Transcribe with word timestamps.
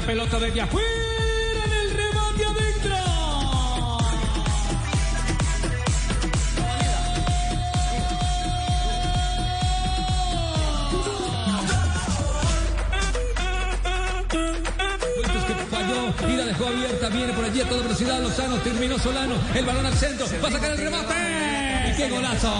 La 0.00 0.06
pelota 0.06 0.38
desde 0.38 0.60
afuera 0.62 0.86
en 1.66 1.72
el 1.72 1.90
remate 1.90 2.44
adentro. 2.44 2.96
Y 16.28 16.36
la 16.36 16.44
dejó 16.44 16.66
abierta, 16.66 17.08
viene 17.08 17.32
por 17.32 17.44
allí 17.44 17.60
a 17.60 17.68
toda 17.68 17.82
velocidad 17.82 18.20
Lozano, 18.22 18.56
terminó 18.58 18.98
Solano, 18.98 19.34
el 19.54 19.64
balón 19.66 19.86
al 19.86 19.94
centro, 19.94 20.26
va 20.42 20.48
a 20.48 20.52
sacar 20.52 20.70
el 20.70 20.78
remate. 20.78 21.94
¡Qué 21.96 22.08
golazo! 22.08 22.52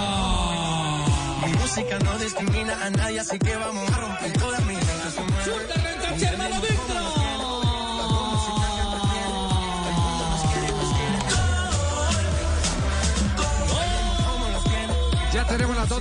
Mi 1.46 1.52
música 1.54 1.98
no 2.00 2.18
discrimina 2.18 2.84
a 2.84 2.90
nadie, 2.90 3.20
así 3.20 3.38
que 3.38 3.56
vamos 3.56 3.90
a 3.90 3.96
romper 3.96 4.32
todas 4.34 4.64
mis 4.66 4.80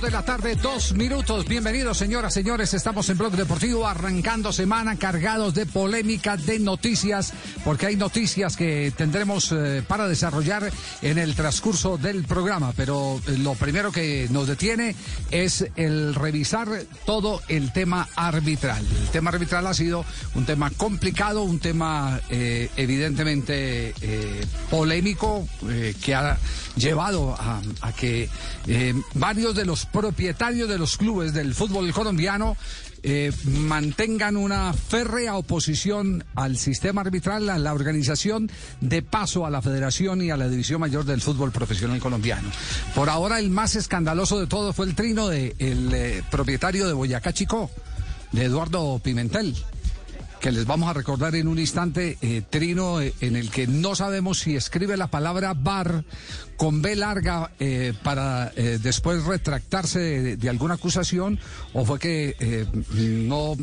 2 0.00 0.02
de 0.02 0.10
la 0.10 0.22
tarde, 0.24 0.56
dos 0.56 0.92
minutos. 0.94 1.46
Bienvenidos, 1.46 1.98
señoras, 1.98 2.32
señores. 2.32 2.74
Estamos 2.74 3.08
en 3.10 3.18
Blog 3.18 3.32
Deportivo, 3.32 3.86
arrancando 3.86 4.52
semana, 4.52 4.96
cargados 4.96 5.54
de 5.54 5.66
polémica, 5.66 6.36
de 6.36 6.58
noticias, 6.58 7.32
porque 7.64 7.86
hay 7.86 7.96
noticias 7.96 8.56
que 8.56 8.92
tendremos 8.96 9.52
eh, 9.52 9.82
para 9.86 10.08
desarrollar 10.08 10.70
en 11.02 11.18
el 11.18 11.34
transcurso 11.34 11.98
del 11.98 12.24
programa. 12.24 12.72
Pero 12.76 13.20
eh, 13.26 13.36
lo 13.38 13.54
primero 13.54 13.92
que 13.92 14.28
nos 14.30 14.46
detiene 14.46 14.94
es 15.30 15.66
el 15.76 16.14
revisar 16.14 16.68
todo 17.04 17.42
el 17.48 17.72
tema 17.72 18.08
arbitral. 18.16 18.84
El 19.02 19.08
tema 19.08 19.30
arbitral 19.30 19.66
ha 19.66 19.74
sido 19.74 20.04
un 20.34 20.46
tema 20.46 20.70
complicado, 20.70 21.42
un 21.42 21.58
tema 21.58 22.20
eh, 22.30 22.70
evidentemente 22.76 23.94
polémico, 24.70 25.46
que 26.02 26.14
ha 26.14 26.38
llevado 26.76 27.34
a, 27.38 27.60
que 27.92 28.28
varios 29.14 29.54
de 29.54 29.64
los 29.64 29.86
propietarios 29.92 30.68
de 30.68 30.78
los 30.78 30.96
clubes 30.96 31.32
del 31.32 31.54
fútbol 31.54 31.92
colombiano 31.92 32.56
eh, 33.02 33.32
mantengan 33.44 34.36
una 34.36 34.72
férrea 34.74 35.36
oposición 35.36 36.24
al 36.34 36.58
sistema 36.58 37.00
arbitral, 37.00 37.48
a 37.48 37.58
la 37.58 37.72
organización 37.72 38.50
de 38.80 39.02
paso 39.02 39.46
a 39.46 39.50
la 39.50 39.62
federación 39.62 40.20
y 40.22 40.30
a 40.30 40.36
la 40.36 40.48
división 40.48 40.80
mayor 40.80 41.04
del 41.04 41.22
fútbol 41.22 41.50
profesional 41.50 41.98
colombiano. 41.98 42.50
Por 42.94 43.08
ahora 43.08 43.38
el 43.38 43.48
más 43.50 43.74
escandaloso 43.74 44.38
de 44.38 44.46
todo 44.46 44.72
fue 44.72 44.86
el 44.86 44.94
trino 44.94 45.28
del 45.28 46.24
propietario 46.30 46.86
de 46.86 46.92
Boyacá 46.92 47.32
Chico, 47.32 47.70
de 48.32 48.44
Eduardo 48.44 49.00
Pimentel 49.02 49.56
que 50.40 50.50
les 50.50 50.66
vamos 50.66 50.88
a 50.88 50.94
recordar 50.94 51.34
en 51.34 51.48
un 51.48 51.58
instante, 51.58 52.16
eh, 52.22 52.42
Trino, 52.48 53.00
eh, 53.00 53.12
en 53.20 53.36
el 53.36 53.50
que 53.50 53.66
no 53.66 53.94
sabemos 53.94 54.38
si 54.38 54.56
escribe 54.56 54.96
la 54.96 55.08
palabra 55.08 55.52
bar 55.54 56.04
con 56.56 56.82
B 56.82 56.96
larga 56.96 57.52
eh, 57.60 57.92
para 58.02 58.50
después 58.50 59.24
retractarse 59.24 59.98
de, 59.98 60.36
de 60.36 60.48
alguna 60.48 60.74
acusación 60.74 61.38
o 61.72 61.84
fue 61.84 61.98
que 61.98 62.66
no 63.26 63.56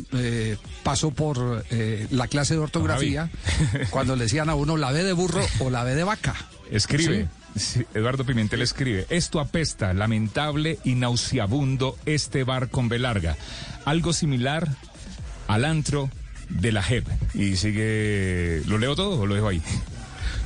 pasó 0.82 1.12
por 1.12 1.64
la 2.10 2.26
clase 2.26 2.54
de 2.54 2.60
ortografía 2.60 3.30
cuando 3.90 4.16
le 4.16 4.24
decían 4.24 4.48
a 4.50 4.56
uno 4.56 4.76
la 4.76 4.90
B 4.90 5.04
de 5.04 5.12
burro 5.12 5.46
o 5.60 5.70
la 5.70 5.84
B 5.84 5.94
de 5.94 6.04
vaca. 6.04 6.34
Escribe. 6.70 7.28
Sí, 7.56 7.84
Eduardo 7.94 8.24
Pimentel 8.24 8.62
escribe, 8.62 9.06
esto 9.10 9.40
apesta, 9.40 9.94
lamentable 9.94 10.78
y 10.84 10.94
nauseabundo 10.94 11.96
este 12.04 12.44
bar 12.44 12.68
con 12.68 12.88
B 12.88 12.98
larga. 12.98 13.36
Algo 13.84 14.12
similar 14.12 14.68
al 15.48 15.64
antro 15.64 16.10
de 16.48 16.72
la 16.72 16.82
JEP. 16.82 17.06
Y 17.34 17.56
sigue, 17.56 18.62
¿lo 18.66 18.78
leo 18.78 18.94
todo 18.96 19.20
o 19.20 19.26
lo 19.26 19.34
dejo 19.34 19.48
ahí? 19.48 19.62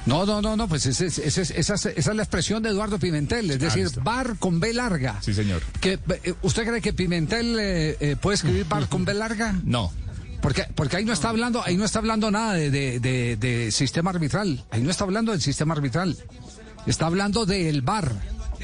No, 0.05 0.27
no, 0.27 0.43
no, 0.43 0.57
no, 0.57 0.67
pues 0.69 0.85
ese- 0.87 1.07
ese- 1.07 1.27
ese- 1.29 1.43
esa, 1.61 1.75
es- 1.75 1.87
esa 1.87 2.11
es 2.11 2.17
la 2.17 2.23
expresión 2.25 2.61
de 2.63 2.71
Eduardo 2.71 2.99
Pimentel, 2.99 3.51
es 3.53 3.61
decir, 3.61 3.85
listo. 3.85 4.01
bar 4.03 4.37
con 4.39 4.59
B 4.59 4.73
larga. 4.73 5.19
Sí, 5.23 5.33
señor. 5.33 5.63
Que, 5.81 5.93
eh, 6.25 6.35
¿Usted 6.43 6.67
cree 6.67 6.81
que 6.81 6.93
Pimentel 6.93 7.57
eh, 7.61 7.97
eh, 8.01 8.17
puede 8.21 8.35
escribir 8.35 8.67
bar 8.69 8.89
con 8.89 9.05
B 9.05 9.15
larga? 9.15 9.55
No. 9.65 9.93
Porque, 10.41 10.65
porque 10.75 10.97
ahí 10.97 11.05
no 11.05 11.13
está 11.13 11.29
hablando, 11.29 11.63
ahí 11.65 11.77
no 11.77 11.85
está 11.85 12.01
hablando 12.01 12.33
nada 12.33 12.55
de, 12.55 12.69
de- 12.73 12.99
de- 12.99 13.37
de 13.37 13.71
sistema 13.71 14.11
arbitral. 14.11 14.65
Ahí 14.73 14.83
no 14.83 14.91
está 14.91 15.05
hablando 15.05 15.31
del 15.31 15.41
sistema 15.41 15.75
arbitral. 15.75 16.17
Está 16.85 17.07
hablando 17.07 17.47
del 17.47 17.81
bar. 17.83 18.13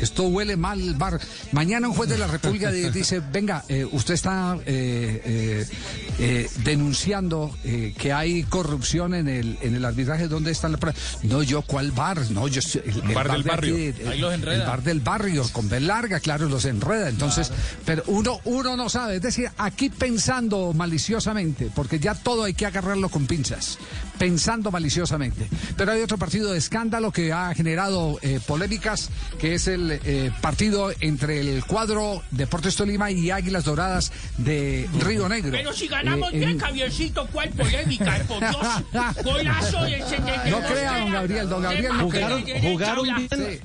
Esto 0.00 0.24
huele 0.24 0.56
mal 0.56 0.80
el 0.80 0.94
bar. 0.94 1.20
Mañana 1.52 1.88
un 1.88 1.94
juez 1.94 2.08
de 2.08 2.18
la 2.18 2.26
República 2.26 2.70
di- 2.70 2.90
dice, 2.90 3.20
venga, 3.32 3.64
eh, 3.68 3.86
usted 3.90 4.14
está 4.14 4.56
eh, 4.66 5.22
eh, 5.24 5.66
eh, 6.18 6.50
denunciando 6.64 7.54
que 7.62 8.12
hay 8.12 8.42
corrupción 8.44 9.14
en 9.14 9.28
el, 9.28 9.58
en 9.62 9.74
el 9.74 9.84
arbitraje. 9.84 10.28
¿Dónde 10.28 10.50
las 10.52 10.80
pruebas? 10.80 11.00
No, 11.22 11.42
yo, 11.42 11.62
¿cuál 11.62 11.92
bar? 11.92 12.30
No, 12.30 12.48
yo, 12.48 12.60
el, 12.84 13.02
el 13.08 13.14
bar 13.14 13.30
del 13.30 13.42
de 13.42 13.48
aquí 13.48 13.48
barrio. 13.48 13.74
de- 13.74 13.92
de- 13.92 14.08
Ahí 14.08 14.18
los 14.20 14.32
enreda. 14.34 14.62
El 14.62 14.68
bar 14.68 14.82
del 14.82 15.00
barrio, 15.00 15.44
con 15.52 15.68
B 15.68 15.80
larga, 15.80 16.20
claro, 16.20 16.48
los 16.48 16.64
enreda. 16.64 17.08
Entonces, 17.08 17.50
pero 17.84 18.02
uno, 18.06 18.40
uno 18.44 18.76
no 18.76 18.88
sabe. 18.88 19.16
Es 19.16 19.22
decir, 19.22 19.50
aquí 19.58 19.90
pensando 19.90 20.72
maliciosamente, 20.72 21.70
porque 21.74 21.98
ya 21.98 22.14
todo 22.14 22.44
hay 22.44 22.54
que 22.54 22.66
agarrarlo 22.66 23.08
con 23.08 23.26
pinzas, 23.26 23.78
pensando 24.18 24.70
maliciosamente. 24.70 25.48
Pero 25.76 25.92
hay 25.92 26.02
otro 26.02 26.18
partido 26.18 26.52
de 26.52 26.58
escándalo 26.58 27.12
que 27.12 27.32
ha 27.32 27.54
generado 27.54 28.18
polémicas, 28.46 29.10
que 29.38 29.54
es 29.54 29.66
el 29.68 29.87
eh, 29.92 30.30
partido 30.40 30.90
entre 31.00 31.40
el 31.40 31.64
cuadro 31.64 32.22
Deportes 32.30 32.76
Tolima 32.76 33.10
y 33.10 33.30
Águilas 33.30 33.64
Doradas 33.64 34.12
de 34.36 34.88
Río 35.00 35.28
Negro. 35.28 35.50
Pero 35.52 35.72
si 35.72 35.88
ganamos 35.88 36.32
Eh, 36.32 36.36
en- 36.36 36.40
bien, 36.40 36.58
Javiercito, 36.58 37.26
¿cuál 37.32 37.50
polémica? 37.50 38.18
Por 38.28 38.40
Dios, 38.40 38.56
golazo 39.24 39.82
del 39.84 40.02
73. 40.02 40.50
No 40.50 40.60
crea, 40.66 40.98
don 41.00 41.10
Gabriel, 41.12 41.48
don 41.48 41.62
Gabriel, 41.62 41.92
no. 41.96 42.04
Jugaron, 42.04 42.42
jugaron 42.62 43.04
bien, 43.04 43.28
Sí. 43.30 43.60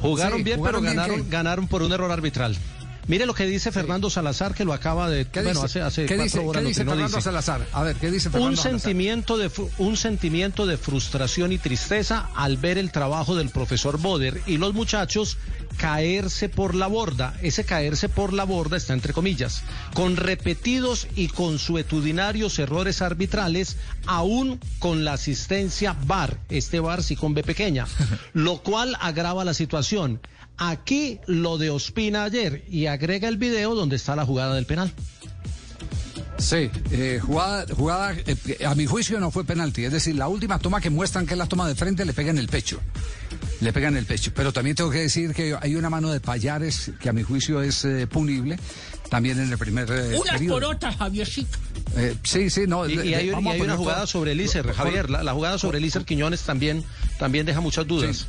jugaron 0.00 0.38
Sí, 0.38 0.44
bien, 0.44 0.58
jugaron 0.58 0.80
pero 0.82 0.92
bien, 0.92 0.96
ganaron, 0.96 1.30
ganaron 1.30 1.68
por 1.68 1.82
un 1.82 1.92
error 1.92 2.10
arbitral. 2.10 2.56
Mire 3.06 3.26
lo 3.26 3.34
que 3.34 3.46
dice 3.46 3.70
Fernando 3.70 4.08
Salazar, 4.08 4.54
que 4.54 4.64
lo 4.64 4.72
acaba 4.72 5.10
de... 5.10 5.26
¿Qué 5.26 5.42
bueno, 5.42 5.62
dice, 5.62 5.80
hace, 5.80 5.82
hace 5.82 6.06
¿qué 6.06 6.16
cuatro 6.16 6.24
dice, 6.24 6.38
horas 6.38 6.60
¿qué 6.60 6.62
lo 6.62 6.68
dice 6.68 6.80
que 6.80 6.84
no 6.84 6.90
Fernando 6.92 7.16
dice. 7.16 7.24
Salazar? 7.24 7.66
A 7.72 7.82
ver, 7.82 7.96
¿qué 7.96 8.10
dice 8.10 8.28
Un 8.28 8.32
Fernando 8.32 8.56
Salazar? 8.56 8.80
sentimiento, 8.80 9.36
de, 9.36 9.50
un 9.78 9.96
sentimiento 9.96 10.66
de 10.66 10.76
frustración 10.76 11.52
y 11.52 11.58
tristeza 11.58 12.30
al 12.34 12.56
ver 12.56 12.78
el 12.78 12.90
trabajo 12.92 13.36
del 13.36 13.50
profesor 13.50 13.98
Boder 13.98 14.40
y 14.46 14.56
los 14.56 14.74
muchachos 14.74 15.36
caerse 15.76 16.48
por 16.48 16.74
la 16.74 16.86
borda. 16.86 17.34
Ese 17.42 17.64
caerse 17.64 18.08
por 18.08 18.32
la 18.32 18.44
borda 18.44 18.76
está 18.76 18.94
entre 18.94 19.12
comillas, 19.12 19.62
con 19.92 20.16
repetidos 20.16 21.06
y 21.14 21.28
consuetudinarios 21.28 22.58
errores 22.58 23.02
arbitrales, 23.02 23.76
aún 24.06 24.60
con 24.78 25.04
la 25.04 25.14
asistencia 25.14 25.96
VAR, 26.06 26.38
este 26.48 26.80
VAR 26.80 27.02
sí 27.02 27.16
con 27.16 27.34
B 27.34 27.42
pequeña, 27.42 27.86
lo 28.32 28.58
cual 28.58 28.96
agrava 29.00 29.44
la 29.44 29.54
situación. 29.54 30.20
Aquí 30.56 31.18
lo 31.26 31.58
de 31.58 31.70
Ospina 31.70 32.24
ayer 32.24 32.64
y 32.70 32.86
agrega 32.86 33.28
el 33.28 33.36
video 33.38 33.74
donde 33.74 33.96
está 33.96 34.14
la 34.14 34.24
jugada 34.24 34.54
del 34.54 34.66
penal. 34.66 34.92
Sí, 36.38 36.70
eh, 36.90 37.20
jugada, 37.22 37.64
jugada 37.74 38.14
eh, 38.26 38.64
a 38.66 38.74
mi 38.74 38.86
juicio 38.86 39.18
no 39.20 39.30
fue 39.30 39.44
penalti. 39.44 39.84
Es 39.84 39.92
decir, 39.92 40.14
la 40.16 40.28
última 40.28 40.58
toma 40.58 40.80
que 40.80 40.90
muestran 40.90 41.26
que 41.26 41.34
es 41.34 41.38
la 41.38 41.46
toma 41.46 41.66
de 41.68 41.74
frente 41.74 42.04
le 42.04 42.12
pega 42.12 42.30
en 42.30 42.38
el 42.38 42.48
pecho. 42.48 42.80
Le 43.60 43.72
pega 43.72 43.88
en 43.88 43.96
el 43.96 44.04
pecho. 44.04 44.32
Pero 44.34 44.52
también 44.52 44.76
tengo 44.76 44.90
que 44.90 44.98
decir 44.98 45.32
que 45.32 45.56
hay 45.60 45.74
una 45.76 45.90
mano 45.90 46.10
de 46.10 46.20
Payares 46.20 46.90
que 47.00 47.08
a 47.08 47.12
mi 47.12 47.22
juicio 47.22 47.62
es 47.62 47.84
eh, 47.84 48.06
punible. 48.06 48.58
También 49.08 49.38
en 49.38 49.50
el 49.50 49.58
primer 49.58 49.88
eh, 49.90 50.18
por 50.48 50.64
otras, 50.64 50.96
Javiercito. 50.96 51.56
Eh, 51.96 52.16
sí, 52.24 52.50
sí, 52.50 52.62
no. 52.66 52.88
Y, 52.88 53.14
hay, 53.14 53.28
y 53.28 53.30
una 53.30 53.76
jugada 53.76 53.98
todo- 54.00 54.06
sobre 54.08 54.32
Elícer, 54.32 54.70
Javier. 54.72 55.08
La, 55.10 55.22
la 55.22 55.32
jugada 55.32 55.56
sobre 55.58 55.78
Elícer 55.78 56.04
Quiñones 56.04 56.42
también, 56.42 56.84
también 57.18 57.46
deja 57.46 57.60
muchas 57.60 57.86
dudas. 57.86 58.26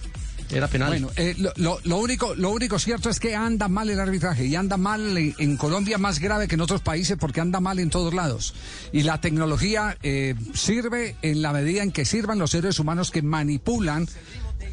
Era 0.51 0.68
penal. 0.68 0.89
Bueno, 0.89 1.09
eh, 1.15 1.36
lo, 1.57 1.97
único, 1.97 2.36
lo 2.36 2.51
único 2.51 2.77
cierto 2.80 3.09
es 3.09 3.19
que 3.19 3.36
anda 3.36 3.68
mal 3.68 3.89
el 3.89 4.00
arbitraje 4.00 4.45
y 4.45 4.56
anda 4.56 4.77
mal 4.77 5.18
en, 5.18 5.36
en 5.38 5.57
Colombia 5.57 5.97
más 5.97 6.19
grave 6.19 6.47
que 6.47 6.56
en 6.56 6.62
otros 6.62 6.81
países 6.81 7.18
porque 7.19 7.42
anda 7.42 7.59
mal 7.59 7.80
en 7.80 7.89
todos 7.89 8.13
lados. 8.13 8.53
Y 8.92 9.03
la 9.03 9.21
tecnología 9.21 9.97
eh, 10.03 10.36
sirve 10.53 11.15
en 11.21 11.42
la 11.42 11.51
medida 11.51 11.83
en 11.83 11.92
que 11.92 12.06
sirvan 12.06 12.39
los 12.39 12.51
seres 12.51 12.80
humanos 12.80 13.12
que 13.12 13.21
manipulan 13.21 14.07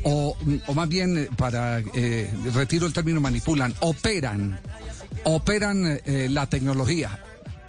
o, 0.05 0.37
o 0.67 0.75
más 0.75 0.89
bien 0.89 1.19
eh, 1.19 1.29
para 1.37 1.81
eh, 1.95 2.31
retiro 2.55 2.87
el 2.87 2.93
término 2.93 3.21
manipulan, 3.21 3.75
operan, 3.81 4.59
operan 5.25 6.01
eh, 6.05 6.29
la 6.31 6.47
tecnología. 6.49 7.19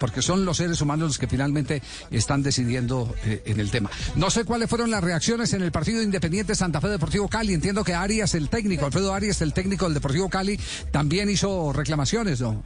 Porque 0.04 0.20
son 0.20 0.44
los 0.44 0.58
seres 0.58 0.82
humanos 0.82 1.08
los 1.08 1.18
que 1.18 1.26
finalmente 1.26 1.80
están 2.10 2.42
decidiendo 2.42 3.14
eh, 3.24 3.40
en 3.46 3.58
el 3.58 3.70
tema. 3.70 3.90
No 4.16 4.28
sé 4.28 4.44
cuáles 4.44 4.68
fueron 4.68 4.90
las 4.90 5.02
reacciones 5.02 5.54
en 5.54 5.62
el 5.62 5.72
partido 5.72 6.02
Independiente 6.02 6.54
Santa 6.54 6.78
Fe 6.82 6.88
Deportivo 6.88 7.26
Cali. 7.26 7.54
Entiendo 7.54 7.82
que 7.84 7.94
Arias, 7.94 8.34
el 8.34 8.50
técnico, 8.50 8.84
Alfredo 8.84 9.14
Arias, 9.14 9.40
el 9.40 9.54
técnico 9.54 9.86
del 9.86 9.94
Deportivo 9.94 10.28
Cali, 10.28 10.60
también 10.90 11.30
hizo 11.30 11.72
reclamaciones, 11.72 12.42
¿no? 12.42 12.62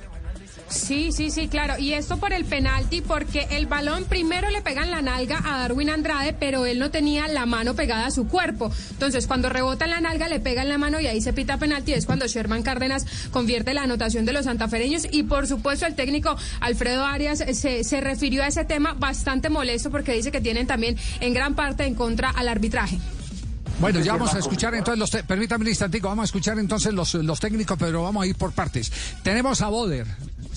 Sí, 0.71 1.13
sí, 1.13 1.31
sí, 1.31 1.49
claro. 1.49 1.79
Y 1.79 1.95
esto 1.95 2.19
por 2.19 2.33
el 2.33 2.45
penalti, 2.45 3.01
porque 3.01 3.47
el 3.51 3.67
balón 3.67 4.05
primero 4.05 4.51
le 4.51 4.61
pega 4.61 4.83
en 4.83 4.91
la 4.91 5.01
nalga 5.01 5.41
a 5.45 5.59
Darwin 5.61 5.91
Andrade, 5.91 6.35
pero 6.39 6.67
él 6.67 6.79
no 6.79 6.91
tenía 6.91 7.27
la 7.29 7.47
mano 7.47 7.75
pegada 7.75 8.07
a 8.07 8.11
su 8.11 8.29
cuerpo. 8.29 8.71
Entonces, 8.91 9.27
cuando 9.27 9.49
rebota 9.49 9.87
en 9.87 9.93
la 9.93 10.01
nalga, 10.01 10.29
le 10.29 10.41
pega 10.41 10.63
en 10.63 10.69
la 10.69 10.79
mano 10.79 11.01
y 11.01 11.07
ahí 11.07 11.21
se 11.21 11.33
pita 11.33 11.57
penalti. 11.57 11.95
Es 11.95 12.07
cuando 12.07 12.27
Sherman 12.27 12.63
Cárdenas 12.63 13.07
convierte 13.31 13.73
la 13.73 13.83
anotación 13.83 14.25
de 14.27 14.33
los 14.33 14.45
santafereños. 14.45 15.07
Y 15.11 15.23
por 15.23 15.47
supuesto, 15.47 15.87
el 15.87 15.95
técnico 15.95 16.37
Alfredo 16.61 17.05
Arias 17.05 17.43
se, 17.53 17.85
se 17.85 18.01
refirió 18.01 18.43
a 18.43 18.49
ese 18.49 18.65
tema 18.65 18.95
bastante 18.95 19.49
molesto 19.49 19.91
porque 19.91 20.13
dice 20.13 20.31
que 20.31 20.41
tienen 20.41 20.67
también 20.67 20.97
en 21.21 21.33
gran 21.33 21.55
parte 21.55 21.87
en 21.87 21.95
contra 21.95 22.31
al 22.31 22.49
arbitraje. 22.49 22.99
Bueno, 23.81 24.01
ya 24.01 24.13
vamos 24.13 24.35
a 24.35 24.41
escuchar 24.41 24.75
entonces 24.75 24.99
los... 24.99 25.11
Permítame 25.25 25.63
un 25.63 25.69
instantico, 25.69 26.09
vamos 26.09 26.25
a 26.25 26.27
escuchar 26.27 26.59
entonces 26.59 26.93
los, 26.93 27.15
los 27.15 27.39
técnicos, 27.39 27.79
pero 27.79 28.03
vamos 28.03 28.25
a 28.25 28.27
ir 28.27 28.35
por 28.35 28.51
partes. 28.51 28.91
Tenemos 29.23 29.63
a 29.63 29.69
Boder, 29.69 30.07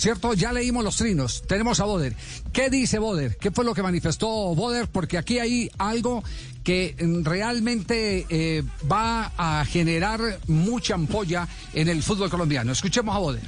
¿cierto? 0.01 0.33
Ya 0.33 0.51
leímos 0.51 0.83
los 0.83 0.97
trinos. 0.97 1.43
Tenemos 1.47 1.79
a 1.79 1.85
Boder. 1.85 2.15
¿Qué 2.51 2.69
dice 2.69 2.97
Boder? 2.97 3.37
¿Qué 3.37 3.51
fue 3.51 3.63
lo 3.63 3.75
que 3.75 3.83
manifestó 3.83 4.27
Boder? 4.27 4.87
Porque 4.87 5.17
aquí 5.17 5.37
hay 5.37 5.69
algo 5.77 6.23
que 6.63 6.95
mm, 6.99 7.23
realmente 7.23 8.25
eh, 8.29 8.63
va 8.91 9.31
a 9.37 9.63
generar 9.65 10.39
mucha 10.47 10.95
ampolla 10.95 11.47
en 11.73 11.87
el 11.87 12.01
fútbol 12.01 12.29
colombiano. 12.29 12.71
Escuchemos 12.71 13.15
a 13.15 13.19
Boder. 13.19 13.43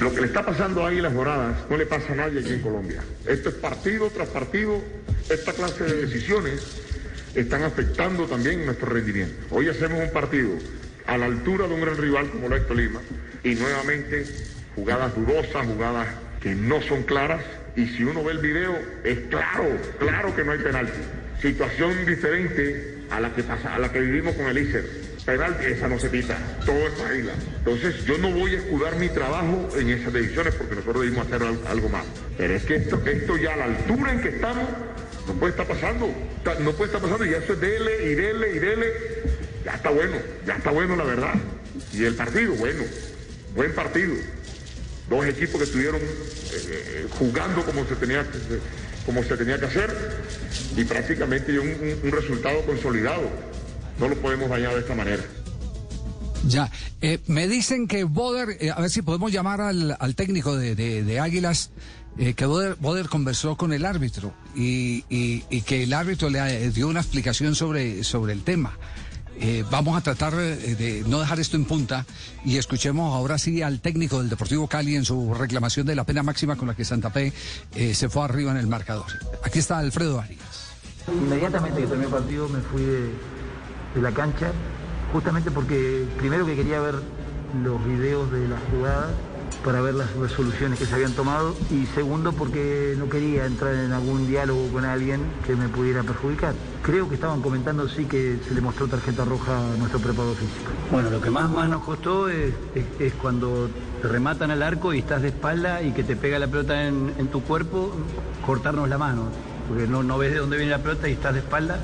Lo 0.00 0.12
que 0.12 0.22
le 0.22 0.26
está 0.26 0.44
pasando 0.44 0.84
a 0.84 0.88
Águilas 0.88 1.14
Doradas 1.14 1.56
no 1.70 1.76
le 1.76 1.86
pasa 1.86 2.12
a 2.14 2.16
nadie 2.16 2.40
aquí 2.40 2.54
en 2.54 2.62
Colombia. 2.62 3.04
Esto 3.26 3.50
es 3.50 3.54
partido 3.56 4.10
tras 4.10 4.28
partido. 4.30 4.80
Esta 5.28 5.52
clase 5.52 5.84
de 5.84 6.06
decisiones 6.06 6.62
están 7.34 7.62
afectando 7.62 8.24
también 8.24 8.64
nuestro 8.64 8.88
rendimiento. 8.88 9.34
Hoy 9.50 9.68
hacemos 9.68 10.00
un 10.00 10.10
partido 10.10 10.50
a 11.12 11.18
la 11.18 11.26
altura 11.26 11.66
de 11.68 11.74
un 11.74 11.80
gran 11.82 11.96
rival 11.96 12.30
como 12.30 12.48
lo 12.48 12.56
es 12.56 12.66
Tolima 12.66 13.00
y 13.44 13.54
nuevamente 13.54 14.24
jugadas 14.74 15.14
dudosas, 15.14 15.66
jugadas 15.66 16.08
que 16.40 16.54
no 16.54 16.80
son 16.82 17.02
claras 17.02 17.42
y 17.76 17.86
si 17.86 18.04
uno 18.04 18.24
ve 18.24 18.32
el 18.32 18.38
video 18.38 18.74
es 19.04 19.18
claro, 19.30 19.64
claro 19.98 20.34
que 20.34 20.44
no 20.44 20.52
hay 20.52 20.58
penalti. 20.58 20.98
Situación 21.40 22.06
diferente 22.06 22.98
a 23.10 23.20
la 23.20 23.34
que 23.34 23.42
pasa, 23.42 23.74
a 23.74 23.78
la 23.78 23.90
que 23.92 24.00
vivimos 24.00 24.34
con 24.34 24.46
el 24.46 24.58
ICER. 24.58 24.84
Penalti, 25.26 25.66
esa 25.66 25.86
no 25.88 25.98
se 26.00 26.08
pita, 26.08 26.36
todo 26.66 26.86
es 26.88 27.00
águila. 27.00 27.32
Entonces 27.58 28.04
yo 28.04 28.18
no 28.18 28.30
voy 28.30 28.54
a 28.54 28.58
escudar 28.58 28.96
mi 28.96 29.08
trabajo 29.08 29.68
en 29.78 29.90
esas 29.90 30.12
decisiones 30.12 30.54
porque 30.54 30.74
nosotros 30.76 31.04
debimos 31.04 31.26
hacer 31.26 31.42
al- 31.46 31.60
algo 31.68 31.88
más. 31.88 32.04
Pero 32.36 32.54
es 32.54 32.64
que 32.64 32.76
esto, 32.76 33.00
esto 33.06 33.36
ya 33.36 33.54
a 33.54 33.56
la 33.58 33.64
altura 33.66 34.12
en 34.12 34.20
que 34.20 34.28
estamos 34.30 34.64
no 35.28 35.34
puede 35.34 35.50
estar 35.52 35.66
pasando, 35.66 36.08
no 36.60 36.72
puede 36.72 36.86
estar 36.86 37.00
pasando 37.00 37.24
y 37.24 37.34
eso 37.34 37.52
es 37.52 37.60
dele 37.60 38.10
y 38.10 38.14
dele 38.14 38.54
y 38.54 38.58
dele. 38.58 38.92
Ya 39.64 39.72
está 39.74 39.90
bueno, 39.90 40.16
ya 40.46 40.54
está 40.54 40.70
bueno 40.70 40.96
la 40.96 41.04
verdad. 41.04 41.34
Y 41.92 42.04
el 42.04 42.14
partido, 42.14 42.54
bueno, 42.54 42.82
buen 43.54 43.74
partido. 43.74 44.14
Dos 45.08 45.26
equipos 45.26 45.58
que 45.58 45.64
estuvieron 45.64 46.00
eh, 46.00 46.04
eh, 46.52 47.06
jugando 47.18 47.64
como 47.64 47.84
se 47.86 47.96
tenía 47.96 48.22
que, 48.22 48.38
como 49.04 49.22
se 49.22 49.36
tenía 49.36 49.58
que 49.58 49.66
hacer 49.66 49.94
y 50.76 50.84
prácticamente 50.84 51.58
un, 51.58 52.10
resultado 52.10 52.64
consolidado. 52.64 53.22
No 53.98 54.08
lo 54.08 54.16
podemos 54.16 54.48
dañar 54.48 54.74
de 54.74 54.80
esta 54.80 54.94
manera. 54.94 55.22
Ya, 56.46 56.70
eh, 57.00 57.20
me 57.26 57.46
dicen 57.46 57.86
que 57.86 58.04
Boder, 58.04 58.58
a 58.74 58.80
ver 58.80 58.90
si 58.90 59.02
podemos 59.02 59.30
llamar 59.30 59.60
al, 59.60 60.14
técnico 60.16 60.56
de, 60.56 61.20
Águilas, 61.20 61.70
que 62.16 62.46
Boder, 62.46 63.08
conversó 63.08 63.56
con 63.56 63.72
el 63.72 63.84
árbitro 63.84 64.34
y, 64.56 65.04
y- 65.08 65.60
que 65.62 65.84
el 65.84 65.92
árbitro 65.92 66.30
le 66.30 66.70
dio 66.70 66.88
una 66.88 67.00
explicación 67.00 67.54
sobre, 67.54 68.02
sobre 68.02 68.32
el 68.32 68.42
tema. 68.42 68.76
Eh, 69.44 69.64
vamos 69.68 69.96
a 69.96 70.00
tratar 70.00 70.34
eh, 70.34 70.76
de 70.76 71.02
no 71.08 71.18
dejar 71.18 71.40
esto 71.40 71.56
en 71.56 71.64
punta 71.64 72.06
y 72.44 72.58
escuchemos 72.58 73.12
ahora 73.12 73.38
sí 73.38 73.60
al 73.60 73.80
técnico 73.80 74.20
del 74.20 74.30
Deportivo 74.30 74.68
Cali 74.68 74.94
en 74.94 75.04
su 75.04 75.34
reclamación 75.34 75.84
de 75.84 75.96
la 75.96 76.04
pena 76.04 76.22
máxima 76.22 76.54
con 76.54 76.68
la 76.68 76.76
que 76.76 76.84
Santa 76.84 77.10
Fe 77.10 77.32
eh, 77.74 77.92
se 77.92 78.08
fue 78.08 78.22
arriba 78.22 78.52
en 78.52 78.58
el 78.58 78.68
marcador. 78.68 79.06
Aquí 79.42 79.58
está 79.58 79.78
Alfredo 79.78 80.20
Arias. 80.20 80.70
Inmediatamente 81.08 81.80
que 81.80 81.88
terminé 81.88 82.06
el 82.06 82.12
partido 82.12 82.48
me 82.48 82.60
fui 82.60 82.82
de, 82.82 84.00
la 84.00 84.12
cancha, 84.12 84.52
justamente 85.12 85.50
porque 85.50 86.06
primero 86.18 86.46
que 86.46 86.54
quería 86.54 86.78
ver 86.78 86.94
los 87.64 87.84
videos 87.84 88.30
de 88.30 88.46
las 88.46 88.60
jugadas 88.70 89.10
para 89.64 89.80
ver 89.80 89.94
las 89.94 90.12
resoluciones 90.16 90.78
que 90.78 90.86
se 90.86 90.94
habían 90.94 91.12
tomado 91.12 91.54
y 91.70 91.86
segundo 91.86 92.32
porque 92.32 92.94
no 92.98 93.08
quería 93.08 93.46
entrar 93.46 93.74
en 93.74 93.92
algún 93.92 94.26
diálogo 94.26 94.68
con 94.68 94.84
alguien 94.84 95.20
que 95.46 95.56
me 95.56 95.68
pudiera 95.68 96.02
perjudicar. 96.02 96.54
Creo 96.82 97.08
que 97.08 97.14
estaban 97.14 97.40
comentando 97.42 97.88
sí 97.88 98.04
que 98.06 98.38
se 98.46 98.54
le 98.54 98.60
mostró 98.60 98.88
tarjeta 98.88 99.24
roja 99.24 99.56
a 99.56 99.76
nuestro 99.76 100.00
preparador 100.00 100.36
físico. 100.36 100.70
Bueno, 100.90 101.10
lo 101.10 101.20
que 101.20 101.30
más, 101.30 101.50
más 101.50 101.68
nos 101.68 101.82
costó 101.84 102.28
es, 102.28 102.52
cuando 103.20 103.68
te 104.00 104.08
rematan 104.08 104.50
al 104.50 104.62
arco 104.62 104.92
y 104.92 104.98
estás 104.98 105.22
de 105.22 105.28
espalda 105.28 105.82
y 105.82 105.92
que 105.92 106.02
te 106.02 106.16
pega 106.16 106.38
la 106.38 106.48
pelota 106.48 106.86
en, 106.86 107.12
en 107.18 107.28
tu 107.28 107.42
cuerpo, 107.42 107.92
cortarnos 108.44 108.88
la 108.88 108.98
mano, 108.98 109.28
porque 109.68 109.86
no, 109.86 110.02
no 110.02 110.18
ves 110.18 110.32
de 110.32 110.38
dónde 110.38 110.56
viene 110.56 110.72
la 110.72 110.78
pelota 110.78 111.08
y 111.08 111.12
estás 111.12 111.34
de 111.34 111.40
espalda. 111.40 111.78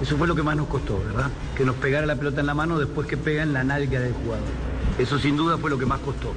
Eso 0.00 0.16
fue 0.16 0.28
lo 0.28 0.34
que 0.34 0.42
más 0.42 0.56
nos 0.56 0.68
costó, 0.68 1.02
¿verdad? 1.04 1.30
Que 1.56 1.64
nos 1.64 1.74
pegara 1.76 2.06
la 2.06 2.16
pelota 2.16 2.40
en 2.40 2.46
la 2.46 2.54
mano 2.54 2.78
después 2.78 3.06
que 3.06 3.16
pega 3.16 3.42
en 3.42 3.52
la 3.52 3.64
nalga 3.64 4.00
del 4.00 4.14
jugador. 4.14 4.46
Eso 4.98 5.18
sin 5.18 5.36
duda 5.36 5.58
fue 5.58 5.70
lo 5.70 5.78
que 5.78 5.86
más 5.86 5.98
costó. 6.00 6.32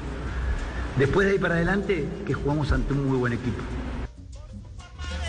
Después 0.98 1.28
de 1.28 1.34
ahí 1.34 1.40
para 1.40 1.56
adelante, 1.56 2.06
que 2.26 2.34
jugamos 2.34 2.72
ante 2.72 2.94
un 2.94 3.08
muy 3.08 3.18
buen 3.18 3.34
equipo. 3.34 3.62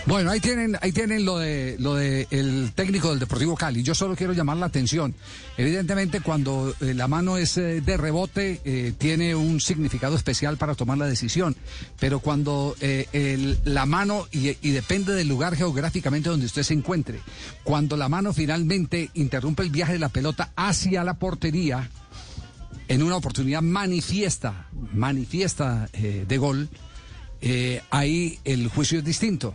Bueno, 0.04 0.32
ahí 0.32 0.40
tienen, 0.40 0.76
ahí 0.80 0.90
tienen 0.90 1.24
lo 1.24 1.38
de 1.38 1.76
lo 1.78 1.94
de 1.94 2.26
el 2.30 2.72
técnico 2.74 3.10
del 3.10 3.20
Deportivo 3.20 3.54
Cali. 3.54 3.84
Yo 3.84 3.94
solo 3.94 4.16
quiero 4.16 4.32
llamar 4.32 4.56
la 4.56 4.66
atención. 4.66 5.14
Evidentemente, 5.56 6.20
cuando 6.20 6.74
eh, 6.80 6.92
la 6.92 7.06
mano 7.06 7.36
es 7.36 7.56
eh, 7.56 7.80
de 7.80 7.96
rebote, 7.96 8.60
eh, 8.64 8.94
tiene 8.98 9.36
un 9.36 9.60
significado 9.60 10.16
especial 10.16 10.56
para 10.56 10.74
tomar 10.74 10.98
la 10.98 11.06
decisión. 11.06 11.54
Pero 12.00 12.18
cuando 12.18 12.74
la 13.64 13.86
mano, 13.86 14.26
y 14.32 14.70
depende 14.70 15.14
del 15.14 15.28
lugar 15.28 15.54
geográficamente 15.54 16.30
donde 16.30 16.46
usted 16.46 16.64
se 16.64 16.74
encuentre, 16.74 17.20
cuando 17.62 17.96
la 17.96 18.08
mano 18.08 18.32
finalmente 18.32 19.10
interrumpe 19.14 19.62
el 19.62 19.70
viaje 19.70 19.92
de 19.92 19.98
la 20.00 20.08
pelota 20.08 20.52
hacia 20.56 21.04
la 21.04 21.14
portería, 21.14 21.88
en 22.92 23.02
una 23.02 23.16
oportunidad 23.16 23.62
manifiesta, 23.62 24.66
manifiesta 24.92 25.88
eh, 25.94 26.26
de 26.28 26.36
gol, 26.38 26.68
eh, 27.40 27.80
ahí 27.90 28.38
el 28.44 28.68
juicio 28.68 28.98
es 28.98 29.04
distinto. 29.04 29.54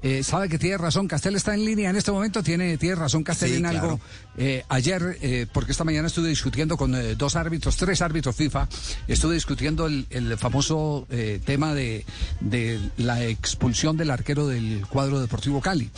Eh, 0.00 0.22
sabe 0.22 0.48
que 0.48 0.58
tiene 0.58 0.78
razón, 0.78 1.06
Castel 1.06 1.34
está 1.36 1.52
en 1.54 1.64
línea 1.66 1.90
en 1.90 1.96
este 1.96 2.12
momento, 2.12 2.42
tiene, 2.42 2.78
tiene 2.78 2.94
razón 2.94 3.24
Castel 3.24 3.50
Sí, 3.50 3.56
en 3.56 3.62
claro. 3.62 3.78
algo. 3.80 4.00
Eh, 4.38 4.64
ayer, 4.70 5.18
eh, 5.20 5.46
porque 5.52 5.72
esta 5.72 5.84
mañana 5.84 6.06
estuve 6.06 6.28
discutiendo 6.30 6.78
con 6.78 6.94
dos 7.18 7.36
árbitros, 7.36 7.76
tres 7.76 8.00
árbitros 8.00 8.34
FIFA, 8.36 8.68
estuve 9.06 9.34
discutiendo 9.34 9.86
el, 9.86 10.06
el 10.10 10.38
famoso 10.38 11.06
tema 11.44 11.74
de, 11.74 12.06
de 12.40 12.80
la 12.96 13.22
expulsión 13.26 13.96
del 13.98 14.10
arquero 14.12 14.46
del 14.46 14.86
cuadro 14.88 15.20
deportivo 15.20 15.60
Cali. 15.60 15.90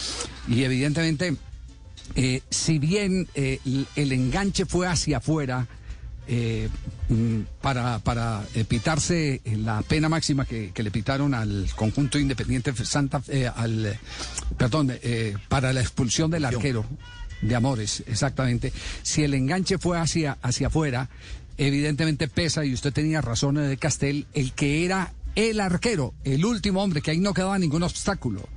Y 0.49 0.64
evidentemente, 0.64 1.37
si 2.50 2.78
bien 2.80 3.28
el- 3.35 3.87
el 3.94 4.12
enganche 4.12 4.64
fue 4.66 4.88
hacia 4.88 5.18
afuera, 5.18 5.68
eh, 6.32 6.68
mm, 7.08 7.40
para, 7.60 7.99
para 7.99 8.44
eh, 8.54 8.64
pitarse 8.64 9.40
eh, 9.44 9.56
la 9.56 9.82
pena 9.82 10.08
máxima 10.08 10.44
que, 10.44 10.70
que 10.72 10.82
le 10.84 10.92
pitaron 10.92 11.34
al 11.34 11.68
conjunto 11.75 12.20
independiente 12.20 12.72
Santa 12.84 13.20
eh, 13.28 13.50
al 13.52 13.99
perdón 14.56 14.92
eh, 15.02 15.37
para 15.49 15.72
la 15.72 15.80
expulsión 15.80 16.30
del 16.30 16.44
arquero 16.44 16.84
de 17.42 17.54
Amores 17.56 18.04
exactamente. 18.06 18.72
Si 19.02 19.25
el 19.25 19.34
enganche 19.34 19.78
fue 19.78 19.99
hacia 19.99 20.38
hacia 20.40 20.68
afuera 20.68 21.08
evidentemente 21.58 22.28
pesa 22.28 22.64
y 22.64 22.75
usted 22.75 22.92
tenía 22.92 23.20
razón 23.20 23.58
eh, 23.58 23.76
Castel 23.76 24.28
el 24.32 24.52
que 24.52 24.84
era 24.84 25.12
el 25.34 25.58
arquero 25.58 26.14
el 26.22 26.44
último 26.44 26.80
hombre 26.80 27.02
que 27.02 27.10
ahí 27.10 27.18
no 27.18 27.34
quedaba 27.34 27.58
ningún 27.58 27.82
obstáculo 27.82 28.49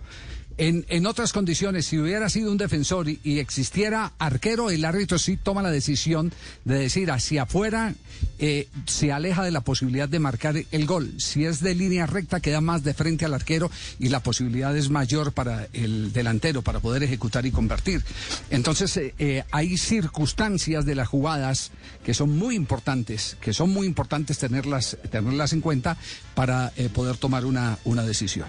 en, 0.58 0.86
en 0.90 1.06
otras 1.06 1.34
condiciones, 1.34 1.86
si 1.86 1.98
hubiera 1.98 2.30
sido 2.30 2.52
un 2.52 2.58
defensor 2.58 3.08
y, 3.10 3.40
existiera 3.40 4.14
arquero, 4.20 4.70
el 4.70 4.86
árbitro 4.86 5.18
sí 5.18 5.38
toma 5.38 5.62
la 5.62 5.72
decisión 5.72 6.32
de 6.66 6.80
decir 6.80 7.12
hacia 7.12 7.44
afuera 7.44 7.96
eh, 8.40 8.68
se 8.86 9.12
aleja 9.12 9.44
de 9.44 9.52
la 9.52 9.62
posibilidad 9.62 10.10
de 10.10 10.20
marcar 10.20 10.56
el 10.72 10.86
gol. 10.86 11.14
Si 11.18 11.46
es 11.46 11.62
de 11.62 11.76
línea 11.76 12.06
recta, 12.06 12.40
queda 12.40 12.62
más 12.62 12.84
de 12.84 12.94
frente 12.94 13.26
al 13.26 13.34
arquero 13.34 13.72
y 14.00 14.10
la 14.10 14.22
posibilidad 14.22 14.76
es 14.76 14.90
mayor 14.90 15.32
para 15.32 15.68
el 15.74 16.12
delantero 16.14 16.62
para 16.62 16.80
poder 16.80 17.04
ejecutar 17.04 17.46
y 17.46 17.52
convertir. 17.52 18.04
Entonces, 18.50 18.96
eh, 18.98 19.14
eh, 19.20 19.44
hay 19.52 19.78
circunstancias 19.78 20.86
de 20.86 20.96
las 20.96 21.08
jugadas 21.08 21.72
que 22.04 22.14
son 22.14 22.38
muy 22.38 22.56
importantes, 22.56 23.38
que 23.40 23.54
son 23.54 23.70
muy 23.70 23.88
importantes 23.88 24.38
tenerlas, 24.38 24.98
tenerlas 25.10 25.54
en 25.54 25.62
cuenta 25.62 25.98
para 26.36 26.74
eh, 26.76 26.90
poder 26.90 27.18
tomar 27.18 27.46
una, 27.46 27.78
una 27.86 28.04
decisión. 28.04 28.48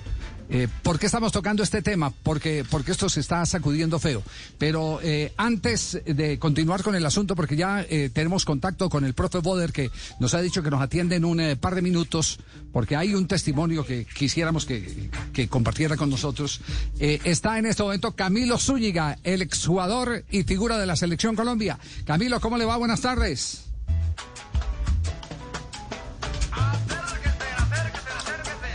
Eh, 0.51 0.69
¿Por 0.83 0.99
qué 0.99 1.07
estamos 1.07 1.33
tocando 1.33 1.63
este 1.63 1.83
tema? 1.83 2.13
Porque, 2.23 2.65
porque 2.71 2.93
esto 2.93 3.09
se 3.09 3.21
está 3.21 3.45
sacudiendo 3.47 3.99
feo. 3.99 4.23
Pero 4.59 5.01
eh, 5.03 5.33
antes 5.37 6.01
de 6.05 6.39
continuar 6.39 6.83
con 6.83 6.95
el 6.95 7.05
asunto, 7.07 7.35
porque 7.35 7.57
ya 7.57 7.85
eh, 7.89 8.11
tenemos 8.13 8.45
contacto 8.45 8.89
con 8.89 9.05
el 9.05 9.15
profe 9.15 9.39
Boder, 9.39 9.73
que 9.73 9.91
nos 10.21 10.35
ha 10.35 10.41
dicho 10.41 10.63
que 10.63 10.71
nos 10.71 10.83
atiende 10.83 11.17
en 11.17 11.25
un 11.25 11.41
eh, 11.41 11.57
par 11.57 11.75
de 11.75 11.83
minutos, 11.83 12.39
porque 12.73 12.97
hay 12.97 13.15
un 13.15 13.27
testimonio 13.27 13.85
que 13.87 14.05
quisiéramos 14.05 14.67
que, 14.67 15.11
que 15.33 15.49
compartiera 15.49 15.97
con 15.97 16.11
nosotros. 16.11 16.61
Está 16.99 17.59
en 17.59 17.67
este 17.67 17.83
momento 17.83 18.13
Camilo 18.13 18.59
Zúñiga, 18.59 19.19
el 19.23 19.43
exjugador 19.43 20.25
y 20.31 20.43
figura 20.43 20.79
de 20.79 20.87
la 20.87 20.97
Selección 20.97 21.37
Colombia. 21.37 21.79
Camilo, 22.05 22.41
¿cómo 22.41 22.59
le 22.59 22.65
va? 22.65 22.77
Buenas 22.77 23.01
tardes. 23.01 23.65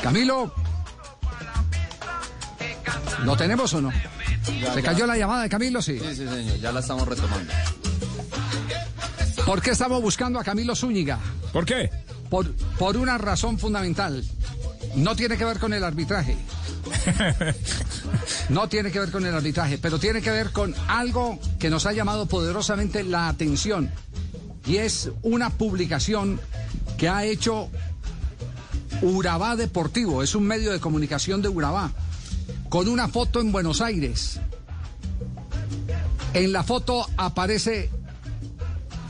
Camilo. 0.02 0.69
¿Lo 3.24 3.36
tenemos 3.38 3.74
o 3.74 3.82
no? 3.82 3.92
¿Se 4.74 4.82
cayó 4.82 5.06
la 5.06 5.18
llamada 5.18 5.44
de 5.44 5.50
Camilo? 5.50 5.82
Sí. 5.82 6.00
Sí, 6.00 6.16
sí, 6.16 6.28
señor, 6.28 6.58
ya 6.60 6.72
la 6.72 6.80
estamos 6.80 7.08
retomando. 7.08 7.52
¿Por 9.46 9.62
qué 9.62 9.72
estamos 9.72 10.02
buscando 10.02 10.40
a 10.40 10.44
Camilo 10.44 10.76
Zúñiga? 10.76 11.20
¿Por 11.52 11.66
qué? 11.66 11.90
Por, 12.30 12.54
por 12.78 12.98
una 12.98 13.18
razón 13.18 13.58
fundamental. 13.58 14.24
No 14.96 15.16
tiene 15.16 15.38
que 15.38 15.46
ver 15.46 15.60
con 15.60 15.74
el 15.74 15.84
arbitraje. 15.84 16.38
No 18.50 18.68
tiene 18.68 18.92
que 18.92 19.00
ver 19.00 19.12
con 19.12 19.26
el 19.26 19.34
arbitraje, 19.34 19.78
pero 19.78 20.00
tiene 20.00 20.22
que 20.22 20.32
ver 20.32 20.52
con 20.52 20.74
algo 20.88 21.40
que 21.60 21.70
nos 21.70 21.86
ha 21.86 21.94
llamado 21.94 22.26
poderosamente 22.26 23.04
la 23.04 23.28
atención. 23.28 23.92
Y 24.66 24.78
es 24.78 25.12
una 25.22 25.52
publicación 25.52 26.40
que 26.98 27.10
ha 27.10 27.26
hecho 27.26 27.70
Urabá 29.02 29.56
Deportivo, 29.56 30.24
es 30.24 30.36
un 30.36 30.46
medio 30.46 30.72
de 30.72 30.80
comunicación 30.80 31.42
de 31.42 31.50
Urabá, 31.50 31.92
con 32.70 32.88
una 32.88 33.08
foto 33.08 33.42
en 33.42 33.52
Buenos 33.52 33.82
Aires. 33.82 34.40
En 36.34 36.54
la 36.54 36.64
foto 36.64 37.08
aparece 37.18 37.90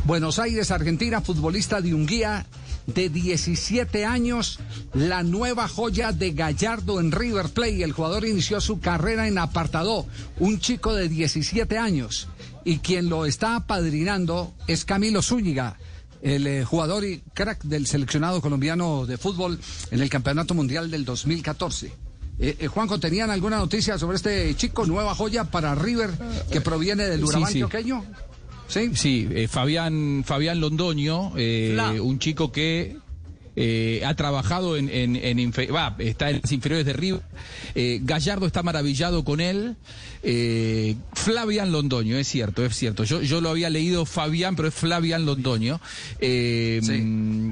Buenos 0.06 0.40
Aires, 0.40 0.72
Argentina, 0.72 1.22
futbolista 1.22 1.82
de 1.82 1.94
Unguía 1.94 2.46
de 2.88 3.10
17 3.10 4.06
años, 4.06 4.60
la 4.94 5.22
nueva 5.24 5.68
joya 5.68 6.14
de 6.14 6.32
Gallardo 6.32 7.00
en 7.00 7.12
River 7.12 7.50
Plate. 7.50 7.84
El 7.84 7.92
jugador 7.92 8.26
inició 8.26 8.62
su 8.62 8.80
carrera 8.80 9.28
en 9.28 9.38
Apartadó, 9.38 10.08
un 10.40 10.60
chico 10.60 10.96
de 10.96 11.10
17 11.10 11.78
años. 11.78 12.30
Y 12.64 12.78
quien 12.78 13.10
lo 13.10 13.26
está 13.26 13.58
apadrinando 13.58 14.54
es 14.68 14.86
Camilo 14.86 15.22
Zúñiga, 15.22 15.78
el 16.22 16.48
eh, 16.48 16.64
jugador 16.64 17.04
y 17.04 17.22
crack 17.34 17.64
del 17.64 17.88
seleccionado 17.88 18.42
colombiano 18.42 19.06
de 19.06 19.18
fútbol 19.18 19.60
en 19.92 20.02
el 20.02 20.10
Campeonato 20.10 20.54
Mundial 20.54 20.90
del 20.90 21.06
2014. 21.06 22.09
Eh, 22.40 22.56
eh, 22.60 22.68
Juanjo, 22.68 23.00
¿tenían 23.00 23.30
alguna 23.30 23.58
noticia 23.58 23.98
sobre 23.98 24.16
este 24.16 24.56
chico, 24.56 24.86
nueva 24.86 25.14
joya 25.14 25.44
para 25.46 25.76
River, 25.76 26.12
que 26.50 26.62
proviene 26.62 27.04
del 27.06 27.20
Sí, 27.20 27.26
Urabá 27.26 27.48
sí. 27.48 27.64
Sí, 28.68 28.92
Sí, 28.94 29.28
eh, 29.32 29.48
Fabián, 29.48 30.24
Fabián 30.26 30.62
Londoño, 30.62 31.34
eh, 31.36 32.00
un 32.02 32.20
chico 32.20 32.52
que 32.52 32.98
eh, 33.62 34.02
ha 34.06 34.16
trabajado 34.16 34.78
en, 34.78 34.90
en, 34.90 35.18
está 36.00 36.30
en 36.30 36.40
las 36.42 36.52
inferiores 36.54 36.86
de 36.86 36.94
River. 36.94 37.22
Eh, 37.76 38.00
Gallardo 38.02 38.48
está 38.48 38.64
maravillado 38.64 39.26
con 39.26 39.42
él. 39.42 39.76
Eh, 40.24 40.96
Flavian 41.12 41.74
Londoño, 41.74 42.18
es 42.18 42.30
cierto, 42.30 42.66
es 42.66 42.74
cierto. 42.74 43.04
Yo, 43.04 43.22
yo 43.22 43.42
lo 43.42 43.50
había 43.50 43.70
leído 43.70 44.06
Fabián, 44.06 44.56
pero 44.56 44.70
es 44.70 44.74
Flavian 44.74 45.26
Londoño. 45.26 45.82
Eh, 46.22 46.80
mm, 46.82 47.52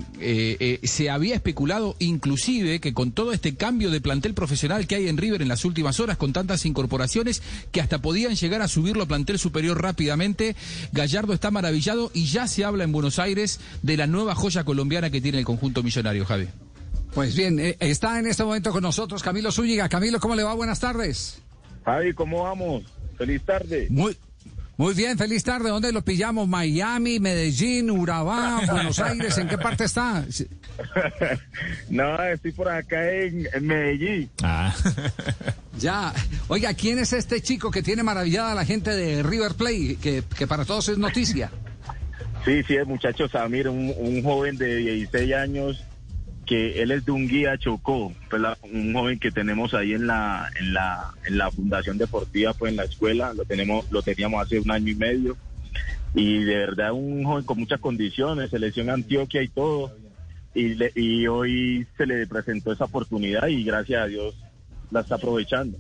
se 0.84 1.10
había 1.10 1.36
especulado 1.36 1.98
inclusive 2.00 2.80
que 2.80 2.94
con 2.94 3.12
todo 3.12 3.34
este 3.34 3.56
cambio 3.56 3.92
de 3.92 4.00
plantel 4.00 4.34
profesional 4.34 4.88
que 4.88 4.96
hay 4.96 5.10
en 5.10 5.18
River 5.18 5.42
en 5.42 5.50
las 5.50 5.66
últimas 5.66 6.00
horas, 6.00 6.16
con 6.16 6.32
tantas 6.32 6.66
incorporaciones, 6.66 7.42
que 7.74 7.82
hasta 7.82 8.02
podían 8.02 8.36
llegar 8.36 8.62
a 8.62 8.70
subirlo 8.70 9.04
a 9.04 9.08
plantel 9.08 9.40
superior 9.40 9.82
rápidamente, 9.82 10.56
Gallardo 10.94 11.34
está 11.34 11.52
maravillado 11.52 12.12
y 12.14 12.28
ya 12.28 12.48
se 12.48 12.64
habla 12.64 12.86
en 12.86 12.94
Buenos 12.94 13.20
Aires 13.20 13.60
de 13.82 13.98
la 13.98 14.08
nueva 14.08 14.36
joya 14.36 14.64
colombiana 14.64 15.10
que 15.10 15.20
tiene 15.20 15.40
el 15.40 15.46
conjunto 15.46 15.84
millonario, 15.84 15.97
Javi. 16.04 16.48
Pues 17.14 17.36
bien, 17.36 17.60
eh, 17.60 17.78
está 17.80 18.20
en 18.20 18.28
este 18.28 18.44
momento 18.44 18.72
con 18.72 18.84
nosotros 18.84 19.24
Camilo 19.24 19.52
Zúñiga. 19.52 19.90
Camilo, 19.90 20.20
¿cómo 20.20 20.36
le 20.36 20.44
va? 20.44 20.54
Buenas 20.54 20.80
tardes. 20.80 21.42
Javi, 21.86 22.14
¿cómo 22.14 22.44
vamos? 22.44 22.84
Feliz 23.18 23.42
tarde. 23.44 23.88
Muy, 23.90 24.16
muy 24.78 24.94
bien, 24.94 25.18
feliz 25.18 25.44
tarde. 25.44 25.70
¿Dónde 25.70 25.92
lo 25.92 26.04
pillamos? 26.04 26.48
Miami, 26.48 27.20
Medellín, 27.20 27.90
Urabá, 27.90 28.62
Buenos 28.72 29.00
Aires. 29.00 29.38
¿En 29.40 29.48
qué 29.48 29.58
parte 29.58 29.86
está? 29.86 30.24
No, 31.90 32.22
estoy 32.22 32.52
por 32.52 32.70
acá 32.70 33.12
en, 33.12 33.48
en 33.52 33.66
Medellín. 33.66 34.30
Ah. 34.44 34.74
Ya. 35.80 36.12
Oiga, 36.48 36.74
¿quién 36.74 36.98
es 36.98 37.14
este 37.14 37.40
chico 37.40 37.70
que 37.70 37.84
tiene 37.84 38.02
maravillada 38.02 38.54
a 38.54 38.56
la 38.56 38.66
gente 38.66 38.96
de 38.96 39.22
River 39.22 39.54
Plate? 39.54 39.98
Que, 40.02 40.24
que 40.36 40.48
para 40.48 40.66
todos 40.66 40.90
es 40.90 40.98
noticia. 40.98 41.52
Sí, 42.48 42.64
sí, 42.64 42.76
el 42.78 42.86
muchacho 42.86 43.28
Samir, 43.28 43.68
un, 43.68 43.94
un 43.98 44.24
joven 44.24 44.58
de 44.58 44.78
16 44.78 45.34
años 45.34 45.84
que 46.46 46.82
él 46.82 46.92
es 46.92 47.04
de 47.04 47.12
un 47.12 47.28
guía 47.28 47.58
Chocó, 47.58 48.14
pues 48.30 48.42
la- 48.42 48.58
un 48.62 48.94
joven 48.94 49.20
que 49.20 49.32
tenemos 49.32 49.74
ahí 49.74 49.92
en 49.92 50.08
la 50.08 50.50
en 50.58 50.74
la 50.74 51.14
en 51.26 51.38
la 51.38 51.52
Fundación 51.52 51.98
Deportiva, 51.98 52.54
pues 52.54 52.72
en 52.72 52.78
la 52.78 52.86
escuela, 52.86 53.34
lo 53.34 53.44
tenemos 53.44 53.92
lo 53.92 54.02
teníamos 54.02 54.42
hace 54.42 54.62
un 54.62 54.72
año 54.72 54.90
y 54.90 54.96
medio 54.96 55.38
y 56.14 56.46
de 56.46 56.56
verdad 56.56 56.94
un 56.94 57.26
joven 57.26 57.44
con 57.44 57.60
muchas 57.60 57.82
condiciones, 57.82 58.50
selección 58.50 58.90
Antioquia 58.90 59.42
y 59.44 59.50
todo 59.50 59.92
y 60.54 60.76
le- 60.76 60.94
y 60.96 61.28
hoy 61.28 61.86
se 61.98 62.06
le 62.06 62.26
presentó 62.28 62.72
esa 62.72 62.86
oportunidad 62.86 63.46
y 63.50 63.66
gracias 63.66 64.04
a 64.04 64.08
Dios 64.08 64.36
la 64.90 65.02
está 65.02 65.16
aprovechando. 65.16 65.78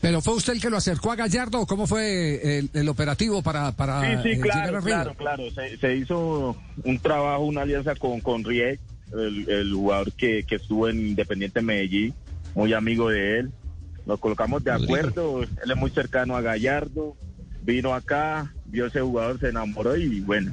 ¿Pero 0.00 0.20
fue 0.20 0.34
usted 0.34 0.54
el 0.54 0.60
que 0.60 0.70
lo 0.70 0.76
acercó 0.76 1.12
a 1.12 1.16
Gallardo 1.16 1.60
o 1.60 1.66
cómo 1.66 1.86
fue 1.86 2.58
el, 2.58 2.70
el 2.72 2.88
operativo 2.88 3.42
para, 3.42 3.72
para 3.72 4.00
Sí, 4.00 4.22
sí, 4.22 4.28
eh, 4.30 4.34
llegar 4.36 4.50
a 4.50 4.62
claro, 4.62 4.80
River? 4.80 4.92
claro, 4.92 5.14
claro. 5.16 5.50
Se, 5.52 5.76
se 5.78 5.96
hizo 5.96 6.56
un 6.84 6.98
trabajo, 6.98 7.44
una 7.44 7.62
alianza 7.62 7.94
con, 7.94 8.20
con 8.20 8.42
Riek, 8.44 8.80
el, 9.12 9.48
el 9.48 9.72
jugador 9.72 10.12
que, 10.12 10.42
que 10.44 10.56
estuvo 10.56 10.88
en 10.88 11.06
Independiente 11.08 11.60
Medellín, 11.62 12.14
muy 12.54 12.72
amigo 12.72 13.10
de 13.10 13.40
él. 13.40 13.52
Nos 14.06 14.18
colocamos 14.18 14.64
de 14.64 14.72
acuerdo, 14.72 15.42
él 15.42 15.70
es 15.70 15.76
muy 15.76 15.90
cercano 15.90 16.36
a 16.36 16.40
Gallardo, 16.40 17.16
vino 17.62 17.94
acá, 17.94 18.52
vio 18.66 18.86
ese 18.86 19.00
jugador, 19.00 19.38
se 19.38 19.50
enamoró 19.50 19.96
y 19.96 20.20
bueno, 20.20 20.52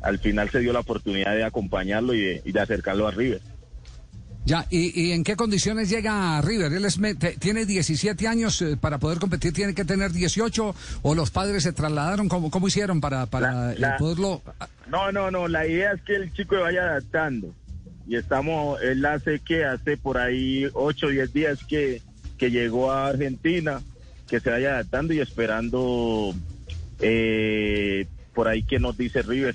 al 0.00 0.18
final 0.18 0.48
se 0.48 0.60
dio 0.60 0.72
la 0.72 0.80
oportunidad 0.80 1.34
de 1.34 1.44
acompañarlo 1.44 2.14
y 2.14 2.20
de, 2.22 2.42
y 2.44 2.52
de 2.52 2.60
acercarlo 2.60 3.06
a 3.06 3.10
River. 3.10 3.42
Ya, 4.50 4.66
¿y, 4.68 5.00
y 5.00 5.12
en 5.12 5.22
qué 5.22 5.36
condiciones 5.36 5.88
llega 5.88 6.36
a 6.36 6.42
River? 6.42 6.72
Él 6.72 6.84
es 6.84 6.98
tiene 7.38 7.64
17 7.66 8.26
años, 8.26 8.60
eh, 8.62 8.76
para 8.76 8.98
poder 8.98 9.20
competir 9.20 9.52
tiene 9.52 9.76
que 9.76 9.84
tener 9.84 10.10
18, 10.10 10.74
o 11.02 11.14
los 11.14 11.30
padres 11.30 11.62
se 11.62 11.72
trasladaron, 11.72 12.28
¿cómo, 12.28 12.50
cómo 12.50 12.66
hicieron 12.66 13.00
para, 13.00 13.26
para 13.26 13.72
eh, 13.72 13.76
la- 13.78 13.96
poderlo...? 13.96 14.42
No, 14.88 15.12
no, 15.12 15.30
no, 15.30 15.46
la 15.46 15.68
idea 15.68 15.92
es 15.92 16.02
que 16.02 16.16
el 16.16 16.32
chico 16.32 16.56
vaya 16.58 16.82
adaptando. 16.82 17.54
Y 18.08 18.16
estamos, 18.16 18.82
él 18.82 19.06
hace 19.06 19.38
que 19.38 19.64
hace 19.64 19.96
por 19.96 20.18
ahí 20.18 20.66
8 20.72 21.06
o 21.06 21.10
10 21.10 21.32
días 21.32 21.60
que, 21.68 22.02
que 22.36 22.50
llegó 22.50 22.90
a 22.90 23.06
Argentina, 23.06 23.80
que 24.26 24.40
se 24.40 24.50
vaya 24.50 24.70
adaptando 24.70 25.14
y 25.14 25.20
esperando 25.20 26.34
eh, 26.98 28.08
por 28.34 28.48
ahí 28.48 28.64
que 28.64 28.80
nos 28.80 28.98
dice 28.98 29.22
River, 29.22 29.54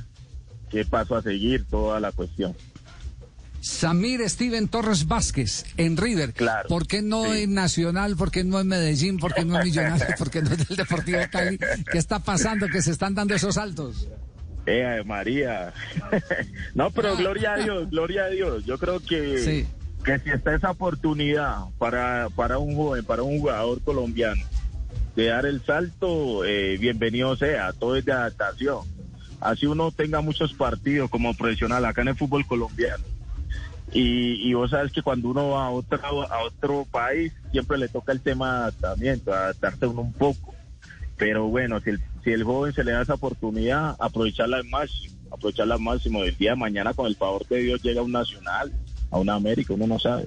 qué 0.70 0.86
paso 0.86 1.18
a 1.18 1.22
seguir, 1.22 1.66
toda 1.70 2.00
la 2.00 2.14
cuestión. 2.14 2.56
Samir 3.66 4.22
Steven 4.30 4.68
Torres 4.68 5.08
Vázquez 5.08 5.66
en 5.78 5.98
River. 5.98 6.34
Claro, 6.34 6.70
¿Por 6.70 6.86
qué 6.86 7.02
no 7.02 7.34
sí. 7.34 7.42
en 7.42 7.56
Nacional? 7.56 8.16
¿Por 8.16 8.30
qué 8.30 8.44
no 8.44 8.60
en 8.60 8.68
Medellín? 8.68 9.18
¿Por 9.18 9.34
qué 9.34 9.44
no 9.44 9.58
en 9.58 9.64
Millonarios? 9.66 10.08
¿Por 10.20 10.30
qué 10.30 10.44
no 10.44 10.52
en 10.54 10.60
el 10.70 10.76
Deportivo 10.76 11.18
Cali? 11.32 11.58
¿Qué 11.92 11.98
está 11.98 12.20
pasando 12.20 12.68
que 12.68 12.84
se 12.84 12.92
están 12.92 13.16
dando 13.16 13.34
esos 13.34 13.56
saltos? 13.56 14.08
Eh, 14.68 15.02
María. 15.04 15.74
no, 16.76 16.92
pero 16.92 17.18
gloria 17.18 17.54
a 17.54 17.58
Dios, 17.58 17.90
gloria 17.90 18.26
a 18.26 18.28
Dios. 18.30 18.66
Yo 18.66 18.78
creo 18.78 19.00
que, 19.00 19.40
Sí. 19.40 19.68
que 20.04 20.20
si 20.20 20.30
está 20.30 20.54
esa 20.54 20.70
oportunidad 20.70 21.66
para, 21.80 22.30
para 22.36 22.60
un 22.60 22.76
joven, 22.76 23.04
para 23.04 23.24
un 23.24 23.40
jugador 23.40 23.82
colombiano, 23.82 24.44
de 25.16 25.26
dar 25.26 25.48
el 25.48 25.66
salto, 25.66 26.46
eh, 26.46 26.78
bienvenido 26.78 27.36
sea. 27.36 27.74
Todo 27.74 27.96
es 27.96 28.06
de 28.06 28.12
adaptación. 28.12 28.82
Así 29.42 29.66
uno 29.66 29.92
tenga 29.92 30.22
muchos 30.22 30.54
partidos 30.54 31.10
como 31.10 31.34
profesional 31.34 31.84
acá 31.84 32.04
en 32.04 32.10
el 32.10 32.16
fútbol 32.16 32.46
colombiano. 32.46 33.04
Y, 33.96 34.50
y 34.50 34.54
vos 34.54 34.72
sabes 34.72 34.92
que 34.92 35.02
cuando 35.02 35.30
uno 35.30 35.52
va 35.52 35.68
a 35.68 35.70
otro, 35.70 36.30
a 36.30 36.44
otro 36.44 36.86
país, 36.92 37.32
siempre 37.52 37.78
le 37.78 37.88
toca 37.88 38.12
el 38.12 38.20
tema 38.20 38.52
de 38.52 38.58
adaptamiento, 38.64 39.34
adaptarse 39.34 39.88
uno 39.88 40.02
un 40.02 40.12
poco. 40.12 40.54
Pero 41.16 41.48
bueno, 41.48 41.80
si 41.80 41.92
el, 41.92 42.02
si 42.22 42.32
el 42.32 42.44
joven 42.44 42.74
se 42.74 42.84
le 42.84 42.92
da 42.92 43.04
esa 43.04 43.14
oportunidad, 43.14 43.96
aprovecharla 43.98 44.58
al 44.58 44.66
máximo, 44.66 45.16
aprovecharla 45.32 45.75
al 45.75 45.82
máximo. 45.82 46.25
El 46.25 46.36
día 46.36 46.52
de 46.52 46.58
mañana, 46.58 46.94
con 46.94 47.08
el 47.08 47.16
favor 47.16 47.48
de 47.48 47.60
Dios, 47.60 47.82
llega 47.84 48.02
a 48.02 48.04
un 48.04 48.12
nacional, 48.12 48.70
a 49.12 49.18
una 49.18 49.36
América, 49.36 49.74
uno 49.74 49.88
no 49.88 49.98
sabe. 49.98 50.25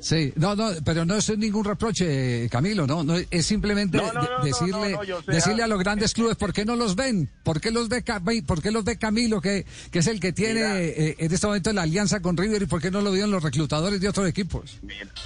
Sí, 0.00 0.32
no, 0.36 0.54
no, 0.54 0.70
pero 0.84 1.04
no 1.04 1.16
es 1.16 1.36
ningún 1.36 1.64
reproche, 1.64 2.48
Camilo, 2.50 2.86
no, 2.86 3.02
no 3.02 3.16
es 3.16 3.44
simplemente 3.46 3.96
No, 3.98 4.12
no, 4.12 4.20
de- 4.22 4.28
no, 4.28 4.38
no, 4.38 4.44
decirle, 4.44 4.98
decirle 5.26 5.62
ah. 5.62 5.64
a 5.64 5.68
los 5.68 5.78
grandes 5.80 6.14
clubes 6.14 6.36
por 6.36 6.52
qué 6.52 6.64
no 6.64 6.76
los 6.76 6.94
ven, 6.94 7.28
por 7.42 7.60
qué 7.60 7.72
los 7.72 7.88
ve, 7.88 8.04
por 8.46 8.62
qué 8.62 8.70
los 8.70 8.84
ve 8.84 8.96
Camilo, 8.96 9.40
que, 9.40 9.66
que 9.90 9.98
es 9.98 10.06
el 10.06 10.20
que 10.20 10.32
tiene 10.32 10.60
Mira. 10.60 10.80
eh, 10.80 11.16
en 11.18 11.32
este 11.32 11.46
momento 11.46 11.72
la 11.72 11.82
alianza 11.82 12.20
con 12.20 12.36
River 12.36 12.62
y 12.62 12.66
por 12.66 12.80
qué 12.80 12.92
no 12.92 13.00
lo 13.00 13.10
vieron 13.10 13.32
los 13.32 13.42
reclutadores 13.42 14.00
de 14.00 14.08
otros 14.08 14.28
equipos. 14.28 14.78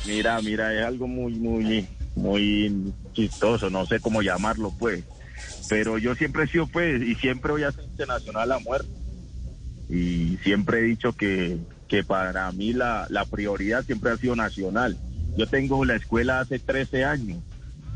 Mira, 0.06 0.40
mira, 0.40 0.72
es 0.74 0.86
algo 0.86 1.06
muy, 1.06 1.34
muy, 1.34 1.86
muy 2.16 2.92
chistoso, 3.12 3.68
no 3.68 3.84
sé 3.86 4.00
cómo 4.00 4.22
llamarlo, 4.22 4.72
pues. 4.78 5.04
Pero 5.68 5.98
yo 5.98 6.14
siempre 6.14 6.44
he 6.44 6.48
sido, 6.48 6.66
pues, 6.66 7.02
y 7.02 7.14
siempre 7.16 7.52
voy 7.52 7.64
a 7.64 7.72
ser 7.72 7.84
internacional 7.84 8.50
a 8.52 8.58
muerte. 8.58 8.88
Y 9.90 10.38
siempre 10.42 10.78
he 10.80 10.82
dicho 10.84 11.12
que, 11.12 11.58
que 11.92 12.02
para 12.02 12.50
mí 12.52 12.72
la, 12.72 13.06
la 13.10 13.26
prioridad 13.26 13.84
siempre 13.84 14.10
ha 14.10 14.16
sido 14.16 14.34
nacional. 14.34 14.96
Yo 15.36 15.46
tengo 15.46 15.84
la 15.84 15.94
escuela 15.94 16.40
hace 16.40 16.58
13 16.58 17.04
años. 17.04 17.36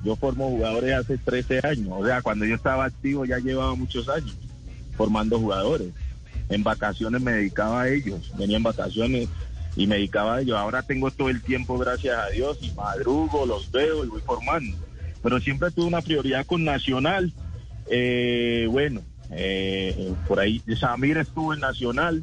Yo 0.05 0.17
formo 0.17 0.51
jugadores 0.51 0.93
hace 0.93 1.17
13 1.17 1.67
años. 1.67 1.89
O 1.93 2.05
sea, 2.05 2.21
cuando 2.21 2.45
yo 2.45 2.57
estaba 2.57 2.85
activo 2.85 3.25
ya 3.25 3.39
llevaba 3.39 3.75
muchos 3.75 4.07
años 4.11 4.37
formando 4.99 5.39
jugadores. 5.39 5.95
En 6.51 6.63
vacaciones 6.63 7.23
me 7.23 7.33
dedicaba 7.33 7.81
a 7.81 7.89
ellos. 7.89 8.31
Venía 8.37 8.59
en 8.59 8.65
vacaciones 8.65 9.31
y 9.77 9.87
me 9.87 9.95
dedicaba 9.95 10.35
a 10.35 10.41
ellos. 10.43 10.59
Ahora 10.59 10.83
tengo 10.83 11.11
todo 11.11 11.31
el 11.31 11.41
tiempo, 11.41 11.79
gracias 11.79 12.19
a 12.19 12.29
Dios, 12.29 12.59
y 12.61 12.73
madrugo, 12.73 13.47
los 13.47 13.73
veo 13.73 14.05
y 14.05 14.09
voy 14.09 14.21
formando. 14.21 14.77
Pero 15.23 15.41
siempre 15.41 15.71
tuve 15.71 15.87
una 15.87 16.03
prioridad 16.03 16.45
con 16.45 16.65
Nacional. 16.65 17.33
Eh, 17.91 18.69
bueno, 18.71 19.01
eh, 19.31 20.13
por 20.29 20.39
ahí 20.39 20.63
Samir 20.79 21.17
estuvo 21.17 21.55
en 21.55 21.61
Nacional. 21.61 22.23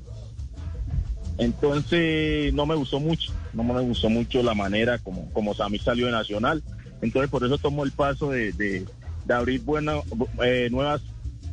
Entonces 1.37 2.53
no 2.53 2.65
me 2.65 2.75
gustó 2.75 2.99
mucho, 2.99 3.31
no 3.53 3.63
me 3.63 3.81
gustó 3.81 4.09
mucho 4.09 4.43
la 4.43 4.53
manera 4.53 4.97
como, 4.99 5.29
como 5.31 5.53
salió 5.53 6.05
de 6.05 6.11
Nacional. 6.11 6.63
Entonces 7.01 7.29
por 7.29 7.43
eso 7.43 7.57
tomo 7.57 7.83
el 7.83 7.91
paso 7.91 8.29
de, 8.29 8.51
de, 8.53 8.85
abrir 9.29 9.61
buenas, 9.61 10.03
eh, 10.43 10.69
nuevas, 10.71 11.01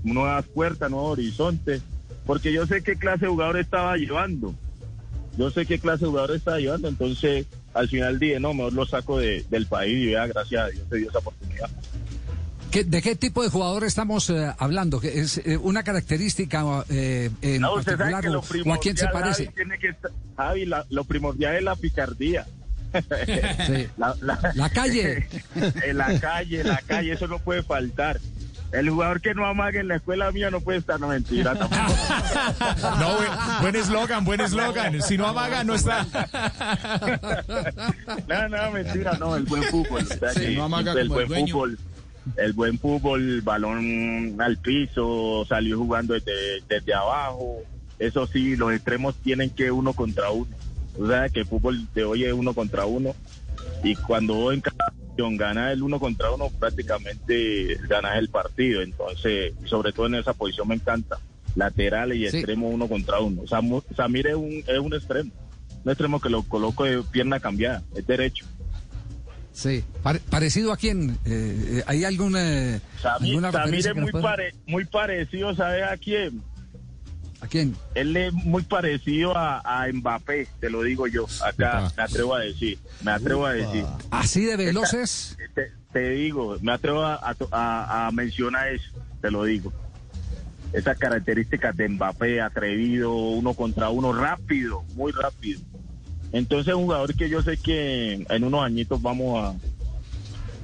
nuevas 0.02 0.44
puertas, 0.52 0.90
nuevos 0.90 1.12
horizontes, 1.12 1.82
porque 2.26 2.52
yo 2.52 2.66
sé 2.66 2.82
qué 2.82 2.96
clase 2.96 3.24
de 3.26 3.30
jugador 3.30 3.58
estaba 3.58 3.96
llevando. 3.96 4.54
Yo 5.36 5.50
sé 5.50 5.64
qué 5.66 5.78
clase 5.78 6.04
de 6.04 6.10
jugador 6.10 6.36
estaba 6.36 6.58
llevando, 6.58 6.88
entonces 6.88 7.46
al 7.72 7.88
final 7.88 8.18
dije, 8.18 8.40
no, 8.40 8.52
mejor 8.52 8.72
lo 8.72 8.84
saco 8.84 9.18
de- 9.18 9.44
del 9.48 9.66
país 9.66 9.96
y 9.96 10.06
vea, 10.06 10.26
gracias 10.26 10.62
a 10.62 10.68
Dios 10.68 10.84
se 10.88 10.96
dio 10.96 11.08
esa 11.08 11.18
oportunidad. 11.18 11.70
¿Qué- 12.70 12.84
¿De 12.84 13.02
qué 13.02 13.16
tipo 13.16 13.42
de 13.42 13.48
jugador 13.50 13.84
estamos 13.84 14.30
eh, 14.30 14.52
hablando? 14.58 15.00
¿Que 15.00 15.20
¿Es 15.20 15.38
eh, 15.38 15.56
una 15.56 15.82
característica 15.82 16.64
eh, 16.88 17.30
en 17.42 17.60
No, 17.62 17.74
usted 17.74 17.96
sabe 17.98 18.12
particular 18.12 18.22
que 18.22 18.28
o, 18.28 18.64
lo 18.64 18.70
o 18.70 18.74
a 18.74 18.78
quién 18.80 18.96
se 18.96 19.08
parece? 19.08 19.44
Javi, 19.46 19.54
tiene 19.56 19.78
que 19.78 19.88
estar- 19.90 20.10
Javi, 20.36 20.66
la- 20.66 20.86
lo 20.90 21.04
primordial 21.04 21.56
es 21.56 21.62
la 21.62 21.76
picardía. 21.76 22.46
Sí. 23.66 23.86
La, 23.98 24.14
la- 24.20 24.52
La 24.54 24.68
calle. 24.70 25.28
en 25.84 25.96
la 25.98 26.18
calle, 26.18 26.64
la 26.64 26.78
calle, 26.78 27.12
eso 27.12 27.28
no 27.28 27.38
puede 27.38 27.62
faltar. 27.62 28.20
El 28.72 28.88
jugador 28.88 29.20
que 29.20 29.34
no 29.34 29.46
amague 29.46 29.80
en 29.80 29.88
la 29.88 29.96
escuela 29.96 30.30
mía 30.30 30.48
no 30.50 30.60
puede 30.60 30.78
estar, 30.78 30.98
no 31.00 31.08
mentira. 31.08 31.56
tampoco. 31.56 31.92
No, 33.00 33.16
buen- 33.16 33.60
buen 33.62 33.76
eslogan, 33.76 34.24
buen 34.24 34.40
eslogan. 34.40 35.02
Si 35.02 35.16
no 35.18 35.26
amaga, 35.26 35.64
no 35.64 35.74
está. 35.74 36.06
No, 38.28 38.48
no, 38.48 38.70
mentira, 38.70 39.12
no, 39.18 39.36
el 39.36 39.44
buen 39.44 39.62
fútbol. 39.64 40.02
o 40.02 40.06
sea 40.18 40.30
Sí, 40.34 40.40
que 40.40 40.50
no 40.56 40.64
amaga 40.64 40.92
el 40.92 41.08
como 41.08 41.20
el 41.20 41.26
buen 41.26 41.28
dueño. 41.28 41.54
fútbol, 41.54 41.78
el 42.36 42.52
buen 42.52 42.78
fútbol, 42.78 43.40
balón 43.42 44.36
al 44.40 44.56
piso, 44.58 45.44
salió 45.48 45.78
jugando 45.78 46.14
desde, 46.14 46.60
desde 46.68 46.94
abajo. 46.94 47.58
Eso 47.98 48.26
sí, 48.26 48.56
los 48.56 48.72
extremos 48.72 49.14
tienen 49.16 49.50
que 49.50 49.70
uno 49.70 49.92
contra 49.92 50.30
uno. 50.30 50.50
O 50.98 51.06
sea 51.06 51.28
que 51.28 51.40
el 51.40 51.46
fútbol 51.46 51.86
de 51.94 52.04
hoy 52.04 52.24
es 52.24 52.32
uno 52.32 52.54
contra 52.54 52.86
uno. 52.86 53.14
Y 53.84 53.94
cuando 53.94 54.34
vos 54.34 54.54
en 54.54 54.60
cada 54.60 54.90
posición 54.90 55.36
ganas 55.36 55.72
el 55.72 55.82
uno 55.82 55.98
contra 56.00 56.30
uno, 56.30 56.48
prácticamente 56.58 57.78
ganas 57.88 58.18
el 58.18 58.28
partido. 58.28 58.82
Entonces, 58.82 59.54
sobre 59.66 59.92
todo 59.92 60.06
en 60.06 60.16
esa 60.16 60.32
posición 60.32 60.68
me 60.68 60.74
encanta. 60.76 61.18
Lateral 61.56 62.12
y 62.12 62.28
Sí. 62.28 62.36
extremo 62.38 62.68
uno 62.68 62.88
contra 62.88 63.20
uno. 63.20 63.42
Samir 63.46 64.26
es 64.26 64.34
un, 64.36 64.62
es 64.66 64.78
un 64.78 64.94
extremo. 64.94 65.30
Un 65.84 65.90
extremo 65.90 66.20
que 66.20 66.28
lo 66.30 66.42
coloco 66.42 66.84
de 66.84 67.02
pierna 67.02 67.40
cambiada, 67.40 67.82
es 67.94 68.06
derecho. 68.06 68.44
Sí, 69.52 69.84
Pare- 70.02 70.20
parecido 70.30 70.72
a 70.72 70.76
quién? 70.76 71.18
Eh, 71.24 71.80
eh, 71.80 71.82
¿Hay 71.86 72.04
eh, 72.04 72.80
Samir, 73.02 73.30
alguna 73.34 73.52
Samir 73.52 73.86
es 73.86 73.94
muy, 73.96 74.10
pueda- 74.12 74.22
pare- 74.22 74.54
muy 74.66 74.84
parecido, 74.84 75.54
¿sabes 75.54 75.82
a 75.84 75.96
quién? 75.96 76.42
¿A 77.40 77.46
quién? 77.46 77.74
Él 77.94 78.16
es 78.16 78.32
muy 78.32 78.62
parecido 78.62 79.36
a, 79.36 79.60
a 79.64 79.90
Mbappé, 79.92 80.46
te 80.60 80.70
lo 80.70 80.82
digo 80.82 81.06
yo. 81.06 81.26
Acá 81.44 81.90
me 81.96 82.02
atrevo 82.02 82.34
a 82.34 82.40
decir, 82.40 82.78
me 83.02 83.10
atrevo 83.12 83.46
a 83.46 83.52
decir. 83.54 83.84
¿Así 84.10 84.44
de 84.44 84.56
veloces? 84.56 85.36
Te, 85.54 85.72
te 85.92 86.10
digo, 86.10 86.56
me 86.60 86.72
atrevo 86.72 87.02
a- 87.50 88.06
a 88.06 88.10
mencionar 88.12 88.68
eso, 88.72 88.90
te 89.20 89.30
lo 89.30 89.44
digo. 89.44 89.72
Esas 90.72 90.96
características 90.98 91.76
de 91.76 91.88
Mbappé, 91.88 92.40
atrevido, 92.40 93.12
uno 93.12 93.54
contra 93.54 93.90
uno, 93.90 94.12
rápido, 94.12 94.84
muy 94.94 95.10
rápido. 95.10 95.60
Entonces, 96.32 96.74
un 96.74 96.84
jugador 96.84 97.14
que 97.14 97.28
yo 97.28 97.42
sé 97.42 97.56
que 97.56 98.24
en 98.28 98.44
unos 98.44 98.64
añitos 98.64 99.00
vamos 99.02 99.56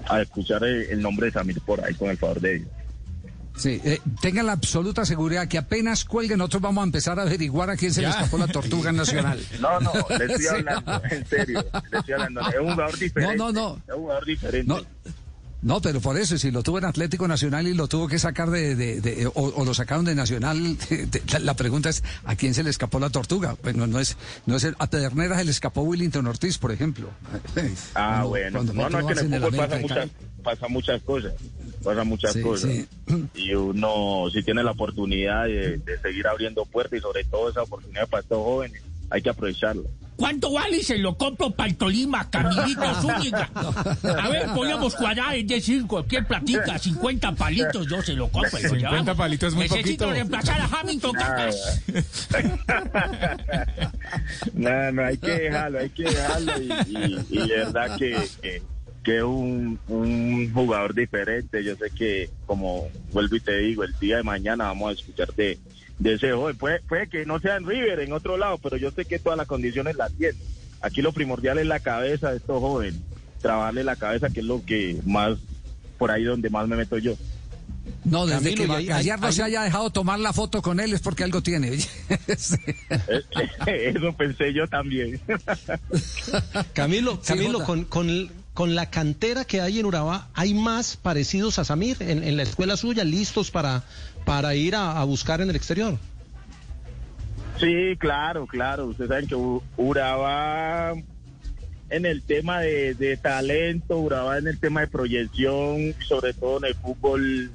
a, 0.09 0.15
a 0.15 0.23
escuchar 0.23 0.63
el, 0.65 0.83
el 0.91 1.03
nombre 1.03 1.27
de 1.27 1.33
Samir 1.33 1.61
por 1.63 1.85
ahí, 1.85 1.95
con 1.95 2.11
el 2.11 2.17
favor 2.19 2.41
de 2.41 2.55
Dios. 2.61 2.69
Sí, 3.57 3.81
eh, 3.85 4.01
tengan 4.21 4.45
la 4.47 4.53
absoluta 4.53 5.07
seguridad 5.07 5.49
que 5.49 5.57
apenas 5.57 6.05
cuelguen, 6.05 6.37
nosotros 6.39 6.61
vamos 6.61 6.83
a 6.83 6.85
empezar 6.85 7.19
a 7.19 7.23
averiguar 7.23 7.71
a 7.71 7.77
quién 7.77 7.91
se 7.93 8.03
le 8.03 8.09
escapó 8.11 8.37
la 8.37 8.47
tortuga 8.49 8.93
nacional. 8.93 9.41
No, 9.61 9.81
no, 9.81 9.93
le 10.11 10.25
estoy 10.27 10.39
Sí. 10.43 10.47
hablando, 10.49 11.03
en 11.11 11.27
serio, 11.27 11.65
le 11.91 11.99
estoy 11.99 12.13
hablando. 12.15 12.41
Es 12.51 12.59
un 12.61 12.71
jugador 12.73 12.99
diferente. 12.99 13.37
No, 13.37 13.53
no, 13.53 13.69
no. 13.71 13.77
Es 13.89 13.95
un 13.95 14.01
jugador 14.03 14.25
diferente. 14.27 14.69
No, 14.69 14.81
no, 15.67 15.81
pero 15.83 16.01
por 16.01 16.17
eso, 16.17 16.39
si 16.39 16.51
lo 16.53 16.63
tuvo 16.63 16.79
en 16.79 16.85
Atlético 16.85 17.27
Nacional 17.27 17.67
y 17.67 17.75
lo 17.75 17.89
tuvo 17.89 18.07
que 18.07 18.19
sacar 18.19 18.51
de, 18.51 18.77
de- 18.77 19.01
de- 19.01 19.27
o, 19.27 19.33
o 19.35 19.65
lo 19.65 19.75
sacaron 19.75 20.05
de 20.05 20.15
Nacional, 20.15 20.79
de- 20.89 21.23
la, 21.41 21.55
pregunta 21.55 21.89
es, 21.91 22.05
¿a 22.25 22.37
quién 22.37 22.55
se 22.55 22.63
le 22.63 22.71
escapó 22.71 23.01
la 23.01 23.11
tortuga? 23.11 23.57
Pues 23.61 23.75
no, 23.77 23.99
es, 23.99 24.17
no 24.47 24.57
es 24.57 24.65
el- 24.65 24.77
a 24.79 24.87
Pedernera 24.89 25.37
se 25.39 25.45
le 25.45 25.51
escapó 25.51 25.83
Willington 25.83 26.27
Ortiz, 26.27 26.57
por 26.59 26.71
ejemplo. 26.73 27.11
Ah, 27.95 28.23
Cuando- 28.23 28.29
bueno. 28.29 28.53
cuando 28.59 28.73
No, 28.75 28.89
no, 28.91 29.11
es 29.11 29.19
que 29.19 29.27
en 29.27 29.35
el 29.35 29.43
fútbol 29.43 29.57
pasa 29.57 29.79
muchas, 29.81 30.11
pasa 30.43 30.69
muchas 30.69 31.03
cosas. 31.03 31.33
Pasa 31.83 32.05
muchas 32.05 32.33
Sí, 32.33 32.43
cosas. 32.43 32.71
sí. 32.71 32.87
Y 33.35 33.55
uno, 33.55 34.25
si 34.33 34.43
tiene 34.43 34.63
la 34.63 34.71
oportunidad 34.73 35.45
de, 35.45 35.79
de 35.79 35.99
seguir 36.01 36.27
abriendo 36.27 36.65
puertas 36.65 36.99
y 36.99 37.03
sobre 37.03 37.25
todo 37.25 37.51
esa 37.51 37.63
oportunidad 37.63 38.09
para 38.09 38.23
estos 38.23 38.39
jóvenes, 38.39 38.83
hay 39.11 39.23
que 39.23 39.31
aprovecharla. 39.31 39.83
¿Cuánto 40.17 40.53
vale? 40.53 40.83
Se 40.83 40.97
lo 40.99 41.17
compro 41.19 41.51
para 41.51 41.69
el 41.69 41.77
Tolima, 41.77 42.29
Camilito 42.31 42.95
Zúñiga. 43.03 43.51
A 43.55 44.29
ver, 44.29 44.47
podríamos 44.55 44.95
cuadrar, 44.95 45.35
es 45.37 45.47
decir, 45.47 45.87
cualquier 45.87 46.27
platica, 46.27 46.79
50 46.79 47.33
palitos, 47.33 47.87
yo 47.87 48.01
se 48.03 48.15
lo 48.15 48.29
compro. 48.29 48.59
y 48.59 48.63
lo 48.63 48.69
50 48.71 48.91
llevamos. 48.91 49.17
palitos 49.17 49.49
es 49.49 49.55
muy 49.55 49.63
Necesito 49.65 49.87
poquito. 50.07 50.11
reemplazar 50.11 50.61
a 50.61 50.69
Hamilton 50.81 51.13
Cacas. 51.13 51.83
no, 54.55 54.93
no, 54.93 55.05
hay 55.05 55.19
que 55.19 55.31
dejarlo, 55.31 55.79
hay 55.81 55.91
que 55.91 56.03
dejarlo 56.05 56.53
y, 56.63 57.25
y- 57.31 57.49
verdad 57.49 57.97
que, 57.99 58.17
que, 58.43 58.63
que 59.03 59.17
es 59.19 59.23
un, 59.23 59.79
un 59.89 60.53
jugador 60.53 60.95
diferente. 60.95 61.63
Yo 61.65 61.77
sé 61.77 61.91
que, 61.95 62.31
como 62.47 62.89
vuelvo 63.13 63.37
y 63.37 63.41
te 63.41 63.57
digo, 63.59 63.85
el 63.85 63.95
día 63.99 64.17
de 64.19 64.23
mañana 64.23 64.65
vamos 64.65 64.91
a 64.91 64.93
escuchar 64.95 65.33
de, 65.35 65.59
de 65.99 66.15
ese 66.15 66.33
joven. 66.33 66.57
Puede, 66.57 66.81
puede 66.83 67.09
que 67.09 67.25
no 67.27 67.39
sea 67.41 67.57
en 67.57 67.67
River, 67.67 68.01
en 68.01 68.13
otro 68.13 68.37
lado, 68.37 68.59
pero 68.59 68.77
yo 68.77 68.91
sé 68.91 69.05
que 69.05 69.19
todas 69.19 69.37
las 69.39 69.47
condiciones 69.47 69.97
las 69.97 70.13
tiene. 70.13 70.37
Aquí 70.81 71.03
lo 71.03 71.13
primordial 71.13 71.59
es 71.59 71.67
la 71.67 71.81
cabeza 71.81 72.31
de 72.31 72.37
estos 72.37 72.61
jóvenes, 72.61 73.01
trabajarle 73.41 73.83
la 73.85 73.97
cabeza, 73.97 74.29
que 74.31 74.41
es 74.41 74.47
lo 74.47 74.65
que 74.65 74.99
más, 75.07 75.39
por 75.99 76.11
ahí 76.11 76.25
donde 76.25 76.51
más 76.51 76.69
me 76.69 76.77
meto 76.77 76.99
yo. 76.99 77.15
No, 78.05 78.27
desde 78.27 78.55
Camilo, 78.55 78.77
que 78.79 78.85
Gallardo 78.87 79.27
hay- 79.29 79.33
se 79.33 79.43
haya 79.45 79.63
dejado 79.63 79.91
tomar 79.91 80.19
la 80.19 80.33
foto 80.33 80.61
con 80.61 80.81
él 80.81 80.93
es 80.93 81.01
porque 81.01 81.25
algo 81.25 81.41
tiene. 81.43 81.79
Sí. 82.37 82.57
Eso 83.67 84.13
pensé 84.17 84.53
yo 84.53 84.67
también. 84.69 85.21
Camilo, 86.73 87.21
Camilo, 87.25 87.65
con, 87.65 87.85
con, 87.85 88.31
con 88.55 88.75
la 88.75 88.91
cantera 88.91 89.45
que 89.45 89.61
hay 89.61 89.79
en 89.79 89.87
Urabá, 89.87 90.29
¿hay 90.35 90.55
más 90.55 90.97
parecidos 90.97 91.59
a 91.59 91.65
Samir 91.65 91.97
en, 92.01 92.23
en 92.25 92.37
la 92.37 92.43
escuela 92.43 92.77
suya, 92.77 93.05
listos 93.05 93.51
para, 93.51 93.85
para 94.27 94.57
ir 94.57 94.75
a, 94.75 95.03
buscar 95.05 95.41
en 95.41 95.49
el 95.49 95.57
exterior? 95.57 95.95
Sí, 97.59 97.97
claro, 97.97 98.47
claro. 98.47 98.87
Ustedes 98.87 99.09
saben 99.09 99.29
que 99.29 99.37
U- 99.37 99.63
Urabá 99.77 100.95
en 101.89 102.05
el 102.05 102.23
tema 102.23 102.61
de, 102.61 103.19
talento, 103.23 103.99
Urabá 103.99 104.39
en 104.39 104.49
el 104.49 104.59
tema 104.59 104.81
de 104.81 104.89
proyección, 104.89 105.95
sobre 106.07 106.35
todo 106.35 106.59
en 106.59 106.65
el 106.65 106.75
fútbol, 106.75 107.51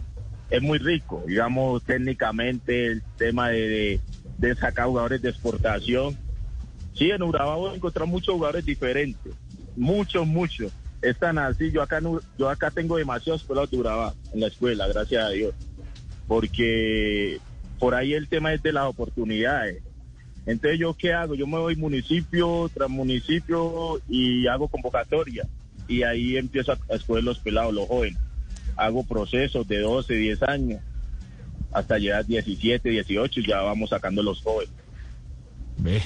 es 0.49 0.61
muy 0.61 0.79
rico. 0.79 1.23
Digamos, 1.27 1.83
técnicamente, 1.83 2.87
el 2.87 3.03
tema 3.17 3.49
de, 3.49 3.99
sacar 4.57 4.87
jugadores 4.87 5.21
de 5.21 5.29
exportación. 5.29 6.17
Sí, 6.93 7.11
en 7.11 7.21
Urabá 7.21 7.57
voy 7.57 7.73
a 7.73 7.75
encontrar 7.75 8.07
muchos 8.07 8.33
jugadores 8.33 8.65
diferentes. 8.65 9.33
Muchos, 9.75 10.25
muchos. 10.25 10.71
Es 11.01 11.17
tan 11.19 11.37
así. 11.37 11.69
Yo 11.69 11.81
acá, 11.81 11.99
yo 12.37 12.49
acá 12.49 12.71
tengo 12.71 12.95
demasiados 12.95 13.43
pelados 13.43 13.71
de 13.71 13.77
Urabá 13.77 14.13
en 14.33 14.39
la 14.39 14.47
escuela, 14.47 14.87
gracias 14.87 15.21
a 15.21 15.29
Dios. 15.29 15.53
Porque 16.31 17.41
por 17.77 17.93
ahí 17.93 18.13
el 18.13 18.29
tema 18.29 18.53
es 18.53 18.63
de 18.63 18.71
las 18.71 18.85
oportunidades 18.85 19.83
Entonces, 20.45 20.79
¿yo 20.79 20.93
qué 20.93 21.11
hago? 21.11 21.35
Yo 21.35 21.45
me 21.45 21.57
voy 21.57 21.75
municipio 21.75 22.71
tras 22.73 22.89
municipio 22.89 24.01
y 24.07 24.47
hago 24.47 24.69
convocatoria. 24.69 25.45
Y 25.89 26.03
ahí 26.03 26.37
empiezo 26.37 26.71
a, 26.71 26.95
escoger 26.95 27.25
los 27.25 27.39
pelados, 27.39 27.73
los 27.73 27.85
jóvenes. 27.85 28.17
Hago 28.77 29.03
procesos 29.03 29.67
de 29.67 29.79
12, 29.79 30.13
10 30.13 30.43
años, 30.43 30.81
hasta 31.73 31.97
llegar 31.97 32.25
17, 32.25 32.87
18, 32.87 33.39
y 33.41 33.47
ya 33.47 33.59
vamos 33.59 33.89
sacando 33.89 34.23
los 34.23 34.41
jóvenes. 34.41 34.73
Ve. 35.79 36.01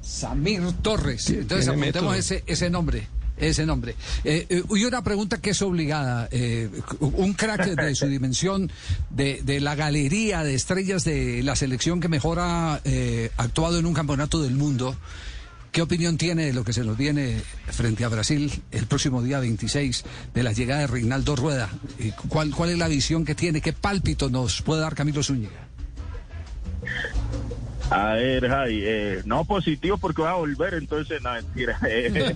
Samir 0.00 0.62
Torres. 0.82 1.30
Entonces 1.30 1.68
apuntemos 1.68 2.32
ese 2.44 2.70
nombre. 2.70 3.06
Ese 3.40 3.64
nombre. 3.66 3.94
Eh, 4.24 4.46
eh, 4.48 4.62
y 4.70 4.84
una 4.84 5.02
pregunta 5.02 5.38
que 5.38 5.50
es 5.50 5.62
obligada. 5.62 6.28
eh, 6.32 6.68
un 7.00 7.34
crack 7.34 7.66
de 7.66 7.94
su 7.94 8.06
dimensión, 8.08 8.70
de, 9.10 9.40
de 9.44 9.60
la 9.60 9.74
galería 9.74 10.42
de 10.42 10.54
estrellas 10.54 11.04
de 11.04 11.42
la 11.42 11.54
selección 11.56 12.00
que 12.00 12.08
mejor 12.08 12.38
ha 12.40 12.80
eh, 12.84 13.30
actuado 13.36 13.78
en 13.78 13.86
un 13.86 13.94
campeonato 13.94 14.42
del 14.42 14.54
mundo. 14.54 14.96
¿Qué 15.70 15.82
opinión 15.82 16.16
tiene 16.16 16.46
de 16.46 16.52
lo 16.54 16.64
que 16.64 16.72
se 16.72 16.82
nos 16.82 16.96
viene 16.96 17.40
frente 17.66 18.02
a 18.04 18.08
Brasil 18.08 18.50
el 18.70 18.86
próximo 18.86 19.22
día 19.22 19.38
26 19.38 20.02
de 20.34 20.42
la 20.42 20.52
llegada 20.52 20.80
de 20.80 20.86
Reinaldo 20.86 21.36
Rueda? 21.36 21.68
¿Y 21.98 22.10
¿Cuál, 22.12 22.50
¿Cuál 22.54 22.70
es 22.70 22.78
la 22.78 22.88
visión 22.88 23.24
que 23.24 23.34
tiene? 23.34 23.60
¿Qué 23.60 23.74
pálpito 23.74 24.30
nos 24.30 24.62
puede 24.62 24.80
dar 24.80 24.94
Camilo 24.94 25.22
Zúñiga? 25.22 25.68
A 27.90 28.14
ver, 28.14 28.48
Jai, 28.48 28.80
eh, 28.82 29.22
no 29.24 29.44
positivo 29.44 29.96
porque 29.96 30.22
va 30.22 30.32
a 30.32 30.36
volver, 30.36 30.74
entonces 30.74 31.22
no, 31.22 31.32
mentira. 31.32 31.78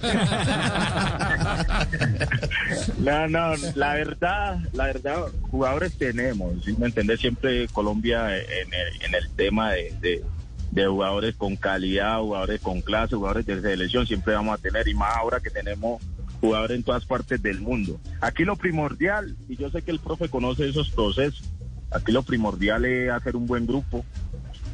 no, 2.99 3.29
no, 3.29 3.55
la 3.75 3.95
verdad, 3.95 4.59
la 4.73 4.87
verdad, 4.87 5.27
jugadores 5.51 5.99
tenemos, 5.99 6.65
¿sí 6.65 6.75
me 6.79 6.87
entendés? 6.87 7.21
Siempre 7.21 7.69
Colombia 7.69 8.35
en 8.37 8.73
el, 8.73 9.03
en 9.03 9.15
el 9.15 9.31
tema 9.37 9.73
de, 9.73 9.95
de, 10.01 10.25
de 10.71 10.87
jugadores 10.87 11.37
con 11.37 11.57
calidad, 11.57 12.19
jugadores 12.21 12.61
con 12.61 12.81
clase, 12.81 13.17
jugadores 13.17 13.45
de 13.45 13.61
selección, 13.61 14.07
siempre 14.07 14.35
vamos 14.35 14.59
a 14.59 14.63
tener, 14.63 14.89
y 14.89 14.95
más 14.95 15.15
ahora 15.17 15.41
que 15.41 15.51
tenemos 15.51 16.03
jugadores 16.41 16.79
en 16.79 16.83
todas 16.83 17.05
partes 17.05 17.43
del 17.43 17.61
mundo. 17.61 18.01
Aquí 18.23 18.45
lo 18.45 18.57
primordial, 18.57 19.37
y 19.49 19.57
yo 19.57 19.71
sé 19.71 19.83
que 19.83 19.91
el 19.91 20.01
profe 20.01 20.31
conoce 20.31 20.67
esos 20.67 20.91
procesos, 20.91 21.45
aquí 21.91 22.11
lo 22.11 22.23
primordial 22.23 22.87
es 22.87 23.11
hacer 23.11 23.37
un 23.37 23.47
buen 23.47 23.67
grupo, 23.67 24.03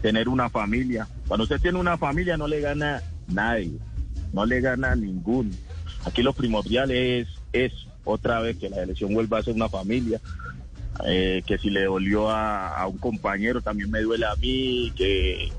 tener 0.03 0.29
una 0.29 0.49
familia. 0.51 1.09
Cuando 1.27 1.45
usted 1.45 1.61
tiene 1.61 1.79
una 1.79 1.99
familia 1.99 2.37
no 2.37 2.47
le 2.47 2.61
gana 2.61 3.03
nadie, 3.27 3.79
no 4.33 4.47
le 4.47 4.61
gana 4.61 4.95
ninguno. 4.95 5.51
Aquí 6.05 6.23
lo 6.23 6.33
primordial 6.33 6.91
es, 6.91 7.29
es 7.53 7.73
otra 8.05 8.41
vez 8.41 8.57
que 8.57 8.71
la 8.71 8.83
elección 8.83 9.13
vuelva 9.13 9.39
a 9.39 9.43
ser 9.43 9.55
una 9.55 9.69
familia, 9.69 10.21
eh, 11.07 11.43
que 11.47 11.59
si 11.59 11.71
le 11.71 11.85
dolió 11.85 12.31
a, 12.31 12.79
a 12.79 12.87
un 12.87 12.99
compañero 12.99 13.61
también 13.61 13.91
me 13.91 14.01
duele 14.01 14.27
a 14.27 14.35
mí, 14.37 14.93
que, 14.97 15.51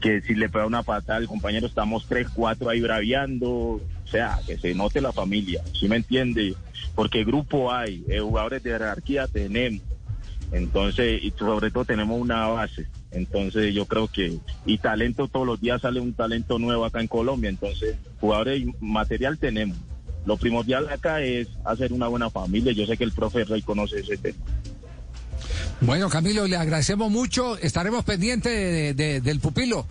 que 0.00 0.20
si 0.22 0.34
le 0.34 0.48
pega 0.48 0.66
una 0.66 0.82
patada 0.82 1.18
al 1.18 1.26
compañero 1.26 1.66
estamos 1.66 2.06
tres, 2.06 2.28
cuatro 2.34 2.68
ahí 2.68 2.80
braviando, 2.80 3.48
o 3.50 3.80
sea, 4.04 4.38
que 4.46 4.58
se 4.58 4.74
note 4.74 5.00
la 5.00 5.12
familia, 5.12 5.62
¿sí 5.72 5.88
me 5.88 5.96
entiende? 5.96 6.54
Porque 6.94 7.24
grupo 7.24 7.72
hay, 7.72 8.04
eh, 8.08 8.20
jugadores 8.20 8.62
de 8.62 8.70
jerarquía 8.70 9.26
tenemos. 9.26 9.82
Entonces, 10.52 11.22
y 11.22 11.30
sobre 11.32 11.70
todo 11.70 11.84
tenemos 11.84 12.20
una 12.20 12.46
base. 12.48 12.86
Entonces, 13.14 13.72
yo 13.74 13.86
creo 13.86 14.08
que, 14.08 14.38
y 14.66 14.78
talento 14.78 15.28
todos 15.28 15.46
los 15.46 15.60
días 15.60 15.80
sale 15.80 16.00
un 16.00 16.12
talento 16.14 16.58
nuevo 16.58 16.84
acá 16.84 17.00
en 17.00 17.06
Colombia. 17.08 17.48
Entonces, 17.50 17.96
jugadores 18.20 18.62
y 18.62 18.74
material 18.80 19.38
tenemos. 19.38 19.76
Lo 20.26 20.36
primordial 20.36 20.88
acá 20.88 21.20
es 21.22 21.48
hacer 21.64 21.92
una 21.92 22.08
buena 22.08 22.30
familia. 22.30 22.72
Yo 22.72 22.86
sé 22.86 22.96
que 22.96 23.04
el 23.04 23.12
profe 23.12 23.44
Rey 23.44 23.62
conoce 23.62 24.00
ese 24.00 24.16
tema. 24.16 24.38
Bueno, 25.80 26.08
Camilo, 26.08 26.46
le 26.46 26.56
agradecemos 26.56 27.10
mucho. 27.10 27.58
Estaremos 27.58 28.04
pendientes 28.04 28.52
de- 28.52 28.94
de- 28.94 29.20
del 29.20 29.40
pupilo. 29.40 29.86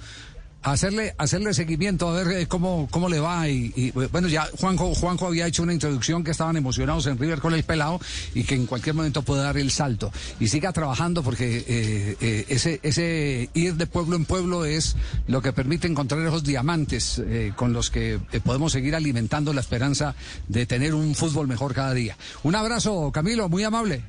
Hacerle, 0.63 1.13
hacerle 1.17 1.53
seguimiento, 1.53 2.07
a 2.07 2.23
ver 2.23 2.37
eh, 2.37 2.47
cómo, 2.47 2.87
cómo 2.89 3.09
le 3.09 3.19
va. 3.19 3.47
Y, 3.49 3.71
y, 3.75 3.91
bueno, 3.91 4.27
ya 4.27 4.47
Juanjo, 4.59 4.95
Juanjo 4.95 5.27
había 5.27 5.47
hecho 5.47 5.63
una 5.63 5.73
introducción 5.73 6.23
que 6.23 6.31
estaban 6.31 6.57
emocionados 6.57 7.05
en 7.07 7.17
River 7.17 7.39
con 7.39 7.53
el 7.53 7.63
pelado 7.63 7.99
y 8.33 8.43
que 8.43 8.55
en 8.55 8.65
cualquier 8.65 8.95
momento 8.95 9.21
puede 9.21 9.43
dar 9.43 9.57
el 9.57 9.71
salto. 9.71 10.11
Y 10.39 10.47
siga 10.47 10.71
trabajando 10.71 11.23
porque 11.23 11.57
eh, 11.67 12.17
eh, 12.21 12.45
ese, 12.49 12.79
ese 12.83 13.49
ir 13.53 13.75
de 13.75 13.87
pueblo 13.87 14.15
en 14.15 14.25
pueblo 14.25 14.65
es 14.65 14.95
lo 15.27 15.41
que 15.41 15.53
permite 15.53 15.87
encontrar 15.87 16.21
esos 16.21 16.43
diamantes 16.43 17.19
eh, 17.19 17.53
con 17.55 17.73
los 17.73 17.89
que 17.89 18.19
eh, 18.31 18.39
podemos 18.43 18.71
seguir 18.71 18.95
alimentando 18.95 19.53
la 19.53 19.61
esperanza 19.61 20.15
de 20.47 20.65
tener 20.65 20.93
un 20.93 21.15
fútbol 21.15 21.47
mejor 21.47 21.73
cada 21.73 21.93
día. 21.93 22.15
Un 22.43 22.55
abrazo, 22.55 23.11
Camilo, 23.11 23.49
muy 23.49 23.63
amable. 23.63 24.01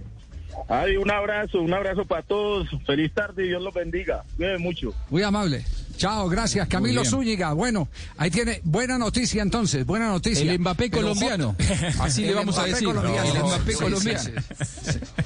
Ay, 0.68 0.96
un 0.96 1.10
abrazo, 1.10 1.60
un 1.60 1.74
abrazo 1.74 2.04
para 2.04 2.22
todos. 2.22 2.68
Feliz 2.86 3.12
tarde 3.12 3.44
y 3.44 3.48
Dios 3.48 3.62
los 3.62 3.74
bendiga. 3.74 4.22
Cuídense 4.36 4.62
mucho. 4.62 4.94
Muy 5.10 5.22
amable. 5.22 5.64
Chao, 5.96 6.28
gracias. 6.28 6.68
Camilo. 6.68 7.04
Zúñiga. 7.04 7.52
Bueno, 7.52 7.88
ahí 8.16 8.30
tiene 8.30 8.60
buena 8.64 8.98
noticia 8.98 9.42
entonces, 9.42 9.86
buena 9.86 10.08
noticia. 10.08 10.50
El 10.50 10.58
Mbappé 10.58 10.90
colombiano. 10.90 11.56
Así 12.00 12.22
le 12.22 12.34
vamos 12.34 12.58
a 12.58 12.64
decir. 12.64 12.84
colombiano. 12.86 13.32
El 13.34 13.42
Mbappé 13.44 13.72
Sí, 13.72 13.78
colombiano. 13.78 14.20
sí, 14.22 14.30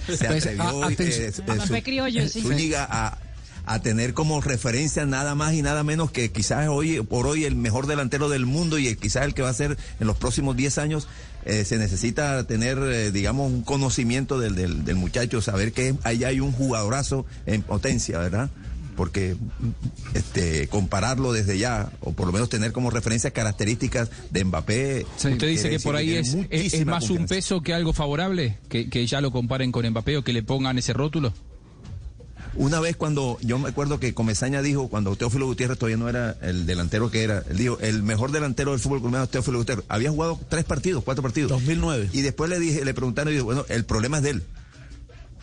sí. 0.07 0.17
se 0.17 0.27
Pues, 0.27 0.47
atrevió 0.47 0.85
a- 0.85 0.93
eh, 0.93 0.97
eh, 0.99 1.33
Mbappé 1.55 1.83
criollo, 1.83 2.29
sí. 2.29 2.43
Zúñiga 2.43 2.87
a, 2.91 3.19
a 3.67 3.79
tener 3.83 4.15
como 4.15 4.41
referencia 4.41 5.05
nada 5.07 5.35
más 5.35 5.55
y 5.55 5.63
nada 5.63 5.85
menos 5.85 6.11
que 6.11 6.31
quizás 6.33 6.69
hoy 6.69 7.01
por 7.03 7.27
hoy 7.27 7.45
el 7.45 7.55
mejor 7.57 7.87
delantero 7.87 8.29
del 8.29 8.47
mundo 8.47 8.79
y 8.79 8.87
el- 8.89 8.97
quizás 8.99 9.25
el 9.25 9.35
que 9.35 9.43
va 9.43 9.51
a 9.51 9.55
ser 9.55 9.77
en 10.01 10.07
los 10.07 10.17
próximos 10.17 10.57
10 10.57 10.79
años. 10.79 11.09
eh, 11.45 11.65
se 11.65 11.79
necesita 11.79 12.45
tener, 12.47 12.77
eh, 12.79 13.11
digamos, 13.11 13.51
un 13.51 13.63
conocimiento 13.63 14.39
del, 14.39 14.55
del, 14.55 14.85
del 14.85 14.97
muchacho, 14.97 15.41
saber 15.41 15.73
que 15.73 15.95
ahí 16.03 16.23
hay 16.25 16.41
un 16.41 16.53
jugadorazo 16.53 17.25
en 17.47 17.63
potencia, 17.63 18.19
¿verdad? 18.19 18.51
Porque 18.99 19.37
este, 20.13 20.67
compararlo 20.69 21.33
desde 21.33 21.57
ya, 21.57 21.91
o 22.01 22.13
por 22.13 22.27
lo 22.27 22.33
menos 22.33 22.49
tener 22.51 22.73
como 22.73 22.91
referencia 22.91 23.31
características 23.31 24.11
de 24.31 24.45
Mbappé. 24.45 25.07
Usted 25.17 25.39
dice 25.49 25.71
que 25.71 25.79
por 25.81 25.97
ahí 25.97 26.15
es, 26.15 26.37
es- 26.51 26.85
más 26.85 27.09
un 27.09 27.27
peso 27.27 27.63
que 27.63 27.73
algo 27.73 27.93
favorable, 27.93 28.59
que, 28.69 28.91
que 28.91 29.07
ya 29.07 29.21
lo 29.21 29.31
comparen 29.31 29.73
con 29.73 29.89
Mbappé 29.89 30.17
o 30.19 30.25
que 30.25 30.33
le 30.35 30.43
pongan 30.43 30.77
ese 30.79 30.93
rótulo. 30.93 31.33
Una 32.55 32.81
vez 32.81 32.97
cuando, 32.97 33.39
yo 33.41 33.57
me 33.61 33.69
acuerdo 33.69 34.01
que 34.01 34.15
Comesaña 34.15 34.63
dijo, 34.63 34.89
cuando 34.89 35.15
Teófilo 35.15 35.47
Gutiérrez 35.47 35.79
todavía 35.79 35.97
no 35.97 36.09
era 36.09 36.37
el 36.43 36.67
delantero 36.67 37.09
que 37.09 37.23
era, 37.23 37.45
él 37.49 37.57
dijo, 37.57 37.79
el 37.81 38.03
mejor 38.03 38.33
delantero 38.33 38.73
del 38.73 38.81
fútbol 38.81 38.99
colombiano 38.99 39.25
es 39.25 39.31
Teófilo 39.31 39.59
Gutiérrez. 39.59 39.85
Había 39.89 40.11
jugado 40.11 40.41
tres 40.49 40.65
partidos, 40.65 41.05
cuatro 41.05 41.23
partidos. 41.23 41.51
2009. 41.53 42.09
Y 42.13 42.23
después 42.23 42.51
le 42.51 42.59
dije, 42.59 42.85
le 42.85 42.95
preguntaron 42.95 43.33
y 43.33 43.37
dijo, 43.37 43.45
bueno, 43.47 43.65
el 43.69 43.85
problema 43.85 44.17
es 44.17 44.23
de 44.25 44.31
él. 44.31 44.43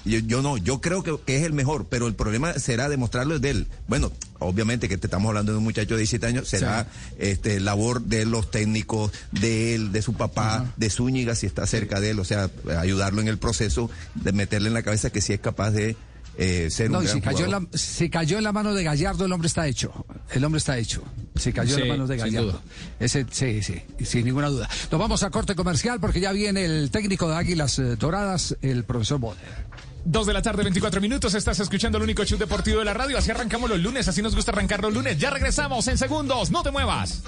Yo, 0.05 0.19
yo 0.19 0.41
no, 0.41 0.57
yo 0.57 0.81
creo 0.81 1.03
que, 1.03 1.17
que 1.25 1.37
es 1.37 1.43
el 1.43 1.53
mejor, 1.53 1.87
pero 1.89 2.07
el 2.07 2.13
problema 2.13 2.53
será 2.59 2.87
demostrarlo 2.89 3.39
de 3.39 3.49
él. 3.49 3.67
Bueno, 3.87 4.11
obviamente 4.39 4.87
que 4.87 4.97
te 4.97 5.07
estamos 5.07 5.27
hablando 5.29 5.51
de 5.51 5.57
un 5.57 5.63
muchacho 5.63 5.95
de 5.95 5.99
17 6.01 6.25
años, 6.27 6.47
será 6.47 6.87
este 7.17 7.59
labor 7.59 8.01
de 8.01 8.25
los 8.25 8.51
técnicos, 8.51 9.11
de 9.31 9.75
él, 9.75 9.91
de 9.91 10.01
su 10.01 10.13
papá, 10.13 10.73
de 10.77 10.89
Zúñiga, 10.89 11.33
si 11.35 11.47
está 11.47 11.65
cerca 11.67 11.99
de 11.99 12.11
él, 12.11 12.19
o 12.19 12.23
sea, 12.25 12.49
ayudarlo 12.79 13.21
en 13.21 13.27
el 13.27 13.37
proceso, 13.39 13.89
de 14.15 14.31
meterle 14.31 14.67
en 14.67 14.73
la 14.75 14.83
cabeza 14.83 15.09
que 15.09 15.21
sí 15.21 15.33
es 15.33 15.39
capaz 15.39 15.71
de 15.71 15.97
eh, 16.37 16.67
ser 16.69 16.91
No, 16.91 16.99
un 16.99 17.05
y 17.05 17.07
gran 17.07 17.17
si 17.17 17.21
cayó, 17.21 17.39
en 17.39 17.45
jugador. 17.45 17.69
la, 17.71 17.77
si 17.77 18.09
cayó 18.09 18.37
en 18.37 18.43
la 18.43 18.51
mano 18.51 18.73
de 18.73 18.83
Gallardo, 18.83 19.25
el 19.25 19.31
hombre 19.31 19.47
está 19.47 19.67
hecho. 19.67 20.05
El 20.33 20.43
hombre 20.43 20.57
está 20.59 20.77
hecho. 20.77 21.01
Si 21.35 21.51
cayó 21.53 21.71
en 21.75 21.75
Sí, 21.75 21.79
las 21.81 21.89
manos 21.89 22.09
de 22.09 22.15
sin 22.17 22.25
Gallardo. 22.25 22.51
duda. 22.51 22.61
Ese, 22.99 23.25
sí, 23.31 23.61
sí, 23.63 23.81
sin 24.05 24.25
ninguna 24.25 24.49
duda. 24.49 24.69
Nos 24.91 24.99
vamos 24.99 25.23
a 25.23 25.29
corte 25.29 25.55
comercial 25.55 25.99
porque 26.01 26.19
ya 26.19 26.31
viene 26.33 26.65
el 26.65 26.91
técnico 26.91 27.29
de 27.29 27.35
Águilas 27.37 27.79
eh, 27.79 27.95
Doradas, 27.95 28.55
el 28.61 28.83
profesor 28.83 29.19
Boder. 29.19 29.65
Dos 30.05 30.27
de 30.27 30.33
la 30.33 30.41
tarde, 30.43 30.61
24 30.61 31.01
minutos. 31.01 31.33
Estás 31.33 31.59
escuchando 31.59 31.97
el 31.97 32.03
único 32.03 32.23
show 32.23 32.37
deportivo 32.37 32.77
de 32.77 32.85
la 32.85 32.93
radio. 32.93 33.17
Así 33.17 33.31
arrancamos 33.31 33.67
los 33.71 33.79
lunes. 33.79 34.07
Así 34.07 34.21
nos 34.21 34.35
gusta 34.35 34.51
arrancar 34.51 34.79
los 34.83 34.93
lunes. 34.93 35.17
Ya 35.17 35.31
regresamos 35.31 35.87
en 35.87 35.97
segundos. 35.97 36.51
No 36.51 36.61
te 36.61 36.69
muevas. 36.69 37.23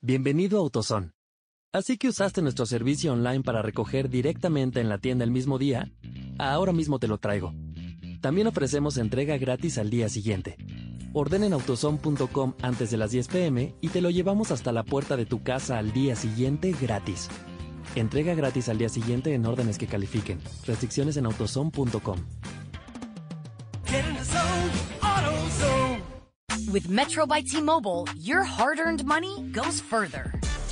Bienvenido 0.00 0.58
a 0.58 0.60
AutoZone. 0.62 1.10
Así 1.72 1.98
que 1.98 2.08
usaste 2.08 2.40
nuestro 2.40 2.64
servicio 2.64 3.12
online 3.12 3.42
para 3.42 3.60
recoger 3.60 4.08
directamente 4.08 4.80
en 4.80 4.88
la 4.88 4.96
tienda 4.96 5.24
el 5.24 5.30
mismo 5.30 5.58
día. 5.58 5.92
Ahora 6.38 6.72
mismo 6.72 6.98
te 6.98 7.08
lo 7.08 7.18
traigo. 7.18 7.52
También 8.22 8.46
ofrecemos 8.46 8.96
entrega 8.96 9.36
gratis 9.36 9.76
al 9.76 9.90
día 9.90 10.08
siguiente. 10.08 10.56
Ordena 11.12 11.46
en 11.46 11.52
autozone.com 11.52 12.54
antes 12.62 12.90
de 12.90 12.96
las 12.96 13.10
10 13.10 13.28
pm 13.28 13.74
y 13.80 13.88
te 13.88 14.00
lo 14.00 14.10
llevamos 14.10 14.52
hasta 14.52 14.72
la 14.72 14.84
puerta 14.84 15.16
de 15.16 15.26
tu 15.26 15.42
casa 15.42 15.78
al 15.78 15.92
día 15.92 16.14
siguiente 16.14 16.74
gratis. 16.80 17.28
Entrega 17.96 18.34
gratis 18.34 18.68
al 18.68 18.78
día 18.78 18.88
siguiente 18.88 19.34
en 19.34 19.44
órdenes 19.46 19.78
que 19.78 19.86
califiquen. 19.86 20.40
Restricciones 20.66 21.16
en 21.16 21.26
autozone.com. 21.26 22.18
With 26.72 26.88
Metro 26.88 27.26
by 27.26 27.42
T-Mobile, 27.42 28.04
your 28.16 28.44
hard-earned 28.44 29.04
money 29.04 29.50
goes 29.52 29.80
further. 29.80 30.32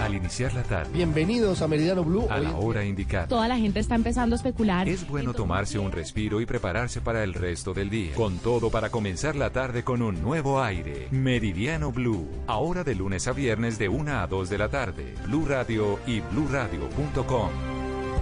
Al 0.00 0.14
iniciar 0.14 0.52
la 0.54 0.62
tarde, 0.62 0.90
Bienvenidos 0.92 1.60
a 1.62 1.68
Meridiano 1.68 2.02
Blue. 2.04 2.26
a 2.30 2.38
la 2.38 2.54
hora 2.56 2.84
indicada, 2.84 3.26
Toda 3.28 3.46
la 3.48 3.56
gente 3.56 3.80
está 3.80 3.94
empezando 3.94 4.34
a 4.34 4.36
especular. 4.36 4.88
es 4.88 5.06
bueno 5.06 5.32
tomarse 5.32 5.78
un 5.78 5.92
respiro 5.92 6.40
y 6.40 6.46
prepararse 6.46 7.00
para 7.00 7.22
el 7.22 7.34
resto 7.34 7.72
del 7.74 7.90
día. 7.90 8.14
Con 8.14 8.38
todo 8.38 8.70
para 8.70 8.90
comenzar 8.90 9.36
la 9.36 9.50
tarde 9.50 9.84
con 9.84 10.02
un 10.02 10.20
nuevo 10.22 10.62
aire. 10.62 11.08
Meridiano 11.10 11.92
Blue. 11.92 12.28
Ahora 12.46 12.84
de 12.84 12.94
lunes 12.94 13.26
a 13.28 13.32
viernes 13.32 13.78
de 13.78 13.88
1 13.88 14.20
a 14.20 14.26
2 14.26 14.50
de 14.50 14.58
la 14.58 14.68
tarde. 14.68 15.14
Blue 15.26 15.46
Radio 15.46 15.98
y 16.06 16.20
bluradio.com. 16.20 17.50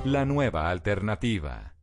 La 0.05 0.25
nueva 0.25 0.71
alternativa. 0.71 1.75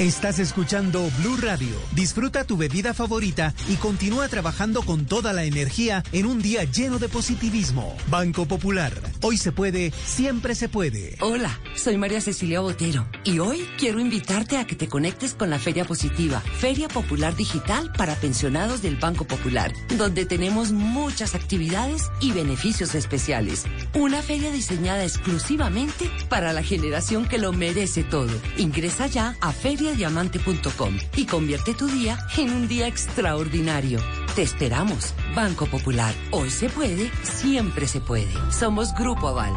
Estás 0.00 0.38
escuchando 0.40 1.10
Blue 1.20 1.38
Radio. 1.38 1.74
Disfruta 1.92 2.44
tu 2.44 2.58
bebida 2.58 2.92
favorita 2.92 3.54
y 3.66 3.76
continúa 3.76 4.28
trabajando 4.28 4.82
con 4.82 5.06
toda 5.06 5.32
la 5.32 5.44
energía 5.44 6.04
en 6.12 6.26
un 6.26 6.42
día 6.42 6.64
lleno 6.64 6.98
de 6.98 7.08
positivismo. 7.08 7.96
Banco 8.10 8.44
Popular. 8.44 8.92
Hoy 9.22 9.38
se 9.38 9.52
puede, 9.52 9.92
siempre 10.04 10.54
se 10.54 10.68
puede. 10.68 11.16
Hola, 11.20 11.58
soy 11.74 11.96
María 11.96 12.20
Cecilia 12.20 12.60
Botero 12.60 13.08
y 13.24 13.38
hoy 13.38 13.66
quiero 13.78 13.98
invitarte 13.98 14.58
a 14.58 14.66
que 14.66 14.76
te 14.76 14.86
conectes 14.86 15.32
con 15.32 15.48
la 15.48 15.58
Feria 15.58 15.86
Positiva, 15.86 16.40
Feria 16.40 16.88
Popular 16.88 17.34
Digital 17.34 17.90
para 17.96 18.16
pensionados 18.16 18.82
del 18.82 18.96
Banco 18.96 19.24
Popular, 19.24 19.72
donde 19.96 20.26
tenemos 20.26 20.72
muchas 20.72 21.34
actividades 21.34 22.02
y 22.20 22.32
beneficios 22.32 22.94
especiales. 22.94 23.64
Una 23.94 24.20
feria 24.20 24.52
diseñada 24.52 25.04
exclusivamente 25.04 26.10
para 26.28 26.52
la 26.52 26.62
generación 26.62 27.26
que 27.26 27.38
lo 27.38 27.54
merece 27.54 28.04
todo. 28.04 28.32
Ingresa 28.58 29.06
ya 29.06 29.36
a 29.40 29.52
feriadiamante.com 29.86 30.96
y 31.16 31.26
convierte 31.26 31.74
tu 31.74 31.86
día 31.86 32.18
en 32.36 32.50
un 32.50 32.66
día 32.66 32.88
extraordinario. 32.88 34.00
Te 34.34 34.42
esperamos, 34.42 35.14
Banco 35.34 35.66
Popular. 35.66 36.12
Hoy 36.32 36.50
se 36.50 36.68
puede, 36.68 37.10
siempre 37.22 37.86
se 37.86 38.00
puede. 38.00 38.32
Somos 38.50 38.92
Grupo 38.94 39.28
Aval. 39.28 39.54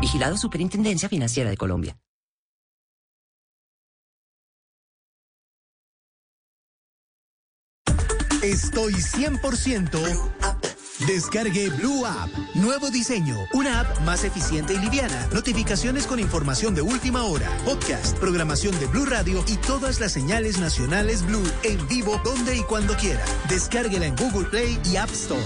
Vigilado 0.00 0.36
Superintendencia 0.36 1.08
Financiera 1.08 1.50
de 1.50 1.56
Colombia. 1.56 1.96
Estoy 8.42 8.92
100%. 8.94 10.71
Descargue 11.06 11.68
Blue 11.70 12.06
App. 12.06 12.30
Nuevo 12.54 12.90
diseño. 12.90 13.36
Una 13.52 13.80
app 13.80 14.00
más 14.00 14.24
eficiente 14.24 14.74
y 14.74 14.78
liviana. 14.78 15.26
Notificaciones 15.32 16.06
con 16.06 16.20
información 16.20 16.74
de 16.74 16.82
última 16.82 17.24
hora. 17.24 17.50
Podcast, 17.64 18.16
programación 18.18 18.78
de 18.78 18.86
Blue 18.86 19.06
Radio 19.06 19.44
y 19.48 19.56
todas 19.56 20.00
las 20.00 20.12
señales 20.12 20.58
nacionales 20.58 21.26
Blue 21.26 21.42
en 21.64 21.86
vivo 21.88 22.20
donde 22.24 22.56
y 22.56 22.62
cuando 22.62 22.96
quiera. 22.96 23.24
Descárguela 23.48 24.06
en 24.06 24.16
Google 24.16 24.48
Play 24.48 24.78
y 24.84 24.96
App 24.96 25.10
Store. 25.10 25.42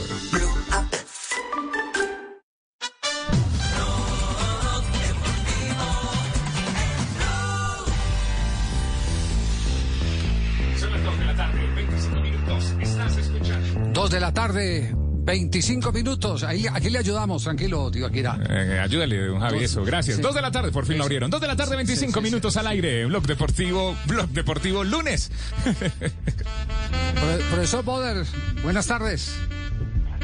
Son 10.79 10.93
las 10.93 11.03
2 11.03 11.19
de 11.19 11.25
la 11.25 11.35
tarde, 11.35 11.75
25 11.75 12.21
minutos. 12.21 12.75
Estás 12.81 13.17
escuchando. 13.17 13.91
2 13.93 14.11
de 14.11 14.21
la 14.21 14.33
tarde, 14.33 14.95
25 15.27 15.91
minutos. 15.93 16.45
Ahí, 16.45 16.67
aquí 16.73 16.89
le 16.89 16.99
ayudamos, 17.01 17.43
tranquilo, 17.43 17.91
tío 17.91 18.07
Akira. 18.07 18.39
Eh, 18.49 18.79
ayúdale, 18.83 19.27
don 19.27 19.41
Javi, 19.41 19.55
Dos- 19.57 19.63
eso. 19.65 19.85
Gracias. 19.85 20.17
sí. 20.17 20.23
Dos 20.23 20.35
de 20.35 20.41
la 20.41 20.51
tarde, 20.53 20.71
por 20.71 20.87
fin 20.87 20.97
lo 20.99 21.03
abrieron. 21.05 21.29
Dos 21.31 21.41
de 21.41 21.49
la 21.49 21.57
tarde, 21.57 21.75
25 21.77 22.21
minutos 22.21 22.57
al 22.57 22.69
aire. 22.69 23.05
Blog 23.07 23.27
Deportivo, 23.27 23.97
Blog 24.07 24.29
Deportivo, 24.29 24.85
lunes. 24.85 25.31
Pro- 25.65 27.39
Profesor 27.51 27.85
Boder, 27.85 28.25
buenas 28.63 28.87
tardes. 28.87 29.35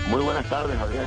Muy 0.08 0.22
buenas 0.22 0.48
tardes, 0.48 0.78
Javier. 0.78 1.06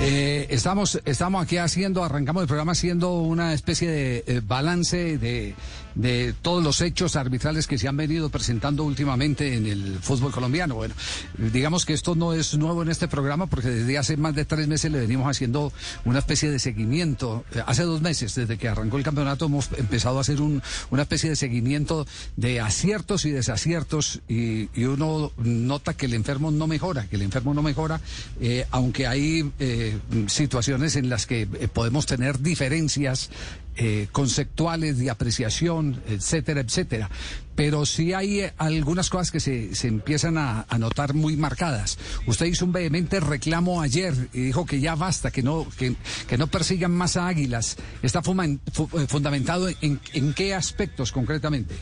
Eh, 0.00 0.46
estamos, 0.50 1.00
estamos 1.04 1.42
aquí 1.42 1.56
haciendo, 1.56 2.02
arrancamos 2.04 2.42
el 2.42 2.46
programa 2.48 2.72
haciendo 2.72 3.12
una 3.14 3.54
especie 3.54 3.88
de 3.90 4.24
eh, 4.26 4.40
balance 4.44 5.18
de, 5.18 5.54
de 5.94 6.34
todos 6.42 6.62
los 6.62 6.80
hechos 6.80 7.16
arbitrales 7.16 7.66
que 7.66 7.78
se 7.78 7.88
han 7.88 7.96
venido 7.96 8.28
presentando 8.28 8.84
últimamente 8.84 9.54
en 9.54 9.66
el 9.66 9.98
fútbol 10.00 10.32
colombiano. 10.32 10.74
Bueno, 10.74 10.94
digamos 11.38 11.84
que 11.84 11.92
esto 11.92 12.14
no 12.14 12.32
es 12.32 12.54
nuevo 12.56 12.82
en 12.82 12.88
este 12.88 13.08
programa 13.08 13.46
porque 13.46 13.68
desde 13.68 13.98
hace 13.98 14.16
más 14.16 14.34
de 14.34 14.44
tres 14.44 14.68
meses 14.68 14.90
le 14.90 15.00
venimos 15.00 15.28
haciendo 15.28 15.72
una 16.04 16.18
especie 16.18 16.50
de 16.50 16.58
seguimiento. 16.58 17.44
Eh, 17.54 17.62
hace 17.66 17.84
dos 17.84 18.00
meses, 18.00 18.34
desde 18.34 18.58
que 18.58 18.68
arrancó 18.68 18.98
el 18.98 19.04
campeonato, 19.04 19.46
hemos 19.46 19.70
empezado 19.76 20.18
a 20.18 20.20
hacer 20.22 20.40
un, 20.40 20.62
una 20.90 21.02
especie 21.02 21.30
de 21.30 21.36
seguimiento 21.36 22.06
de 22.36 22.60
aciertos 22.60 23.24
y 23.24 23.30
desaciertos 23.30 24.20
y, 24.28 24.68
y 24.78 24.84
uno 24.84 25.32
nota 25.36 25.94
que 25.94 26.06
el 26.06 26.14
enfermo 26.14 26.50
no 26.50 26.66
mejora, 26.66 27.06
que 27.06 27.16
el 27.16 27.22
enfermo 27.22 27.54
no 27.54 27.62
mejora, 27.62 28.00
eh, 28.40 28.66
aunque 28.70 29.06
hay 29.06 29.50
eh, 29.58 29.98
situaciones 30.26 30.96
en 30.96 31.08
las 31.08 31.26
que 31.26 31.46
podemos 31.72 32.06
tener 32.06 32.40
diferencias 32.40 33.30
eh, 33.76 34.08
conceptuales 34.12 34.98
de 34.98 35.10
apreciación, 35.10 36.02
etcétera, 36.08 36.60
etcétera. 36.60 37.10
Pero 37.54 37.86
sí 37.86 38.12
hay 38.12 38.40
eh, 38.40 38.52
algunas 38.58 39.10
cosas 39.10 39.30
que 39.30 39.40
se, 39.40 39.74
se 39.74 39.88
empiezan 39.88 40.38
a, 40.38 40.66
notar 40.78 41.14
muy 41.14 41.36
marcadas. 41.36 41.98
Usted 42.26 42.46
hizo 42.46 42.64
un 42.64 42.72
vehemente 42.72 43.20
reclamo 43.20 43.80
ayer 43.80 44.12
y 44.32 44.40
dijo 44.42 44.66
que 44.66 44.80
ya 44.80 44.94
basta, 44.96 45.30
que 45.30 45.42
no, 45.42 45.66
que, 45.78 45.94
que 46.28 46.36
no 46.38 46.46
persigan 46.48 46.90
más 46.92 47.16
a 47.16 47.28
águilas. 47.28 47.76
¿Está 48.02 48.22
fuma- 48.22 48.58
fu- 48.72 48.88
eh, 48.98 49.06
fundamentado 49.08 49.68
en, 49.68 50.00
en 50.12 50.34
qué 50.34 50.54
aspectos 50.54 51.12
concretamente? 51.12 51.74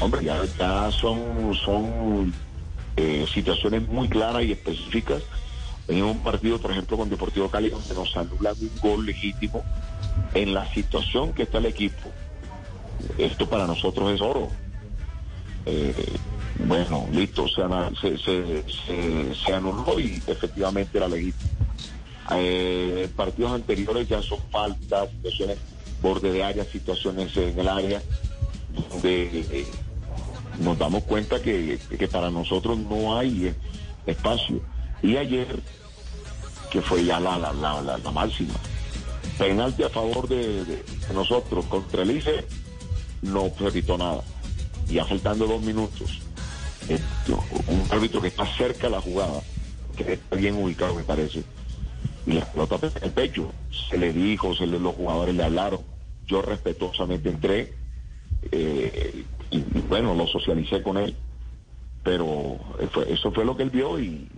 Hombre, 0.00 0.24
ya, 0.24 0.42
ya 0.58 0.90
son, 0.92 1.54
son 1.64 2.32
eh, 2.96 3.26
situaciones 3.32 3.86
muy 3.88 4.08
claras 4.08 4.44
y 4.44 4.52
específicas. 4.52 5.22
En 5.88 6.02
un 6.04 6.18
partido, 6.22 6.58
por 6.60 6.70
ejemplo, 6.70 6.96
con 6.96 7.10
Deportivo 7.10 7.50
Cali, 7.50 7.68
donde 7.68 7.94
nos 7.94 8.16
anulan 8.16 8.54
un 8.60 8.70
gol 8.80 9.04
legítimo 9.04 9.64
en 10.34 10.54
la 10.54 10.66
situación 10.72 11.32
que 11.32 11.42
está 11.44 11.58
el 11.58 11.66
equipo. 11.66 12.10
Esto 13.18 13.48
para 13.48 13.66
nosotros 13.66 14.12
es 14.12 14.20
oro. 14.20 14.48
Eh, 15.66 15.94
bueno, 16.66 17.06
listo, 17.12 17.46
se, 17.48 17.62
anuló 19.52 19.98
y 19.98 20.22
efectivamente 20.26 20.98
era 20.98 21.08
legítimo. 21.08 21.50
Eh, 22.32 23.08
partidos 23.16 23.52
anteriores 23.52 24.08
ya 24.08 24.22
son 24.22 24.38
faltas, 24.50 25.10
situaciones 25.10 25.58
borde 26.02 26.32
de 26.32 26.44
área, 26.44 26.64
situaciones 26.64 27.36
en 27.36 27.58
el 27.58 27.68
área, 27.68 28.02
donde 28.90 29.46
eh, 29.50 29.66
nos 30.60 30.78
damos 30.78 31.02
cuenta 31.04 31.40
que, 31.40 31.78
para 32.10 32.30
nosotros 32.30 32.78
no 32.78 33.18
hay 33.18 33.54
espacio. 34.06 34.60
Y 35.02 35.16
ayer, 35.16 35.46
que 36.70 36.80
fue 36.82 37.04
ya 37.04 37.18
la, 37.20 37.38
la, 37.38 37.52
la- 37.52 37.98
la 37.98 38.10
máxima, 38.10 38.54
penalti 39.40 39.82
a 39.82 39.88
favor 39.88 40.28
de, 40.28 40.84
nosotros 41.14 41.64
contra 41.64 42.02
el 42.02 42.10
ICE, 42.10 42.44
no 43.22 43.50
se 43.58 43.72
pitó 43.72 43.96
nada. 43.96 44.22
Ya 44.86 45.04
faltando 45.06 45.46
dos 45.46 45.62
minutos, 45.62 46.20
un 47.66 47.82
árbitro 47.90 48.20
que 48.20 48.28
está 48.28 48.44
cerca 48.44 48.88
de 48.88 48.90
la 48.90 49.00
jugada, 49.00 49.40
que 49.96 50.12
está 50.14 50.36
bien 50.36 50.56
ubicado 50.56 50.94
me 50.94 51.04
parece, 51.04 51.42
y 52.26 52.32
la 52.32 52.44
pelota 52.44 52.78
el 53.02 53.10
pecho. 53.12 53.50
Se 53.88 53.96
le 53.96 54.12
dijo, 54.12 54.54
se 54.54 54.66
le, 54.66 54.78
los 54.78 54.94
jugadores 54.94 55.34
le 55.34 55.44
hablaron. 55.44 55.80
Yo 56.26 56.42
respetuosamente 56.42 57.30
entré 57.30 57.72
eh, 58.52 59.24
y, 59.50 59.60
bueno, 59.88 60.14
lo 60.14 60.26
socialicé 60.26 60.82
con 60.82 60.98
él. 60.98 61.16
Pero 62.02 62.58
eso 63.08 63.32
fue 63.32 63.44
lo 63.44 63.56
que 63.56 63.62
él 63.62 63.70
vio 63.70 63.98
y, 63.98 64.28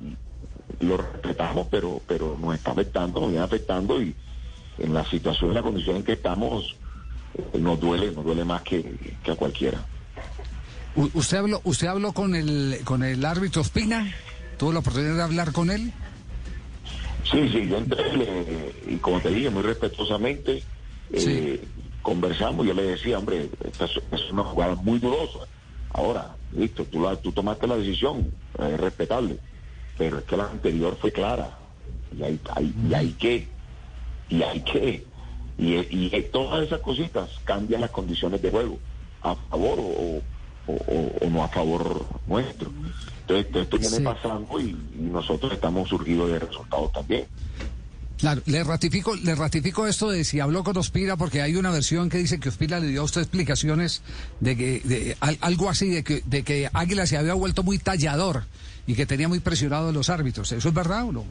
y 0.81 0.87
lo 0.87 0.97
respetamos, 0.97 1.67
pero, 1.71 2.01
pero 2.07 2.37
nos 2.41 2.55
está 2.55 2.73
afectando, 2.73 3.21
nos 3.21 3.31
viene 3.31 3.45
afectando 3.45 4.01
y 4.01 4.15
en 4.83 4.92
la 4.95 5.05
situación, 5.09 5.51
en 5.51 5.55
la 5.55 5.62
condición 5.62 5.97
en 5.97 6.03
que 6.05 6.12
estamos, 6.12 6.77
eh, 7.38 7.59
nos 7.59 7.79
duele, 7.81 8.11
nos 8.11 8.25
duele 8.25 8.45
más 8.45 8.62
que, 8.62 8.83
que 9.23 9.31
a 9.31 9.37
cualquiera. 9.37 9.85
U- 10.97 11.11
¿Usted 11.14 11.38
habló, 11.38 11.61
usted 11.64 11.87
habló 11.87 12.12
con 12.12 12.35
el, 12.35 12.81
con 12.85 13.03
el 13.03 13.25
árbitro 13.25 13.62
Espina? 13.62 14.14
¿Tuvo 14.59 14.73
la 14.73 14.81
oportunidad 14.81 15.16
de 15.16 15.23
hablar 15.23 15.53
con 15.53 15.71
él? 15.71 15.92
Sí, 17.31 17.49
sí, 17.49 17.68
yo 17.68 17.79
entré 17.79 18.16
le- 18.16 18.75
y 18.88 18.97
como 18.97 19.21
te 19.21 19.31
dije, 19.31 19.49
muy 19.51 19.62
respetuosamente, 19.62 20.62
eh, 21.12 21.64
conversamos, 22.03 22.66
yo 22.66 22.75
le 22.75 22.83
decía, 22.83 23.18
hombre, 23.18 23.49
esta 23.64 23.85
es, 23.85 23.92
es 24.11 24.31
una 24.33 24.42
jugada 24.45 24.75
muy 24.75 24.99
dudosa. 24.99 25.38
Ahora, 25.95 26.37
listo, 26.57 26.85
tú, 26.85 27.01
la- 27.03 27.16
tú 27.16 27.33
tomaste 27.33 27.66
la 27.66 27.77
decisión, 27.77 28.31
es 28.59 28.81
respetable, 28.81 29.38
pero 29.97 30.18
es 30.18 30.25
que 30.25 30.37
la 30.37 30.45
anterior 30.51 30.99
fue 31.01 31.12
clara, 31.12 31.57
y 32.16 32.23
hay, 32.25 32.40
hay- 32.55 32.75
y 32.90 32.95
hay 32.95 33.12
que, 33.12 33.49
y 34.33 34.42
hay 34.42 34.61
que, 34.61 35.05
y, 35.59 35.75
y 35.75 36.29
todas 36.33 36.64
esas 36.66 36.81
cositas 36.81 37.29
cambian 37.45 37.81
las 37.83 37.90
condiciones 37.90 38.40
de 38.40 38.51
juego, 38.51 38.79
a 39.23 39.35
favor 39.35 39.79
o, 39.79 39.83
o- 39.85 40.23
o- 40.73 41.12
o 41.27 41.31
no 41.31 41.45
a 41.45 41.49
favor 41.49 42.07
nuestro. 42.27 42.71
Entonces, 43.21 43.47
esto 43.62 43.79
viene 43.79 43.97
Sí. 43.99 44.03
pasando 44.03 44.59
y, 44.61 44.71
y 44.71 45.03
nosotros 45.03 45.53
estamos 45.53 45.88
surgidos 45.88 46.31
de 46.31 46.38
resultados 46.38 46.92
también. 46.92 47.27
Claro, 48.18 48.40
le 48.47 48.62
ratifico, 48.62 49.16
le 49.16 49.35
ratifico 49.35 49.87
esto 49.87 50.09
de 50.09 50.25
si 50.25 50.38
habló 50.40 50.62
con 50.62 50.77
Ospira, 50.77 51.16
porque 51.16 51.42
hay 51.42 51.57
una 51.57 51.71
versión 51.71 52.09
que 52.09 52.18
dice 52.18 52.38
que 52.38 52.49
Ospira 52.51 52.79
le 52.79 52.87
dio 52.87 53.01
a 53.01 53.05
usted 53.05 53.21
explicaciones 53.21 54.03
de 54.40 54.57
que, 54.57 54.81
de, 54.85 55.16
al- 55.21 55.38
algo 55.40 55.68
así, 55.68 55.88
de 55.90 56.05
que, 56.05 56.23
de 56.25 56.42
que 56.45 56.71
Águila 56.73 57.07
se 57.07 57.16
había 57.16 57.35
vuelto 57.35 57.62
muy 57.64 57.79
tallador 57.79 58.45
y 58.87 58.95
que 58.95 59.07
tenía 59.07 59.27
muy 59.29 59.40
presionado 59.40 59.88
a 59.88 59.92
los 59.92 60.09
árbitros. 60.09 60.53
¿Eso 60.53 60.68
es 60.68 60.75
verdad 60.75 61.05
o 61.09 61.12
no? 61.12 61.25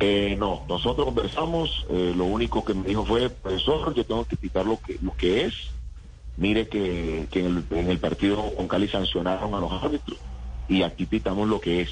Eh, 0.00 0.36
no, 0.38 0.64
nosotros 0.68 1.06
conversamos, 1.06 1.84
eh, 1.90 2.12
lo 2.16 2.24
único 2.24 2.64
que 2.64 2.72
me 2.74 2.86
dijo 2.88 3.04
fue, 3.04 3.28
profesor, 3.30 3.92
yo 3.94 4.04
tengo 4.04 4.24
que 4.24 4.36
explicar 4.36 4.64
lo 4.64 4.78
que, 4.80 4.96
lo 5.02 5.14
que 5.16 5.44
es. 5.46 5.54
Mire 6.36 6.68
que, 6.68 7.26
en, 7.32 7.46
el, 7.46 7.64
en 7.76 7.90
el 7.90 7.98
partido 7.98 8.54
con 8.54 8.68
Cali 8.68 8.86
sancionaron 8.88 9.54
a 9.54 9.58
los 9.60 9.72
árbitros 9.82 10.18
y 10.68 10.82
aquí 10.82 11.04
pitamos 11.04 11.48
lo 11.48 11.60
que 11.60 11.80
es. 11.82 11.90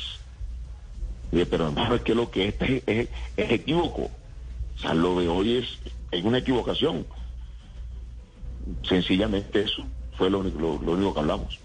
Pero 1.32 1.66
hermano, 1.66 1.96
es 1.96 2.02
que 2.02 2.14
lo 2.14 2.30
que 2.30 2.48
es 2.48 2.54
es, 2.60 2.82
es- 2.86 3.50
equívoco. 3.50 4.02
O 4.02 4.78
sea, 4.80 4.94
lo 4.94 5.18
de 5.18 5.26
hoy 5.28 5.56
es, 5.56 5.66
es 6.12 6.24
una 6.24 6.38
equivocación. 6.38 7.04
Sencillamente 8.88 9.62
eso 9.62 9.84
fue 10.16 10.30
lo 10.30 10.38
único, 10.40 10.60
lo- 10.60 10.92
único 10.92 11.12
que 11.14 11.20
hablamos. 11.20 11.58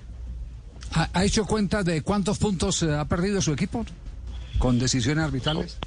¿Ha, 0.93 1.09
ha 1.13 1.23
hecho 1.23 1.45
cuenta 1.45 1.83
de 1.83 2.01
cuántos 2.01 2.37
puntos 2.39 2.81
eh, 2.83 2.95
ha 2.95 3.05
perdido 3.05 3.41
su 3.41 3.53
equipo 3.53 3.85
con 4.57 4.79
decisiones 4.79 5.23
arbitrales? 5.23 5.77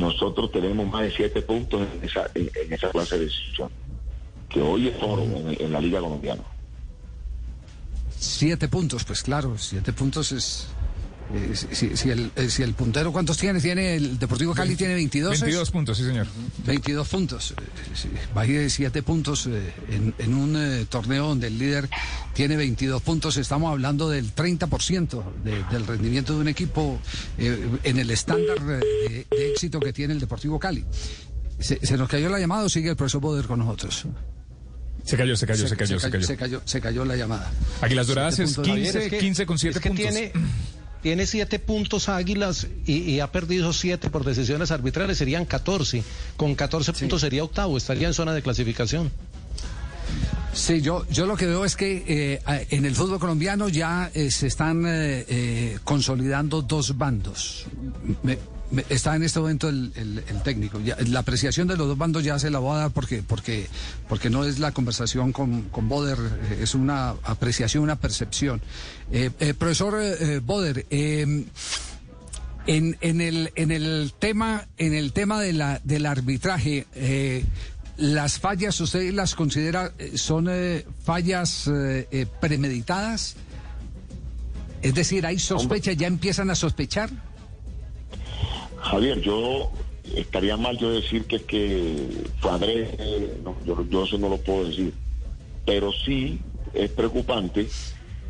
Nosotros 0.00 0.50
tenemos 0.50 0.90
más 0.90 1.02
de 1.02 1.10
siete 1.12 1.42
puntos 1.42 1.86
en 1.94 2.04
esa, 2.04 2.30
en, 2.34 2.50
esa 2.72 2.90
clase 2.90 3.18
de 3.18 3.24
decisión, 3.26 3.70
que 4.48 4.60
hoy 4.60 4.88
es 4.88 5.02
oro 5.02 5.22
en 5.22 5.72
la 5.72 5.80
Liga 5.80 6.00
Colombiana. 6.00 6.42
Siete 8.18 8.68
puntos, 8.68 9.04
pues 9.04 9.22
claro, 9.22 9.56
siete 9.58 9.92
puntos 9.92 10.32
es... 10.32 10.68
eh, 11.34 11.54
si, 11.96 12.10
el, 12.10 12.30
eh, 12.36 12.48
si 12.50 12.62
el 12.62 12.74
puntero, 12.74 13.12
¿cuántos 13.12 13.38
tiene? 13.38 13.60
Tiene 13.60 13.96
el 13.96 14.18
Deportivo 14.18 14.54
Cali, 14.54 14.76
tiene 14.76 14.94
22. 14.94 15.34
¿es? 15.34 15.40
22 15.40 15.70
puntos, 15.70 15.98
sí, 15.98 16.04
señor. 16.04 16.26
22 16.66 17.08
puntos. 17.08 17.52
Eh, 17.52 17.54
sí, 17.94 18.08
Baje 18.34 18.52
de 18.58 18.70
7 18.70 19.02
puntos 19.02 19.46
eh, 19.46 19.72
en, 19.90 20.14
en 20.18 20.34
un 20.34 20.56
eh, 20.56 20.86
torneo 20.88 21.28
donde 21.28 21.46
el 21.48 21.58
líder 21.58 21.88
tiene 22.34 22.56
22 22.56 23.02
puntos. 23.02 23.36
Estamos 23.36 23.70
hablando 23.70 24.08
del 24.10 24.34
30% 24.34 25.22
de- 25.44 25.64
del 25.70 25.86
rendimiento 25.86 26.34
de 26.34 26.40
un 26.40 26.48
equipo 26.48 26.98
eh, 27.38 27.68
en 27.84 27.98
el 27.98 28.10
estándar 28.10 28.60
de, 28.60 28.78
de 29.30 29.50
éxito 29.52 29.80
que 29.80 29.92
tiene 29.92 30.14
el 30.14 30.20
Deportivo 30.20 30.58
Cali. 30.58 30.84
¿Se, 31.58 31.78
se 31.84 31.96
nos 31.96 32.08
cayó 32.08 32.28
la 32.28 32.38
llamada 32.40 32.64
o 32.64 32.68
sigue 32.68 32.90
el 32.90 32.96
profesor 32.96 33.20
Boder 33.20 33.46
con 33.46 33.58
nosotros? 33.60 34.06
Se 35.04 35.16
cayó, 35.16 35.36
se 35.36 35.46
cayó, 35.46 35.66
se 35.66 35.76
cayó, 35.76 35.98
se 35.98 36.10
cayó. 36.10 36.26
Se 36.26 36.36
cayó, 36.36 36.62
se 36.64 36.80
cayó 36.80 37.04
la 37.04 37.16
llamada. 37.16 37.50
Águilas 37.80 38.06
Doradas 38.06 38.36
Siete 38.36 38.50
es 38.50 38.56
puntos. 38.56 38.74
15, 38.74 38.86
Javier, 38.92 39.04
es 39.04 39.10
que- 39.10 39.18
15 39.18 39.46
con 39.46 39.58
7 39.58 39.78
es 39.78 39.82
que 39.82 39.88
puntos. 39.90 40.06
Tiene, 40.08 40.32
tiene 41.02 41.26
siete 41.26 41.58
puntos 41.58 42.08
Águilas 42.08 42.66
y, 42.86 42.98
y 43.02 43.20
ha 43.20 43.30
perdido 43.32 43.72
siete 43.72 44.08
por 44.10 44.24
decisiones 44.24 44.70
arbitrales, 44.70 45.18
serían 45.18 45.44
14. 45.44 46.02
Con 46.36 46.54
14 46.54 46.92
puntos 46.92 47.20
sería 47.20 47.44
octavo, 47.44 47.76
estaría 47.76 48.08
en 48.08 48.14
zona 48.14 48.32
de 48.32 48.42
clasificación. 48.42 49.10
Sí, 50.54 50.82
yo, 50.82 51.06
yo 51.10 51.24
lo 51.26 51.36
que 51.36 51.46
veo 51.46 51.64
es 51.64 51.76
que 51.76 52.04
eh, 52.06 52.66
en 52.70 52.84
el 52.84 52.94
fútbol 52.94 53.18
colombiano 53.18 53.68
ya 53.70 54.10
eh, 54.12 54.30
se 54.30 54.46
están 54.48 54.84
eh, 54.86 55.78
consolidando 55.84 56.60
dos 56.60 56.96
bandos. 56.98 57.64
Me- 58.22 58.38
está 58.88 59.14
en 59.16 59.22
este 59.22 59.38
momento 59.40 59.68
el, 59.68 59.92
el- 59.96 60.24
el 60.28 60.42
técnico. 60.42 60.80
Ya- 60.80 60.96
la 61.06 61.20
apreciación 61.20 61.68
de 61.68 61.76
los 61.76 61.86
dos 61.88 61.98
bandos 61.98 62.24
ya 62.24 62.38
se 62.38 62.50
la 62.50 62.58
voy 62.58 62.74
a 62.76 62.78
dar 62.80 62.90
porque, 62.90 63.22
porque, 63.22 63.66
porque 64.08 64.30
no 64.30 64.44
es 64.44 64.58
la 64.58 64.72
conversación 64.72 65.32
con, 65.32 65.62
con 65.70 65.88
Boder, 65.88 66.18
eh, 66.18 66.60
es 66.62 66.74
una 66.74 67.10
apreciación, 67.24 67.82
una 67.84 67.96
percepción. 67.96 68.60
Eh, 69.12 69.30
eh, 69.40 69.54
profesor 69.54 70.00
eh, 70.00 70.16
eh, 70.20 70.40
Boder, 70.44 70.86
eh, 70.90 71.44
en, 72.66 72.96
en 73.00 73.20
el 73.20 73.50
en 73.56 73.70
el 73.72 74.12
tema 74.18 74.68
en 74.78 74.94
el 74.94 75.12
tema 75.12 75.40
de 75.40 75.52
la 75.52 75.80
del 75.82 76.06
arbitraje 76.06 76.86
las 77.96 78.38
fallas 78.38 78.80
usted 78.80 79.12
las 79.12 79.34
considera 79.34 79.92
son 80.14 80.46
eh, 80.48 80.86
fallas 81.04 81.68
premeditadas 82.40 83.34
es 84.80 84.94
decir 84.94 85.26
hay 85.26 85.40
sospecha 85.40 85.90
ya 85.92 86.06
empiezan 86.06 86.50
a 86.50 86.54
sospechar 86.54 87.10
Javier, 88.82 89.20
yo 89.20 89.70
estaría 90.16 90.56
mal 90.56 90.76
yo 90.78 90.90
decir 90.90 91.24
que 91.26 91.44
que 91.44 92.30
fue 92.40 92.50
yo, 93.88 94.04
eso 94.04 94.18
no 94.18 94.28
lo 94.28 94.38
puedo 94.38 94.64
decir. 94.66 94.92
Pero 95.64 95.92
sí 96.04 96.40
es 96.74 96.90
preocupante 96.90 97.68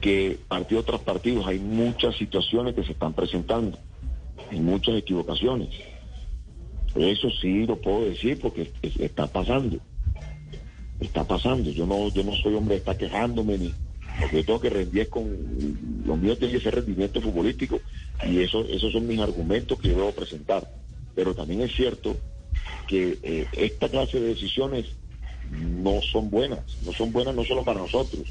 que 0.01 0.39
partido 0.49 0.85
tras 0.85 1.01
partido 1.01 1.47
hay 1.47 1.59
muchas 1.59 2.17
situaciones 2.17 2.75
que 2.75 2.85
se 2.85 2.93
están 2.93 3.15
presentando, 3.15 3.79
hay 4.51 4.61
muchas 4.61 4.97
equivocaciones. 4.97 5.71
Eso 6.95 7.31
sí 7.41 7.67
lo 7.67 7.81
puedo 7.81 8.05
decir 8.05 8.39
porque 8.41 8.73
es- 8.83 8.97
está 8.97 9.27
pasando. 9.27 9.79
Está 11.01 11.25
pasando. 11.25 11.71
Yo 11.71 11.87
no, 11.87 12.11
yo 12.11 12.23
no 12.23 12.37
soy 12.37 12.55
hombre 12.55 12.75
que 12.75 12.79
está 12.91 12.97
quejándome 12.97 13.57
ni 13.59 13.75
porque 14.21 14.37
yo 14.37 14.45
tengo 14.45 14.61
que 14.61 14.71
rendir 14.71 15.09
con 15.09 15.25
lo 16.05 16.17
mío 16.17 16.37
tiene 16.37 16.55
que 16.55 16.61
ser 16.61 16.75
rendimiento 16.75 17.21
futbolístico 17.21 17.81
y 18.25 18.41
eso, 18.41 18.65
esos 18.69 18.93
son 18.93 19.07
mis 19.07 19.21
argumentos 19.21 19.79
que 19.79 19.89
yo 19.89 19.97
debo 19.97 20.13
presentar. 20.13 20.69
Pero 21.15 21.35
también 21.35 21.63
es 21.63 21.75
cierto 21.75 22.17
que 22.87 23.19
eh, 23.23 23.47
esta 23.53 23.89
clase 23.89 24.21
de 24.21 24.29
decisiones 24.29 24.87
no 25.51 26.01
son 26.01 26.31
buenas, 26.31 26.61
no 26.85 26.93
son 26.93 27.13
buenas 27.13 27.35
no 27.35 27.45
solo 27.45 27.65
para 27.65 27.81
nosotros, 27.81 28.23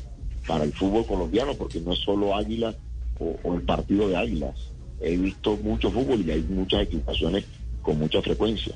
para 0.47 0.63
el 0.63 0.73
fútbol 0.73 1.05
colombiano, 1.05 1.55
porque 1.55 1.79
no 1.79 1.93
es 1.93 1.99
solo 1.99 2.35
Águila 2.35 2.75
o, 3.19 3.39
o 3.43 3.55
el 3.55 3.61
partido 3.63 4.07
de 4.07 4.17
Águilas. 4.17 4.55
He 4.99 5.17
visto 5.17 5.57
mucho 5.57 5.91
fútbol 5.91 6.21
y 6.21 6.31
hay 6.31 6.41
muchas 6.41 6.83
equivocaciones 6.83 7.45
con 7.81 7.99
mucha 7.99 8.21
frecuencia. 8.21 8.75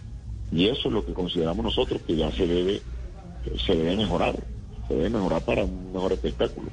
Y 0.51 0.67
eso 0.67 0.87
es 0.87 0.93
lo 0.93 1.05
que 1.05 1.13
consideramos 1.13 1.65
nosotros 1.65 2.01
que 2.05 2.15
ya 2.15 2.31
se 2.31 2.47
debe, 2.47 2.81
se 3.65 3.75
debe 3.75 3.95
mejorar, 3.95 4.35
se 4.87 4.93
debe 4.93 5.09
mejorar 5.09 5.43
para 5.43 5.63
un 5.63 5.91
mejor 5.91 6.13
espectáculo. 6.13 6.69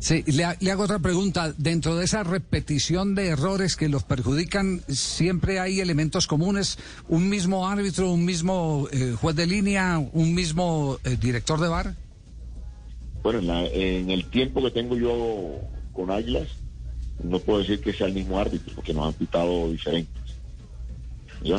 Sí, 0.00 0.22
le, 0.28 0.44
ha- 0.44 0.56
le 0.60 0.70
hago 0.70 0.84
otra 0.84 1.00
pregunta. 1.00 1.52
Dentro 1.58 1.96
de 1.96 2.04
esa 2.04 2.22
repetición 2.22 3.14
de 3.16 3.28
errores 3.28 3.74
que 3.76 3.88
los 3.88 4.04
perjudican, 4.04 4.80
¿siempre 4.88 5.58
hay 5.58 5.80
elementos 5.80 6.26
comunes? 6.28 6.78
¿Un 7.08 7.28
mismo 7.28 7.66
árbitro, 7.68 8.10
un 8.12 8.24
mismo 8.24 8.86
eh, 8.92 9.14
juez 9.20 9.34
de 9.34 9.46
línea, 9.46 9.98
un 10.12 10.34
mismo 10.34 10.98
eh, 11.04 11.16
director 11.20 11.58
de 11.60 11.68
bar? 11.68 11.94
Bueno, 13.24 13.40
en, 13.40 13.46
la- 13.48 13.66
en 13.66 14.10
el 14.10 14.24
tiempo 14.30 14.62
que 14.62 14.70
tengo 14.70 14.96
yo 14.96 15.58
con 15.92 16.10
Águilas, 16.12 16.46
no 17.24 17.40
puedo 17.40 17.58
decir 17.58 17.80
que 17.80 17.92
sea 17.92 18.06
el 18.06 18.14
mismo 18.14 18.38
árbitro, 18.38 18.72
porque 18.76 18.94
nos 18.94 19.08
han 19.08 19.14
pitado 19.14 19.68
diferentes. 19.70 20.22
¿ya? 21.42 21.56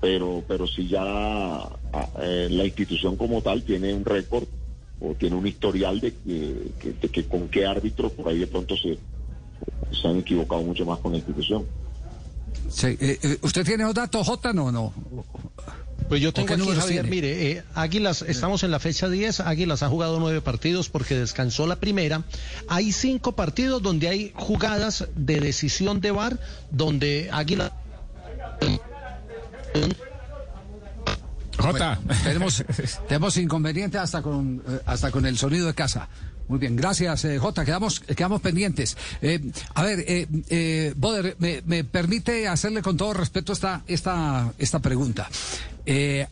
Pero, 0.00 0.44
pero 0.46 0.66
si 0.68 0.86
ya 0.86 1.02
ah, 1.02 2.08
eh, 2.22 2.46
la 2.50 2.64
institución 2.64 3.16
como 3.16 3.42
tal 3.42 3.62
tiene 3.64 3.92
un 3.92 4.04
récord 4.04 4.44
o 5.00 5.14
tiene 5.14 5.36
un 5.36 5.46
historial 5.46 6.00
de 6.00 6.12
que, 6.14 6.72
que- 6.80 6.92
de 6.92 7.08
que 7.08 7.24
con 7.26 7.48
qué 7.48 7.66
árbitro 7.66 8.10
por 8.10 8.28
ahí 8.28 8.38
de 8.38 8.46
pronto 8.46 8.74
se, 8.76 8.98
se 10.00 10.08
han 10.08 10.16
equivocado 10.18 10.62
mucho 10.62 10.84
más 10.86 10.98
con 11.00 11.12
la 11.12 11.18
institución. 11.18 11.64
Sí, 12.70 12.86
eh, 13.00 13.18
eh, 13.22 13.38
¿Usted 13.42 13.64
tiene 13.64 13.84
los 13.84 13.94
datos, 13.94 14.26
J? 14.26 14.52
No, 14.52 14.72
no. 14.72 14.92
Pues 16.08 16.20
yo 16.20 16.30
¿O 16.30 16.32
tengo 16.32 16.52
aquí, 16.54 16.62
Javier, 16.64 17.02
tiene? 17.02 17.10
mire, 17.10 17.50
eh, 17.50 17.62
Águilas, 17.74 18.22
estamos 18.22 18.62
en 18.62 18.70
la 18.70 18.78
fecha 18.78 19.08
10, 19.08 19.40
Águilas 19.40 19.82
ha 19.82 19.88
jugado 19.88 20.18
nueve 20.20 20.40
partidos 20.40 20.88
porque 20.88 21.16
descansó 21.16 21.66
la 21.66 21.76
primera. 21.76 22.22
Hay 22.68 22.92
cinco 22.92 23.32
partidos 23.32 23.82
donde 23.82 24.08
hay 24.08 24.32
jugadas 24.36 25.08
de 25.16 25.40
decisión 25.40 26.00
de 26.00 26.10
VAR, 26.12 26.38
donde 26.70 27.28
Águilas... 27.32 27.72
Jota. 31.58 31.98
tenemos, 32.24 32.64
tenemos 33.08 33.36
inconvenientes 33.36 34.00
hasta 34.00 34.22
con, 34.22 34.62
eh, 34.68 34.80
hasta 34.86 35.10
con 35.10 35.26
el 35.26 35.36
sonido 35.38 35.66
de 35.66 35.74
casa. 35.74 36.08
Muy 36.48 36.60
bien, 36.60 36.76
gracias, 36.76 37.24
eh, 37.24 37.38
Jota. 37.38 37.64
Quedamos, 37.64 38.00
quedamos 38.00 38.40
pendientes. 38.40 38.96
Eh, 39.20 39.40
a 39.74 39.82
ver, 39.82 40.04
eh, 40.06 40.28
eh, 40.48 40.94
Boder, 40.96 41.36
me, 41.40 41.62
me 41.66 41.82
permite 41.82 42.46
hacerle 42.46 42.82
con 42.82 42.96
todo 42.96 43.14
respeto 43.14 43.52
esta, 43.52 43.82
esta, 43.88 44.52
esta 44.58 44.78
pregunta. 44.78 45.28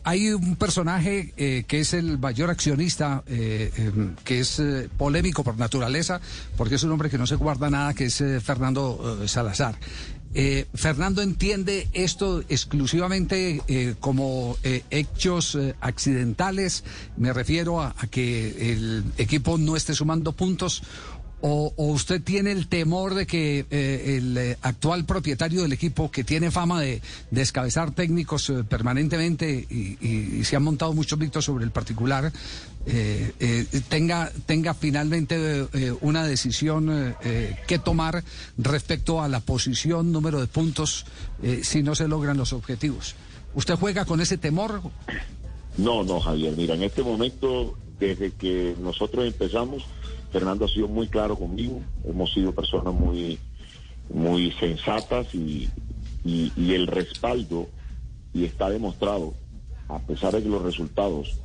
Hay 0.03 0.31
un 0.31 0.57
personaje 0.57 1.31
que 1.65 1.79
es 1.79 1.93
el 1.93 2.19
mayor 2.19 2.49
accionista, 2.49 3.23
eh, 3.25 3.71
que 4.25 4.41
es 4.41 4.61
polémico 4.97 5.45
por 5.45 5.57
naturaleza, 5.57 6.19
porque 6.57 6.75
es 6.75 6.83
un 6.83 6.91
hombre 6.91 7.09
que 7.09 7.17
no 7.17 7.25
se 7.25 7.35
guarda 7.35 7.69
nada, 7.69 7.93
que 7.93 8.05
es 8.05 8.21
Fernando 8.43 9.25
Salazar. 9.27 9.77
Eh, 10.37 10.65
Fernando 10.73 11.21
entiende 11.21 11.87
esto 11.93 12.43
exclusivamente 12.49 13.61
eh, 13.69 13.95
como 14.01 14.57
eh, 14.63 14.83
hechos 14.89 15.55
eh, 15.55 15.75
accidentales. 15.79 16.83
Me 17.15 17.31
refiero 17.31 17.81
a, 17.81 17.95
a 17.97 18.07
que 18.07 18.71
el 18.73 19.05
equipo 19.17 19.57
no 19.57 19.77
esté 19.77 19.93
sumando 19.93 20.33
puntos. 20.33 20.83
O, 21.47 21.71
usted 21.77 22.23
tiene 22.23 22.51
el 22.51 22.67
temor 22.67 23.13
de 23.13 23.27
que 23.27 23.67
eh, 23.69 24.17
el 24.17 24.35
eh, 24.35 24.57
actual 24.63 25.05
propietario 25.05 25.61
del 25.61 25.73
equipo, 25.73 26.09
que 26.09 26.23
tiene 26.23 26.49
fama 26.49 26.81
de 26.81 27.03
descabezar 27.29 27.91
técnicos 27.91 28.49
eh, 28.49 28.63
permanentemente 28.63 29.47
y, 29.69 30.43
se 30.43 30.55
han 30.55 30.63
montado 30.63 30.93
muchos 30.93 31.19
mitos 31.19 31.45
sobre 31.45 31.63
el 31.63 31.69
particular, 31.69 32.31
tenga, 33.89 34.31
tenga 34.45 34.73
finalmente 34.73 35.65
una 36.01 36.23
decisión 36.25 37.15
que 37.67 37.79
tomar 37.79 38.23
respecto 38.57 39.23
a 39.23 39.27
la 39.27 39.39
posición, 39.39 40.11
número 40.11 40.39
de 40.39 40.45
puntos, 40.45 41.05
si 41.63 41.81
no 41.81 41.95
se 41.95 42.07
logran 42.07 42.37
los 42.37 42.53
objetivos. 42.53 43.15
¿Usted 43.55 43.75
juega 43.75 44.05
con 44.05 44.21
ese 44.21 44.37
temor? 44.37 44.81
No, 45.77 46.03
no, 46.03 46.19
Javier. 46.19 46.55
Mira, 46.55 46.75
en 46.75 46.83
este 46.83 47.01
momento, 47.01 47.75
desde 47.99 48.31
que 48.31 48.75
nosotros 48.79 49.25
empezamos, 49.25 49.83
Fernando 50.35 50.65
ha 50.65 50.67
sido 50.67 50.89
muy 50.89 51.07
claro 51.07 51.37
conmigo. 51.37 51.81
Hemos 52.03 52.33
sido 52.33 52.51
personas 52.51 52.93
muy, 52.93 53.39
muy 54.13 54.51
sensatas 54.59 55.33
y, 55.33 55.69
el 56.25 56.87
respaldo, 56.87 57.69
y 58.33 58.43
está 58.43 58.69
demostrado, 58.69 59.33
a 59.87 59.97
pesar 59.99 60.33
de 60.33 60.43
que 60.43 60.49
los 60.49 60.61
resultados 60.61 61.37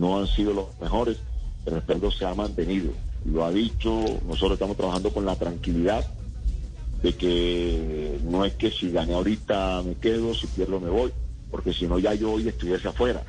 no 0.00 0.18
han 0.18 0.26
sido 0.26 0.52
los 0.54 0.66
mejores, 0.80 1.18
el 1.66 1.74
respaldo 1.74 2.10
se 2.10 2.26
ha 2.26 2.34
mantenido. 2.34 2.90
Lo 3.26 3.44
ha 3.44 3.52
dicho, 3.52 3.92
nosotros 4.26 4.54
estamos 4.54 4.76
trabajando 4.76 5.12
con 5.12 5.24
la 5.24 5.36
tranquilidad 5.36 6.04
de 7.04 7.14
que 7.14 8.18
no 8.24 8.44
es 8.44 8.54
que 8.54 8.72
si 8.72 8.90
gané 8.90 9.14
ahorita 9.14 9.84
me 9.84 9.94
quedo, 9.94 10.34
si 10.34 10.48
pierdo 10.48 10.80
me 10.80 10.90
voy, 10.90 11.12
porque 11.48 11.72
si 11.72 11.86
no 11.86 12.00
ya 12.00 12.12
yo 12.14 12.32
hoy 12.32 12.48
estuviese 12.48 12.88
afuera. 12.88 13.22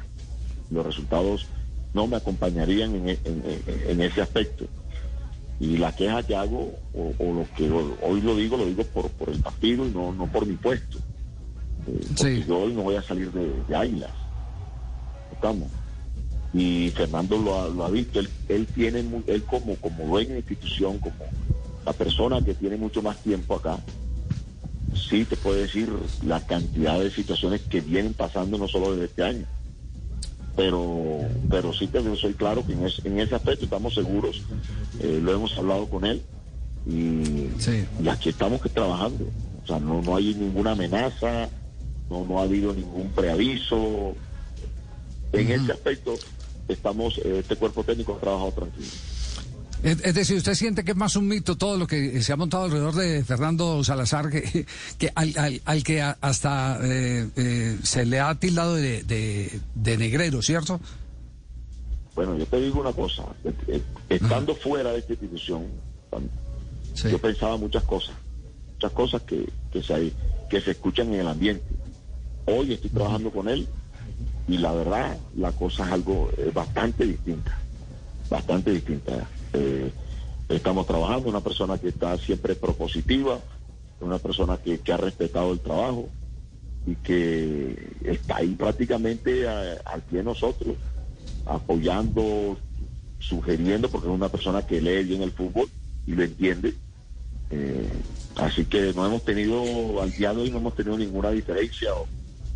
Los 0.71 0.83
resultados 0.83 1.45
no 1.93 2.07
me 2.07 2.15
acompañarían 2.15 2.95
en 2.95 4.01
ese 4.01 4.21
aspecto. 4.23 4.65
Y 5.59 5.77
la 5.77 5.95
queja 5.95 6.21
que 6.23 6.35
hago, 6.35 6.73
o, 6.93 7.13
o 7.17 7.33
lo 7.33 7.45
que 7.55 7.69
hoy 7.71 8.21
lo 8.21 8.35
digo, 8.35 8.57
lo 8.57 8.65
digo 8.65 8.83
por, 8.83 9.09
por 9.11 9.29
el 9.29 9.39
partido 9.39 9.87
y 9.87 9.91
no, 9.91 10.13
no 10.13 10.27
por 10.27 10.45
mi 10.45 10.55
puesto. 10.55 10.99
Eh, 11.87 12.05
porque 12.15 12.45
yo 12.45 12.59
hoy 12.59 12.73
no 12.73 12.83
voy 12.83 12.95
a 12.95 13.01
salir 13.01 13.31
de, 13.31 13.51
de 13.67 13.75
Águilas. 13.75 14.11
Estamos. 15.31 15.67
Y 16.53 16.91
Fernando 16.91 17.37
lo 17.37 17.61
ha, 17.61 17.69
lo 17.69 17.85
ha 17.85 17.89
visto, 17.89 18.19
él, 18.19 18.29
él 18.49 18.67
tiene, 18.67 19.03
él 19.27 19.43
como, 19.43 19.75
como 19.77 20.05
dueño 20.05 20.31
de 20.31 20.37
institución, 20.37 20.99
como 20.99 21.15
la 21.85 21.93
persona 21.93 22.41
que 22.41 22.53
tiene 22.53 22.77
mucho 22.77 23.01
más 23.01 23.17
tiempo 23.17 23.55
acá, 23.55 23.79
sí 24.93 25.25
te 25.25 25.37
puede 25.37 25.61
decir 25.61 25.91
la 26.25 26.45
cantidad 26.45 26.99
de 26.99 27.11
situaciones 27.11 27.61
que 27.61 27.81
vienen 27.81 28.13
pasando 28.13 28.57
no 28.57 28.67
solo 28.67 28.91
desde 28.91 29.05
este 29.05 29.23
año. 29.23 29.45
Pero, 30.57 31.21
pero 31.51 31.71
sí 31.71 31.85
te 31.87 32.01
soy 32.17 32.33
claro 32.33 32.65
que 32.65 32.73
en, 32.73 32.83
ese- 32.87 33.07
en 33.07 33.19
ese 33.19 33.35
aspecto 33.35 33.65
estamos 33.65 33.93
seguros, 33.93 34.41
eh, 34.99 35.19
lo 35.21 35.31
hemos 35.31 35.55
hablado 35.55 35.87
con 35.87 36.03
él 36.03 36.23
y, 36.85 37.49
y 38.03 38.09
aquí 38.09 38.29
estamos 38.29 38.59
que 38.59 38.69
trabajando. 38.69 39.23
O 39.63 39.67
sea, 39.67 39.79
no, 39.79 40.01
no 40.01 40.15
hay 40.15 40.33
ninguna 40.33 40.71
amenaza, 40.71 41.47
no, 42.09 42.25
no 42.25 42.39
ha 42.39 42.43
habido 42.43 42.73
ningún 42.73 43.09
preaviso. 43.11 44.15
En 45.31 45.51
ese 45.51 45.71
aspecto 45.73 46.15
estamos, 46.67 47.19
eh, 47.19 47.39
este 47.39 47.55
cuerpo 47.55 47.83
técnico 47.83 48.15
ha 48.15 48.19
trabajado 48.19 48.51
tranquilo. 48.53 48.87
Es, 49.83 50.15
decir, 50.15 50.37
¿usted 50.37 50.55
siente 50.55 50.83
que 50.83 50.91
es 50.91 50.97
más 50.97 51.15
un 51.15 51.27
mito 51.27 51.55
todo 51.55 51.77
lo 51.77 51.85
que 51.87 52.21
se 52.23 52.33
ha 52.33 52.35
montado 52.35 52.63
alrededor 52.65 52.95
de 52.95 53.23
Fernando 53.23 53.83
Salazar, 53.83 54.29
que, 54.29 54.65
que 54.97 55.11
al, 55.13 55.33
al- 55.37 55.61
al 55.65 55.83
que 55.83 56.01
hasta 56.01 56.79
eh, 56.83 57.27
eh, 57.35 57.77
se 57.83 58.05
le 58.05 58.19
ha 58.19 58.33
tildado 58.35 58.73
de, 58.75 59.03
de- 59.03 59.59
de 59.75 59.97
negrero, 59.97 60.41
¿cierto? 60.41 60.81
Bueno, 62.15 62.35
yo 62.37 62.45
te 62.47 62.59
digo 62.59 62.81
una 62.81 62.91
cosa, 62.91 63.23
estando 64.09 64.55
fuera 64.55 64.91
de 64.91 64.99
esta 64.99 65.13
institución, 65.13 65.65
yo 67.11 67.19
pensaba 67.19 67.57
muchas 67.57 67.83
cosas, 67.83 68.15
muchas 68.73 68.91
cosas 68.91 69.21
que, 69.21 69.47
que, 69.71 69.83
se, 69.83 70.11
que 70.49 70.59
se 70.59 70.71
escuchan 70.71 71.13
en 71.13 71.19
el 71.19 71.27
ambiente. 71.27 71.63
Hoy 72.47 72.73
estoy 72.73 72.89
trabajando 72.89 73.29
con 73.29 73.47
él 73.47 73.67
y 74.47 74.57
la 74.57 74.71
verdad, 74.73 75.17
la 75.35 75.51
cosa 75.51 75.85
es 75.85 75.91
algo 75.91 76.31
eh, 76.37 76.49
bastante 76.51 77.05
distinta, 77.05 77.55
bastante 78.31 78.71
distinta. 78.71 79.27
Eh, 79.57 79.91
estamos 80.49 80.85
trabajando, 80.87 81.29
una 81.29 81.41
persona 81.41 81.77
que 81.77 81.89
está 81.89 82.17
siempre 82.17 82.55
propositiva, 82.55 83.39
una 83.99 84.17
persona 84.19 84.57
que, 84.57 84.79
que 84.79 84.93
ha 84.93 84.97
respetado 84.97 85.51
el 85.51 85.59
trabajo 85.59 86.09
y 86.85 86.95
que 86.95 87.75
está 88.05 88.37
ahí 88.37 88.55
prácticamente 88.55 89.47
a- 89.47 89.73
al 89.85 90.01
pie 90.03 90.19
de 90.19 90.23
nosotros, 90.23 90.75
apoyando, 91.45 92.57
sugiriendo, 93.19 93.89
porque 93.89 94.07
es 94.07 94.13
una 94.13 94.29
persona 94.29 94.61
que 94.65 94.81
lee 94.81 95.03
bien 95.03 95.21
el 95.23 95.31
fútbol 95.31 95.69
y 96.05 96.11
lo 96.13 96.23
entiende. 96.23 96.73
Eh, 97.49 97.89
así 98.35 98.65
que 98.65 98.93
no 98.93 99.05
hemos 99.05 99.23
tenido, 99.23 100.01
al 100.01 100.11
día 100.11 100.33
de 100.33 100.41
hoy 100.43 100.51
no 100.51 100.57
hemos 100.57 100.75
tenido 100.75 100.97
ninguna 100.97 101.31
diferencia 101.31 101.89
o, 101.93 102.07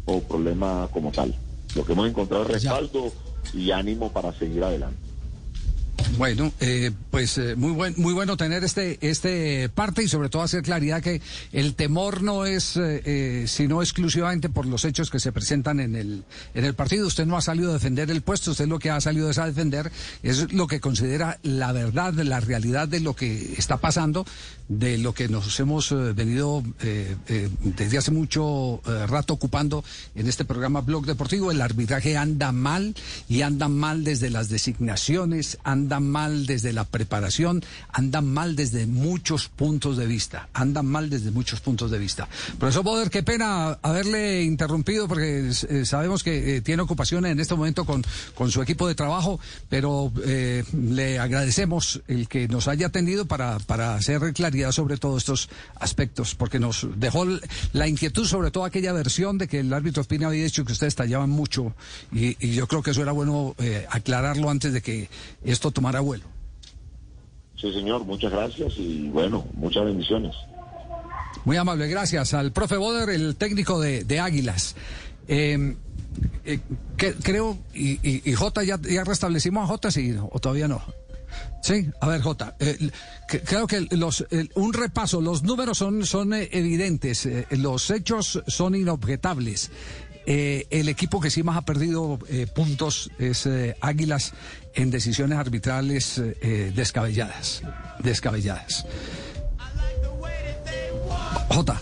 o 0.05 0.19
problema 0.21 0.87
como 0.93 1.11
tal. 1.11 1.33
Lo 1.75 1.83
que 1.85 1.93
hemos 1.93 2.07
encontrado 2.09 2.43
es 2.43 2.51
respaldo 2.51 3.11
y 3.53 3.71
ánimo 3.71 4.11
para 4.11 4.31
seguir 4.33 4.63
adelante. 4.63 4.99
Bueno, 6.17 6.51
eh, 6.59 6.91
pues 7.09 7.37
eh, 7.37 7.55
muy 7.55 7.71
buen, 7.71 7.93
muy 7.97 8.13
bueno 8.13 8.37
tener 8.37 8.63
este 8.63 8.97
este 9.01 9.69
parte 9.69 10.03
y 10.03 10.07
sobre 10.07 10.29
todo 10.29 10.41
hacer 10.41 10.61
claridad 10.61 11.01
que 11.01 11.21
el 11.51 11.75
temor 11.75 12.21
no 12.21 12.45
es 12.45 12.77
eh, 12.77 13.01
eh, 13.05 13.45
sino 13.47 13.81
exclusivamente 13.81 14.49
por 14.49 14.65
los 14.65 14.85
hechos 14.85 15.09
que 15.09 15.19
se 15.19 15.31
presentan 15.31 15.79
en 15.79 15.95
el 15.95 16.23
en 16.53 16.65
el 16.65 16.73
partido. 16.73 17.07
Usted 17.07 17.25
no 17.25 17.37
ha 17.37 17.41
salido 17.41 17.71
a 17.71 17.73
defender 17.73 18.11
el 18.11 18.21
puesto, 18.21 18.51
usted 18.51 18.67
lo 18.67 18.79
que 18.79 18.91
ha 18.91 19.01
salido 19.01 19.29
es 19.29 19.37
a 19.37 19.45
defender 19.45 19.91
es 20.23 20.51
lo 20.53 20.67
que 20.67 20.79
considera 20.79 21.39
la 21.43 21.71
verdad, 21.71 22.13
la 22.13 22.39
realidad 22.39 22.87
de 22.87 22.99
lo 22.99 23.15
que 23.15 23.53
está 23.57 23.77
pasando, 23.77 24.25
de 24.71 24.97
lo 24.97 25.13
que 25.13 25.27
nos 25.27 25.59
hemos 25.59 25.91
eh, 25.91 25.95
venido 26.13 26.63
eh, 26.81 27.17
eh, 27.27 27.49
desde 27.61 27.97
hace 27.97 28.11
mucho 28.11 28.81
rato 29.07 29.33
ocupando 29.33 29.83
en 30.15 30.27
este 30.27 30.45
programa 30.45 30.81
Blog 30.81 31.05
Deportivo. 31.05 31.51
El 31.51 31.61
arbitraje 31.61 32.15
anda 32.15 32.53
mal 32.53 32.95
y 33.27 33.41
anda 33.41 33.67
mal 33.67 34.03
desde 34.05 34.29
las 34.29 34.47
designaciones, 34.47 35.57
anda 35.63 35.99
mal 35.99 36.45
desde 36.45 36.71
la 36.71 36.85
preparación, 36.85 37.63
anda 37.91 38.21
mal 38.21 38.55
desde 38.55 38.85
muchos 38.85 39.49
puntos 39.49 39.97
de 39.97 40.05
vista, 40.05 40.47
anda 40.53 40.83
mal 40.83 41.09
desde 41.09 41.31
muchos 41.31 41.59
puntos 41.59 41.91
de 41.91 41.99
vista. 41.99 42.29
Profesor 42.57 42.83
Boder, 42.83 43.09
qué 43.09 43.23
pena 43.23 43.77
haberle 43.81 44.43
interrumpido 44.43 45.07
porque 45.07 45.51
sabemos 45.83 46.23
que 46.23 46.61
tiene 46.61 46.81
ocupación 46.81 47.25
en 47.25 47.39
este 47.39 47.55
momento 47.55 47.85
con, 47.85 48.03
con 48.35 48.51
su 48.51 48.61
equipo 48.61 48.87
de 48.87 48.95
trabajo, 48.95 49.39
pero 49.69 50.13
le 50.73 51.19
agradecemos 51.19 52.01
el 52.07 52.27
que 52.29 52.47
nos 52.47 52.67
haya 52.67 52.87
atendido 52.87 53.25
para, 53.25 53.59
para 53.59 53.95
hacer 53.95 54.33
claridad 54.33 54.60
sobre 54.71 54.97
todos 54.97 55.19
estos 55.23 55.49
aspectos, 55.75 56.35
porque 56.35 56.59
nos 56.59 56.85
dejó 56.97 57.25
la 57.73 57.87
inquietud 57.87 58.25
sobre 58.27 58.51
todo 58.51 58.65
aquella 58.65 58.91
versión 58.93 59.37
de 59.37 59.47
que 59.47 59.59
el 59.59 59.71
árbitro 59.73 60.01
Espina 60.01 60.27
había 60.27 60.43
dicho 60.43 60.65
que 60.65 60.73
ustedes 60.73 60.95
tallaban 60.95 61.29
mucho 61.29 61.73
y, 62.11 62.35
y 62.45 62.53
yo 62.53 62.67
creo 62.67 62.83
que 62.83 62.91
eso 62.91 63.01
era 63.01 63.11
bueno 63.13 63.55
eh, 63.59 63.85
aclararlo 63.89 64.49
antes 64.49 64.73
de 64.73 64.81
que 64.81 65.09
esto 65.43 65.71
tomara 65.71 66.01
vuelo. 66.01 66.25
Sí, 67.59 67.71
señor, 67.73 68.03
muchas 68.05 68.31
gracias 68.31 68.73
y 68.77 69.07
bueno, 69.09 69.45
muchas 69.53 69.85
bendiciones. 69.85 70.35
Muy 71.45 71.57
amable, 71.57 71.87
gracias 71.87 72.33
al 72.33 72.51
profe 72.51 72.75
Boder, 72.77 73.09
el 73.09 73.35
técnico 73.35 73.79
de, 73.79 74.03
de 74.03 74.19
Águilas. 74.19 74.75
Eh, 75.27 75.75
eh, 76.43 76.59
que- 76.97 77.13
creo, 77.13 77.57
y, 77.73 77.91
y- 78.07 78.21
y 78.25 78.33
Jota, 78.33 78.63
ya, 78.63 78.79
ya 78.81 79.03
restablecimos 79.03 79.63
a 79.63 79.67
Jota, 79.67 79.91
sí, 79.91 80.15
o 80.19 80.39
todavía 80.39 80.67
no. 80.67 80.81
Sí, 81.61 81.89
a 81.99 82.07
ver, 82.07 82.21
Jota, 82.21 82.55
eh, 82.59 82.89
que- 83.27 83.41
creo 83.41 83.67
que 83.67 83.81
los, 83.91 84.25
el- 84.31 84.51
un 84.55 84.73
repaso, 84.73 85.21
los 85.21 85.43
números 85.43 85.77
son, 85.77 86.05
son 86.05 86.33
eh, 86.33 86.49
evidentes, 86.51 87.25
eh, 87.25 87.45
los 87.51 87.89
hechos 87.91 88.41
son 88.47 88.75
inobjetables. 88.75 89.69
Eh, 90.25 90.67
el 90.69 90.87
equipo 90.87 91.19
que 91.19 91.31
sí 91.31 91.41
más 91.41 91.57
ha 91.57 91.61
perdido 91.63 92.19
eh, 92.29 92.45
puntos 92.45 93.09
es 93.17 93.45
eh, 93.47 93.75
Águilas 93.81 94.33
en 94.75 94.91
decisiones 94.91 95.37
arbitrales 95.39 96.19
eh, 96.19 96.37
eh, 96.41 96.71
descabelladas, 96.75 97.63
descabelladas. 98.03 98.85
Jota. 101.49 101.81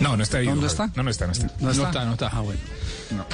No, 0.00 0.16
no 0.16 0.22
está 0.22 0.38
ahí. 0.38 0.46
¿Dónde 0.46 0.66
está? 0.66 0.90
No, 0.94 1.02
no 1.02 1.10
está, 1.10 1.26
no 1.26 1.32
está. 1.32 1.50
No 1.60 1.70
está, 1.70 2.04
no 2.04 2.12
está. 2.12 2.28
Ah, 2.32 2.40
bueno. 2.40 2.60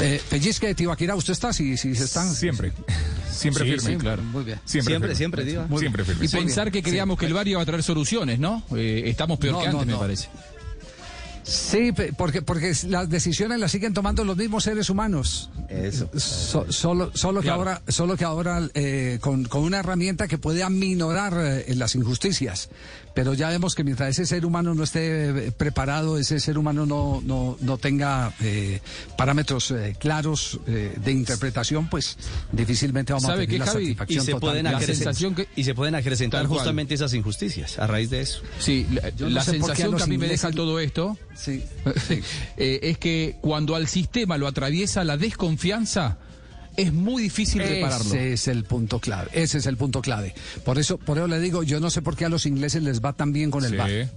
Eh, 0.01 0.21
Pellizque 0.31 0.69
de 0.69 0.75
Tibaquirá, 0.75 1.15
¿usted 1.17 1.33
está? 1.33 1.53
Si, 1.53 1.77
si 1.77 1.95
se 1.95 2.05
están. 2.05 2.33
Siempre. 2.35 2.73
Siempre 3.35 3.65
Sí, 3.65 3.71
firme. 3.71 3.91
sí, 3.93 3.97
claro. 3.99 4.23
Muy 4.23 4.45
bien. 4.45 4.61
Siempre, 4.65 4.93
Siempre, 4.93 5.09
firme. 5.09 5.15
siempre, 5.17 5.45
Diva. 5.45 5.67
Muy 5.67 5.81
siempre 5.81 6.05
firme. 6.05 6.25
Y 6.25 6.29
pensar 6.29 6.71
que 6.73 6.83
creíamos 6.83 7.19
que 7.19 7.27
el 7.27 7.35
VAR 7.35 7.47
iba 7.49 7.61
a 7.61 7.65
traer 7.67 7.83
soluciones, 7.83 8.39
¿no? 8.39 8.63
Eh, 8.77 9.03
estamos 9.07 9.39
peor 9.39 9.55
No, 9.55 9.61
que 9.61 9.69
no, 9.69 9.73
antes, 9.81 9.87
no. 9.89 9.93
me 9.95 9.99
parece. 9.99 10.29
Sí, 11.45 11.93
pe- 11.93 12.13
porque, 12.13 12.41
porque 12.43 12.73
las 12.89 13.09
decisiones 13.11 13.61
las 13.61 13.71
siguen 13.71 13.93
tomando 13.93 14.25
los 14.25 14.37
mismos 14.37 14.65
seres 14.65 14.89
humanos. 14.89 15.51
Eso. 15.69 16.09
So- 16.19 16.73
solo, 16.73 17.11
solo 17.15 17.41
que 17.41 17.45
Claro. 17.49 17.59
ahora, 17.61 17.83
solo 17.87 18.17
que 18.17 18.25
ahora 18.25 18.67
eh, 18.75 19.19
con, 19.21 19.45
con 19.45 19.63
una 19.63 19.79
herramienta 19.81 20.27
que 20.27 20.39
puede 20.39 20.63
aminorar 20.63 21.35
eh, 21.39 21.75
las 21.77 21.95
injusticias. 21.95 22.71
Pero 23.15 23.33
ya 23.35 23.49
vemos 23.49 23.77
que 23.77 23.85
mientras 23.85 24.09
ese 24.11 24.27
ser 24.27 24.45
humano 24.45 24.75
no 24.75 24.83
esté 24.83 25.29
eh, 25.29 25.53
preparado, 25.53 26.19
ese 26.19 26.41
ser 26.41 26.59
humano 26.59 26.85
no, 26.85 27.23
no, 27.25 27.57
no 27.61 27.79
tenga 27.79 28.33
eh, 28.41 28.81
parámetros 29.17 29.71
eh, 29.71 29.95
claros 30.01 30.59
eh, 30.67 30.95
de 30.97 31.13
interpretación, 31.13 31.89
pues 31.89 32.17
difícilmente 32.51 33.13
vamos 33.13 33.27
a 33.27 33.35
¿Sabe 33.35 33.47
tener 33.47 33.61
la 33.61 33.67
Javi? 33.67 33.85
satisfacción 33.85 34.23
Y 34.23 34.25
se, 34.27 34.33
total. 34.33 34.41
pueden 34.49 34.65
La 34.65 34.81
sensación 34.81 35.35
que- 35.37 35.47
y 35.55 35.63
se 35.63 35.75
pueden 35.75 35.95
acrecentar 35.95 36.47
justamente 36.47 36.95
esas 36.95 37.15
injusticias 37.15 37.79
a 37.79 37.87
raíz 37.87 38.11
de 38.11 38.23
eso. 38.23 38.41
Sí, 38.59 38.85
la, 38.93 39.11
Yo 39.11 39.31
no 39.31 39.41
sensación 39.43 39.97
que 39.97 40.03
a 40.03 40.07
mí 40.07 40.19
me 40.19 40.27
deja 40.27 40.51
todo 40.51 40.81
esto 40.81 41.17
Sí. 41.37 41.63
eh, 42.57 42.81
es 42.83 42.99
que 42.99 43.37
cuando 43.41 43.75
al 43.75 43.89
sistema 43.89 44.39
lo 44.39 44.47
atraviesa 44.47 45.05
la 45.05 45.17
desconfianza, 45.17 46.19
es 46.77 46.93
muy 46.93 47.23
difícil 47.25 47.63
repararlo. 47.63 48.07
Ese 48.15 48.33
es 48.33 48.49
el 48.49 48.65
punto 48.65 48.99
clave. 49.01 49.31
Ese 49.33 49.59
es 49.59 49.67
el 49.67 49.77
punto 49.77 50.01
clave. 50.01 50.35
Por 50.65 50.79
eso, 50.79 50.99
por 50.99 51.19
eso 51.19 51.27
le 51.29 51.39
digo, 51.41 51.63
yo 51.63 51.81
no 51.81 51.91
sé 51.91 52.03
por 52.03 52.17
qué 52.17 52.25
a 52.25 52.29
los 52.29 52.47
ingleses 52.47 52.83
les 52.83 53.01
va 53.01 53.13
tan 53.13 53.33
bien 53.33 53.51
con 53.51 53.65
el 53.65 53.71
Sí. 53.73 53.77
VAR. 53.77 54.09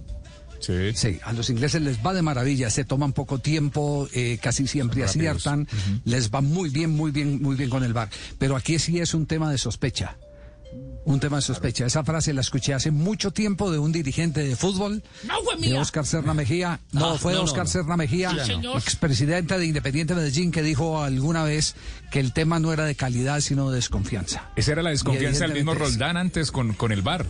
Sí. 0.60 1.20
a 1.22 1.32
los 1.32 1.50
ingleses 1.50 1.80
les 1.82 2.04
va 2.04 2.12
de 2.12 2.20
maravilla, 2.22 2.68
se 2.68 2.84
toman 2.84 3.12
poco 3.12 3.38
tiempo, 3.38 4.08
eh, 4.12 4.38
casi 4.42 4.66
siempre 4.66 5.04
aciertan, 5.04 5.68
les 6.04 6.30
va 6.30 6.40
muy 6.40 6.68
bien, 6.68 6.90
muy 6.90 7.12
bien, 7.12 7.40
muy 7.40 7.54
bien 7.54 7.70
con 7.70 7.84
el 7.84 7.92
bar. 7.92 8.10
Pero 8.38 8.56
aquí 8.56 8.78
sí 8.80 8.98
es 8.98 9.14
un 9.14 9.26
tema 9.26 9.50
de 9.52 9.58
sospecha. 9.58 10.16
Un 11.08 11.20
tema 11.20 11.36
de 11.36 11.42
sospecha. 11.42 11.86
Esa 11.86 12.04
frase 12.04 12.34
la 12.34 12.42
escuché 12.42 12.74
hace 12.74 12.90
mucho 12.90 13.30
tiempo 13.30 13.70
de 13.70 13.78
un 13.78 13.92
dirigente 13.92 14.44
de 14.44 14.54
fútbol, 14.56 15.02
No 15.26 15.34
fue 15.42 15.56
de. 15.56 15.78
Oscar 15.78 16.04
Serna 16.04 16.34
Mejía. 16.34 16.80
No, 16.92 17.14
Ah, 17.14 17.18
fue 17.18 17.32
no, 17.32 17.42
Oscar 17.42 17.64
no. 17.64 17.70
Serna 17.70 17.96
Mejía, 17.96 18.30
Sí, 18.44 18.52
expresidente 18.74 19.58
de 19.58 19.64
Independiente 19.64 20.14
Medellín, 20.14 20.50
que 20.50 20.62
dijo 20.62 21.02
alguna 21.02 21.44
vez 21.44 21.76
que 22.10 22.20
el 22.20 22.34
tema 22.34 22.60
no 22.60 22.74
era 22.74 22.84
de 22.84 22.94
calidad, 22.94 23.40
sino 23.40 23.70
de 23.70 23.76
desconfianza. 23.76 24.50
Esa 24.54 24.72
era 24.72 24.82
la 24.82 24.90
desconfianza 24.90 25.44
del 25.44 25.54
mismo 25.54 25.74
Roldán 25.74 26.18
antes 26.18 26.50
con, 26.52 26.74
con 26.74 26.92
el 26.92 27.00
VAR. 27.00 27.24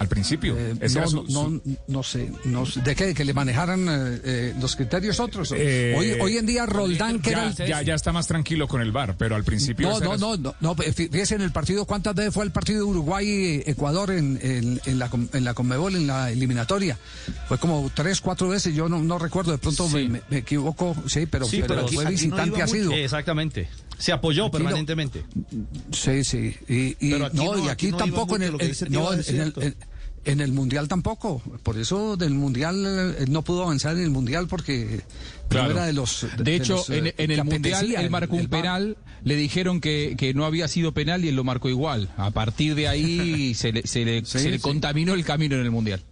Al 0.00 0.08
principio. 0.08 0.56
Ese 0.80 0.98
no, 0.98 1.06
su- 1.08 1.24
no, 1.28 1.50
no, 1.50 1.60
no 1.86 2.02
sé, 2.02 2.32
no 2.46 2.64
sé. 2.64 2.80
¿De 2.80 2.96
qué? 2.96 3.12
¿Que 3.12 3.22
le 3.22 3.34
manejaran 3.34 3.86
eh, 3.86 4.20
eh, 4.24 4.54
los 4.58 4.74
criterios 4.74 5.20
otros? 5.20 5.52
Eh, 5.54 5.94
hoy, 5.96 6.12
hoy 6.20 6.38
en 6.38 6.46
día 6.46 6.64
Roldán, 6.64 7.20
que 7.20 7.30
ya, 7.32 7.38
era 7.42 7.48
el... 7.50 7.68
ya, 7.68 7.82
ya 7.82 7.94
está 7.96 8.10
más 8.10 8.26
tranquilo 8.26 8.66
con 8.66 8.80
el 8.80 8.92
VAR, 8.92 9.14
pero 9.18 9.36
al 9.36 9.44
principio. 9.44 9.88
No, 9.90 10.00
no, 10.00 10.14
era 10.14 10.16
no, 10.16 10.36
no, 10.38 10.54
no, 10.58 10.74
fíjese 10.74 11.34
en 11.34 11.42
el 11.42 11.52
partido, 11.52 11.84
¿cuántas 11.84 12.14
veces 12.14 12.32
fue 12.32 12.44
el 12.46 12.50
partido 12.50 12.78
de 12.78 12.84
Uruguay-Ecuador 12.84 14.10
en, 14.12 14.38
en, 14.42 14.80
en 14.86 14.98
la, 14.98 15.10
com- 15.10 15.28
en 15.34 15.44
la 15.44 15.52
Conmebol, 15.52 15.94
en 15.94 16.06
la 16.06 16.30
eliminatoria? 16.30 16.96
Fue 17.46 17.58
como 17.58 17.90
tres, 17.94 18.22
cuatro 18.22 18.48
veces, 18.48 18.74
yo 18.74 18.88
no, 18.88 19.00
no 19.02 19.18
recuerdo, 19.18 19.52
de 19.52 19.58
pronto 19.58 19.86
me, 19.90 20.08
me- 20.08 20.22
me 20.30 20.38
equivoco, 20.38 20.96
sí, 21.08 21.26
pero, 21.26 21.44
Sí, 21.44 21.56
pero, 21.60 21.74
pero 21.74 21.86
aquí- 21.86 21.94
fue 21.96 22.06
visitante 22.06 22.62
ha 22.62 22.66
sido. 22.66 22.92
Exactamente. 22.92 23.68
Se 24.00 24.12
apoyó 24.12 24.46
Aquí 24.46 24.52
no- 24.52 24.58
permanentemente. 24.58 25.24
Sí, 25.92 26.24
sí. 26.24 26.56
Y, 26.68 26.96
y- 27.06 27.10
Pero 27.12 27.26
aquí 27.26 27.36
no, 27.36 27.54
no, 27.56 27.58
y 27.58 27.68
aquí 27.68 27.70
aquí 27.70 27.90
no 27.90 27.96
iba 27.98 27.98
tampoco 28.06 28.36
en 28.36 28.42
el, 28.42 28.54
en- 28.60 29.74
el, 30.24 30.40
en- 30.40 30.54
mundial 30.54 30.88
tampoco. 30.88 31.42
Por 31.62 31.78
eso 31.78 32.16
del 32.16 32.34
mundial 32.34 32.84
eh, 33.18 33.24
no 33.28 33.42
pudo 33.42 33.62
avanzar 33.64 33.96
en 33.96 34.02
el 34.02 34.10
mundial 34.10 34.48
porque 34.48 35.00
Claro. 35.48 35.68
no 35.68 35.74
era 35.76 35.86
de 35.86 35.92
los. 35.92 36.26
De, 36.38 36.54
hecho, 36.56 36.76
los, 36.76 36.90
en, 36.90 37.08
eh, 37.08 37.14
en 37.18 37.30
el 37.30 37.44
Mundial 37.44 37.92
él 37.94 38.10
marcó 38.10 38.36
el 38.36 38.42
un 38.42 38.48
penal, 38.48 38.96
le 39.24 39.36
dijeron 39.36 39.80
que, 39.80 40.14
que 40.18 40.32
no 40.34 40.44
había 40.44 40.68
sido 40.68 40.92
penal 40.92 41.24
y 41.24 41.28
él 41.28 41.36
lo 41.36 41.44
marcó 41.44 41.68
igual. 41.68 42.10
A 42.16 42.30
partir 42.30 42.74
de 42.74 42.88
ahí 42.88 43.54
se 43.54 43.72
le, 43.72 43.86
se 43.86 44.04
le, 44.04 44.24
Sí, 44.24 44.38
se 44.38 44.50
le 44.50 44.56
sí. 44.58 44.62
contaminó 44.62 45.14
el 45.14 45.24
camino 45.24 45.56
en 45.56 45.62
el 45.62 45.70
Mundial. 45.70 46.02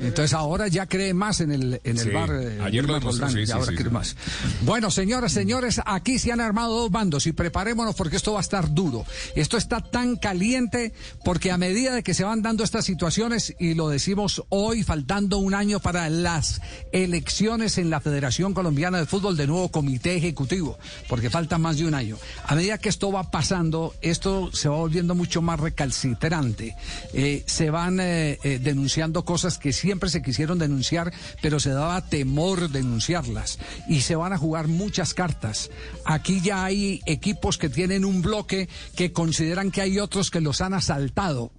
Entonces 0.00 0.32
ahora 0.32 0.68
ya 0.68 0.86
cree 0.86 1.14
más 1.14 1.40
en 1.40 1.52
el, 1.52 1.80
en 1.84 1.98
el 1.98 2.04
Sí, 2.04 2.10
bar. 2.10 2.30
eh, 2.32 2.58
ayer 2.62 2.84
lo 2.84 2.98
Roldán, 3.00 3.32
sí, 3.32 3.46
sí, 3.46 3.52
ahora 3.52 3.72
cree 3.74 3.90
más. 3.90 4.16
Bueno, 4.62 4.90
señoras, 4.90 5.32
señores, 5.32 5.80
aquí 5.84 6.18
se 6.18 6.32
han 6.32 6.40
armado 6.40 6.76
dos 6.76 6.90
bandos 6.90 7.26
y 7.26 7.32
preparémonos 7.32 7.94
porque 7.94 8.16
esto 8.16 8.32
va 8.34 8.38
a 8.38 8.42
estar 8.42 8.72
duro. 8.72 9.04
Esto 9.34 9.56
está 9.56 9.80
tan 9.80 10.16
caliente 10.16 10.92
porque 11.24 11.50
a 11.50 11.58
medida 11.58 11.94
de 11.94 12.02
que 12.02 12.14
se 12.14 12.24
van 12.24 12.42
dando 12.42 12.64
estas 12.64 12.84
situaciones, 12.84 13.54
y 13.58 13.74
lo 13.74 13.88
decimos 13.88 14.42
hoy, 14.48 14.82
faltando 14.82 15.38
un 15.38 15.54
año 15.54 15.80
para 15.80 16.08
las 16.10 16.60
elecciones 16.92 17.78
en 17.78 17.90
la 17.90 18.00
Federación 18.00 18.54
Colombiana 18.54 18.98
de 18.98 19.06
Fútbol, 19.06 19.36
de 19.36 19.46
nuevo 19.46 19.70
comité 19.70 20.16
ejecutivo, 20.16 20.78
porque 21.08 21.30
falta 21.30 21.58
más 21.58 21.78
de 21.78 21.86
un 21.86 21.94
año. 21.94 22.16
A 22.44 22.54
medida 22.54 22.78
que 22.78 22.88
esto 22.88 23.10
va 23.10 23.30
pasando, 23.30 23.94
esto 24.02 24.50
se 24.52 24.68
va 24.68 24.76
volviendo 24.76 25.14
mucho 25.14 25.42
más 25.42 25.58
recalcitrante. 25.60 26.76
Eh, 27.12 27.42
se 27.46 27.70
van 27.70 28.00
eh, 28.00 28.38
eh, 28.42 28.58
denunciando 28.62 29.24
cosas 29.24 29.58
que 29.58 29.71
siempre 29.72 30.10
se 30.10 30.22
quisieron 30.22 30.58
denunciar, 30.58 31.12
pero 31.40 31.60
se 31.60 31.70
daba 31.70 32.08
temor 32.08 32.70
denunciarlas. 32.70 33.58
Y 33.88 34.00
se 34.00 34.16
van 34.16 34.32
a 34.32 34.38
jugar 34.38 34.68
muchas 34.68 35.14
cartas. 35.14 35.70
Aquí 36.04 36.40
ya 36.40 36.64
hay 36.64 37.00
equipos 37.06 37.58
que 37.58 37.68
tienen 37.68 38.04
un 38.04 38.22
bloque 38.22 38.68
que 38.96 39.12
consideran 39.12 39.70
que 39.70 39.82
hay 39.82 39.98
otros 39.98 40.30
que 40.30 40.40
los 40.40 40.60
han 40.60 40.74
asaltado 40.74 41.52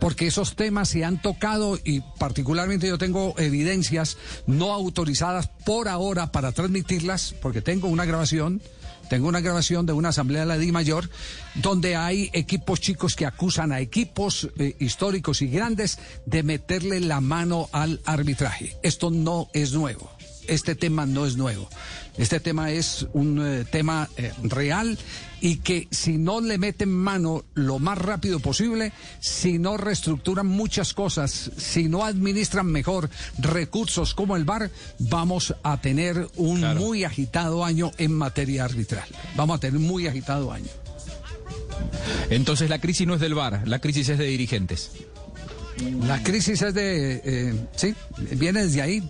porque 0.00 0.26
esos 0.26 0.54
temas 0.54 0.88
se 0.88 1.04
han 1.04 1.20
tocado 1.20 1.78
y 1.82 2.00
particularmente 2.18 2.88
yo 2.88 2.98
tengo 2.98 3.34
evidencias 3.38 4.16
no 4.46 4.72
autorizadas 4.72 5.48
por 5.48 5.88
ahora 5.88 6.30
para 6.30 6.52
transmitirlas, 6.52 7.34
porque 7.42 7.62
tengo 7.62 7.88
una 7.88 8.04
grabación, 8.04 8.62
tengo 9.08 9.28
una 9.28 9.40
grabación 9.40 9.86
de 9.86 9.92
una 9.92 10.10
asamblea 10.10 10.42
de 10.42 10.46
la 10.46 10.58
Di 10.58 10.72
Mayor, 10.72 11.08
donde 11.54 11.96
hay 11.96 12.30
equipos 12.32 12.80
chicos 12.80 13.16
que 13.16 13.26
acusan 13.26 13.72
a 13.72 13.80
equipos 13.80 14.48
eh, 14.58 14.76
históricos 14.78 15.42
y 15.42 15.48
grandes 15.48 15.98
de 16.26 16.42
meterle 16.42 17.00
la 17.00 17.20
mano 17.20 17.68
al 17.72 18.00
arbitraje. 18.04 18.76
Esto 18.82 19.10
no 19.10 19.48
es 19.52 19.72
nuevo. 19.72 20.17
Este 20.48 20.74
tema 20.74 21.06
no 21.06 21.26
es 21.26 21.36
nuevo. 21.36 21.68
Este 22.16 22.40
tema 22.40 22.72
es 22.72 23.06
un 23.12 23.40
eh, 23.46 23.64
tema 23.64 24.08
eh, 24.16 24.32
real 24.42 24.98
y 25.40 25.58
que 25.58 25.86
si 25.92 26.18
no 26.18 26.40
le 26.40 26.58
meten 26.58 26.90
mano 26.90 27.44
lo 27.54 27.78
más 27.78 27.96
rápido 27.96 28.40
posible, 28.40 28.92
si 29.20 29.58
no 29.58 29.76
reestructuran 29.76 30.46
muchas 30.46 30.94
cosas, 30.94 31.52
si 31.56 31.88
no 31.88 32.04
administran 32.04 32.66
mejor 32.66 33.08
recursos 33.38 34.14
como 34.14 34.36
el 34.36 34.44
VAR, 34.44 34.70
vamos 34.98 35.54
a 35.62 35.80
tener 35.80 36.28
un 36.36 36.60
muy 36.76 37.04
agitado 37.04 37.64
año 37.64 37.92
en 37.98 38.12
materia 38.14 38.64
arbitral. 38.64 39.06
Vamos 39.36 39.58
a 39.58 39.60
tener 39.60 39.76
un 39.76 39.86
muy 39.86 40.08
agitado 40.08 40.50
año. 40.50 40.70
Entonces 42.30 42.68
la 42.68 42.80
crisis 42.80 43.06
no 43.06 43.14
es 43.14 43.20
del 43.20 43.34
VAR, 43.34 43.62
la 43.68 43.80
crisis 43.80 44.08
es 44.08 44.18
de 44.18 44.26
dirigentes. 44.26 44.90
La 46.06 46.22
crisis 46.22 46.62
es 46.62 46.74
de... 46.74 47.20
eh, 47.24 47.54
sí, 47.76 47.94
viene 48.32 48.64
desde 48.64 48.82
ahí. 48.82 49.08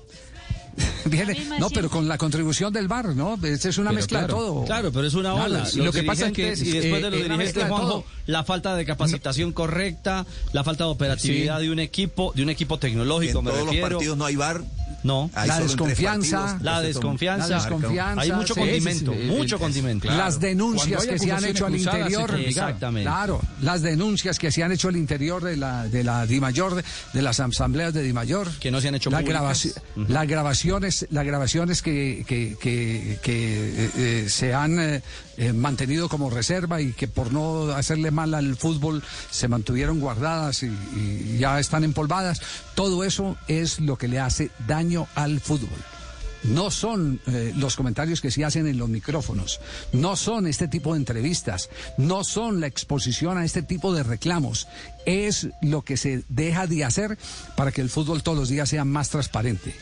Viene, 1.07 1.47
no, 1.59 1.71
pero 1.71 1.89
con 1.91 2.07
la 2.09 2.19
contribución 2.19 2.73
del 2.73 2.89
VAR, 2.89 3.15
¿no? 3.15 3.39
Esa 3.43 3.69
es 3.69 3.79
una 3.79 3.91
Pero 3.91 3.97
mezcla 3.97 4.19
claro, 4.21 4.35
de 4.35 4.41
todo. 4.41 4.65
Claro, 4.65 4.93
pero 4.93 5.07
es 5.07 5.15
una 5.15 5.35
ola. 5.35 5.67
Lo 5.77 5.93
que 5.93 6.03
pasa 6.03 6.27
es 6.27 6.33
que, 6.33 6.49
y 6.49 6.71
después 6.71 7.01
eh, 7.01 7.03
de 7.03 7.11
los 7.11 7.21
eh, 7.21 7.23
dirigentes, 7.25 7.65
Juanjo, 7.69 8.05
la 8.27 8.45
falta 8.45 8.75
de 8.77 8.85
capacitación 8.85 9.53
correcta, 9.53 10.27
la 10.53 10.65
falta 10.65 10.85
de 10.85 10.91
operatividad 10.91 11.59
Sí. 11.59 11.67
de 11.67 11.73
un 11.73 11.79
equipo, 11.81 12.33
de 12.35 12.43
un 12.43 12.51
equipo 12.51 12.79
tecnológico, 12.79 13.39
En 13.41 13.45
me 13.45 13.51
todos 13.51 13.67
los 13.67 13.77
partidos 13.77 14.17
no 14.17 14.25
hay 14.25 14.37
VAR. 14.37 14.63
No. 15.05 15.31
La 15.35 15.45
tres 15.57 15.69
desconfianza. 15.69 16.39
partidos. 16.41 16.63
La 16.63 16.81
desconfianza. 16.83 17.49
La 17.49 17.57
desconfianza, 17.59 18.21
Hay 18.23 18.33
mucho 18.33 18.55
sí, 18.55 18.61
condimento, 18.61 19.13
sí, 19.13 19.19
sí, 19.19 19.25
sí. 19.29 19.31
mucho 19.37 19.59
condimento. 19.59 20.09
Las 20.11 20.41
denuncias 20.41 21.07
que 21.07 21.19
se 21.19 21.31
han 21.33 21.45
hecho 21.45 21.67
al 21.67 21.77
interior. 21.77 22.35
Exactamente. 22.41 23.09
Claro, 23.09 23.41
las 23.63 23.83
denuncias 23.83 24.39
que 24.39 24.51
se 24.51 24.63
han 24.63 24.73
hecho 24.73 24.89
al 24.89 24.97
interior 24.97 25.43
de 25.45 25.57
la 25.57 25.87
de 25.89 26.03
la 26.05 26.27
Dimayor, 26.27 26.75
de, 26.75 26.85
de 27.13 27.23
las 27.23 27.39
asambleas 27.41 27.95
de 27.95 28.03
Dimayor. 28.03 28.51
Que 28.59 28.71
no 28.71 28.81
se 28.81 28.89
han 28.89 28.95
hecho 28.97 29.11
la 29.11 29.21
públicas. 29.21 29.43
grabaci- 29.43 29.75
Las 30.09 30.27
grabaciones, 30.27 31.07
las 31.11 31.25
grabaciones 31.25 31.83
que, 31.83 32.25
que, 32.27 32.57
que, 32.61 33.19
que, 33.23 33.85
eh, 33.85 33.91
eh, 33.97 34.27
se 34.29 34.53
han 34.55 34.79
eh, 34.81 35.03
eh, 35.41 35.53
mantenido 35.53 36.09
como 36.09 36.31
reserva 36.31 36.81
y 36.81 36.93
que 36.93 37.07
por 37.07 37.33
no 37.33 37.71
hacerle 37.71 38.11
mal 38.11 38.35
al 38.35 38.57
fútbol 38.57 39.05
se 39.31 39.47
mantuvieron 39.47 40.01
guardadas 40.01 40.65
y, 40.65 41.39
ya 41.39 41.61
están 41.61 41.85
empolvadas. 41.85 42.43
Todo 42.75 43.05
eso 43.05 43.37
es 43.47 43.79
lo 43.79 43.97
que 43.97 44.09
le 44.09 44.19
hace 44.19 44.51
daño 44.67 45.07
al 45.15 45.39
fútbol. 45.39 45.79
No 46.43 46.73
son 46.73 47.21
eh, 47.29 47.53
los 47.57 47.77
comentarios 47.77 48.21
que 48.21 48.33
se 48.33 48.45
hacen 48.45 48.67
en 48.67 48.79
los 48.79 48.89
micrófonos, 48.89 49.61
no 49.93 50.17
son 50.17 50.49
este 50.49 50.67
tipo 50.67 50.95
de 50.95 50.99
entrevistas, 50.99 51.71
no 51.99 52.25
son 52.25 52.61
la 52.61 52.67
exposición 52.67 53.39
a 53.39 53.45
este 53.45 53.63
tipo 53.63 53.95
de 53.95 54.03
reclamos. 54.03 54.67
Es 55.07 55.49
lo 55.63 55.83
que 55.83 55.97
se 55.97 56.25
deja 56.29 56.67
de 56.67 56.85
hacer 56.85 57.17
para 57.57 57.71
que 57.71 57.81
el 57.81 57.91
fútbol 57.91 58.25
todos 58.25 58.39
los 58.39 58.49
días 58.49 58.69
sea 58.69 58.85
más 58.85 59.11
transparente. 59.11 59.73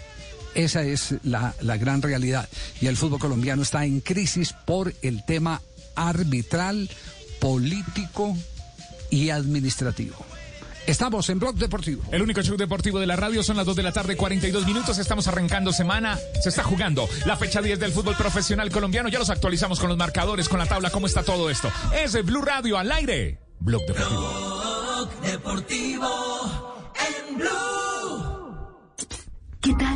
Esa 0.56 0.82
es 0.82 1.14
la, 1.22 1.54
la 1.60 1.76
gran 1.76 2.00
realidad. 2.00 2.48
Y 2.80 2.86
el 2.86 2.96
fútbol 2.96 3.20
colombiano 3.20 3.62
está 3.62 3.84
en 3.84 4.00
crisis 4.00 4.54
por 4.64 4.94
el 5.02 5.22
tema 5.24 5.60
arbitral, 5.94 6.88
político 7.40 8.34
y 9.10 9.28
administrativo. 9.28 10.16
Estamos 10.86 11.28
en 11.28 11.40
Blog 11.40 11.56
Deportivo. 11.56 12.04
El 12.10 12.22
único 12.22 12.40
show 12.42 12.56
deportivo 12.56 12.98
de 13.00 13.06
la 13.06 13.16
radio 13.16 13.42
son 13.42 13.56
las 13.56 13.66
2 13.66 13.76
de 13.76 13.82
la 13.82 13.92
tarde, 13.92 14.16
42 14.16 14.66
minutos. 14.66 14.96
Estamos 14.98 15.26
arrancando 15.26 15.72
semana. 15.72 16.18
Se 16.42 16.48
está 16.48 16.62
jugando 16.62 17.06
la 17.26 17.36
fecha 17.36 17.60
10 17.60 17.78
del 17.78 17.92
fútbol 17.92 18.16
profesional 18.16 18.70
colombiano. 18.70 19.10
Ya 19.10 19.18
los 19.18 19.28
actualizamos 19.28 19.78
con 19.78 19.88
los 19.88 19.98
marcadores, 19.98 20.48
con 20.48 20.58
la 20.58 20.66
tabla, 20.66 20.90
cómo 20.90 21.06
está 21.06 21.22
todo 21.22 21.50
esto. 21.50 21.70
Es 21.94 22.14
el 22.14 22.22
Blue 22.22 22.40
Radio 22.40 22.78
al 22.78 22.90
aire. 22.92 23.40
Blog 23.58 23.82
Deportivo. 23.86 25.10
Deportivo 25.22 26.92
en 26.94 27.36
Blue. 27.36 28.86
¿Qué 29.60 29.74
tal 29.74 29.95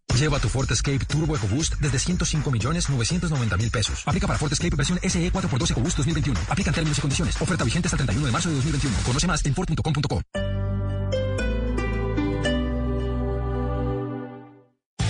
Lleva 0.17 0.39
tu 0.39 0.49
Ford 0.49 0.71
Escape 0.71 1.05
Turbo 1.05 1.35
EcoBoost 1.35 1.75
desde 1.79 1.99
105 1.99 2.51
millones 2.51 2.89
990 2.89 3.57
mil 3.57 3.71
pesos. 3.71 4.03
Aplica 4.05 4.27
para 4.27 4.37
Ford 4.37 4.51
Escape 4.51 4.75
versión 4.75 4.99
SE 5.01 5.31
4x2 5.31 5.71
EcoBoost 5.71 5.97
2021. 5.97 6.39
Aplica 6.49 6.69
en 6.69 6.75
términos 6.75 6.97
y 6.97 7.01
condiciones. 7.01 7.41
Oferta 7.41 7.63
vigente 7.63 7.87
hasta 7.87 7.95
el 7.95 8.05
31 8.05 8.25
de 8.27 8.31
marzo 8.31 8.49
de 8.49 8.55
2021. 8.55 8.97
Conoce 9.05 9.27
más 9.27 9.45
en 9.45 9.55
Ford.com.co. 9.55 10.50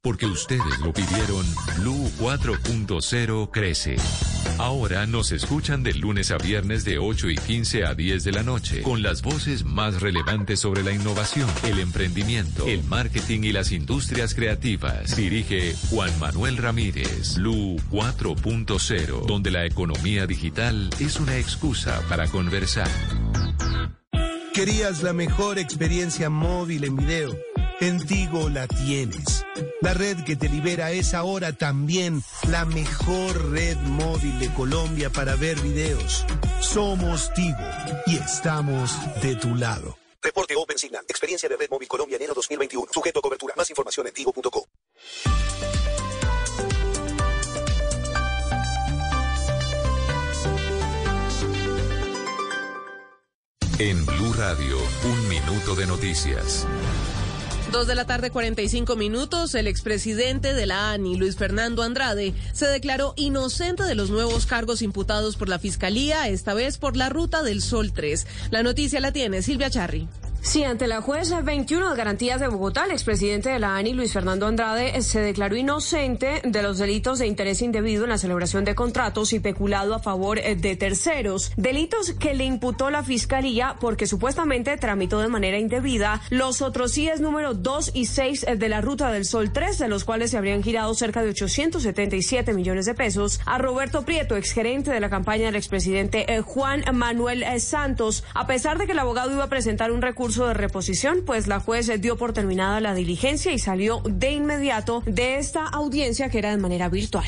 Porque 0.00 0.26
ustedes 0.26 0.78
lo 0.80 0.92
pidieron, 0.92 1.44
Blue 1.78 2.10
4.0 2.20 3.50
crece. 3.50 3.96
Ahora 4.58 5.06
nos 5.06 5.32
escuchan 5.32 5.82
de 5.82 5.92
lunes 5.94 6.30
a 6.30 6.38
viernes 6.38 6.84
de 6.84 6.98
8 6.98 7.30
y 7.30 7.36
15 7.36 7.84
a 7.84 7.94
10 7.94 8.24
de 8.24 8.32
la 8.32 8.42
noche, 8.42 8.82
con 8.82 9.02
las 9.02 9.22
voces 9.22 9.64
más 9.64 10.00
relevantes 10.00 10.60
sobre 10.60 10.82
la 10.82 10.92
innovación, 10.92 11.48
el 11.64 11.80
emprendimiento, 11.80 12.66
el 12.66 12.84
marketing 12.84 13.40
y 13.42 13.52
las 13.52 13.72
industrias 13.72 14.34
creativas. 14.34 15.16
Dirige 15.16 15.74
Juan 15.90 16.16
Manuel 16.18 16.56
Ramírez, 16.56 17.36
Blue 17.36 17.76
4.0, 17.90 19.26
donde 19.26 19.50
la 19.50 19.66
economía 19.66 20.26
digital 20.26 20.90
es 21.00 21.18
una 21.18 21.36
excusa 21.38 22.00
para 22.08 22.28
conversar. 22.28 22.88
Querías 24.54 25.02
la 25.02 25.12
mejor 25.12 25.58
experiencia 25.58 26.30
móvil 26.30 26.84
en 26.84 26.96
video. 26.96 27.47
En 27.80 28.04
Tigo 28.04 28.48
la 28.48 28.66
tienes. 28.66 29.44
La 29.80 29.94
red 29.94 30.24
que 30.24 30.34
te 30.34 30.48
libera 30.48 30.90
es 30.90 31.14
ahora 31.14 31.52
también 31.52 32.24
la 32.48 32.64
mejor 32.64 33.52
red 33.52 33.76
móvil 33.76 34.36
de 34.40 34.52
Colombia 34.52 35.10
para 35.10 35.36
ver 35.36 35.60
videos. 35.60 36.24
Somos 36.60 37.32
Tigo 37.34 37.56
y 38.06 38.16
estamos 38.16 38.90
de 39.22 39.36
tu 39.36 39.54
lado. 39.54 39.96
Reporte 40.20 40.56
Open 40.56 40.76
Signal. 40.76 41.04
Experiencia 41.06 41.48
de 41.48 41.56
Red 41.56 41.70
Móvil 41.70 41.86
Colombia 41.86 42.16
enero 42.16 42.34
2021. 42.34 42.88
Sujeto 42.92 43.20
a 43.20 43.22
cobertura. 43.22 43.54
Más 43.56 43.70
información 43.70 44.08
en 44.08 44.12
tigo.co. 44.12 44.66
En 53.78 54.04
Blue 54.04 54.32
Radio, 54.32 54.76
un 55.04 55.28
minuto 55.28 55.76
de 55.76 55.86
noticias. 55.86 56.66
Dos 57.72 57.86
de 57.86 57.94
la 57.94 58.06
tarde, 58.06 58.30
45 58.30 58.96
minutos. 58.96 59.54
El 59.54 59.66
expresidente 59.66 60.54
de 60.54 60.64
la 60.64 60.90
ANI, 60.92 61.16
Luis 61.16 61.36
Fernando 61.36 61.82
Andrade, 61.82 62.32
se 62.52 62.66
declaró 62.66 63.12
inocente 63.16 63.82
de 63.82 63.94
los 63.94 64.08
nuevos 64.08 64.46
cargos 64.46 64.80
imputados 64.80 65.36
por 65.36 65.50
la 65.50 65.58
Fiscalía, 65.58 66.28
esta 66.28 66.54
vez 66.54 66.78
por 66.78 66.96
la 66.96 67.10
Ruta 67.10 67.42
del 67.42 67.60
Sol 67.60 67.92
3. 67.92 68.26
La 68.50 68.62
noticia 68.62 69.00
la 69.00 69.12
tiene 69.12 69.42
Silvia 69.42 69.68
Charri. 69.68 70.08
Sí, 70.40 70.64
ante 70.64 70.86
la 70.86 71.02
juez 71.02 71.34
21 71.44 71.90
de 71.90 71.96
garantías 71.96 72.40
de 72.40 72.48
Bogotá, 72.48 72.84
el 72.84 72.92
expresidente 72.92 73.50
de 73.50 73.58
la 73.58 73.76
ANI, 73.76 73.92
Luis 73.92 74.12
Fernando 74.12 74.46
Andrade, 74.46 75.02
se 75.02 75.20
declaró 75.20 75.56
inocente 75.56 76.40
de 76.44 76.62
los 76.62 76.78
delitos 76.78 77.18
de 77.18 77.26
interés 77.26 77.60
indebido 77.60 78.04
en 78.04 78.10
la 78.10 78.18
celebración 78.18 78.64
de 78.64 78.74
contratos 78.74 79.32
y 79.32 79.40
peculado 79.40 79.94
a 79.94 79.98
favor 79.98 80.38
eh, 80.38 80.54
de 80.54 80.76
terceros, 80.76 81.52
delitos 81.56 82.12
que 82.12 82.34
le 82.34 82.44
imputó 82.44 82.88
la 82.88 83.02
Fiscalía 83.02 83.76
porque 83.80 84.06
supuestamente 84.06 84.76
tramitó 84.78 85.20
de 85.20 85.28
manera 85.28 85.58
indebida 85.58 86.22
los 86.30 86.62
otros 86.62 86.94
CIES 86.94 87.20
número 87.20 87.52
2 87.52 87.90
y 87.94 88.06
6 88.06 88.46
eh, 88.48 88.56
de 88.56 88.68
la 88.68 88.80
Ruta 88.80 89.10
del 89.10 89.26
Sol 89.26 89.52
3, 89.52 89.76
de 89.78 89.88
los 89.88 90.04
cuales 90.04 90.30
se 90.30 90.38
habrían 90.38 90.62
girado 90.62 90.94
cerca 90.94 91.22
de 91.22 91.30
877 91.30 92.54
millones 92.54 92.86
de 92.86 92.94
pesos 92.94 93.40
a 93.44 93.58
Roberto 93.58 94.02
Prieto, 94.02 94.36
exgerente 94.36 94.92
de 94.92 95.00
la 95.00 95.10
campaña 95.10 95.46
del 95.46 95.56
expresidente 95.56 96.32
eh, 96.32 96.40
Juan 96.40 96.84
Manuel 96.94 97.44
Santos. 97.60 98.24
A 98.34 98.46
pesar 98.46 98.78
de 98.78 98.86
que 98.86 98.92
el 98.92 98.98
abogado 98.98 99.32
iba 99.32 99.44
a 99.44 99.48
presentar 99.48 99.90
un 99.90 100.00
recurso 100.00 100.27
de 100.36 100.54
reposición, 100.54 101.22
pues 101.24 101.46
la 101.46 101.60
juez 101.60 101.90
dio 102.00 102.16
por 102.16 102.32
terminada 102.32 102.80
la 102.80 102.94
diligencia 102.94 103.52
y 103.52 103.58
salió 103.58 104.02
de 104.04 104.32
inmediato 104.32 105.02
de 105.06 105.38
esta 105.38 105.66
audiencia 105.66 106.28
que 106.28 106.38
era 106.38 106.50
de 106.50 106.58
manera 106.58 106.88
virtual. 106.88 107.26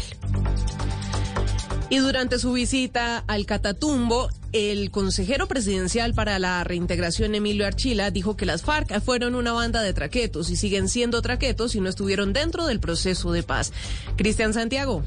Y 1.88 1.98
durante 1.98 2.38
su 2.38 2.52
visita 2.52 3.24
al 3.26 3.46
Catatumbo, 3.46 4.28
el 4.52 4.90
consejero 4.90 5.48
presidencial 5.48 6.14
para 6.14 6.38
la 6.38 6.62
reintegración, 6.62 7.34
Emilio 7.34 7.66
Archila, 7.66 8.10
dijo 8.10 8.36
que 8.36 8.46
las 8.46 8.62
FARC 8.62 9.00
fueron 9.00 9.34
una 9.34 9.52
banda 9.52 9.82
de 9.82 9.92
traquetos 9.92 10.50
y 10.50 10.56
siguen 10.56 10.88
siendo 10.88 11.20
traquetos 11.22 11.74
y 11.74 11.80
no 11.80 11.88
estuvieron 11.88 12.32
dentro 12.32 12.66
del 12.66 12.78
proceso 12.78 13.32
de 13.32 13.42
paz. 13.42 13.72
Cristian 14.16 14.54
Santiago. 14.54 15.02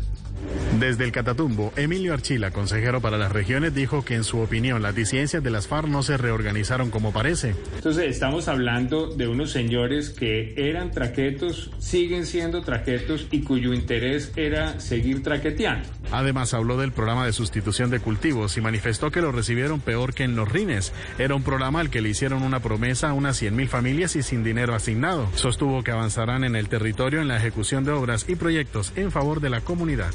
Desde 0.80 1.04
el 1.04 1.12
Catatumbo, 1.12 1.72
Emilio 1.76 2.14
Archila, 2.14 2.52
consejero 2.52 3.00
para 3.00 3.18
las 3.18 3.32
regiones, 3.32 3.76
dijo 3.76 4.04
que 4.04 4.16
en 4.16 4.24
su 4.24 4.40
opinión 4.40 4.82
las 4.82 4.96
disidencias 4.96 5.44
de 5.44 5.52
las 5.52 5.68
FARC 5.68 5.88
no 5.88 6.02
se 6.04 6.18
reorganizaron 6.18 6.90
como 6.90 7.14
parece. 7.14 7.56
Entonces 7.76 8.06
estamos 8.06 8.48
hablando 8.48 9.08
de 9.08 9.28
unos 9.28 9.52
señores 9.52 10.10
que 10.10 10.54
eran 10.58 10.92
traquetos, 10.92 11.72
siguen 11.78 12.26
siendo 12.26 12.64
traquetos 12.64 13.28
y 13.32 13.42
cuyo 13.42 13.74
interés 13.74 14.32
era 14.36 14.80
seguir 14.80 15.22
traqueteando. 15.22 15.88
Además 16.12 16.54
habló 16.54 16.78
del 16.78 16.92
programa 16.92 17.26
de 17.26 17.34
sustitución 17.34 17.90
de 17.90 18.00
cultivos 18.00 18.58
y 18.58 18.62
manifestó 18.62 19.12
que 19.12 19.22
lo 19.22 19.32
recibieron 19.32 19.80
peor 19.80 20.14
que 20.14 20.24
en 20.24 20.36
los 20.36 20.52
rines. 20.52 20.92
Era 21.18 21.36
un 21.36 21.44
programa 21.44 21.80
al 21.80 21.90
que 21.90 22.02
le 22.02 22.10
hicieron 22.10 22.44
una 22.44 22.60
promesa 22.60 23.10
a 23.10 23.14
unas 23.14 23.42
100.000 23.42 23.68
familias 23.68 24.16
y 24.16 24.24
sin 24.24 24.44
dinero 24.44 24.76
asignado. 24.76 25.30
Sostuvo 25.36 25.84
que 25.84 25.92
avanzarán 25.92 26.44
en 26.44 26.56
el 26.56 26.68
territorio 26.68 27.22
en 27.22 27.28
la 27.28 27.38
ejecución 27.38 27.84
de 27.84 27.92
obras 27.92 28.26
y 28.28 28.36
proyectos 28.36 28.92
en 28.96 29.12
favor 29.12 29.40
de 29.40 29.50
la 29.50 29.62
comunidad. 29.62 30.12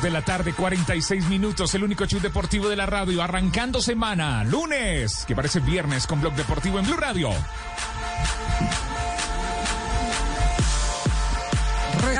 De 0.00 0.10
la 0.10 0.22
tarde, 0.22 0.54
46 0.54 1.28
minutos, 1.28 1.74
el 1.74 1.84
único 1.84 2.06
show 2.06 2.20
deportivo 2.20 2.68
de 2.68 2.76
la 2.76 2.86
radio, 2.86 3.22
arrancando 3.22 3.82
semana, 3.82 4.42
lunes, 4.44 5.24
que 5.26 5.34
parece 5.34 5.60
viernes 5.60 6.06
con 6.06 6.20
Blog 6.20 6.34
Deportivo 6.34 6.78
en 6.78 6.86
Blue 6.86 6.96
Radio. 6.96 7.30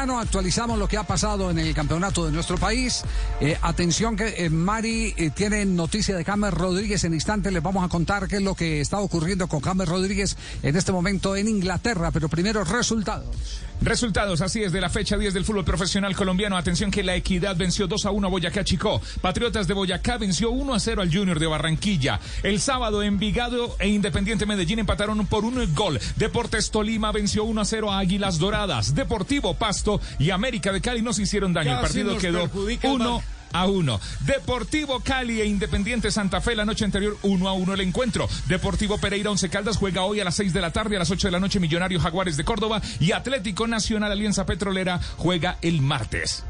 Actualizamos 0.03 0.80
lo 0.80 0.88
que 0.88 0.96
ha 0.96 1.05
pasado 1.05 1.48
en 1.53 1.61
el 1.61 1.72
campeonato 1.74 2.26
de 2.26 2.32
nuestro 2.32 2.59
país. 2.59 3.05
Eh, 3.40 3.57
atención 3.62 4.16
que 4.16 4.34
eh, 4.36 4.50
Mari 4.50 5.14
eh, 5.16 5.30
tiene 5.30 5.64
noticia 5.64 6.16
de 6.16 6.24
James 6.24 6.53
Rodríguez 6.53 7.05
en 7.05 7.14
instante. 7.14 7.53
Les 7.53 7.62
vamos 7.62 7.84
a 7.84 7.88
contar 7.88 8.26
qué 8.26 8.36
es 8.36 8.42
lo 8.42 8.57
que 8.57 8.80
está 8.80 8.98
ocurriendo 8.98 9.46
con 9.46 9.61
James 9.61 9.88
Rodríguez 9.88 10.36
en 10.64 10.76
este 10.76 10.90
momento 10.90 11.36
en 11.36 11.46
Inglaterra. 11.46 12.11
Pero 12.11 12.28
primero 12.28 12.64
resultados. 12.64 13.62
Resultados, 13.80 14.40
así 14.42 14.62
es, 14.62 14.70
de 14.70 14.80
la 14.80 14.88
fecha 14.88 15.16
10 15.16 15.34
del 15.34 15.44
fútbol 15.44 15.64
profesional 15.64 16.14
colombiano. 16.14 16.57
Atención 16.57 16.92
que 16.92 17.03
la 17.03 17.16
Equidad 17.16 17.57
venció 17.57 17.88
2 17.88 18.07
a 18.07 18.11
1 18.12 18.26
a 18.28 18.30
Boyacá 18.30 18.62
Chicó. 18.62 19.00
Patriotas 19.20 19.66
de 19.66 19.74
Boyacá 19.74 20.18
venció 20.18 20.53
1 20.53 20.74
a 20.74 20.78
0 20.78 21.03
al 21.03 21.12
Junior 21.12 21.40
de 21.40 21.48
Barranquilla. 21.48 22.20
El 22.44 22.61
sábado 22.61 23.03
Envigado 23.03 23.74
e 23.80 23.88
Independiente 23.88 24.46
Medellín 24.46 24.78
empataron 24.78 25.26
por 25.26 25.44
un 25.44 25.74
gol. 25.74 25.98
Deportes 26.14 26.70
Tolima 26.70 27.11
venció 27.11 27.42
1 27.42 27.61
a 27.61 27.64
0 27.64 27.92
a 27.92 27.98
Águilas 27.98 28.38
Doradas. 28.38 28.94
Deportivo 28.94 29.55
Pasto 29.55 29.91
y 30.18 30.30
América 30.30 30.72
de 30.72 30.80
Cali 30.80 31.03
no 31.03 31.12
se 31.12 31.22
hicieron 31.22 31.53
daño. 31.53 31.72
El 31.72 31.80
partido 31.80 32.16
quedó 32.18 32.51
1 32.82 33.22
a 33.53 33.66
1. 33.66 34.01
Deportivo 34.20 35.01
Cali 35.01 35.40
e 35.40 35.47
Independiente 35.47 36.11
Santa 36.11 36.40
Fe 36.40 36.55
la 36.55 36.64
noche 36.64 36.84
anterior 36.84 37.16
1 37.22 37.49
a 37.49 37.53
1 37.53 37.74
el 37.74 37.80
encuentro. 37.80 38.28
Deportivo 38.47 38.99
Pereira 38.99 39.30
Once 39.30 39.49
Caldas 39.49 39.76
juega 39.76 40.03
hoy 40.03 40.20
a 40.20 40.24
las 40.24 40.36
6 40.36 40.53
de 40.53 40.61
la 40.61 40.70
tarde, 40.70 40.97
a 40.97 41.01
las 41.01 41.11
8 41.11 41.28
de 41.28 41.32
la 41.32 41.40
noche 41.40 41.61
Millonario 41.61 42.01
Jaguares 42.01 42.36
de 42.36 42.45
Córdoba 42.45 42.80
y 43.01 43.12
Atlético 43.12 43.66
Nacional 43.66 44.12
Alianza 44.12 44.47
Petrolera 44.47 45.01
juega 45.16 45.59
el 45.62 45.82
martes. 45.82 46.45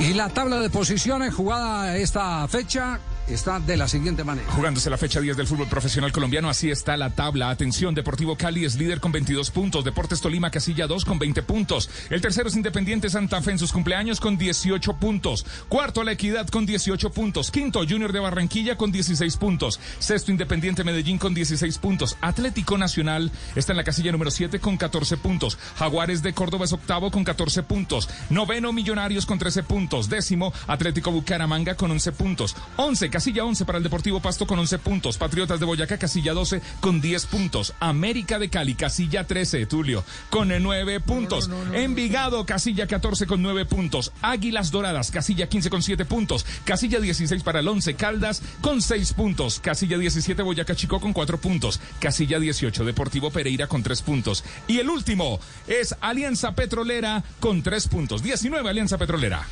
Y 0.00 0.12
la 0.12 0.28
tabla 0.28 0.60
de 0.60 0.68
posiciones 0.68 1.32
jugada 1.32 1.96
esta 1.96 2.46
fecha 2.48 3.00
está 3.28 3.60
de 3.60 3.76
la 3.76 3.88
siguiente 3.88 4.24
manera. 4.24 4.50
Jugándose 4.52 4.90
la 4.90 4.98
fecha 4.98 5.20
10 5.20 5.36
del 5.36 5.46
fútbol 5.46 5.68
profesional 5.68 6.12
colombiano, 6.12 6.48
así 6.48 6.70
está 6.70 6.96
la 6.96 7.10
tabla. 7.10 7.50
Atención, 7.50 7.94
Deportivo 7.94 8.36
Cali 8.36 8.64
es 8.64 8.76
líder 8.76 9.00
con 9.00 9.12
22 9.12 9.50
puntos, 9.50 9.84
Deportes 9.84 10.20
Tolima 10.20 10.50
Casilla 10.50 10.86
2 10.86 11.04
con 11.04 11.18
20 11.18 11.42
puntos. 11.42 11.90
El 12.10 12.20
tercero 12.20 12.48
es 12.48 12.56
Independiente 12.56 13.08
Santa 13.08 13.40
Fe 13.42 13.52
en 13.52 13.58
sus 13.58 13.72
cumpleaños 13.72 14.20
con 14.20 14.36
18 14.36 14.94
puntos. 14.94 15.46
Cuarto, 15.68 16.04
La 16.04 16.12
Equidad 16.12 16.48
con 16.48 16.66
18 16.66 17.10
puntos. 17.10 17.50
Quinto, 17.50 17.80
Junior 17.88 18.12
de 18.12 18.20
Barranquilla 18.20 18.76
con 18.76 18.92
16 18.92 19.36
puntos. 19.36 19.80
Sexto, 19.98 20.30
Independiente 20.30 20.84
Medellín 20.84 21.18
con 21.18 21.34
16 21.34 21.78
puntos. 21.78 22.16
Atlético 22.20 22.78
Nacional 22.78 23.30
está 23.54 23.72
en 23.72 23.78
la 23.78 23.84
casilla 23.84 24.12
número 24.12 24.30
7 24.30 24.60
con 24.60 24.76
14 24.76 25.16
puntos. 25.16 25.58
Jaguares 25.76 26.22
de 26.22 26.32
Córdoba 26.32 26.64
es 26.64 26.72
octavo 26.72 27.10
con 27.10 27.24
14 27.24 27.62
puntos. 27.62 28.08
Noveno, 28.30 28.72
Millonarios 28.72 29.26
con 29.26 29.38
13 29.38 29.62
puntos. 29.62 30.08
Décimo, 30.08 30.52
Atlético 30.66 31.10
Bucaramanga 31.10 31.74
con 31.74 31.90
11 31.90 32.12
puntos. 32.12 32.56
11, 32.76 33.10
casilla 33.14 33.44
11 33.44 33.64
para 33.64 33.78
el 33.78 33.84
Deportivo 33.84 34.18
Pasto 34.18 34.44
con 34.44 34.58
11 34.58 34.80
puntos. 34.80 35.18
Patriotas 35.18 35.60
de 35.60 35.66
Boyacá, 35.66 35.98
casilla 35.98 36.32
12 36.32 36.60
con 36.80 37.00
10 37.00 37.26
puntos. 37.26 37.72
América 37.78 38.40
de 38.40 38.50
Cali, 38.50 38.74
casilla 38.74 39.24
13, 39.24 39.66
Tulio, 39.66 40.02
con 40.30 40.48
9 40.48 40.98
puntos. 40.98 41.48
Envigado, 41.72 42.44
casilla 42.44 42.88
14 42.88 43.26
con 43.26 43.40
9 43.40 43.66
puntos. 43.66 44.10
Águilas 44.20 44.72
Doradas, 44.72 45.12
casilla 45.12 45.48
15 45.48 45.70
con 45.70 45.80
7 45.84 46.04
puntos. 46.06 46.44
Casilla 46.64 46.98
16 46.98 47.44
para 47.44 47.60
el 47.60 47.68
11, 47.68 47.94
Caldas 47.94 48.42
con 48.60 48.82
6 48.82 49.12
puntos. 49.12 49.60
Casilla 49.60 49.96
17, 49.96 50.42
Boyacá 50.42 50.74
Chico 50.74 50.98
con 50.98 51.12
4 51.12 51.38
puntos. 51.38 51.78
Casilla 52.00 52.40
18, 52.40 52.84
Deportivo 52.84 53.30
Pereira 53.30 53.68
con 53.68 53.84
3 53.84 54.02
puntos. 54.02 54.42
Y 54.66 54.80
el 54.80 54.90
último 54.90 55.38
es 55.68 55.94
Alianza 56.00 56.56
Petrolera 56.56 57.22
con 57.38 57.62
3 57.62 57.86
puntos. 57.86 58.24
19, 58.24 58.68
Alianza 58.68 58.98
Petrolera. 58.98 59.46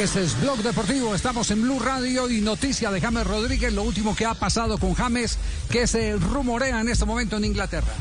Este 0.00 0.22
es 0.22 0.40
Blog 0.40 0.62
Deportivo, 0.62 1.14
estamos 1.14 1.50
en 1.50 1.60
Blue 1.60 1.78
Radio 1.78 2.30
y 2.30 2.40
noticia 2.40 2.90
de 2.90 3.02
James 3.02 3.26
Rodríguez, 3.26 3.70
lo 3.74 3.82
último 3.82 4.16
que 4.16 4.24
ha 4.24 4.32
pasado 4.32 4.78
con 4.78 4.94
James, 4.94 5.36
que 5.70 5.86
se 5.86 6.16
rumorea 6.16 6.80
en 6.80 6.88
este 6.88 7.04
momento 7.04 7.36
en 7.36 7.44
Inglaterra. 7.44 7.92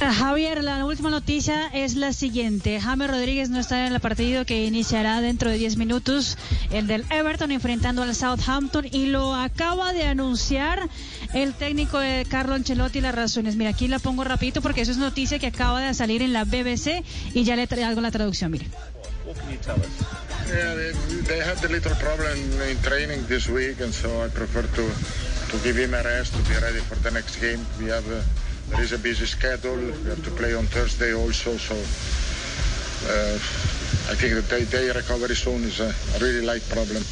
Ah, 0.00 0.12
Javier, 0.12 0.64
la 0.64 0.84
última 0.84 1.10
noticia 1.10 1.68
es 1.68 1.94
la 1.94 2.12
siguiente. 2.12 2.80
James 2.80 3.08
Rodríguez 3.08 3.50
no 3.50 3.60
está 3.60 3.86
en 3.86 3.92
el 3.92 4.00
partido 4.00 4.44
que 4.44 4.64
iniciará 4.64 5.20
dentro 5.20 5.48
de 5.48 5.58
10 5.58 5.76
minutos, 5.76 6.36
el 6.72 6.88
del 6.88 7.06
Everton 7.08 7.52
enfrentando 7.52 8.02
al 8.02 8.12
Southampton 8.12 8.84
y 8.90 9.06
lo 9.06 9.32
acaba 9.32 9.92
de 9.92 10.06
anunciar 10.06 10.88
el 11.34 11.54
técnico 11.54 12.00
de 12.00 12.26
Carlo 12.28 12.56
Ancelotti 12.56 13.00
las 13.00 13.14
razones. 13.14 13.54
Mira, 13.54 13.70
aquí 13.70 13.86
la 13.86 14.00
pongo 14.00 14.24
rapidito 14.24 14.60
porque 14.60 14.80
eso 14.80 14.90
es 14.90 14.98
noticia 14.98 15.38
que 15.38 15.46
acaba 15.46 15.80
de 15.80 15.94
salir 15.94 16.20
en 16.20 16.32
la 16.32 16.42
BBC 16.42 17.04
y 17.32 17.44
ya 17.44 17.54
le 17.54 17.68
traigo 17.68 18.00
la 18.00 18.10
traducción, 18.10 18.50
mire. 18.50 18.66
Yeah, 20.48 20.74
they, 20.74 20.92
they 21.24 21.38
had 21.38 21.62
a 21.64 21.68
little 21.68 21.94
problem 21.96 22.36
in 22.60 22.76
training 22.82 23.24
this 23.26 23.48
week, 23.48 23.80
and 23.80 23.92
so 23.92 24.22
I 24.22 24.28
prefer 24.28 24.62
to 24.62 24.84
to 25.48 25.64
give 25.64 25.76
him 25.76 25.94
a 25.94 26.02
rest 26.02 26.34
to 26.34 26.42
be 26.42 26.54
ready 26.60 26.80
for 26.80 26.96
the 26.96 27.10
next 27.10 27.36
game. 27.36 27.64
We 27.78 27.86
have 27.86 28.06
a, 28.10 28.22
there 28.68 28.82
is 28.82 28.92
a 28.92 28.98
busy 28.98 29.26
schedule. 29.26 29.76
We 29.76 30.08
have 30.10 30.22
to 30.24 30.30
play 30.30 30.54
on 30.54 30.66
Thursday 30.66 31.14
also, 31.14 31.56
so 31.56 31.74
uh, 31.74 33.34
I 34.10 34.14
think 34.16 34.34
that 34.34 34.48
day, 34.48 34.64
day 34.64 34.90
recovery 34.90 35.36
soon 35.36 35.64
is 35.64 35.80
a 35.80 35.94
really 36.20 36.44
light 36.44 36.66
problem. 36.68 37.02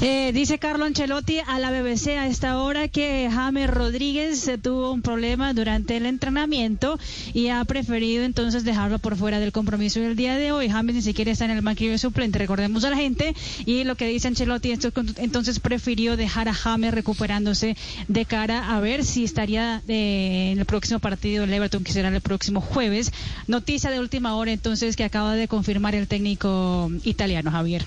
Eh, 0.00 0.30
dice 0.32 0.58
Carlo 0.58 0.84
Ancelotti 0.84 1.38
a 1.44 1.58
la 1.58 1.70
BBC 1.70 2.18
a 2.18 2.28
esta 2.28 2.58
hora 2.58 2.86
que 2.86 3.28
James 3.32 3.68
Rodríguez 3.68 4.46
eh, 4.46 4.56
tuvo 4.56 4.92
un 4.92 5.02
problema 5.02 5.52
durante 5.52 5.96
el 5.96 6.06
entrenamiento 6.06 6.98
y 7.34 7.48
ha 7.48 7.64
preferido 7.64 8.24
entonces 8.24 8.62
dejarlo 8.64 9.00
por 9.00 9.16
fuera 9.16 9.40
del 9.40 9.50
compromiso 9.50 9.98
del 10.00 10.14
día 10.14 10.36
de 10.36 10.52
hoy. 10.52 10.68
James 10.68 10.94
ni 10.94 11.02
siquiera 11.02 11.32
está 11.32 11.46
en 11.46 11.50
el 11.52 11.62
banquillo 11.62 11.90
de 11.90 11.98
suplente, 11.98 12.38
recordemos 12.38 12.84
a 12.84 12.90
la 12.90 12.96
gente. 12.96 13.34
Y 13.66 13.84
lo 13.84 13.96
que 13.96 14.06
dice 14.06 14.28
Ancelotti, 14.28 14.70
esto, 14.70 14.92
entonces 15.16 15.58
prefirió 15.58 16.16
dejar 16.16 16.48
a 16.48 16.54
James 16.54 16.94
recuperándose 16.94 17.76
de 18.06 18.24
cara 18.24 18.74
a 18.76 18.80
ver 18.80 19.04
si 19.04 19.24
estaría 19.24 19.82
eh, 19.88 20.50
en 20.52 20.60
el 20.60 20.64
próximo 20.64 21.00
partido 21.00 21.42
del 21.42 21.54
Everton, 21.54 21.82
que 21.82 21.92
será 21.92 22.08
el 22.08 22.20
próximo 22.20 22.60
jueves. 22.60 23.10
Noticia 23.46 23.90
de 23.90 23.98
última 24.00 24.36
hora 24.36 24.52
entonces 24.52 24.96
que 24.96 25.04
acaba 25.04 25.34
de 25.34 25.48
confirmar 25.48 25.94
el 25.94 26.06
técnico 26.06 26.90
italiano, 27.04 27.50
Javier. 27.50 27.84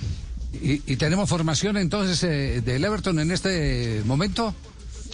¿Y, 0.53 0.81
y 0.85 0.95
tenemos 0.97 1.29
formación 1.29 1.77
entonces 1.77 2.21
eh, 2.23 2.61
del 2.61 2.83
Everton 2.83 3.19
en 3.19 3.31
este 3.31 4.01
momento? 4.05 4.53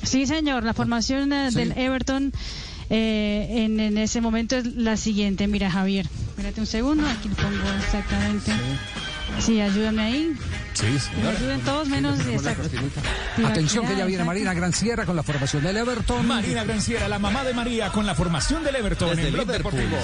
Sí, 0.03 0.25
señor, 0.25 0.63
la 0.63 0.73
formación 0.73 1.31
eh, 1.33 1.49
Sí. 1.51 1.57
del 1.57 1.73
Everton 1.77 2.31
eh, 2.89 3.47
en, 3.65 3.79
en 3.79 3.97
ese 3.97 4.21
momento 4.21 4.55
es 4.55 4.65
la 4.75 4.97
siguiente. 4.97 5.47
Mira, 5.47 5.69
Javier, 5.69 6.07
espérate 6.29 6.59
un 6.61 6.67
segundo, 6.67 7.05
aquí 7.07 7.29
lo 7.29 7.35
pongo 7.35 7.69
exactamente. 7.83 8.51
Sí, 8.51 8.57
ayúdame 9.61 10.01
ahí. 10.01 10.38
Sí, 10.73 10.86
Me 11.21 11.30
ayuden 11.30 11.61
todos 11.61 11.88
menos. 11.88 12.19
exacto. 12.28 12.69
Atención 13.43 13.84
que 13.86 13.91
ya 13.95 14.05
viene 14.05 14.11
Exacto. 14.13 14.25
Marina 14.25 14.53
Granciera 14.53 15.05
con 15.05 15.15
la 15.15 15.23
formación 15.23 15.63
del 15.63 15.78
Everton. 15.78 16.28
Marina 16.28 16.63
Granciera, 16.63 17.07
la 17.07 17.17
mamá 17.17 17.43
de 17.43 17.53
María, 17.55 17.91
con 17.91 18.05
la 18.05 18.13
formación 18.13 18.63
del 18.63 18.75
Everton 18.75 19.09
Desde 19.09 19.28
en 19.28 19.34
Blog 19.34 19.47
Liverpool, 19.47 19.73
Deportivo. 19.73 19.97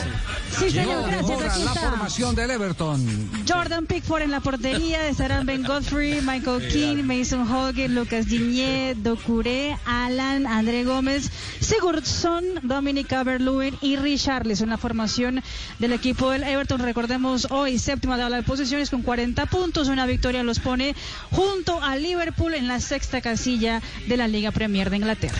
Sí, 0.58 0.72
señor, 0.72 1.04
gracias. 1.08 1.30
Ahora 1.30 1.54
Aquí 1.54 1.64
la 1.64 1.74
formación 1.76 2.36
del 2.36 2.52
Everton. 2.52 3.30
Jordan 3.48 3.86
Pickford 3.86 4.24
en 4.24 4.32
la 4.32 4.40
portería, 4.40 5.08
estarán 5.08 5.46
Ben 5.46 5.64
Godfrey, 5.64 6.22
Michael 6.22 6.68
King, 6.70 7.04
Mason 7.04 7.42
Holgate, 7.48 7.90
Lucas 7.90 8.26
Diñé, 8.26 8.96
Docuré, 8.96 9.78
Alan, 9.86 10.48
André 10.48 10.86
Gómez, 10.86 11.30
Sigurdsson, 11.60 12.44
Dominic 12.64 13.08
Calvert-Lewin 13.08 13.78
y 13.82 13.96
Richarlison 13.98 14.66
en 14.66 14.70
la 14.72 14.78
formación 14.78 15.44
del 15.80 15.94
equipo 15.94 16.32
del 16.32 16.44
Everton. 16.44 16.80
Recordemos 16.80 17.48
hoy 17.52 17.78
séptima 17.78 18.18
tabla 18.18 18.38
de 18.38 18.44
posiciones 18.44 18.90
con 18.90 19.02
40 19.14 19.46
puntos, 19.46 19.90
una 19.90 20.08
victoria 20.08 20.42
los 20.42 20.58
pone 20.58 20.96
junto 21.30 21.80
a 21.84 21.96
Liverpool 21.96 22.56
en 22.56 22.68
la 22.68 22.80
sexta 22.80 23.22
casilla 23.22 23.80
de 24.08 24.18
la 24.18 24.28
Liga 24.28 24.50
Premier 24.52 24.90
de 24.90 24.98
Inglaterra. 24.98 25.38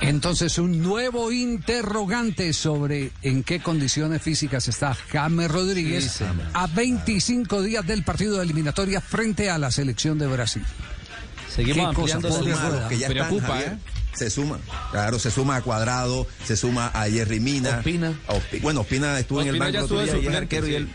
Entonces, 0.00 0.58
un 0.58 0.82
nuevo 0.82 1.30
interrogante 1.30 2.52
sobre 2.52 3.12
en 3.22 3.44
qué 3.44 3.60
condiciones 3.60 4.20
físicas 4.20 4.66
está 4.66 4.96
James 5.12 5.48
Rodríguez 5.48 6.10
Sí, 6.10 6.24
a 6.54 6.66
25 6.66 7.62
días 7.62 7.86
del 7.86 8.02
partido 8.02 8.38
de 8.38 8.42
eliminatoria 8.42 9.00
frente 9.00 9.48
a 9.48 9.58
la 9.58 9.70
selección 9.70 10.18
de 10.18 10.26
Brasil. 10.26 10.64
Seguimos 11.54 11.90
Qué 11.90 11.94
cosa, 11.94 12.16
ampliando 12.16 12.44
lista. 12.48 12.68
Los 12.70 12.88
que 12.88 12.98
ya 12.98 13.08
Preocupa, 13.08 13.36
están, 13.42 13.48
Javier, 13.58 13.72
¿eh? 13.74 13.78
Se 14.14 14.30
suma, 14.30 14.58
claro, 14.90 15.20
se 15.20 15.30
suma 15.30 15.54
a 15.56 15.62
Cuadrado, 15.62 16.26
se 16.44 16.56
suma 16.56 16.88
a 16.92 17.08
Jerry 17.08 17.38
Mina. 17.38 17.76
Ospina. 17.78 18.12
a 18.26 18.32
Ospi- 18.34 18.60
bueno, 18.60 18.80
Ospina 18.80 19.16
estuvo 19.20 19.40
en 19.42 19.48
el 19.48 19.58
banco 19.58 19.72
ya 19.72 19.78
el 19.78 19.84
otro 19.84 20.00
estuvo 20.00 20.02
día 20.02 20.12
y 20.12 20.24
suplente, 20.24 20.36
arquero 20.38 20.66
y 20.66 20.74
él, 20.74 20.88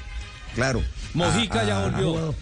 claro. 0.56 0.84
Mojica 1.14 1.62
a- 1.62 1.66
ya 1.66 1.78
a- 1.84 1.90
volvió. 1.90 2.36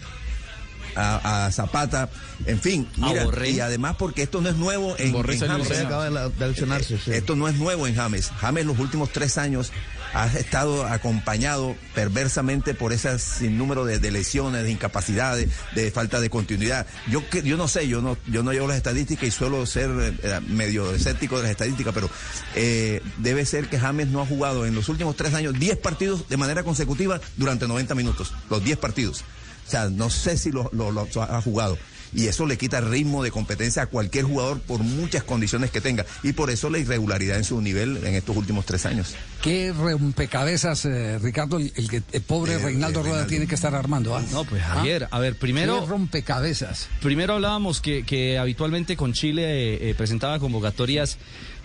A, 0.94 1.46
a 1.46 1.50
Zapata, 1.52 2.10
en 2.44 2.60
fin, 2.60 2.86
mira, 2.98 3.24
y 3.56 3.60
además 3.60 3.96
porque 3.98 4.24
esto 4.24 4.42
no 4.42 4.50
es 4.50 4.56
nuevo 4.56 4.94
en, 4.98 5.06
en 5.06 5.12
James. 5.48 5.70
Acaba 5.86 6.04
de 6.04 6.10
la- 6.10 6.28
de 6.28 6.48
lesionarse, 6.48 6.98
sí. 6.98 7.12
Esto 7.12 7.34
no 7.34 7.48
es 7.48 7.54
nuevo 7.54 7.86
en 7.86 7.94
James. 7.94 8.28
James 8.28 8.66
los 8.66 8.78
últimos 8.78 9.08
tres 9.10 9.38
años 9.38 9.72
ha 10.14 10.26
estado 10.26 10.84
acompañado 10.86 11.74
perversamente 11.94 12.74
por 12.74 12.92
ese 12.92 13.18
sinnúmero 13.18 13.84
de, 13.84 14.10
lesiones, 14.10 14.62
de 14.64 14.70
incapacidades, 14.70 15.48
de 15.74 15.90
falta 15.90 16.20
de 16.20 16.28
continuidad. 16.30 16.86
Yo 17.10 17.22
yo 17.44 17.56
no 17.56 17.68
sé, 17.68 17.88
yo 17.88 18.02
no 18.02 18.16
yo 18.26 18.42
no 18.42 18.52
llevo 18.52 18.68
las 18.68 18.76
estadísticas 18.76 19.28
y 19.28 19.30
suelo 19.30 19.64
ser 19.66 19.90
eh, 20.22 20.40
medio 20.48 20.92
escéptico 20.94 21.36
de 21.36 21.42
las 21.42 21.50
estadísticas, 21.52 21.94
pero 21.94 22.10
eh, 22.54 23.00
debe 23.18 23.46
ser 23.46 23.68
que 23.68 23.78
James 23.78 24.08
no 24.08 24.20
ha 24.20 24.26
jugado 24.26 24.66
en 24.66 24.74
los 24.74 24.88
últimos 24.88 25.16
tres 25.16 25.34
años 25.34 25.58
10 25.58 25.78
partidos 25.78 26.28
de 26.28 26.36
manera 26.36 26.62
consecutiva 26.62 27.20
durante 27.36 27.66
90 27.66 27.94
minutos, 27.94 28.32
los 28.50 28.62
10 28.62 28.78
partidos. 28.78 29.24
O 29.66 29.70
sea, 29.70 29.88
no 29.88 30.10
sé 30.10 30.36
si 30.36 30.50
lo- 30.50 30.70
lo 30.72 31.08
ha 31.22 31.40
jugado. 31.40 31.78
Y 32.14 32.26
eso 32.26 32.46
le 32.46 32.58
quita 32.58 32.80
ritmo 32.82 33.22
de 33.22 33.30
competencia 33.30 33.82
a 33.82 33.86
cualquier 33.86 34.24
jugador 34.26 34.60
por 34.60 34.80
muchas 34.82 35.22
condiciones 35.24 35.70
que 35.70 35.80
tenga. 35.80 36.04
Y 36.22 36.32
por 36.34 36.50
eso 36.50 36.68
la 36.68 36.78
irregularidad 36.78 37.38
en 37.38 37.44
su 37.44 37.60
nivel 37.62 37.98
en 38.04 38.14
estos 38.14 38.36
últimos 38.36 38.66
tres 38.66 38.84
años. 38.84 39.14
Qué 39.40 39.72
rompecabezas, 39.72 40.84
eh, 40.84 41.18
Ricardo, 41.20 41.56
el, 41.56 41.72
el 41.74 41.88
que 41.88 42.02
el 42.12 42.20
pobre 42.22 42.54
Eh, 42.54 42.58
Reinaldo 42.58 43.00
eh, 43.00 43.02
Rueda 43.02 43.12
Reinaldo. 43.14 43.28
tiene 43.30 43.46
que 43.46 43.54
estar 43.54 43.74
armando. 43.74 44.14
¿ah? 44.16 44.22
No, 44.30 44.44
pues 44.44 44.62
¿Ah? 44.62 44.74
Javier, 44.74 45.08
a 45.10 45.18
ver, 45.18 45.36
primero... 45.36 45.80
Qué 45.80 45.86
rompecabezas. 45.86 46.88
Primero 47.00 47.34
hablábamos 47.34 47.80
que, 47.80 48.04
que 48.04 48.38
habitualmente 48.38 48.96
con 48.96 49.12
Chile 49.14 49.42
eh, 49.74 49.90
eh, 49.90 49.94
presentaba 49.94 50.38
convocatorias, 50.38 51.16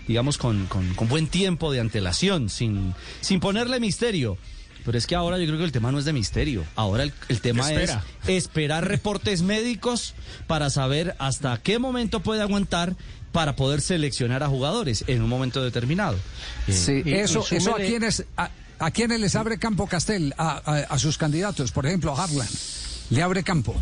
digamos, 0.08 0.38
con, 0.38 0.66
con- 0.68 0.94
con 0.96 1.10
buen 1.10 1.28
tiempo 1.28 1.72
de 1.74 1.82
antelación, 1.82 2.50
sin, 2.50 2.94
sin 3.22 3.40
ponerle 3.42 3.80
misterio. 3.80 4.38
Pero 4.88 4.98
es 4.98 5.06
que 5.06 5.16
ahora 5.16 5.38
yo 5.38 5.46
creo 5.46 5.58
que 5.60 5.66
el 5.66 5.72
tema 5.74 5.92
no 5.92 6.00
es 6.00 6.06
de 6.06 6.14
misterio. 6.14 6.64
Ahora 6.78 7.04
el, 7.04 7.12
el 7.28 7.42
tema 7.42 7.70
Espera. 7.70 8.04
es 8.24 8.30
esperar 8.30 8.88
reportes 8.88 9.42
médicos 9.42 10.16
para 10.48 10.70
saber 10.70 11.14
hasta 11.20 11.62
qué 11.62 11.78
momento 11.78 12.22
puede 12.22 12.42
aguantar 12.42 12.96
para 13.34 13.58
poder 13.58 13.82
seleccionar 13.82 14.44
a 14.44 14.48
jugadores 14.48 15.04
en 15.08 15.22
un 15.22 15.28
momento 15.30 15.62
determinado. 15.62 16.16
Eh, 16.68 16.72
Sí, 16.72 17.02
y- 17.06 17.10
y 17.10 17.14
eso, 17.16 17.46
eso 17.52 17.76
a 17.76 17.80
quienes 17.80 18.24
a, 18.38 18.50
a 18.80 18.92
quienes 18.92 19.20
les 19.20 19.36
abre 19.36 19.60
campo 19.60 19.88
Castel, 19.88 20.34
a, 20.38 20.62
a- 20.66 20.78
a 20.96 20.98
sus 21.00 21.18
candidatos, 21.18 21.74
por 21.74 21.86
ejemplo, 21.86 22.16
a 22.18 22.24
Harlan, 22.24 22.48
le 23.10 23.22
abre 23.22 23.44
campo. 23.44 23.76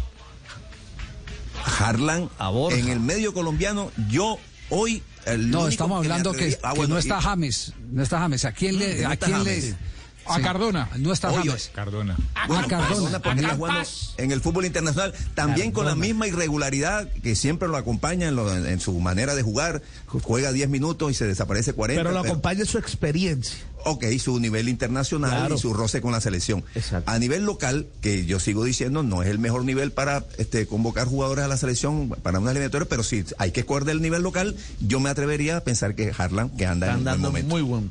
Harlan, 1.80 2.30
en 2.72 2.90
el 2.90 3.00
medio 3.00 3.32
colombiano, 3.34 3.92
yo 4.10 4.40
hoy. 4.70 5.04
El 5.26 5.50
No, 5.50 5.68
estamos 5.68 5.98
hablando 6.00 6.34
que, 6.34 6.58
ah, 6.64 6.72
que 6.74 6.78
bueno, 6.80 6.96
no 6.96 7.00
está 7.00 7.20
James, 7.22 7.74
no 7.92 8.04
está 8.04 8.20
James. 8.20 8.46
¿A 8.46 8.52
quién 8.52 8.78
le, 8.78 9.02
No 9.04 9.10
a 9.10 9.16
quién 9.16 9.38
James. 9.38 9.64
le? 9.72 9.95
A 10.28 10.38
Sí. 10.38 10.42
Cardona. 10.42 10.90
No 10.98 11.14
está 11.14 11.32
Oye, 11.32 11.48
James. 11.50 11.72
Cardona. 11.74 12.16
Bueno, 12.48 12.64
Ah, 12.64 12.68
Cardona. 12.68 13.20
porque 13.22 13.46
Ah, 13.46 13.56
jugando 13.56 13.82
en 14.18 14.32
el 14.32 14.42
fútbol 14.42 14.66
internacional, 14.66 15.14
también 15.36 15.72
con 15.72 15.86
la 15.86 15.96
misma 15.96 16.28
irregularidad 16.28 17.08
que 17.24 17.36
siempre 17.36 17.68
lo 17.68 17.78
acompaña 17.78 18.28
en, 18.28 18.36
lo- 18.36 18.54
en 18.66 18.80
su 18.80 19.00
manera 19.00 19.36
de 19.36 19.44
jugar, 19.44 19.82
juega 20.08 20.52
10 20.52 20.70
minutos 20.70 21.12
y 21.12 21.14
se 21.14 21.26
desaparece 21.28 21.74
40. 21.74 22.02
Pero 22.04 22.14
lo 22.14 22.20
acompaña 22.20 22.66
su 22.66 22.78
experiencia. 22.78 23.56
Ok, 23.88 24.04
su 24.20 24.40
nivel 24.40 24.68
internacional 24.68 25.30
Claro. 25.30 25.56
y 25.56 25.60
su 25.60 25.72
roce 25.74 26.02
con 26.02 26.12
la 26.12 26.20
selección. 26.22 26.64
A 27.06 27.20
nivel 27.20 27.44
local, 27.46 27.86
que 28.02 28.26
yo 28.26 28.40
sigo 28.40 28.64
diciendo, 28.64 29.04
no 29.04 29.22
es 29.22 29.30
el 29.30 29.38
mejor 29.38 29.64
nivel 29.64 29.92
para 29.92 30.26
este, 30.40 30.66
convocar 30.66 31.06
jugadores 31.08 31.46
a 31.46 31.48
la 31.48 31.58
selección 31.58 32.10
para 32.24 32.40
una 32.40 32.50
eliminatoria, 32.50 32.88
pero 32.90 33.04
si 33.04 33.24
hay 33.38 33.52
que 33.52 33.60
escoger 33.60 33.86
del 33.86 34.02
nivel 34.02 34.24
local, 34.24 34.56
yo 34.80 35.00
me 35.00 35.12
atrevería 35.12 35.58
a 35.58 35.62
pensar 35.62 35.94
que 35.94 36.12
Harlan, 36.18 36.50
que 36.50 36.66
anda 36.66 36.88
en 36.88 36.98
Está 36.98 36.98
un 36.98 37.04
buen 37.04 37.16
andando 37.16 37.28
momento. 37.30 37.50
muy 37.54 37.62
bueno. 37.62 37.88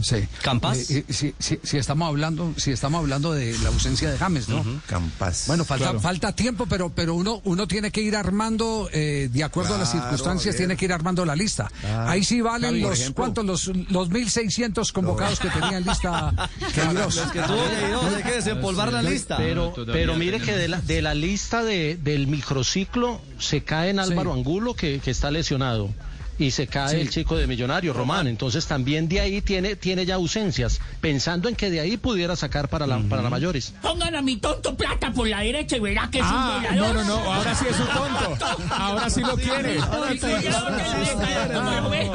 Sí. 0.00 0.16
Campas. 0.42 0.90
Eh, 0.90 1.04
eh, 1.08 1.12
si, 1.12 1.34
si- 1.38 1.60
si 1.62 1.76
estamos 1.76 2.08
hablando, 2.08 2.54
si 2.56 2.70
estamos 2.70 3.00
hablando 3.00 3.32
de 3.32 3.56
la 3.58 3.68
ausencia 3.68 4.10
de 4.10 4.16
James, 4.16 4.48
¿no? 4.48 4.64
Campas. 4.86 5.44
Bueno, 5.46 5.64
falta, 5.64 5.84
Claro. 5.86 6.00
falta 6.00 6.32
tiempo, 6.34 6.64
pero, 6.66 6.88
pero 6.90 7.14
uno, 7.14 7.40
uno 7.44 7.68
tiene 7.68 7.90
que 7.90 8.00
ir 8.00 8.16
armando, 8.16 8.88
eh, 8.92 9.28
de 9.30 9.44
acuerdo 9.44 9.74
a 9.74 9.78
las 9.78 9.90
Claro, 9.90 10.02
circunstancias, 10.08 10.54
Javier. 10.54 10.68
tiene 10.68 10.76
que 10.78 10.84
ir 10.86 10.92
armando 10.92 11.24
la 11.26 11.36
lista. 11.36 11.70
Claro. 11.80 12.10
Ahí 12.10 12.24
sí 12.24 12.40
valen 12.40 12.70
Javi, 12.70 12.80
los, 12.80 12.98
ejemplo. 13.00 13.22
¿cuántos? 13.24 13.44
Los, 13.44 13.66
los 13.90 14.08
1.600 14.10 14.90
convocados 14.92 15.38
que 15.38 15.48
tenía 15.50 15.76
en 15.78 15.84
lista. 15.84 16.32
Los 16.94 17.16
que 17.30 17.40
tuvo 17.40 18.16
hay 18.16 18.22
que 18.22 18.32
desempolvar 18.32 18.92
la 18.92 19.02
lista. 19.02 19.36
Pero, 19.36 19.74
pero 19.86 20.16
mire 20.16 20.40
que 20.40 20.52
de 20.56 20.68
la, 20.68 20.80
de 20.80 21.02
la 21.02 21.14
lista 21.14 21.62
de, 21.62 21.96
del 21.96 22.26
microciclo 22.26 23.20
se 23.38 23.62
cae 23.64 23.90
en 23.90 23.98
Álvaro 23.98 24.32
Angulo, 24.32 24.74
que, 24.74 25.00
que 25.00 25.10
está 25.10 25.30
lesionado. 25.30 25.90
Y 26.38 26.50
se 26.50 26.66
cae 26.66 26.90
Sí. 26.96 27.00
el 27.00 27.10
chico 27.10 27.36
de 27.36 27.46
Millonario, 27.46 27.92
Román. 27.92 28.26
Entonces 28.26 28.66
también 28.66 29.08
de 29.08 29.20
ahí 29.20 29.40
tiene, 29.40 29.76
tiene 29.76 30.04
ya 30.04 30.16
ausencias, 30.16 30.80
pensando 31.00 31.48
en 31.48 31.54
que 31.54 31.70
de 31.70 31.80
ahí 31.80 31.96
pudiera 31.96 32.34
sacar 32.36 32.68
para 32.68 32.86
la, 32.86 32.98
para 32.98 33.22
la 33.22 33.30
mayores. 33.30 33.72
Pongan 33.82 34.14
a 34.16 34.22
mi 34.22 34.36
tonto 34.38 34.76
plata 34.76 35.12
por 35.12 35.28
la 35.28 35.40
derecha 35.40 35.76
y 35.76 35.80
verá 35.80 36.08
que 36.10 36.18
es 36.18 36.24
Ah, 36.26 36.56
un 36.58 36.64
goleador. 36.64 36.94
no, 36.96 37.02
no, 37.04 37.08
no, 37.24 37.32
ahora 37.32 37.54
sí 37.54 37.64
es 37.70 37.78
un 37.78 37.86
tonto. 37.86 38.46
Ahora 38.74 39.10
sí 39.10 39.20
lo 39.20 39.36
quiere. 39.36 39.78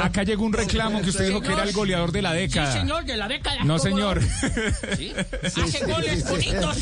Acá 0.01 0.23
llegó 0.23 0.43
un 0.45 0.53
reclamo 0.53 1.01
que 1.01 1.09
usted 1.09 1.27
dijo 1.27 1.41
que 1.41 1.51
era 1.53 1.63
el 1.63 1.71
goleador 1.73 2.11
de 2.11 2.21
la 2.21 2.33
década. 2.33 2.71
Sí, 2.73 2.79
señor, 2.79 3.05
de 3.05 3.17
la 3.17 3.27
década. 3.27 3.57
No, 3.63 3.77
¿cómo 3.77 3.79
señor. 3.79 4.21
¿Sí? 4.97 5.13
Hace 5.43 5.85
goles 5.85 6.29
bonitos. 6.29 6.77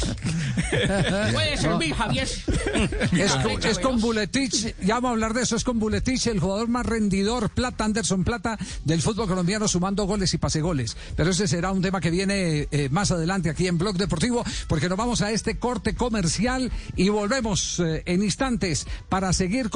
Puede 1.34 1.58
servir, 1.58 1.94
Javier. 1.94 2.28
Es 3.14 3.32
con, 3.36 3.64
es 3.64 3.80
con. 3.80 3.98
Buletich, 3.98 4.76
ya 4.82 4.96
vamos 4.96 5.10
a 5.10 5.12
hablar 5.14 5.34
de 5.34 5.42
eso, 5.42 5.56
es 5.56 5.64
con 5.64 5.80
Buletich, 5.80 6.28
el 6.28 6.40
jugador 6.40 6.68
más 6.68 6.86
Plata, 7.54 7.86
Anderson 7.86 8.24
Plata, 8.24 8.58
del 8.86 9.02
fútbol 9.02 9.28
colombiano, 9.28 9.68
sumando 9.68 10.06
goles 10.06 10.34
y 10.34 10.38
pasegoles. 10.38 10.96
Pero 11.16 11.32
ese 11.32 11.48
será 11.48 11.72
un 11.72 11.82
tema 11.82 12.00
que 12.00 12.10
viene 12.10 12.68
eh, 12.72 12.90
más 12.90 13.12
adelante 13.12 13.50
aquí 13.50 13.68
en 13.68 13.78
Blog 13.78 13.98
Deportivo, 13.98 14.44
porque 14.68 14.90
nos 14.90 14.98
vamos 14.98 15.22
a 15.22 15.32
este 15.32 15.60
corte 15.60 15.96
comercial 15.96 16.72
y 16.96 17.10
volvemos 17.10 17.80
eh, 17.80 18.04
en 18.06 18.24
instantes 18.24 18.88
para 19.10 19.34
seguir 19.34 19.70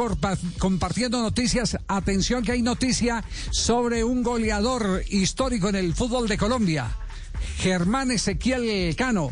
compartiendo 0.57 1.21
noticias. 1.21 1.77
Atención 1.87 2.43
que 2.43 2.53
hay 2.53 2.61
noticia 2.61 3.23
sobre 3.51 4.03
un 4.03 4.23
goleador 4.23 5.03
histórico 5.09 5.69
en 5.69 5.75
el 5.75 5.93
fútbol 5.93 6.27
de 6.27 6.37
Colombia. 6.37 7.00
Germán 7.57 8.11
Ezequiel 8.11 8.95
Cano. 8.95 9.31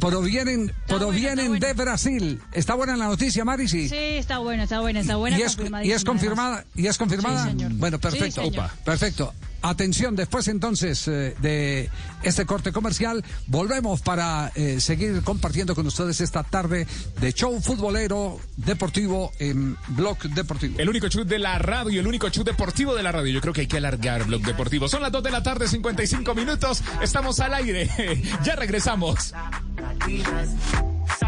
Provienen, 0.00 0.72
provienen 0.86 1.58
de 1.58 1.72
Brasil. 1.72 2.40
¿Está 2.52 2.74
buena 2.74 2.96
la 2.96 3.06
noticia, 3.06 3.44
Mari? 3.44 3.68
Sí. 3.68 3.88
Sí, 3.88 3.96
está 3.96 4.38
buena, 4.38 4.64
está 4.64 4.80
buena, 4.80 5.00
está 5.00 5.16
buena. 5.16 5.38
¿Y 5.38 5.42
es, 5.42 5.56
y 5.82 5.92
es 5.92 6.04
confirmadísima, 6.04 6.04
confirmada? 6.04 6.64
¿Y 6.74 6.86
es 6.86 6.98
confirmada? 6.98 7.44
Sí, 7.44 7.50
señor. 7.50 7.72
Bueno, 7.74 7.98
perfecto. 7.98 8.42
Sí, 8.42 8.50
señor. 8.50 8.70
Perfecto. 8.84 9.34
Atención, 9.60 10.14
después 10.14 10.46
entonces 10.48 11.08
eh, 11.08 11.34
de 11.40 11.90
este 12.22 12.46
corte 12.46 12.72
comercial, 12.72 13.24
volvemos 13.48 14.02
para 14.02 14.52
eh, 14.54 14.80
seguir 14.80 15.22
compartiendo 15.22 15.74
con 15.74 15.86
ustedes 15.86 16.20
esta 16.20 16.44
tarde 16.44 16.86
de 17.20 17.32
show 17.32 17.60
futbolero 17.60 18.38
deportivo 18.56 19.32
en 19.40 19.76
Blog 19.88 20.18
Deportivo. 20.18 20.78
El 20.78 20.88
único 20.88 21.08
chut 21.08 21.26
de 21.26 21.40
la 21.40 21.58
radio, 21.58 22.00
el 22.00 22.06
único 22.06 22.28
chut 22.28 22.46
deportivo 22.46 22.94
de 22.94 23.02
la 23.02 23.10
radio. 23.10 23.32
Yo 23.32 23.40
creo 23.40 23.52
que 23.52 23.62
hay 23.62 23.66
que 23.66 23.78
alargar 23.78 24.24
Blog 24.24 24.42
Deportivo. 24.42 24.88
Son 24.88 25.02
las 25.02 25.10
2 25.10 25.24
de 25.24 25.30
la 25.30 25.42
tarde, 25.42 25.66
55 25.66 26.34
minutos. 26.34 26.82
Estamos 27.02 27.40
al 27.40 27.54
aire. 27.54 27.90
ya 28.44 28.54
regresamos. 28.54 29.34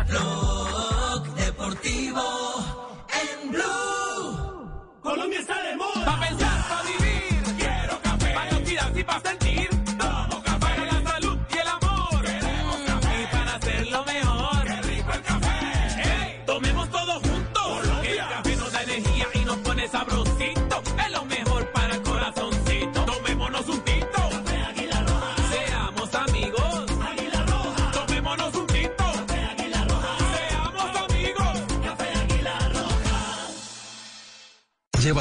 Blog 0.09 1.35
Deportivo 1.35 3.01
en 3.43 3.51
Blue. 3.51 5.01
Colombia 5.03 5.41
está 5.41 5.63
de 5.63 5.77
moda. 5.77 6.50
party 9.03 9.23
bus 9.23 9.33
and 9.33 9.50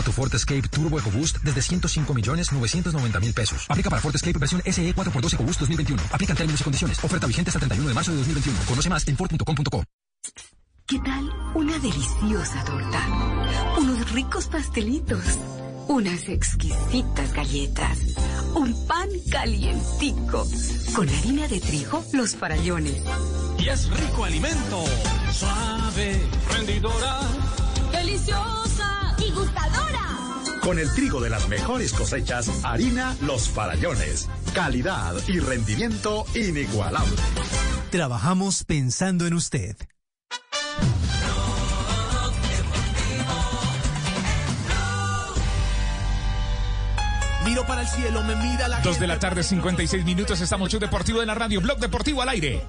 tu 0.10 0.14
Ford 0.14 0.34
Escape 0.34 0.68
Turbo 0.70 1.00
EcoBoost 1.00 1.38
desde 1.44 1.62
105 1.62 2.14
millones 2.14 2.52
990 2.52 3.20
mil 3.20 3.34
pesos. 3.34 3.66
Aplica 3.70 3.90
para 3.90 4.02
Ford 4.02 4.16
Escape 4.16 4.40
versión 4.40 4.62
SE 4.66 4.96
4x2 4.96 5.34
EcoBoost 5.34 5.60
2021. 5.62 6.02
Aplican 6.12 6.36
términos 6.36 6.62
y 6.62 6.64
condiciones. 6.64 7.04
Oferta 7.04 7.28
vigente 7.28 7.50
hasta 7.50 7.58
el 7.58 7.70
31 7.70 7.90
de 7.90 7.94
marzo 7.94 8.12
de 8.12 8.18
2021. 8.18 8.60
Conoce 8.66 8.90
más 8.90 9.08
en 9.08 9.16
Ford.com.co. 9.16 9.84
¿Qué 10.88 11.00
tal 11.00 11.30
una 11.54 11.78
deliciosa 11.78 12.64
torta? 12.64 13.08
Unos 13.78 14.12
ricos 14.12 14.48
pastelitos, 14.48 15.24
unas 15.88 16.28
exquisitas 16.28 17.32
galletas, 17.34 18.00
un 18.56 18.88
pan 18.88 19.10
calientico, 19.30 20.48
con 20.96 21.08
harina 21.08 21.48
de 21.48 21.60
trigo, 21.60 22.04
los 22.14 22.36
farallones. 22.36 23.04
Y 23.60 23.70
es 23.70 23.88
rico 23.92 24.26
alimento, 24.26 24.84
suave, 25.32 26.20
rendidora, 26.50 27.20
Deliciosa 27.92 28.79
Con 30.62 30.78
el 30.78 30.94
trigo 30.94 31.22
de 31.22 31.30
las 31.30 31.48
mejores 31.48 31.94
cosechas, 31.94 32.64
harina 32.64 33.16
Los 33.22 33.50
Farallones. 33.50 34.28
Calidad 34.54 35.16
y 35.28 35.40
rendimiento 35.40 36.26
inigualable. 36.36 37.16
Trabajamos 37.92 38.64
pensando 38.66 39.26
en 39.26 39.34
usted. 39.34 39.76
Miro 47.50 47.66
para 47.66 47.82
el 47.82 47.88
cielo, 47.88 48.24
me 48.26 48.36
mira 48.36 48.68
la 48.68 48.80
2 48.80 49.00
de 49.00 49.08
la 49.08 49.18
tarde, 49.18 49.42
56 49.42 50.06
minutos. 50.06 50.40
Estamos 50.40 50.70
Chut 50.70 50.82
Deportivo 50.82 51.20
en 51.22 51.26
la 51.26 51.34
radio. 51.34 51.60
Blog 51.60 51.80
Deportivo 51.80 52.22
al 52.22 52.30
aire. 52.30 52.62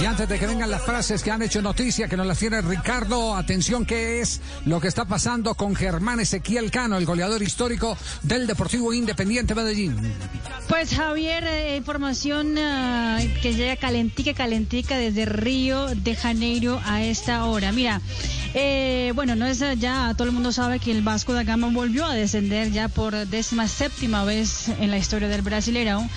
Y 0.00 0.06
antes 0.06 0.26
de 0.26 0.38
que 0.38 0.46
vengan 0.46 0.70
las 0.70 0.80
frases 0.80 1.22
que 1.22 1.30
han 1.30 1.42
hecho 1.42 1.60
noticia, 1.60 2.08
que 2.08 2.16
nos 2.16 2.26
las 2.26 2.38
tiene 2.38 2.62
Ricardo, 2.62 3.36
atención, 3.36 3.84
¿qué 3.84 4.22
es 4.22 4.40
lo 4.64 4.80
que 4.80 4.88
está 4.88 5.04
pasando 5.04 5.54
con 5.54 5.76
Germán 5.76 6.18
Ezequiel 6.18 6.70
Cano, 6.70 6.96
el 6.96 7.04
goleador 7.04 7.42
histórico 7.42 7.94
del 8.22 8.46
Deportivo 8.46 8.94
Independiente 8.94 9.54
Medellín? 9.54 10.14
Pues 10.66 10.94
Javier, 10.94 11.44
eh, 11.44 11.76
información 11.76 12.56
ah, 12.56 13.18
que 13.42 13.52
llega 13.52 13.76
calentica, 13.76 14.32
calentica 14.32 14.96
desde 14.96 15.26
Río 15.26 15.88
de 15.88 16.16
Janeiro 16.16 16.80
a 16.86 17.02
esta 17.02 17.44
hora. 17.44 17.70
Mira, 17.70 18.00
eh, 18.54 19.12
bueno, 19.14 19.36
no 19.36 19.46
es 19.46 19.62
eh, 19.62 19.76
ya, 19.78 20.12
todo 20.16 20.26
el 20.26 20.34
mundo 20.34 20.50
sabe 20.50 20.80
que 20.80 20.90
el 20.90 21.02
Vasco 21.02 21.32
da 21.32 21.44
Gama 21.44 21.68
volvió 21.68 22.04
a 22.04 22.14
descender 22.14 22.72
ya 22.72 22.88
por 22.88 23.14
décima 23.26 23.68
séptima 23.68 24.24
vez 24.24 24.68
en 24.80 24.90
la 24.90 24.98
historia 24.98 25.28
del 25.28 25.42
Brasileirão. 25.42 26.08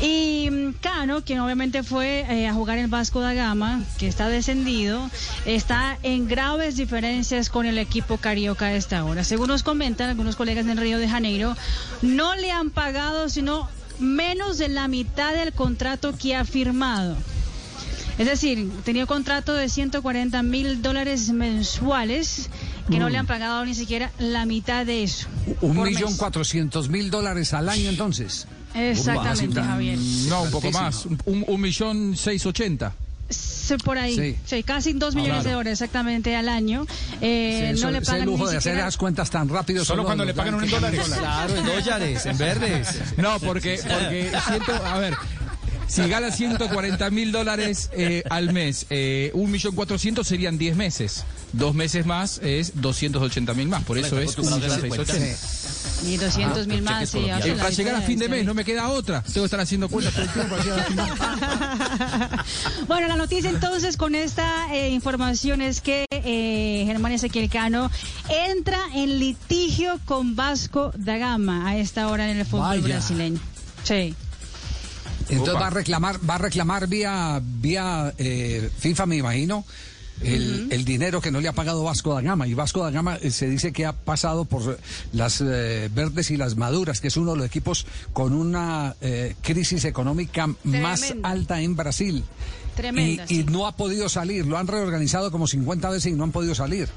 Y 0.00 0.48
mm, 0.50 0.74
Cano, 0.80 1.22
quien 1.24 1.40
obviamente 1.40 1.82
fue 1.82 2.24
eh, 2.28 2.48
a 2.48 2.54
jugar 2.54 2.78
el 2.78 2.88
Vasco 2.88 3.20
da 3.20 3.34
Gama, 3.34 3.82
que 3.98 4.08
está 4.08 4.28
descendido, 4.28 5.10
está 5.44 5.98
en 6.02 6.26
graves 6.26 6.76
diferencias 6.76 7.50
con 7.50 7.66
el 7.66 7.78
equipo 7.78 8.16
carioca 8.16 8.66
a 8.66 8.72
esta 8.72 9.04
hora. 9.04 9.22
Según 9.22 9.48
nos 9.48 9.62
comentan 9.62 10.08
algunos 10.08 10.36
colegas 10.36 10.66
en 10.66 10.78
Río 10.78 10.98
de 10.98 11.08
Janeiro, 11.08 11.54
no 12.00 12.34
le 12.34 12.50
han 12.50 12.70
pagado 12.70 13.28
sino 13.28 13.68
menos 13.98 14.58
de 14.58 14.68
la 14.68 14.88
mitad 14.88 15.34
del 15.34 15.52
contrato 15.52 16.14
que 16.16 16.34
ha 16.34 16.44
firmado. 16.44 17.16
Es 18.18 18.26
decir, 18.26 18.70
tenía 18.84 19.04
un 19.04 19.06
contrato 19.06 19.54
de 19.54 19.68
140 19.68 20.42
mil 20.42 20.82
dólares 20.82 21.30
mensuales 21.30 22.50
que 22.90 22.98
no 22.98 23.06
Mm. 23.08 23.12
le 23.12 23.18
han 23.18 23.26
pagado 23.26 23.64
ni 23.64 23.74
siquiera 23.74 24.10
la 24.18 24.44
mitad 24.44 24.84
de 24.84 25.04
eso. 25.04 25.28
Un 25.60 25.80
millón 25.82 26.16
cuatrocientos 26.16 26.88
mil 26.88 27.10
dólares 27.10 27.54
al 27.54 27.68
año 27.68 27.88
entonces. 27.88 28.46
Exactamente, 28.74 29.62
Javier. 29.62 29.98
No, 30.28 30.42
un 30.42 30.50
poco 30.50 30.70
más. 30.72 31.06
Un, 31.06 31.44
un- 31.46 31.60
millón 31.60 32.16
seis 32.16 32.44
ochenta. 32.46 32.92
Sí, 33.30 33.74
por 33.84 33.98
ahí, 33.98 34.14
Sí. 34.16 34.36
sí. 34.46 34.62
casi 34.62 34.94
dos 34.94 35.14
millones 35.14 35.34
claro. 35.42 35.48
de 35.50 35.54
dólares 35.56 35.72
exactamente 35.74 36.34
al 36.34 36.48
año. 36.48 36.86
Eh, 37.20 37.58
Sí, 37.76 37.82
no 37.82 37.88
eso- 37.88 37.90
le 37.90 37.98
ese 37.98 38.06
pagan 38.12 38.24
lujo 38.26 38.44
ni 38.46 38.50
de 38.52 38.56
hacer 38.56 38.76
las 38.78 38.96
cuentas 38.96 39.28
tan 39.30 39.48
rápido. 39.50 39.84
Solo 39.84 40.04
cuando 40.04 40.24
le 40.24 40.32
pagan 40.32 40.62
en 40.64 40.70
dólares. 40.70 41.06
Claro, 41.14 41.54
en 41.54 41.66
dólares, 41.66 42.24
en 42.26 42.38
verdes. 42.38 42.88
No, 43.18 43.38
porque, 43.40 43.78
porque 43.82 44.30
siento, 44.48 44.72
a 44.82 44.98
ver, 44.98 45.14
si 45.88 46.06
gana 46.08 46.30
140 46.30 47.10
mil 47.10 47.32
dólares 47.32 47.90
eh, 47.92 48.22
al 48.30 48.52
mes, 48.52 48.86
eh, 48.90 49.30
un 49.34 49.50
millón 49.50 49.74
cuatrocientos 49.74 50.28
serían 50.28 50.58
10 50.58 50.76
meses. 50.76 51.24
Dos 51.52 51.74
meses 51.74 52.04
más 52.04 52.40
es 52.42 52.80
280 52.80 53.54
mil 53.54 53.68
más, 53.68 53.82
por 53.84 53.96
eso 53.96 54.20
es 54.20 54.36
un 54.36 54.44
millón 54.44 54.70
seiscientos 54.70 55.16
Y 56.06 56.18
200 56.18 56.66
mil 56.66 56.82
más, 56.82 57.08
sí. 57.08 57.20
la 57.20 57.40
Para 57.56 57.70
llegar 57.70 57.94
a 57.94 58.02
fin 58.02 58.18
de 58.18 58.28
mes 58.28 58.44
no 58.44 58.52
me 58.52 58.64
queda 58.64 58.88
otra. 58.88 59.22
Tengo 59.22 59.40
que 59.40 59.44
estar 59.46 59.60
haciendo 59.60 59.88
cuentas 59.88 60.12
todo 60.14 60.24
el 60.24 60.30
tiempo 60.30 60.50
para 60.50 60.62
llegar 60.62 60.80
a 60.80 60.84
fin 60.84 60.96
de 60.96 61.02
mes. 61.02 61.18
Bueno, 62.86 63.08
la 63.08 63.16
noticia 63.16 63.50
entonces 63.50 63.96
con 63.96 64.14
esta 64.14 64.74
eh, 64.74 64.90
información 64.90 65.62
es 65.62 65.80
que 65.80 66.04
eh, 66.10 66.84
Germán 66.86 67.12
Ezequiel 67.12 67.48
Cano 67.48 67.90
entra 68.28 68.78
en 68.94 69.18
litigio 69.18 69.98
con 70.04 70.36
Vasco 70.36 70.92
da 70.96 71.16
Gama 71.16 71.68
a 71.68 71.76
esta 71.76 72.08
hora 72.08 72.30
en 72.30 72.38
el 72.38 72.46
fútbol 72.46 72.80
Vaya. 72.80 72.96
brasileño. 72.96 73.40
Sí. 73.84 74.14
Entonces 75.28 75.54
Opa. 75.54 75.60
va 75.60 75.66
a 75.66 75.70
reclamar, 75.70 76.18
va 76.28 76.34
a 76.36 76.38
reclamar 76.38 76.86
vía, 76.86 77.40
vía 77.42 78.12
eh, 78.18 78.70
FIFA, 78.78 79.06
me 79.06 79.16
imagino, 79.16 79.64
el, 80.22 80.84
dinero 80.84 81.20
que 81.20 81.30
no 81.30 81.40
le 81.40 81.48
ha 81.48 81.52
pagado 81.52 81.82
Vasco 81.84 82.14
da 82.14 82.20
Gama. 82.20 82.46
Y 82.46 82.54
Vasco 82.54 82.82
da 82.82 82.90
Gama 82.90 83.16
eh, 83.16 83.30
se 83.30 83.48
dice 83.48 83.72
que 83.72 83.86
ha 83.86 83.92
pasado 83.92 84.44
por 84.44 84.78
las 85.12 85.40
eh, 85.40 85.88
verdes 85.94 86.30
y 86.30 86.36
las 86.36 86.56
maduras, 86.56 87.00
que 87.00 87.08
es 87.08 87.16
uno 87.16 87.32
de 87.32 87.38
los 87.38 87.46
equipos 87.46 87.86
con 88.12 88.32
una 88.32 88.96
eh, 89.00 89.34
crisis 89.42 89.84
económica 89.84 90.48
más 90.64 91.14
alta 91.22 91.60
en 91.60 91.76
Brasil. 91.76 92.24
Tremenda, 92.76 93.24
y, 93.28 93.44
no 93.44 93.66
ha 93.66 93.76
podido 93.76 94.08
salir. 94.08 94.46
Lo 94.46 94.56
han 94.56 94.66
reorganizado 94.66 95.30
como 95.30 95.46
50 95.46 95.90
veces 95.90 96.12
y 96.12 96.16
no 96.16 96.24
han 96.24 96.32
podido 96.32 96.54
salir. 96.54 96.88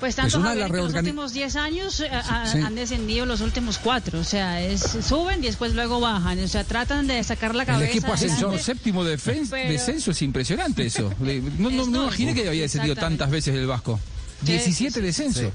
Pues 0.00 0.14
tanto 0.14 0.38
una 0.38 0.54
de 0.54 0.60
Javier, 0.60 0.68
las 0.68 0.86
que 0.86 0.92
los 0.92 0.94
últimos 1.02 1.32
10 1.32 1.56
años 1.56 2.00
eh, 2.00 2.10
ha- 2.12 2.46
Sí. 2.46 2.58
han 2.58 2.74
descendido 2.74 3.24
los 3.24 3.40
últimos 3.40 3.78
cuatro. 3.78 4.20
O 4.20 4.24
sea, 4.24 4.60
es, 4.60 4.80
suben 4.82 5.42
y 5.42 5.46
después 5.46 5.74
luego 5.74 6.00
bajan. 6.00 6.38
O 6.42 6.48
sea, 6.48 6.64
tratan 6.64 7.06
de 7.06 7.24
sacar 7.24 7.54
la 7.54 7.64
cabeza. 7.64 7.92
Séptimo, 7.92 8.12
adelante. 8.12 8.62
séptimo 8.62 9.04
defen- 9.04 9.46
Pero- 9.48 9.70
descenso 9.72 10.10
es 10.10 10.20
impresionante 10.22 10.84
eso. 10.84 11.08
De- 11.20 11.40
No, 11.58 11.70
no, 11.70 11.86
no 11.86 12.02
imaginé 12.04 12.34
que 12.34 12.46
había 12.46 12.62
descendido 12.62 12.94
tantas 12.94 13.30
veces 13.30 13.54
el 13.54 13.66
Vasco. 13.66 13.98
17 14.42 15.00
descensos. 15.00 15.50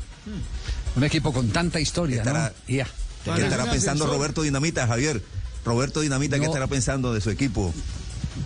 Un 0.96 1.04
equipo 1.04 1.32
con 1.32 1.50
tanta 1.50 1.80
historia. 1.80 2.24
¿Qué 2.66 2.82
estará 3.44 3.70
pensando 3.70 4.08
Roberto 4.08 4.42
Dinamita, 4.42 4.88
Javier? 4.88 5.22
Roberto 5.64 6.02
Dinamita, 6.02 6.40
¿qué 6.40 6.46
estará 6.46 6.66
pensando 6.68 7.14
de 7.14 7.22
su 7.22 7.30
equipo? 7.30 7.72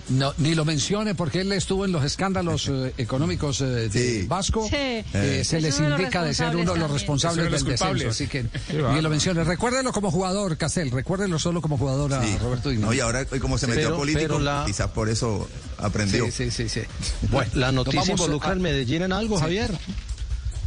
No, 0.10 0.34
ni 0.38 0.56
lo 0.56 0.66
mencione 0.66 1.14
porque 1.16 1.42
él 1.42 1.52
estuvo 1.52 1.86
en 1.86 1.92
los 1.92 2.04
escándalos 2.04 2.68
eh, 2.72 2.94
económicos 2.98 3.62
eh, 3.62 3.66
de 3.66 3.90
Sí. 4.22 4.28
Vasco. 4.28 4.68
Sí. 4.70 4.76
Eh, 4.76 5.44
se 5.46 5.58
Es 5.58 5.64
les 5.64 5.80
indica 5.80 6.24
de 6.24 6.34
ser 6.34 6.56
uno 6.56 6.74
de 6.74 6.80
los 6.80 6.92
responsables 6.92 7.52
del 7.52 7.64
descenso. 7.64 8.10
Así 8.10 8.28
que 8.28 8.46
ni 8.94 9.02
lo 9.02 9.10
mencione. 9.10 9.44
Recuérdelo 9.44 9.92
como 9.92 10.12
jugador, 10.12 10.58
Castel. 10.58 10.92
Recuérdelo 10.92 11.38
solo 11.40 11.62
como 11.62 11.78
jugador 11.78 12.14
a 12.14 12.24
Sí. 12.24 12.38
Roberto 12.42 12.70
Dinamita. 12.70 12.88
No, 12.88 12.94
y 12.94 13.00
ahora 13.00 13.26
hoy 13.32 13.40
como 13.40 13.58
se 13.58 13.68
metió 13.68 13.84
Pero- 13.84 13.98
político, 13.98 14.40
la- 14.40 14.64
quizás 14.66 14.90
por 14.90 15.10
eso 15.10 15.48
aprendió. 15.78 16.26
Sí, 16.26 16.32
sí, 16.32 16.52
sí. 16.52 16.70
sí. 16.70 16.82
Bueno, 17.32 17.52
la 17.56 17.72
noticia 17.72 18.12
involucra 18.12 18.50
a- 18.50 18.54
al 18.54 18.60
Medellín 18.60 19.04
en 19.04 19.12
algo, 19.12 19.38
Sí. 19.38 19.42
Javier. 19.44 19.72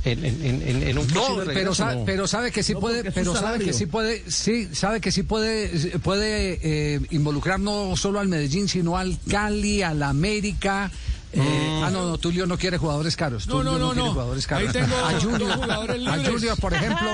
En, 0.05 0.25
en, 0.25 0.43
en, 0.63 0.83
en- 0.89 0.99
un 0.99 1.07
No, 1.09 1.27
pero 1.37 1.45
regreso, 1.45 1.75
sabe, 1.75 1.97
¿no? 1.97 2.05
pero 2.05 2.27
sabe 2.29 2.53
que 2.53 2.63
sí 2.63 2.73
No, 2.73 2.81
puede, 2.81 3.11
pero 3.11 3.33
sabe 3.35 3.47
salario. 3.47 3.67
que 3.67 3.73
sí 3.73 3.87
puede, 3.87 4.23
sí, 4.31 4.69
sabe 4.73 5.01
que 5.01 5.11
sí 5.11 5.23
puede, 5.25 5.99
puede 5.99 6.59
eh, 6.63 7.01
involucrar 7.11 7.59
no 7.59 7.97
solo 7.97 8.21
al 8.21 8.29
Medellín, 8.29 8.69
sino 8.69 8.97
al 8.97 9.19
Cali, 9.29 9.83
al 9.83 10.03
América. 10.03 10.91
Eh, 11.33 11.83
Ah, 11.85 11.91
no, 11.91 12.09
no, 12.09 12.19
Tulio 12.19 12.47
no 12.47 12.59
quiere 12.59 12.79
jugadores 12.79 13.17
caros. 13.17 13.47
No, 13.47 13.55
Tulio 13.57 13.73
no, 13.73 13.79
no, 13.79 13.93
quiere 13.93 14.09
jugadores 14.11 14.51
Ahí 14.51 14.67
caros. 14.67 14.73
tengo 14.73 14.97
a 14.97 15.21
Junior, 15.21 15.71
a. 15.71 16.31
Junior, 16.31 16.61
por 16.61 16.75
ejemplo, 16.75 17.11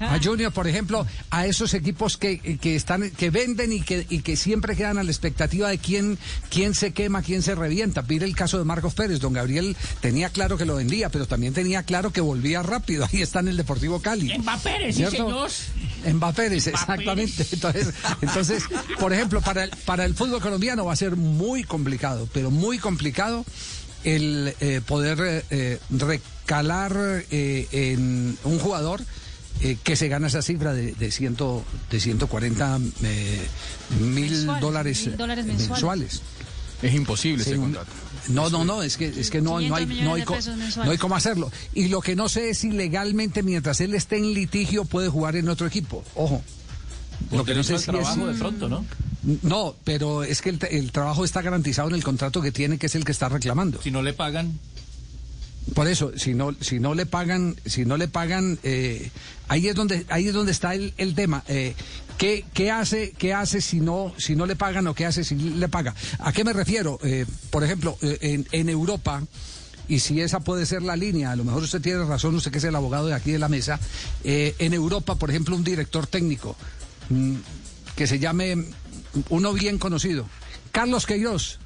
a 0.00 0.18
Junior, 0.22 0.52
por 0.52 0.66
ejemplo, 0.66 1.06
a 1.30 1.46
esos 1.46 1.74
equipos 1.74 2.16
que, 2.16 2.58
que 2.58 2.76
están, 2.76 3.10
que 3.10 3.30
venden 3.30 3.72
y 3.72 3.80
que, 3.80 4.06
y 4.08 4.20
que 4.20 4.36
siempre 4.36 4.76
quedan 4.76 4.98
a 4.98 5.02
la 5.02 5.10
expectativa 5.10 5.68
de 5.68 5.78
quién, 5.78 6.18
quién 6.50 6.74
se 6.74 6.92
quema, 6.92 7.22
quién 7.22 7.42
se 7.42 7.54
revienta. 7.54 8.02
Mire 8.02 8.26
el 8.26 8.34
caso 8.34 8.58
de 8.58 8.64
Marcos 8.64 8.94
Pérez. 8.94 9.20
Don 9.20 9.32
Gabriel 9.32 9.76
tenía 10.00 10.30
claro 10.30 10.56
que 10.56 10.64
lo 10.64 10.76
vendía, 10.76 11.10
pero 11.10 11.26
también 11.26 11.54
tenía 11.54 11.82
claro 11.82 12.12
que 12.12 12.20
volvía 12.20 12.62
rápido. 12.62 13.06
Ahí 13.12 13.22
está 13.22 13.40
en 13.40 13.48
el 13.48 13.56
Deportivo 13.56 14.00
Cali. 14.00 14.36
Mbappé, 14.38 14.92
sí, 14.92 14.98
¿Cierto? 14.98 15.48
señor. 15.48 16.14
Mbappé, 16.14 16.56
exactamente. 16.56 17.46
Entonces, 17.52 17.94
entonces, 18.20 18.64
por 18.98 19.12
ejemplo, 19.12 19.40
para 19.40 19.64
el, 19.64 19.70
para 19.84 20.04
el 20.04 20.14
fútbol 20.14 20.40
colombiano 20.40 20.84
va 20.84 20.92
a 20.92 20.96
ser 20.96 21.16
muy 21.16 21.64
complicado, 21.64 22.28
pero 22.32 22.50
muy 22.50 22.78
complicado 22.78 23.44
el 24.04 24.54
eh, 24.60 24.80
poder 24.86 25.20
eh, 25.20 25.44
eh, 25.50 25.80
recalar 25.90 27.24
eh, 27.30 27.66
en 27.72 28.38
un 28.44 28.58
jugador 28.58 29.02
eh, 29.60 29.76
que 29.82 29.96
se 29.96 30.08
gana 30.08 30.28
esa 30.28 30.40
cifra 30.40 30.72
de, 30.72 30.92
de, 30.92 31.10
ciento, 31.10 31.64
de 31.90 31.98
140 31.98 32.78
eh, 33.02 33.46
mil 34.00 34.30
Mensuales, 34.30 34.60
dólares, 34.60 35.06
mil 35.06 35.16
dólares 35.16 35.46
mensuales. 35.46 36.22
Es 36.80 36.94
imposible 36.94 37.42
Sí, 37.42 37.50
ese 37.50 37.58
contrato. 37.58 37.90
No, 38.28 38.50
no, 38.50 38.64
no, 38.64 38.82
es 38.82 38.96
que, 38.96 39.06
es 39.06 39.30
que 39.30 39.40
no, 39.40 39.60
no, 39.60 39.74
hay, 39.74 39.86
500 39.86 40.04
no, 40.04 40.14
hay 40.14 40.24
no 40.84 40.90
hay 40.92 40.98
cómo 40.98 41.16
hacerlo. 41.16 41.50
Y 41.74 41.88
lo 41.88 42.00
que 42.00 42.14
no 42.14 42.28
sé 42.28 42.50
es 42.50 42.58
si 42.58 42.70
legalmente, 42.70 43.42
mientras 43.42 43.80
él 43.80 43.94
esté 43.94 44.18
en 44.18 44.32
litigio, 44.32 44.84
puede 44.84 45.08
jugar 45.08 45.34
en 45.34 45.48
otro 45.48 45.66
equipo. 45.66 46.04
Ojo. 46.14 46.42
Lo 47.32 47.44
que 47.44 47.54
no 47.54 47.62
sé 47.62 47.78
si 47.78 47.86
trabajo 47.86 48.28
es... 48.30 48.34
de 48.36 48.40
pronto, 48.40 48.68
¿no? 48.68 48.84
No, 49.42 49.74
pero 49.84 50.22
es 50.22 50.40
que 50.42 50.50
el, 50.50 50.58
el 50.70 50.92
trabajo 50.92 51.24
está 51.24 51.42
garantizado 51.42 51.88
en 51.88 51.94
el 51.96 52.04
contrato 52.04 52.40
que 52.40 52.52
tiene, 52.52 52.78
que 52.78 52.86
es 52.86 52.94
el 52.94 53.04
que 53.04 53.12
está 53.12 53.28
reclamando. 53.28 53.80
Si 53.82 53.90
no 53.90 54.02
le 54.02 54.12
pagan, 54.12 54.58
Por 55.74 55.86
eso, 55.88 56.12
si 56.16 56.32
no, 56.34 56.54
si 56.60 56.78
no 56.80 56.94
le 56.94 57.04
pagan, 57.04 57.56
si 57.66 57.84
no 57.84 57.96
le 57.96 58.08
pagan, 58.08 58.58
eh, 58.62 59.10
ahí 59.48 59.68
es 59.68 59.74
donde, 59.74 60.06
ahí 60.08 60.28
es 60.28 60.34
donde 60.34 60.52
está 60.52 60.74
el, 60.74 60.94
el 60.96 61.14
tema. 61.14 61.44
Eh, 61.48 61.74
¿qué, 62.16 62.44
qué 62.54 62.70
hace, 62.70 63.12
qué 63.18 63.34
hace 63.34 63.60
si 63.60 63.80
no, 63.80 64.14
si 64.16 64.34
no 64.34 64.46
le 64.46 64.56
pagan 64.56 64.86
o 64.86 64.94
qué 64.94 65.04
hace 65.04 65.24
si 65.24 65.34
le 65.34 65.68
paga? 65.68 65.94
¿A 66.20 66.32
qué 66.32 66.42
me 66.44 66.52
refiero? 66.54 66.98
Eh, 67.02 67.26
por 67.50 67.64
ejemplo, 67.64 67.98
en, 68.00 68.46
en 68.52 68.68
Europa. 68.70 69.22
Y 69.88 70.00
si 70.00 70.20
esa 70.20 70.40
puede 70.40 70.64
ser 70.66 70.82
la 70.82 70.96
línea, 70.96 71.32
a 71.32 71.36
lo 71.36 71.44
mejor 71.44 71.62
usted 71.62 71.80
tiene 71.80 72.04
razón, 72.04 72.34
usted 72.34 72.50
que 72.52 72.58
es 72.58 72.64
el 72.64 72.76
abogado 72.76 73.06
de 73.08 73.14
aquí 73.14 73.32
de 73.32 73.38
la 73.38 73.48
mesa. 73.48 73.80
eh, 74.22 74.54
en 74.58 74.74
Europa, 74.74 75.16
por 75.16 75.30
ejemplo, 75.30 75.56
un 75.56 75.64
director 75.64 76.06
técnico 76.06 76.56
mm, 76.56 76.77
que 77.96 78.06
se 78.06 78.18
llame 78.18 78.64
uno 79.30 79.52
bien 79.52 79.78
conocido, 79.78 80.26
Carlos 80.72 81.06
Queiroz. 81.06 81.58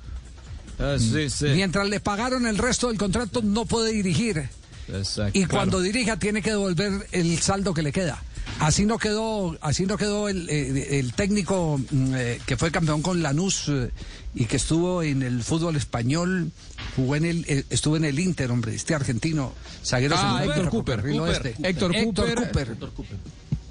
Mientras 1.54 1.88
le 1.88 2.00
pagaron 2.00 2.46
el 2.46 2.58
resto 2.58 2.88
del 2.88 2.98
contrato, 2.98 3.42
no 3.42 3.66
puede 3.66 3.92
dirigir. 3.92 4.48
Y 5.32 5.44
cuando 5.46 5.80
dirija, 5.80 6.18
tiene 6.18 6.42
que 6.42 6.50
devolver 6.50 7.06
el 7.12 7.38
saldo 7.38 7.72
que 7.72 7.82
le 7.82 7.92
queda. 7.92 8.22
Así 8.58 8.84
no 8.84 8.98
quedó, 8.98 9.56
así 9.60 9.86
no 9.86 9.96
quedó 9.96 10.28
el, 10.28 10.48
el 10.48 11.12
técnico 11.14 11.78
mm, 11.90 12.14
eh, 12.14 12.40
que 12.44 12.56
fue 12.56 12.70
campeón 12.70 13.00
con 13.02 13.22
Lanús 13.22 13.66
eh, 13.68 13.90
y 14.34 14.44
que 14.44 14.56
estuvo 14.56 15.02
en 15.02 15.22
el 15.22 15.42
fútbol 15.42 15.76
español, 15.76 16.50
jugó 16.96 17.16
en 17.16 17.24
el, 17.24 17.44
eh, 17.48 17.64
estuvo 17.70 17.96
en 17.96 18.04
el 18.04 18.18
Inter, 18.18 18.50
hombre, 18.50 18.74
este 18.74 18.94
argentino, 18.94 19.52
zaguero 19.84 20.16
Ah, 20.18 20.42
Héctor 20.44 20.68
Cooper, 20.70 20.96
carril 20.96 21.18
Cooper. 21.18 21.54
Héctor 21.62 21.92
Cooper. 22.04 22.48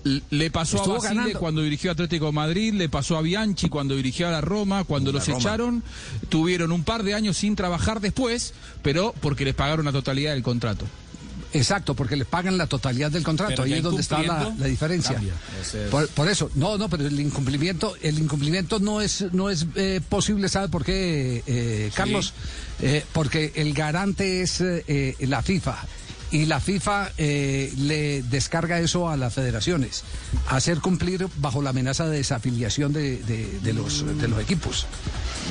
Le 0.03 0.49
pasó 0.49 0.77
Estuvo 0.77 0.93
a 0.95 0.97
Basile 0.97 1.15
ganando. 1.15 1.39
cuando 1.39 1.61
dirigió 1.61 1.91
a 1.91 1.93
Atlético 1.93 2.25
de 2.27 2.31
Madrid, 2.31 2.73
le 2.73 2.89
pasó 2.89 3.17
a 3.17 3.21
Bianchi 3.21 3.69
cuando 3.69 3.95
dirigió 3.95 4.27
a 4.27 4.31
la 4.31 4.41
Roma, 4.41 4.83
cuando 4.83 5.11
La 5.11 5.19
los 5.19 5.27
Roma. 5.27 5.39
echaron, 5.39 5.83
tuvieron 6.29 6.71
un 6.71 6.83
par 6.83 7.03
de 7.03 7.13
años 7.13 7.37
sin 7.37 7.55
trabajar 7.55 8.01
después, 8.01 8.53
pero 8.81 9.13
porque 9.21 9.45
les 9.45 9.53
pagaron 9.53 9.85
la 9.85 9.91
totalidad 9.91 10.33
del 10.33 10.41
contrato. 10.43 10.85
Exacto, 11.53 11.95
porque 11.95 12.15
le 12.15 12.23
pagan 12.23 12.57
la 12.57 12.65
totalidad 12.67 13.11
del 13.11 13.23
contrato. 13.23 13.51
Pero 13.51 13.63
Ahí 13.63 13.73
es 13.73 13.83
donde 13.83 14.01
está 14.01 14.23
la, 14.23 14.49
diferencia. 14.67 15.21
es- 15.61 15.89
Por, 15.91 16.07
por 16.07 16.29
eso, 16.29 16.49
no, 16.55 16.77
no, 16.77 16.87
pero 16.89 17.05
el 17.05 17.19
incumplimiento, 17.19 17.93
el 18.01 18.17
incumplimiento 18.19 18.79
no 18.79 19.01
es, 19.01 19.25
no 19.33 19.49
es 19.49 19.65
eh, 19.75 19.99
posible, 20.07 20.47
¿sabe 20.47 20.69
por 20.69 20.85
qué, 20.85 21.43
eh, 21.45 21.91
Carlos? 21.93 22.33
Eh, 22.81 23.03
porque 23.11 23.51
el 23.55 23.73
garante 23.73 24.41
es 24.41 24.61
eh, 24.61 25.15
la 25.19 25.41
FIFA. 25.43 25.77
Y 26.31 26.45
la 26.45 26.59
FIFA 26.61 27.11
eh, 27.17 27.73
le 27.77 28.23
descarga 28.23 28.79
eso 28.79 29.09
a 29.09 29.17
las 29.17 29.33
federaciones, 29.33 30.03
hacer 30.49 30.79
cumplir 30.79 31.27
bajo 31.37 31.61
la 31.61 31.71
amenaza 31.71 32.07
de 32.07 32.17
desafiliación 32.17 32.93
de, 32.93 33.17
de- 33.17 33.59
de 33.59 33.73
los, 33.73 34.05
de 34.17 34.27
los 34.29 34.39
equipos. 34.41 34.85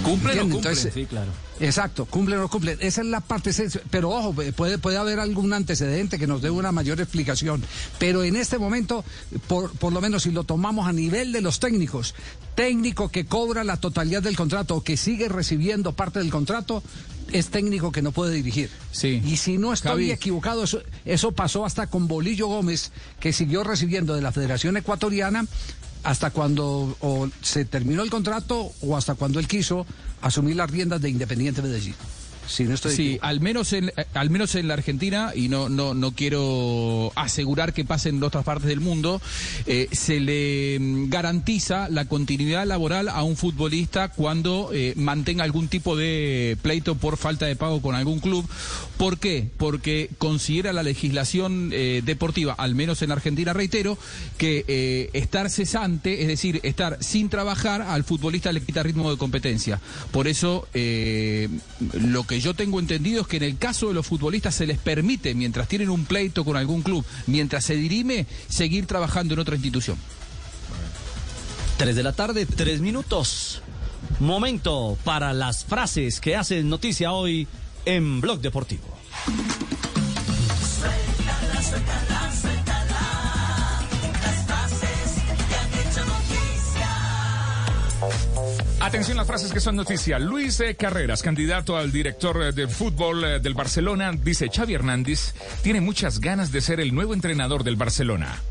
cumplen 0.02 0.38
o 0.38 0.42
¿Entiende? 0.42 0.54
cumplen. 0.54 0.56
Entonces, 0.72 0.94
sí, 0.94 1.04
claro. 1.06 1.30
Exacto, 1.60 2.06
cumplen 2.06 2.38
o 2.38 2.42
no 2.42 2.48
cumplen. 2.48 2.78
Esa 2.80 3.02
es 3.02 3.06
la 3.08 3.20
parte, 3.20 3.50
pero 3.90 4.08
ojo, 4.08 4.32
puede, 4.32 4.78
puede 4.78 4.96
haber 4.96 5.20
algún 5.20 5.52
antecedente 5.52 6.18
que 6.18 6.26
nos 6.26 6.40
dé 6.40 6.48
una 6.48 6.72
mayor 6.72 6.98
explicación. 7.00 7.62
Pero 7.98 8.24
en 8.24 8.36
este 8.36 8.56
momento, 8.58 9.04
por, 9.48 9.72
por 9.72 9.92
lo 9.92 10.00
menos 10.00 10.22
si 10.22 10.30
lo 10.30 10.44
tomamos 10.44 10.88
a 10.88 10.92
nivel 10.94 11.32
de 11.32 11.42
los 11.42 11.60
técnicos, 11.60 12.14
técnico 12.54 13.10
que 13.10 13.26
cobra 13.26 13.64
la 13.64 13.76
totalidad 13.76 14.22
del 14.22 14.36
contrato 14.36 14.76
o 14.76 14.82
que 14.82 14.96
sigue 14.96 15.28
recibiendo 15.28 15.92
parte 15.92 16.18
del 16.20 16.30
contrato, 16.30 16.82
es 17.32 17.48
técnico 17.48 17.92
que 17.92 18.02
no 18.02 18.12
puede 18.12 18.34
dirigir. 18.34 18.70
Sí. 18.92 19.22
Y 19.24 19.36
si 19.36 19.58
no 19.58 19.72
estoy 19.72 19.90
Javi. 19.90 20.10
equivocado, 20.10 20.64
eso, 20.64 20.82
eso 21.04 21.32
pasó 21.32 21.64
hasta 21.64 21.86
con 21.86 22.08
Bolillo 22.08 22.46
Gómez, 22.46 22.92
que 23.20 23.32
siguió 23.32 23.64
recibiendo 23.64 24.14
de 24.14 24.22
la 24.22 24.32
Federación 24.32 24.76
Ecuatoriana 24.76 25.46
hasta 26.02 26.30
cuando 26.30 26.96
o 27.00 27.28
se 27.42 27.64
terminó 27.64 28.02
el 28.02 28.10
contrato 28.10 28.72
o 28.80 28.96
hasta 28.96 29.14
cuando 29.14 29.38
él 29.38 29.46
quiso 29.46 29.86
asumir 30.22 30.56
las 30.56 30.70
riendas 30.70 31.00
de 31.00 31.10
Independiente 31.10 31.62
Medellín. 31.62 31.94
Si 32.50 32.64
no 32.64 32.74
estoy 32.74 32.94
Sí, 32.94 33.18
al 33.22 33.40
menos 33.40 33.72
en 33.72 33.88
eh, 33.96 34.06
al 34.14 34.30
menos 34.30 34.54
en 34.54 34.68
la 34.68 34.74
Argentina 34.74 35.32
y 35.34 35.48
no 35.48 35.68
no 35.68 35.94
no 35.94 36.12
quiero 36.12 37.12
asegurar 37.14 37.72
que 37.72 37.84
pase 37.84 38.08
en 38.08 38.22
otras 38.22 38.44
partes 38.44 38.68
del 38.68 38.80
mundo 38.80 39.20
eh, 39.66 39.88
se 39.92 40.20
le 40.20 40.78
mm, 40.80 41.08
garantiza 41.10 41.88
la 41.88 42.06
continuidad 42.06 42.66
laboral 42.66 43.08
a 43.08 43.22
un 43.22 43.36
futbolista 43.36 44.08
cuando 44.08 44.70
eh, 44.72 44.94
mantenga 44.96 45.44
algún 45.44 45.68
tipo 45.68 45.96
de 45.96 46.56
pleito 46.62 46.96
por 46.96 47.16
falta 47.16 47.46
de 47.46 47.56
pago 47.56 47.80
con 47.80 47.94
algún 47.94 48.20
club. 48.20 48.48
¿Por 48.96 49.18
qué? 49.18 49.48
Porque 49.56 50.10
considera 50.18 50.72
la 50.72 50.82
legislación 50.82 51.70
eh, 51.72 52.02
deportiva, 52.04 52.52
al 52.52 52.74
menos 52.74 53.02
en 53.02 53.12
Argentina, 53.12 53.52
reitero, 53.52 53.96
que 54.36 55.10
estar 55.14 55.48
cesante, 55.48 56.22
es 56.22 56.28
decir, 56.28 56.60
estar 56.62 56.98
sin 57.00 57.28
trabajar, 57.28 57.82
al 57.82 58.04
futbolista 58.04 58.52
le 58.52 58.60
quita 58.60 58.82
ritmo 58.82 59.10
de 59.10 59.16
competencia. 59.16 59.80
Por 60.10 60.28
eso, 60.28 60.66
eh, 60.74 61.48
lo 61.92 62.24
que 62.24 62.39
yo 62.40 62.54
tengo 62.54 62.80
entendido 62.80 63.24
que 63.24 63.36
en 63.38 63.42
el 63.44 63.58
caso 63.58 63.88
de 63.88 63.94
los 63.94 64.06
futbolistas 64.06 64.54
se 64.54 64.66
les 64.66 64.78
permite, 64.78 65.34
mientras 65.34 65.68
tienen 65.68 65.90
un 65.90 66.04
pleito 66.04 66.44
con 66.44 66.56
algún 66.56 66.82
club, 66.82 67.04
mientras 67.26 67.64
se 67.64 67.74
dirime, 67.74 68.26
seguir 68.48 68.86
trabajando 68.86 69.34
en 69.34 69.40
otra 69.40 69.54
institución. 69.54 69.96
3 71.78 71.96
de 71.96 72.02
la 72.02 72.12
tarde, 72.12 72.46
3 72.46 72.80
minutos. 72.80 73.62
Momento 74.18 74.98
para 75.04 75.32
las 75.32 75.64
frases 75.64 76.20
que 76.20 76.36
hacen 76.36 76.68
noticia 76.68 77.12
hoy 77.12 77.48
en 77.86 78.20
Blog 78.20 78.40
Deportivo. 78.40 78.98
Atención 88.90 89.18
las 89.18 89.26
frases 89.28 89.52
que 89.52 89.60
son 89.60 89.76
noticia. 89.76 90.18
Luis 90.18 90.58
eh, 90.58 90.74
Carreras, 90.74 91.22
candidato 91.22 91.76
al 91.76 91.92
director 91.92 92.42
eh, 92.42 92.50
de 92.50 92.66
fútbol 92.66 93.22
eh, 93.22 93.38
del 93.38 93.54
Barcelona, 93.54 94.10
dice 94.20 94.48
Xavi 94.52 94.74
Hernández 94.74 95.32
tiene 95.62 95.80
muchas 95.80 96.18
ganas 96.18 96.50
de 96.50 96.60
ser 96.60 96.80
el 96.80 96.92
nuevo 96.92 97.14
entrenador 97.14 97.62
del 97.62 97.76
Barcelona. 97.76 98.42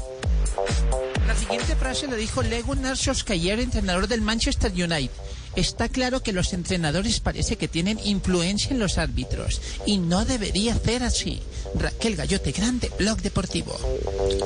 La 1.27 1.35
siguiente 1.35 1.75
frase 1.75 2.07
la 2.07 2.15
dijo 2.15 2.41
Gunnar 2.65 2.95
Solskjaer, 2.95 3.59
entrenador 3.59 4.07
del 4.07 4.21
Manchester 4.21 4.71
United. 4.71 5.11
Está 5.56 5.89
claro 5.89 6.22
que 6.22 6.34
los 6.34 6.54
entrenadores 6.54 7.20
parece 7.20 7.56
que 7.56 7.68
tienen 7.68 8.00
influencia 8.04 8.72
en 8.72 8.80
los 8.80 8.97
árbitros 8.97 9.62
y 9.86 9.97
no 9.97 10.26
debería 10.26 10.76
ser 10.76 11.04
así. 11.04 11.39
Raquel 11.76 12.16
Gallote 12.16 12.52
Grande, 12.52 12.91
Blog 12.97 13.22
Deportivo. 13.22 13.78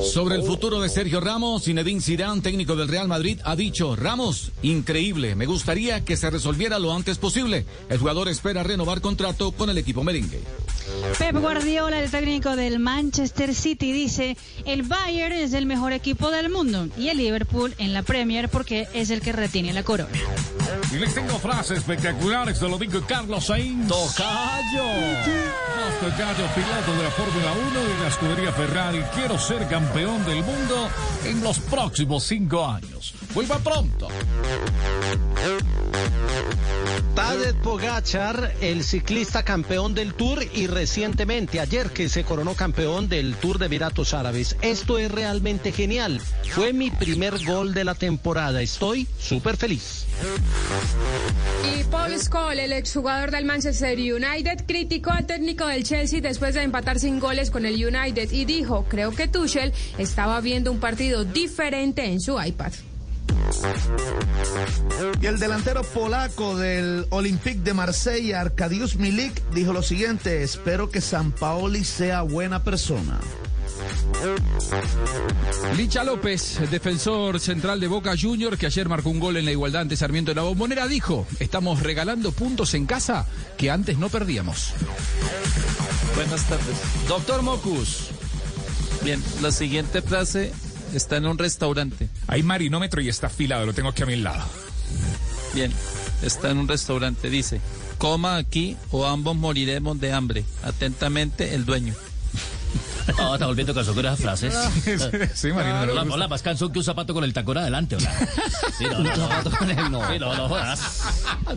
Sobre 0.01 0.35
el 0.35 0.43
futuro 0.43 0.81
de 0.81 0.89
Sergio 0.89 1.19
Ramos, 1.19 1.63
Zinedine 1.65 2.01
Zidane, 2.01 2.41
técnico 2.41 2.75
del 2.75 2.87
Real 2.87 3.07
Madrid, 3.07 3.39
ha 3.43 3.55
dicho, 3.55 3.95
Ramos, 3.95 4.51
increíble, 4.61 5.35
me 5.35 5.45
gustaría 5.45 6.03
que 6.03 6.17
se 6.17 6.29
resolviera 6.29 6.79
lo 6.79 6.93
antes 6.93 7.17
posible. 7.17 7.65
El 7.89 7.99
jugador 7.99 8.29
espera 8.29 8.63
renovar 8.63 9.01
contrato 9.01 9.51
con 9.51 9.69
el 9.69 9.77
equipo 9.77 10.03
merengue. 10.03 10.41
Pep 11.17 11.35
Guardiola, 11.37 11.99
el 11.99 12.09
técnico 12.09 12.55
del 12.55 12.79
Manchester 12.79 13.53
City, 13.53 13.91
dice, 13.91 14.37
el 14.65 14.83
Bayern 14.83 15.35
es 15.35 15.53
el 15.53 15.65
mejor 15.65 15.91
equipo 15.93 16.31
del 16.31 16.49
mundo 16.49 16.87
y 16.97 17.09
el 17.09 17.17
Liverpool 17.17 17.73
en 17.77 17.93
la 17.93 18.03
Premier 18.03 18.49
porque 18.49 18.87
es 18.93 19.09
el 19.09 19.21
que 19.21 19.31
retiene 19.31 19.73
la 19.73 19.83
corona. 19.83 20.09
Y 20.91 20.97
les 20.97 21.13
tengo 21.13 21.37
frases 21.39 21.79
espectaculares, 21.79 22.59
te 22.59 22.69
lo 22.69 22.77
digo 22.77 23.01
Carlos 23.07 23.45
Sainz. 23.45 23.87
¡Tocayo! 23.87 24.83
Tocayo, 25.99 26.47
piloto 26.55 26.97
de 26.97 27.03
la 27.03 27.11
Fórmula 27.11 27.53
1 27.71 27.81
y 27.81 27.97
de 27.97 28.03
la 28.03 28.07
escudería 28.07 28.51
Ferrari. 28.51 29.03
Quiero 29.15 29.39
ser 29.39 29.67
campeón 29.67 30.23
del 30.25 30.43
mundo 30.43 30.89
en 31.25 31.43
los 31.43 31.59
próximos 31.59 32.23
cinco 32.23 32.65
años. 32.65 33.13
Vuelva 33.33 33.59
pronto. 33.59 34.07
Tadej 37.15 37.55
Pogachar, 37.61 38.55
el 38.59 38.83
ciclista 38.83 39.43
campeón 39.43 39.93
del 39.93 40.15
Tour 40.15 40.43
y 40.53 40.67
recientemente 40.67 41.59
ayer 41.59 41.91
que 41.91 42.09
se 42.09 42.23
coronó 42.23 42.55
campeón 42.55 43.07
del 43.07 43.35
Tour 43.35 43.59
de 43.59 43.67
Emiratos 43.67 44.13
Árabes. 44.13 44.55
Esto 44.61 44.97
es 44.97 45.11
realmente 45.11 45.71
genial. 45.71 46.19
Fue 46.49 46.73
mi 46.73 46.89
primer 46.89 47.43
gol 47.45 47.73
de 47.73 47.83
la 47.83 47.93
temporada. 47.93 48.61
Estoy 48.61 49.07
súper 49.19 49.57
feliz. 49.57 50.05
Y 51.63 51.83
Paul 51.85 52.19
Scholes, 52.19 52.65
el 52.65 52.73
exjugador 52.73 53.29
del 53.29 53.45
Manchester 53.45 53.97
United, 53.97 54.65
criticó 54.67 55.11
al 55.11 55.27
técnico 55.27 55.67
del 55.67 55.83
Chelsea 55.83 56.19
después 56.19 56.55
de 56.55 56.63
empatar 56.63 56.99
sin 56.99 57.19
goles 57.19 57.51
con 57.51 57.65
el 57.65 57.75
United 57.75 58.31
y 58.31 58.45
dijo, 58.45 58.85
creo 58.89 59.11
que 59.11 59.27
Tuchel 59.27 59.71
estaba 59.97 60.41
viendo 60.41 60.71
un 60.71 60.79
partido 60.79 61.23
diferente 61.25 62.05
en 62.05 62.19
su 62.19 62.41
iPad. 62.41 62.73
Y 65.21 65.25
el 65.25 65.39
delantero 65.39 65.83
polaco 65.83 66.57
del 66.57 67.05
Olympique 67.09 67.61
de 67.61 67.73
Marsella, 67.73 68.41
Arkadiusz 68.41 68.95
Milik, 68.95 69.41
dijo 69.51 69.73
lo 69.73 69.81
siguiente, 69.81 70.43
espero 70.43 70.89
que 70.89 71.01
San 71.01 71.31
Paoli 71.31 71.83
sea 71.83 72.21
buena 72.21 72.63
persona. 72.63 73.19
Licha 75.75 76.03
López, 76.03 76.59
defensor 76.69 77.39
central 77.39 77.79
de 77.79 77.87
Boca 77.87 78.13
Junior, 78.19 78.57
que 78.57 78.67
ayer 78.67 78.87
marcó 78.87 79.09
un 79.09 79.19
gol 79.19 79.37
en 79.37 79.45
la 79.45 79.51
igualdad 79.51 79.81
ante 79.81 79.95
Sarmiento 79.95 80.31
de 80.31 80.35
la 80.35 80.43
Bombonera, 80.43 80.87
dijo, 80.87 81.25
estamos 81.39 81.81
regalando 81.81 82.31
puntos 82.31 82.73
en 82.73 82.85
casa 82.85 83.25
que 83.57 83.71
antes 83.71 83.97
no 83.97 84.09
perdíamos. 84.09 84.73
Buenas 86.15 86.43
tardes. 86.47 86.77
Doctor 87.07 87.41
Mocus. 87.41 88.09
Bien, 89.03 89.21
la 89.41 89.51
siguiente 89.51 90.01
frase 90.01 90.53
está 90.93 91.17
en 91.17 91.25
un 91.25 91.37
restaurante. 91.37 92.09
Hay 92.27 92.43
marinómetro 92.43 93.01
y 93.01 93.09
está 93.09 93.27
afilado, 93.27 93.65
lo 93.65 93.73
tengo 93.73 93.89
aquí 93.89 94.03
a 94.03 94.05
mi 94.05 94.15
lado. 94.15 94.43
Bien, 95.53 95.71
está 96.21 96.49
en 96.51 96.57
un 96.57 96.67
restaurante. 96.67 97.29
Dice, 97.29 97.61
coma 97.97 98.37
aquí 98.37 98.75
o 98.91 99.05
ambos 99.05 99.35
moriremos 99.35 99.99
de 99.99 100.13
hambre. 100.13 100.45
Atentamente, 100.63 101.53
el 101.55 101.65
dueño. 101.65 101.93
No, 103.17 103.33
está 103.33 103.47
volviendo 103.47 103.73
con 103.73 103.83
esas 103.83 104.17
frases. 104.17 104.53
sí, 105.35 105.51
Marina. 105.51 105.85
me 105.85 106.13
Hola, 106.13 106.27
más 106.29 106.41
cansón 106.41 106.71
que 106.71 106.79
un 106.79 106.85
zapato 106.85 107.13
con 107.13 107.23
el 107.25 107.33
tacón 107.33 107.57
adelante, 107.57 107.97
hola. 107.97 108.11
Sí, 108.77 108.85
no, 108.85 108.99
no, 108.99 109.13
zapato 109.15 109.51
con 109.51 109.69
el 109.69 109.91
no. 109.91 110.07
Sí, 110.11 110.19
no, 110.19 110.33
no 110.33 110.47
jodas. 110.47 110.79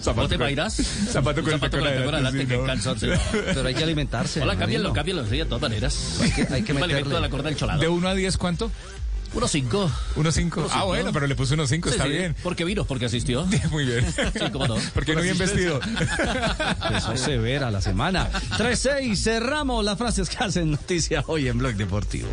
Zapato 0.01 0.23
¿No 0.23 0.29
te 0.29 0.35
con- 0.37 0.43
imaginas? 0.43 0.75
zapato 0.75 1.43
con 1.43 1.55
Un 1.55 1.55
el 1.55 1.71
tacón 1.71 2.15
adelante, 2.15 2.41
sí, 2.41 2.47
qué 2.47 2.57
no. 2.59 2.97
sí. 2.99 3.07
Pero 3.33 3.69
hay 3.69 3.75
que 3.75 3.85
alimentarse. 3.85 4.43
Hola, 4.43 4.55
¿no, 4.55 4.59
cámbialo, 4.61 4.89
Marino? 4.89 4.95
cámbialo, 4.95 5.25
sí, 5.31 5.37
de 5.39 5.45
todas 5.45 5.63
maneras. 5.63 6.19
Hay 6.21 6.31
que, 6.33 6.43
hay 6.53 6.63
que 6.63 6.73
Un 6.73 6.83
alimento 6.83 7.11
meterle. 7.11 7.15
de 7.15 7.21
la 7.21 7.31
corda 7.31 7.49
del 7.49 7.57
cholado. 7.57 7.81
¿De 7.81 7.89
1 7.89 8.09
a 8.09 8.15
10 8.15 8.37
cuánto? 8.39 8.71
1-5. 9.35 9.91
1-5. 10.17 10.69
Ah, 10.73 10.85
bueno, 10.85 11.13
pero 11.13 11.27
le 11.27 11.35
puse 11.35 11.57
1-5, 11.57 11.89
está 11.89 12.05
bien. 12.07 12.35
¿Por 12.43 12.57
qué 12.57 12.65
vino? 12.65 12.85
Porque 12.85 13.07
asistió. 13.07 13.47
Muy 13.71 13.85
bien. 13.85 14.05
Sí, 14.13 14.51
cómo 14.53 14.67
no. 14.67 14.77
Porque 14.95 15.15
no 15.15 15.21
bien 15.23 15.39
vestido. 15.39 15.81
Empezó 16.89 17.17
severa 17.17 17.71
la 17.71 17.81
semana. 17.81 18.31
3-6, 18.57 19.17
cerramos 19.17 19.85
las 19.85 19.99
frases 19.99 20.29
que 20.29 20.43
hacen 20.43 20.71
noticia 20.71 21.25
hoy 21.27 21.49
en 21.49 21.59
Blog 21.59 21.75
Deportivo. 21.75 22.29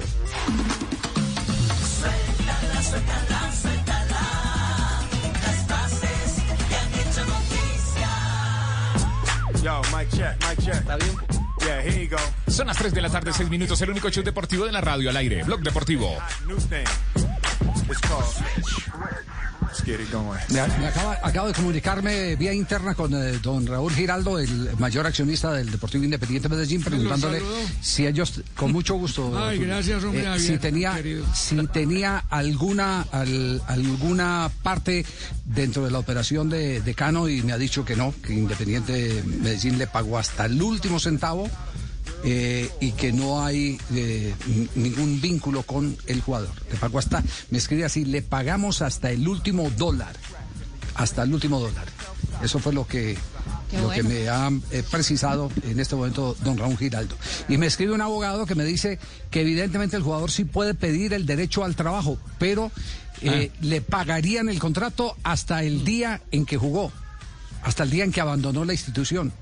Suéltala, 2.00 2.84
suéltala, 2.84 3.52
suéltala. 3.62 4.22
Las 5.44 5.66
frases 5.66 6.44
que 6.70 6.76
han 6.76 6.94
hecho 6.94 7.26
noticia. 7.26 8.10
Yo, 9.64 9.82
mic 9.98 10.10
check, 10.10 10.50
mic 10.50 10.60
check. 10.66 10.76
¿Está 10.76 10.96
bien? 10.98 11.43
Yeah, 11.66 11.82
here 11.82 12.04
you 12.04 12.10
go. 12.10 12.18
Son 12.48 12.68
las 12.68 12.78
3 12.78 12.94
de 12.94 13.02
la 13.02 13.10
tarde, 13.10 13.32
6 13.32 13.50
minutos, 13.50 13.82
el 13.82 13.90
único 13.90 14.10
show 14.10 14.24
deportivo 14.24 14.66
de 14.66 14.72
la 14.72 14.82
radio 14.82 15.10
al 15.10 15.18
aire. 15.18 15.44
Blog 15.44 15.62
Deportivo. 15.62 16.18
Me, 20.50 20.68
me 20.80 20.88
acaba- 20.88 21.20
acabo 21.24 21.48
de 21.48 21.54
comunicarme 21.54 22.36
vía 22.36 22.54
interna 22.54 22.94
con 22.96 23.14
eh, 23.14 23.40
don 23.42 23.66
Raúl 23.66 23.94
Giraldo, 23.94 24.40
el 24.40 24.70
mayor 24.78 25.06
accionista 25.08 25.52
del 25.54 25.72
Deportivo 25.72 26.04
Independiente 26.04 26.48
Medellín, 26.50 26.84
preguntándole 26.84 27.40
si 27.82 28.06
ellos, 28.06 28.42
con 28.56 28.72
mucho 28.72 28.96
gusto, 28.96 29.32
Ay, 29.38 29.58
Tulio, 29.58 29.74
gracias, 29.74 30.04
hombre, 30.04 30.36
eh, 30.36 30.40
si 30.40 30.58
tenía, 30.58 30.94
querido. 30.96 31.26
si 31.36 31.56
tenía 31.68 32.18
alguna, 32.30 33.02
al- 33.12 33.62
alguna 33.68 34.50
parte 34.62 35.06
dentro 35.46 35.84
de 35.86 35.92
la 35.92 36.00
operación 36.00 36.50
de, 36.50 36.82
de 36.82 36.94
Cano 36.94 37.28
y 37.30 37.42
me 37.42 37.54
ha 37.54 37.58
dicho 37.58 37.84
que 37.86 37.96
no, 37.96 38.14
que 38.26 38.34
Independiente 38.34 39.24
Medellín 39.26 39.78
le 39.78 39.88
pagó 39.88 40.18
hasta 40.18 40.46
el 40.46 40.62
último 40.62 41.00
centavo. 41.00 41.50
Eh, 42.24 42.70
y 42.80 42.92
que 42.94 43.12
no 43.12 43.44
hay 43.44 43.78
eh, 43.94 44.34
ningún 44.76 45.20
vínculo 45.22 45.64
con 45.64 45.98
el 46.08 46.22
jugador. 46.22 46.52
Le 46.72 46.78
pagó 46.78 47.00
hasta, 47.00 47.24
me 47.50 47.58
escribe 47.58 47.86
así, 47.86 48.06
le 48.06 48.22
pagamos 48.22 48.82
hasta 48.82 49.12
el 49.12 49.28
último 49.28 49.70
dólar. 49.72 50.16
Hasta 50.96 51.24
el 51.24 51.34
último 51.34 51.60
dólar. 51.60 51.86
Eso 52.44 52.60
fue 52.60 52.74
lo 52.74 52.86
que, 52.86 53.18
Qué 53.72 53.78
lo 53.80 53.90
que 53.90 54.04
me 54.04 54.30
ha 54.30 54.52
eh, 54.72 54.84
precisado 54.90 55.50
en 55.64 55.80
este 55.80 55.96
momento 55.96 56.36
don 56.44 56.58
Raúl 56.58 56.78
Giraldo. 56.78 57.16
Y 57.48 57.58
me 57.58 57.68
escribe 57.68 57.94
un 57.94 58.02
abogado 58.02 58.46
que 58.46 58.56
me 58.56 58.66
dice 58.66 59.00
que 59.32 59.42
evidentemente 59.42 59.96
el 59.96 60.04
jugador 60.04 60.30
sí 60.30 60.44
puede 60.44 60.74
pedir 60.74 61.14
el 61.14 61.26
derecho 61.26 61.64
al 61.64 61.76
trabajo, 61.76 62.18
pero 62.40 62.72
eh, 63.22 63.52
le 63.62 63.82
pagarían 63.82 64.50
el 64.50 64.60
contrato 64.60 65.16
hasta 65.24 65.64
el 65.64 65.86
día 65.86 66.22
en 66.32 66.46
que 66.46 66.58
jugó, 66.58 66.92
hasta 67.64 67.84
el 67.84 67.90
día 67.90 68.04
en 68.04 68.12
que 68.12 68.22
abandonó 68.22 68.66
la 68.66 68.74
institución. 68.74 69.34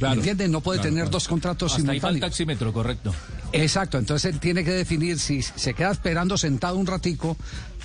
¿Me 0.00 0.12
entiende? 0.14 0.48
No 0.48 0.60
puede 0.60 0.78
Claro, 0.78 0.88
tener 0.90 1.04
claro. 1.04 1.10
dos 1.12 1.28
contratos 1.28 1.72
Hasta 1.72 1.80
ahí 1.82 1.86
va 1.86 1.92
el 1.92 2.00
simultáneos. 2.14 2.20
taxímetro, 2.30 2.72
correcto. 2.72 3.14
Exacto, 3.52 3.98
entonces 3.98 4.32
él 4.32 4.40
tiene 4.40 4.64
que 4.64 4.70
definir 4.72 5.18
si 5.18 5.42
se 5.42 5.74
queda 5.74 5.90
esperando 5.90 6.38
sentado 6.38 6.76
un 6.76 6.86
ratico 6.86 7.36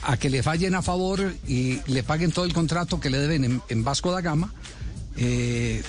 a 0.03 0.15
que 0.17 0.29
le 0.29 0.43
fallen 0.43 0.75
a 0.75 0.81
favor 0.81 1.33
y 1.47 1.79
le 1.87 2.03
paguen 2.03 2.31
todo 2.31 2.45
el 2.45 2.53
contrato 2.53 2.99
que 2.99 3.09
le 3.09 3.17
deben 3.17 3.43
en, 3.43 3.61
en 3.69 3.83
Vasco 3.83 4.11
da 4.11 4.21
Gama. 4.21 4.53
Eh, 5.17 5.81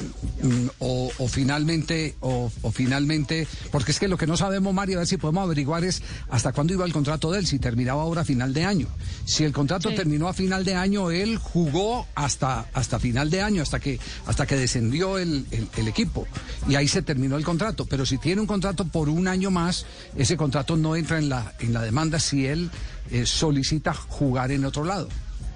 mm, 0.42 0.66
o, 0.78 1.10
o 1.18 1.28
finalmente 1.28 2.14
o, 2.20 2.50
o 2.62 2.70
finalmente 2.72 3.46
porque 3.72 3.90
es 3.92 3.98
que 3.98 4.06
lo 4.08 4.16
que 4.16 4.26
no 4.26 4.36
sabemos 4.36 4.72
Mario 4.72 4.98
a 4.98 5.00
ver 5.00 5.08
si 5.08 5.16
podemos 5.16 5.42
averiguar 5.44 5.84
es 5.84 6.02
hasta 6.30 6.52
cuándo 6.52 6.72
iba 6.74 6.84
el 6.84 6.92
contrato 6.92 7.30
de 7.32 7.40
él 7.40 7.46
si 7.46 7.58
terminaba 7.58 8.02
ahora 8.02 8.20
a 8.20 8.24
final 8.24 8.54
de 8.54 8.64
año. 8.64 8.86
Si 9.24 9.42
el 9.44 9.52
contrato 9.52 9.88
Sí. 9.90 9.96
terminó 9.96 10.28
a 10.28 10.32
final 10.32 10.64
de 10.64 10.74
año 10.74 11.10
él 11.10 11.38
jugó 11.38 12.06
hasta 12.14 12.66
hasta 12.72 12.98
final 13.00 13.30
de 13.30 13.42
año 13.42 13.62
hasta 13.62 13.80
que 13.80 13.98
hasta 14.26 14.46
que 14.46 14.57
descendió 14.57 15.18
el, 15.18 15.46
el- 15.50 15.68
el 15.76 15.88
equipo. 15.88 16.26
Y 16.68 16.76
ahí 16.76 16.86
se 16.88 17.03
terminó 17.03 17.36
el 17.36 17.44
contrato. 17.44 17.86
Pero 17.86 18.07
si 18.07 18.18
tiene 18.18 18.40
un 18.40 18.46
contrato 18.46 18.84
por 18.86 19.08
un 19.08 19.26
año 19.28 19.50
más 19.50 19.86
ese 20.16 20.36
contrato 20.36 20.76
no 20.76 20.94
entra 20.96 21.18
en 21.18 21.28
la 21.28 21.53
en 21.61 21.72
la 21.72 21.82
demanda 21.82 22.20
si 22.20 22.46
él 22.46 22.70
eh, 23.11 23.26
solicita 23.26 23.92
jugar 23.94 24.53
en 24.53 24.64
otro 24.64 24.84
lado. 24.84 25.08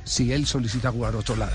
Si 0.05 0.33
él 0.33 0.47
solicita 0.47 0.91
jugar 0.91 1.15
otro 1.15 1.37
lado 1.37 1.53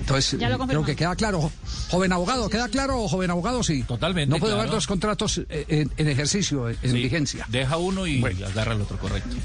entonces 0.00 0.38
Ya 0.40 0.48
lo 0.48 0.58
creo 0.66 0.84
que 0.84 0.96
queda 0.96 1.14
claro 1.16 1.40
Jo- 1.42 1.52
joven 1.90 2.12
abogado 2.12 2.48
queda 2.48 2.68
claro 2.68 3.06
joven 3.08 3.30
abogado 3.30 3.62
sí 3.62 3.82
Totalmente, 3.84 4.30
no 4.34 4.38
puede 4.40 4.52
haber 4.54 4.64
claro. 4.66 4.76
dos 4.76 4.86
contratos 4.86 5.38
eh, 5.48 5.64
en, 5.68 5.90
en 5.96 6.08
ejicio 6.08 6.68
en 6.68 6.76
Sí, 6.82 6.88
vigencia 6.92 7.46
Deja 7.48 7.76
uno 7.76 8.06
y 8.06 8.22
agarra 8.24 8.72
el 8.74 8.80
otro, 8.82 8.98
correcto. 8.98 9.36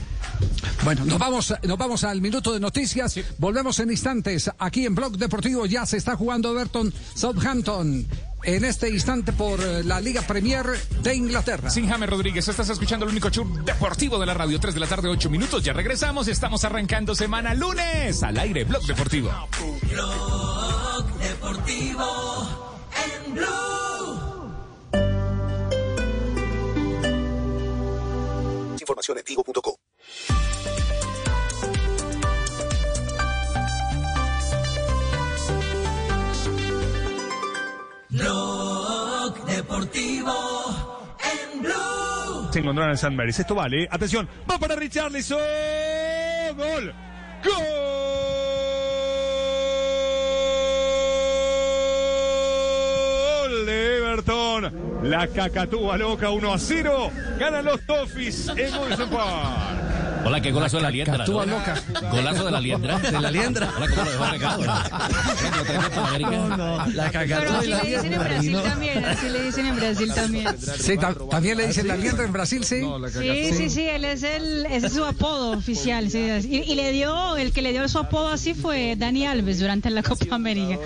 Bueno, 0.84 1.06
nos 1.06 1.18
vamos, 1.20 1.54
nos 1.64 1.78
vamos 1.78 2.04
al 2.04 2.22
minuto 2.22 2.54
de 2.54 2.60
noticias. 2.60 3.20
Volvemos 3.40 3.80
en 3.80 3.90
instantes. 3.92 4.50
Aquí 4.60 4.86
en 4.86 4.94
Blog 4.96 5.18
Deportivo 5.18 5.66
ya 5.66 5.86
se 5.86 5.98
está 5.98 6.16
jugando 6.16 6.52
Everton 6.52 6.94
Southampton. 7.16 8.06
En 8.44 8.64
este 8.64 8.90
instante 8.90 9.34
por 9.34 9.60
eh, 9.60 9.84
la 9.84 10.00
Liga 10.00 10.22
Premier 10.22 10.66
de 11.02 11.16
Inglaterra. 11.16 11.70
Sin 11.70 11.88
James 11.90 12.10
Rodríguez, 12.10 12.48
estás 12.48 12.70
escuchando 12.70 13.06
el 13.06 13.12
único 13.12 13.30
show 13.30 13.46
deportivo 13.64 14.18
de 14.20 14.26
la 14.26 14.34
radio. 14.34 14.60
3 14.60 14.74
de 14.74 14.80
la 14.80 14.88
tarde, 14.88 15.10
8 15.10 15.30
minutos. 15.30 15.64
Ya 15.64 15.74
regresamos. 15.74 16.28
Estamos 16.28 16.64
arrancando 16.64 17.16
semana 17.16 17.54
lunes 17.54 18.24
al 18.24 18.38
aire. 18.38 18.64
Blog 18.64 18.84
Deportivo. 18.86 19.30
Blog 19.90 21.20
Deportivo 21.20 22.06
en 23.26 23.34
Blue. 23.34 23.48
Información 28.80 29.18
en 29.18 29.24
tigo.co. 29.24 29.87
Deportivo 39.58 41.10
en 41.20 41.64
Blue. 41.64 42.52
Se 42.54 42.60
encontraron 42.60 42.92
en 42.92 42.98
San 42.98 43.16
Maris. 43.16 43.40
Esto 43.40 43.56
vale. 43.56 43.88
Atención. 43.90 44.30
Va 44.50 44.60
para 44.60 44.76
Richarlison. 44.76 45.40
Gol. 46.56 46.94
Gol 53.34 53.66
de 53.66 53.98
Everton. 53.98 55.02
La 55.10 55.28
cacatúa 55.28 55.98
loca 55.98 56.30
1 56.30 56.54
a 56.54 56.60
0. 56.60 57.12
Ganan 57.40 57.66
los 57.66 57.82
Toffees 57.82 58.50
en 58.50 58.78
Wilson 58.78 59.10
Park. 59.10 60.07
Hola, 60.28 60.42
qué 60.42 60.52
golazo 60.52 60.78
de 60.78 60.84
la 60.84 60.92
liendra. 60.92 61.26
¿no? 61.26 61.46
loca. 61.46 61.84
Golazo 62.12 62.46
de 62.46 62.52
la 62.52 62.60
liendra. 62.62 63.00
De 63.00 63.20
la 63.22 63.32
liendra. 63.32 63.74
Hola, 63.78 63.88
cómo 63.90 64.04
lo 64.04 64.12
dejó 64.12 64.26
regado. 64.26 64.64
No, 66.20 66.58
no, 66.58 66.86
la 66.88 67.12
Pero 67.12 67.28
cacatúa 67.28 67.60
así 67.60 67.68
la 67.68 67.84
le 67.84 67.90
dicen 67.96 68.14
en 68.14 68.20
Brasil 68.20 68.58
también, 68.64 69.06
así 69.06 69.30
le 69.30 69.44
dicen 69.44 69.66
en 69.66 69.76
Brasil 69.76 70.12
también. 70.14 70.48
Sí, 70.80 70.98
ta- 70.98 71.16
también 71.30 71.58
le 71.58 71.68
dicen 71.68 71.88
la 71.88 71.96
liendra 71.96 72.26
en 72.26 72.34
Brasil, 72.34 72.64
sí. 72.64 72.82
Sí, 73.14 73.54
sí, 73.54 73.70
sí, 73.70 73.82
él 73.88 74.06
es 74.06 74.24
el, 74.24 74.66
ese 74.68 74.88
es 74.88 74.94
su 74.94 75.06
apodo 75.06 75.52
oficial, 75.58 76.10
sí. 76.10 76.20
Y, 76.50 76.58
y 76.72 76.76
le 76.76 76.92
dio, 76.92 77.38
el 77.38 77.52
que 77.52 77.62
le 77.62 77.72
dio 77.72 77.88
su 77.88 77.98
apodo 78.00 78.28
así 78.30 78.54
fue 78.54 78.96
Dani 78.98 79.26
Alves 79.28 79.60
durante 79.60 79.90
la 79.90 80.04
Copa 80.04 80.36
América. 80.36 80.78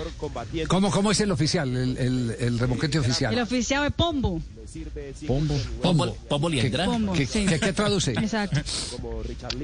¿Cómo, 0.68 0.90
cómo 0.90 1.10
es 1.10 1.20
el 1.20 1.30
oficial, 1.32 1.76
el, 1.76 1.96
el, 1.98 2.36
el 2.38 2.58
remoquete 2.58 2.98
El 2.98 3.04
oficial? 3.04 3.38
oficial 3.40 3.86
es 3.86 3.92
Pombo. 3.92 4.40
Pombo. 5.26 5.54
Pombo, 5.82 6.16
pombo 6.28 6.48
liendra. 6.48 6.86
Pombo, 6.86 7.12
¿Qué, 7.12 7.26
sí. 7.26 7.44
qué- 7.46 7.60
qué 7.60 7.72
traduce? 7.72 8.12
Exacto. 8.12 8.60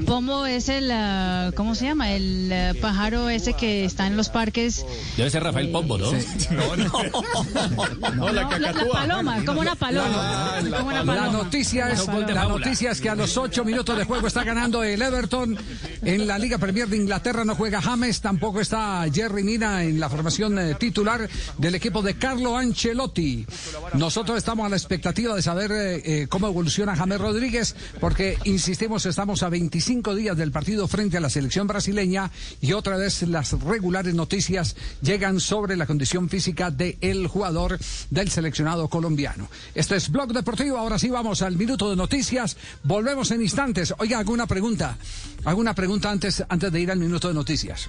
Pombo 0.07 0.47
es 0.47 0.69
el, 0.69 0.91
ah, 0.93 1.51
¿cómo 1.57 1.75
se 1.75 1.87
llama? 1.87 2.13
El 2.13 2.53
ah, 2.53 2.73
pájaro 2.81 3.29
ese 3.31 3.55
que 3.55 3.85
está 3.85 4.07
en 4.07 4.17
los 4.17 4.29
parques. 4.29 4.85
Debe 5.17 5.31
ser 5.31 5.43
Rafael 5.43 5.71
Pombo, 5.71 5.97
¿no? 5.99 6.13
No, 6.13 6.77
no. 6.77 6.93
No, 8.19 8.31
la, 8.33 8.59
la 8.59 8.73
paloma, 8.93 9.45
como 9.45 9.61
una 9.61 9.75
paloma. 9.75 10.57
Como 10.77 10.89
una 10.89 11.05
La 11.05 11.05
paloma. 11.05 11.29
noticia, 11.33 11.91
es, 11.91 12.07
la 12.07 12.45
noticia 12.47 12.91
es 12.91 13.01
que 13.01 13.09
a 13.09 13.15
los 13.15 13.37
ocho 13.37 13.65
minutos 13.65 13.97
de 13.97 14.05
juego 14.05 14.27
está 14.27 14.45
ganando 14.45 14.83
el 14.83 15.01
Everton. 15.01 15.57
En 16.03 16.27
la 16.27 16.39
Liga 16.39 16.59
Premier 16.59 16.89
de 16.89 16.97
Inglaterra 16.97 17.45
no 17.45 17.55
juega 17.55 17.81
James, 17.81 18.21
tampoco 18.21 18.61
está 18.61 19.05
Jerry 19.13 19.43
Mina 19.45 19.85
en 19.85 20.01
la 20.01 20.09
formación 20.09 20.59
eh, 20.59 20.75
titular 20.75 21.29
del 21.57 21.75
equipo 21.75 22.03
de 22.03 22.15
Carlo 22.17 22.57
Ancelotti. 22.57 23.47
Nosotros 23.95 24.39
estamos 24.39 24.67
a 24.67 24.69
la 24.69 24.77
expectativa 24.77 24.98
de 25.03 25.43
saber 25.43 25.71
eh, 25.73 26.03
eh, 26.23 26.27
cómo 26.29 26.49
evoluciona 26.49 26.97
James 26.97 27.21
Rodríguez, 27.21 27.75
porque, 28.01 28.37
insistimos, 28.45 29.07
estamos 29.07 29.43
a 29.43 29.49
25 29.49 30.15
días 30.15 30.37
del 30.37 30.51
partido 30.53 30.89
frente 30.89 31.17
a 31.17 31.21
la 31.21 31.31
selección 31.31 31.67
brasileña 31.67 32.31
y 32.61 32.73
otra 32.73 32.97
vez 32.97 33.23
las 33.23 33.53
regulares 33.63 34.15
noticias 34.15 34.77
llegan 35.01 35.41
sobre 35.41 35.77
la 35.77 35.87
condición 35.87 36.29
física 36.29 36.71
del 36.71 37.27
jugador 37.27 37.79
del 38.11 38.31
seleccionado 38.31 38.89
colombiano. 38.89 39.49
Este 39.75 39.97
es 39.97 40.11
Blog 40.11 40.33
Deportivo, 40.33 40.77
ahora 40.77 40.99
sí 40.99 41.09
vamos 41.09 41.43
al 41.43 41.57
minuto 41.57 41.89
de 41.91 41.97
noticias, 41.97 42.57
volvemos 42.83 43.31
en 43.31 43.43
instantes. 43.43 43.95
Oiga, 43.99 44.19
alguna 44.19 44.47
pregunta, 44.47 44.99
alguna 45.45 45.75
pregunta 45.75 46.11
antes, 46.11 46.43
antes 46.49 46.73
de 46.73 46.81
ir 46.81 46.91
al 46.91 46.99
minuto 46.99 47.29
de 47.29 47.35
noticias. 47.35 47.89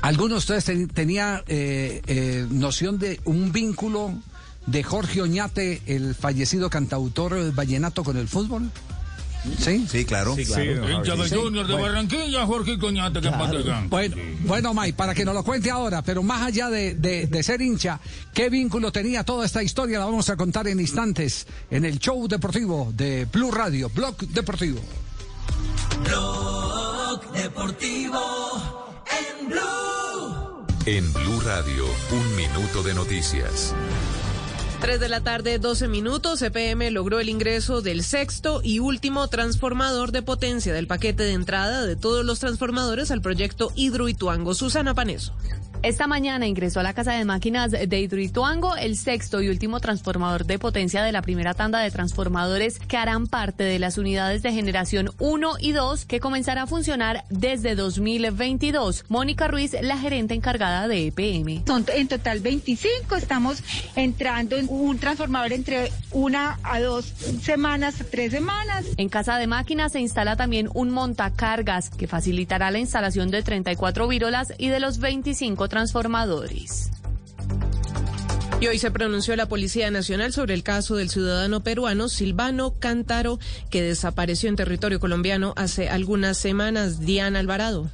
¿Alguno 0.00 0.34
de 0.34 0.38
ustedes 0.38 0.64
ten- 0.64 0.88
tenía 0.88 1.44
eh, 1.46 2.02
eh, 2.06 2.46
noción 2.50 2.98
de 2.98 3.20
un 3.24 3.52
vínculo 3.52 4.12
de 4.66 4.82
Jorge 4.82 5.22
Oñate, 5.22 5.82
el 5.86 6.14
fallecido 6.14 6.70
cantautor 6.70 7.36
eh, 7.36 7.50
vallenato, 7.52 8.04
con 8.04 8.16
el 8.16 8.28
fútbol? 8.28 8.70
¿Sí? 9.58 9.86
Sí, 9.90 10.04
claro. 10.04 10.36
Sí, 10.36 10.42
Hincha 10.42 11.16
de 11.16 11.28
Sí. 11.28 11.34
Junior 11.34 11.66
de 11.66 11.72
Bueno. 11.72 11.88
Barranquilla, 11.88 12.46
Jorge 12.46 12.78
Coñate, 12.78 13.20
que. 13.20 13.28
Bueno, 13.88 14.16
bueno, 14.46 14.72
May, 14.72 14.92
para 14.92 15.14
que 15.14 15.24
nos 15.24 15.34
lo 15.34 15.42
cuente 15.42 15.68
ahora, 15.68 16.00
pero 16.02 16.22
más 16.22 16.42
allá 16.42 16.70
de, 16.70 16.94
de- 16.94 17.26
de 17.26 17.42
ser 17.42 17.60
hincha, 17.60 17.98
¿qué 18.32 18.48
vínculo 18.50 18.92
tenía 18.92 19.24
toda 19.24 19.44
esta 19.44 19.60
historia? 19.60 19.98
La 19.98 20.04
vamos 20.04 20.28
a 20.30 20.36
contar 20.36 20.68
en 20.68 20.78
instantes 20.78 21.44
en 21.72 21.84
el 21.84 21.98
show 21.98 22.28
deportivo 22.28 22.92
de 22.94 23.24
Blue 23.32 23.50
Radio, 23.50 23.90
Blog 23.92 24.16
Deportivo. 24.28 24.78
Blog 26.04 27.32
Deportivo 27.32 28.94
en 29.10 29.48
Blue. 29.48 30.66
En 30.86 31.12
Blue 31.12 31.40
Radio, 31.40 31.84
un 32.12 32.36
minuto 32.36 32.82
de 32.84 32.94
noticias. 32.94 33.74
3 34.82 34.98
de 34.98 35.08
la 35.08 35.20
tarde, 35.20 35.60
12 35.60 35.86
minutos. 35.86 36.40
CPM 36.40 36.90
logró 36.90 37.20
el 37.20 37.28
ingreso 37.28 37.82
del 37.82 38.02
sexto 38.02 38.60
y 38.64 38.80
último 38.80 39.28
transformador 39.28 40.10
de 40.10 40.22
potencia 40.22 40.74
del 40.74 40.88
paquete 40.88 41.22
de 41.22 41.34
entrada 41.34 41.86
de 41.86 41.94
todos 41.94 42.24
los 42.24 42.40
transformadores 42.40 43.12
al 43.12 43.22
proyecto 43.22 43.70
Hidroituango. 43.76 44.54
Susana 44.54 44.92
Paneso. 44.92 45.34
Esta 45.82 46.06
mañana 46.06 46.46
ingresó 46.46 46.78
a 46.78 46.84
la 46.84 46.94
Casa 46.94 47.14
de 47.14 47.24
Máquinas 47.24 47.72
de 47.72 48.00
Hidroituango 48.00 48.76
el 48.76 48.96
sexto 48.96 49.42
y 49.42 49.48
último 49.48 49.80
transformador 49.80 50.46
de 50.46 50.60
potencia 50.60 51.02
de 51.02 51.10
la 51.10 51.22
primera 51.22 51.54
tanda 51.54 51.80
de 51.80 51.90
transformadores 51.90 52.78
que 52.78 52.96
harán 52.96 53.26
parte 53.26 53.64
de 53.64 53.80
las 53.80 53.98
unidades 53.98 54.44
de 54.44 54.52
generación 54.52 55.10
1 55.18 55.54
y 55.58 55.72
2 55.72 56.04
que 56.04 56.20
comenzará 56.20 56.62
a 56.62 56.66
funcionar 56.68 57.24
desde 57.30 57.74
2022. 57.74 59.06
Mónica 59.08 59.48
Ruiz, 59.48 59.74
la 59.82 59.98
gerente 59.98 60.34
encargada 60.34 60.86
de 60.86 61.08
EPM. 61.08 61.64
Son 61.66 61.84
en 61.92 62.06
total 62.06 62.38
25, 62.38 63.16
estamos 63.16 63.60
entrando 63.96 64.56
en 64.58 64.68
un 64.68 64.98
transformador 64.98 65.52
entre 65.52 65.90
una 66.12 66.60
a 66.62 66.78
dos 66.78 67.06
semanas, 67.42 67.96
tres 68.08 68.30
semanas. 68.30 68.86
En 68.98 69.08
Casa 69.08 69.36
de 69.36 69.48
Máquinas 69.48 69.90
se 69.90 70.00
instala 70.00 70.36
también 70.36 70.68
un 70.74 70.90
montacargas 70.90 71.90
que 71.90 72.06
facilitará 72.06 72.70
la 72.70 72.78
instalación 72.78 73.32
de 73.32 73.42
34 73.42 74.06
vírolas 74.06 74.52
y 74.58 74.68
de 74.68 74.78
los 74.78 74.98
25 75.00 75.71
transformadores. 75.72 76.90
Y 78.60 78.66
hoy 78.66 78.78
se 78.78 78.90
pronunció 78.90 79.34
la 79.36 79.46
Policía 79.48 79.90
Nacional 79.90 80.34
sobre 80.34 80.52
el 80.52 80.62
caso 80.62 80.96
del 80.96 81.08
ciudadano 81.08 81.64
peruano 81.64 82.10
Silvano 82.10 82.74
Cántaro, 82.78 83.38
que 83.70 83.80
desapareció 83.80 84.50
en 84.50 84.56
territorio 84.56 85.00
colombiano 85.00 85.54
hace 85.56 85.88
algunas 85.88 86.36
semanas. 86.36 87.00
Diana 87.00 87.38
Alvarado. 87.38 87.90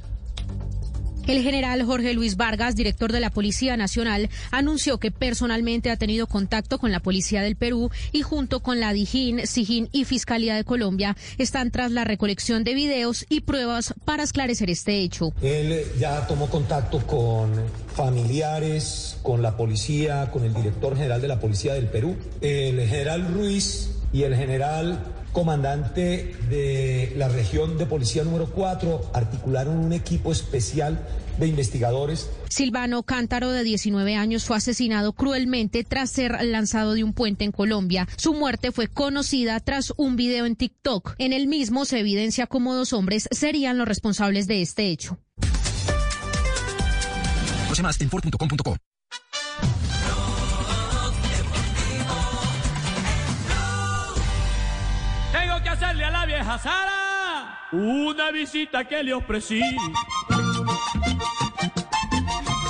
El 1.29 1.43
general 1.43 1.83
Jorge 1.83 2.15
Luis 2.15 2.37
Vargas, 2.37 2.75
director 2.75 3.11
de 3.11 3.19
la 3.19 3.29
Policía 3.29 3.77
Nacional, 3.77 4.31
anunció 4.49 4.97
que 4.97 5.11
personalmente 5.11 5.91
ha 5.91 5.95
tenido 5.95 6.25
contacto 6.25 6.79
con 6.79 6.91
la 6.91 7.01
Policía 7.01 7.43
del 7.43 7.55
Perú 7.55 7.91
y 8.11 8.23
junto 8.23 8.61
con 8.61 8.79
la 8.79 8.93
DIJÍN, 8.93 9.45
SIJÍN 9.45 9.89
y 9.91 10.05
Fiscalía 10.05 10.55
de 10.55 10.63
Colombia 10.63 11.15
están 11.37 11.69
tras 11.69 11.91
la 11.91 12.03
recolección 12.03 12.63
de 12.63 12.73
videos 12.73 13.27
y 13.29 13.41
pruebas 13.41 13.93
para 14.05 14.23
esclarecer 14.23 14.71
este 14.71 15.01
hecho. 15.01 15.31
Él 15.43 15.83
ya 15.99 16.25
tomó 16.25 16.49
contacto 16.49 16.97
con 17.05 17.51
familiares, 17.93 19.19
con 19.21 19.43
la 19.43 19.55
policía, 19.55 20.31
con 20.31 20.43
el 20.45 20.55
director 20.55 20.95
general 20.95 21.21
de 21.21 21.27
la 21.27 21.39
Policía 21.39 21.75
del 21.75 21.89
Perú, 21.89 22.17
el 22.41 22.87
general 22.87 23.31
Ruiz 23.31 23.91
y 24.11 24.23
el 24.23 24.35
general 24.35 25.18
comandante 25.31 26.35
de 26.49 27.13
la 27.15 27.27
región 27.29 27.77
de 27.77 27.85
policía 27.85 28.23
número 28.23 28.47
4 28.47 29.11
articularon 29.13 29.77
un 29.77 29.93
equipo 29.93 30.31
especial 30.31 31.07
de 31.39 31.47
investigadores 31.47 32.29
Silvano 32.49 33.03
Cántaro, 33.03 33.51
de 33.51 33.63
19 33.63 34.15
años, 34.15 34.43
fue 34.43 34.57
asesinado 34.57 35.13
cruelmente 35.13 35.83
tras 35.83 36.09
ser 36.09 36.43
lanzado 36.43 36.95
de 36.95 37.03
un 37.03 37.13
puente 37.13 37.45
en 37.45 37.51
Colombia. 37.51 38.07
Su 38.17 38.33
muerte 38.33 38.71
fue 38.71 38.87
conocida 38.87 39.59
tras 39.59 39.93
un 39.97 40.15
video 40.15 40.47
en 40.47 40.55
TikTok. 40.55 41.13
En 41.19 41.31
el 41.31 41.47
mismo 41.47 41.85
se 41.85 41.99
evidencia 41.99 42.47
cómo 42.47 42.73
dos 42.73 42.91
hombres 42.91 43.29
serían 43.31 43.77
los 43.77 43.87
responsables 43.87 44.47
de 44.47 44.63
este 44.63 44.87
hecho. 44.87 45.19
Conoce 47.65 47.83
más 47.83 48.01
en 48.01 48.09
hacerle 56.49 56.49
a 56.49 56.49
la 56.49 56.55
vieja 56.55 56.57
Sara 56.57 57.59
una 57.71 58.31
visita 58.31 58.85
que 58.85 59.03
le 59.03 59.13
ofrecí. 59.13 59.61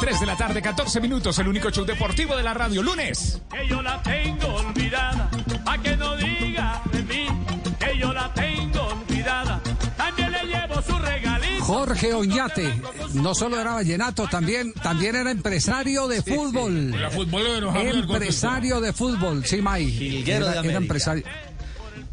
3 0.02 0.20
de 0.20 0.26
la 0.26 0.36
tarde, 0.36 0.62
14 0.62 1.02
minutos, 1.02 1.38
el 1.40 1.48
único 1.48 1.70
show 1.72 1.86
deportivo 1.86 2.36
de 2.36 2.44
la 2.44 2.54
radio, 2.54 2.82
lunes. 2.82 3.42
Que 3.52 3.68
yo 3.68 3.82
la 3.82 4.02
tengo 4.02 4.48
olvidada, 4.56 5.30
a 5.66 5.78
que 5.78 5.96
no 5.96 6.16
diga 6.16 6.82
de 6.92 7.04
mí, 7.04 7.28
que 7.80 7.98
yo 7.98 8.14
la 8.14 8.34
tengo 8.34 8.82
olvidada. 8.82 9.62
También 9.98 10.30
Jorge 11.70 12.16
Oñate, 12.16 12.82
no 13.14 13.36
solo 13.36 13.62
era 13.62 13.74
vallenato, 13.74 14.26
también, 14.28 14.74
también 14.74 15.16
era 15.16 15.30
empresario 15.30 16.08
de 16.08 16.24
fútbol. 16.24 16.96
Era 16.96 17.12
futbolero, 17.12 17.72
Javier, 17.72 17.96
Empresario 17.98 18.82
de 18.82 18.92
fútbol, 18.92 19.46
sí, 19.46 19.62
May. 19.62 19.86
Jilguero 19.86 20.48
de 20.48 20.52
Era, 20.54 20.62
era 20.62 20.78
empresario. 20.78 21.24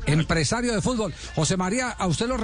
Empresario 0.06 0.72
de 0.74 0.80
fútbol. 0.82 1.12
José 1.34 1.56
María, 1.56 1.90
a 1.90 2.06
usted 2.06 2.26
lo 2.28 2.36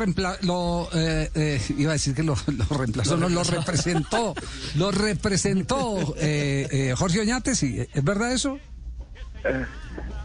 lo, 0.43 0.89
eh, 0.95 1.31
eh, 1.35 1.61
iba 1.79 1.91
a 1.91 1.95
decir 1.95 2.15
que 2.15 2.23
lo, 2.23 2.35
reemplazó, 2.71 3.17
lo 3.17 3.45
representó, 3.45 4.35
lo 4.77 4.91
representó 4.91 6.15
eh, 6.19 6.67
eh, 6.71 6.95
Jorge 6.97 7.21
Oñate, 7.21 7.55
sí, 7.55 7.79
¿es 7.93 8.05
verdad 8.05 8.33
eso? 8.33 8.59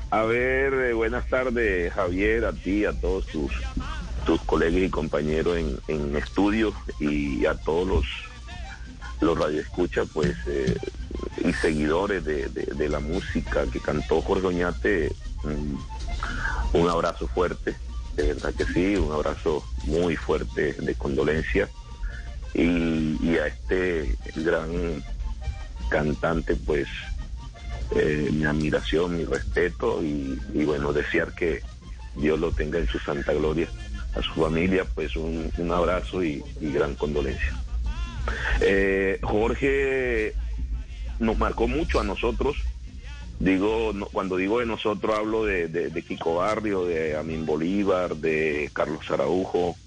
A 0.09 0.23
ver, 0.23 0.73
eh, 0.73 0.93
buenas 0.93 1.27
tardes, 1.27 1.91
Javier, 1.93 2.45
a 2.45 2.53
ti, 2.53 2.85
a 2.85 2.93
todos 2.93 3.25
tus, 3.27 3.51
tus 4.25 4.41
colegas 4.43 4.81
y 4.83 4.89
compañeros 4.89 5.57
en, 5.57 5.77
en 5.87 6.15
estudio 6.15 6.73
y 6.99 7.45
a 7.45 7.55
todos 7.55 7.87
los, 7.87 8.05
los 9.21 9.37
radioescuchas, 9.37 10.07
pues, 10.13 10.35
eh, 10.47 10.75
y 11.43 11.51
seguidores 11.53 12.23
de, 12.25 12.47
de- 12.49 12.73
de 12.73 12.89
la 12.89 12.99
música 12.99 13.65
que 13.71 13.79
cantó 13.79 14.21
Jorge 14.21 14.47
Oñate. 14.47 15.11
mm, 15.43 15.75
un 16.73 16.89
abrazo 16.89 17.27
fuerte, 17.27 17.75
de 18.15 18.33
verdad 18.33 18.53
que 18.53 18.65
sí, 18.65 18.95
un 18.95 19.11
abrazo 19.11 19.63
muy 19.85 20.15
fuerte 20.15 20.73
de 20.73 20.95
condolencia. 20.95 21.69
Y, 22.53 23.37
a 23.37 23.47
este 23.47 24.15
gran 24.35 25.03
cantante, 25.89 26.55
pues, 26.55 26.87
eh, 27.95 28.29
mi 28.31 28.45
admiración, 28.45 29.17
mi 29.17 29.25
respeto 29.25 30.01
y, 30.03 30.39
bueno, 30.65 30.91
desear 30.91 31.33
que 31.33 31.61
Dios 32.15 32.39
lo 32.39 32.51
tenga 32.51 32.79
en 32.79 32.87
su 32.87 32.97
santa 32.99 33.33
gloria. 33.33 33.69
A 34.15 34.21
su 34.23 34.41
familia, 34.41 34.83
pues 34.95 35.15
un, 35.15 35.51
abrazo 35.71 36.23
y, 36.23 36.43
y 36.59 36.71
gran 36.71 36.95
condolencia. 36.95 37.53
Eh, 38.61 39.19
Jorge 39.21 40.33
nos 41.19 41.37
marcó 41.37 41.67
mucho 41.67 41.99
a 41.99 42.03
nosotros. 42.03 42.55
Digo, 43.39 43.91
no- 43.93 44.07
cuando 44.07 44.35
digo 44.37 44.59
de 44.59 44.65
nosotros 44.65 45.15
hablo 45.15 45.45
de, 45.45 45.67
de- 45.67 45.89
de 45.89 46.03
Kiko 46.03 46.35
Barrio, 46.35 46.85
de 46.85 47.15
Amin 47.15 47.45
Bolívar, 47.45 48.15
de 48.15 48.69
Carlos 48.73 49.05
Araujo, 49.09 49.77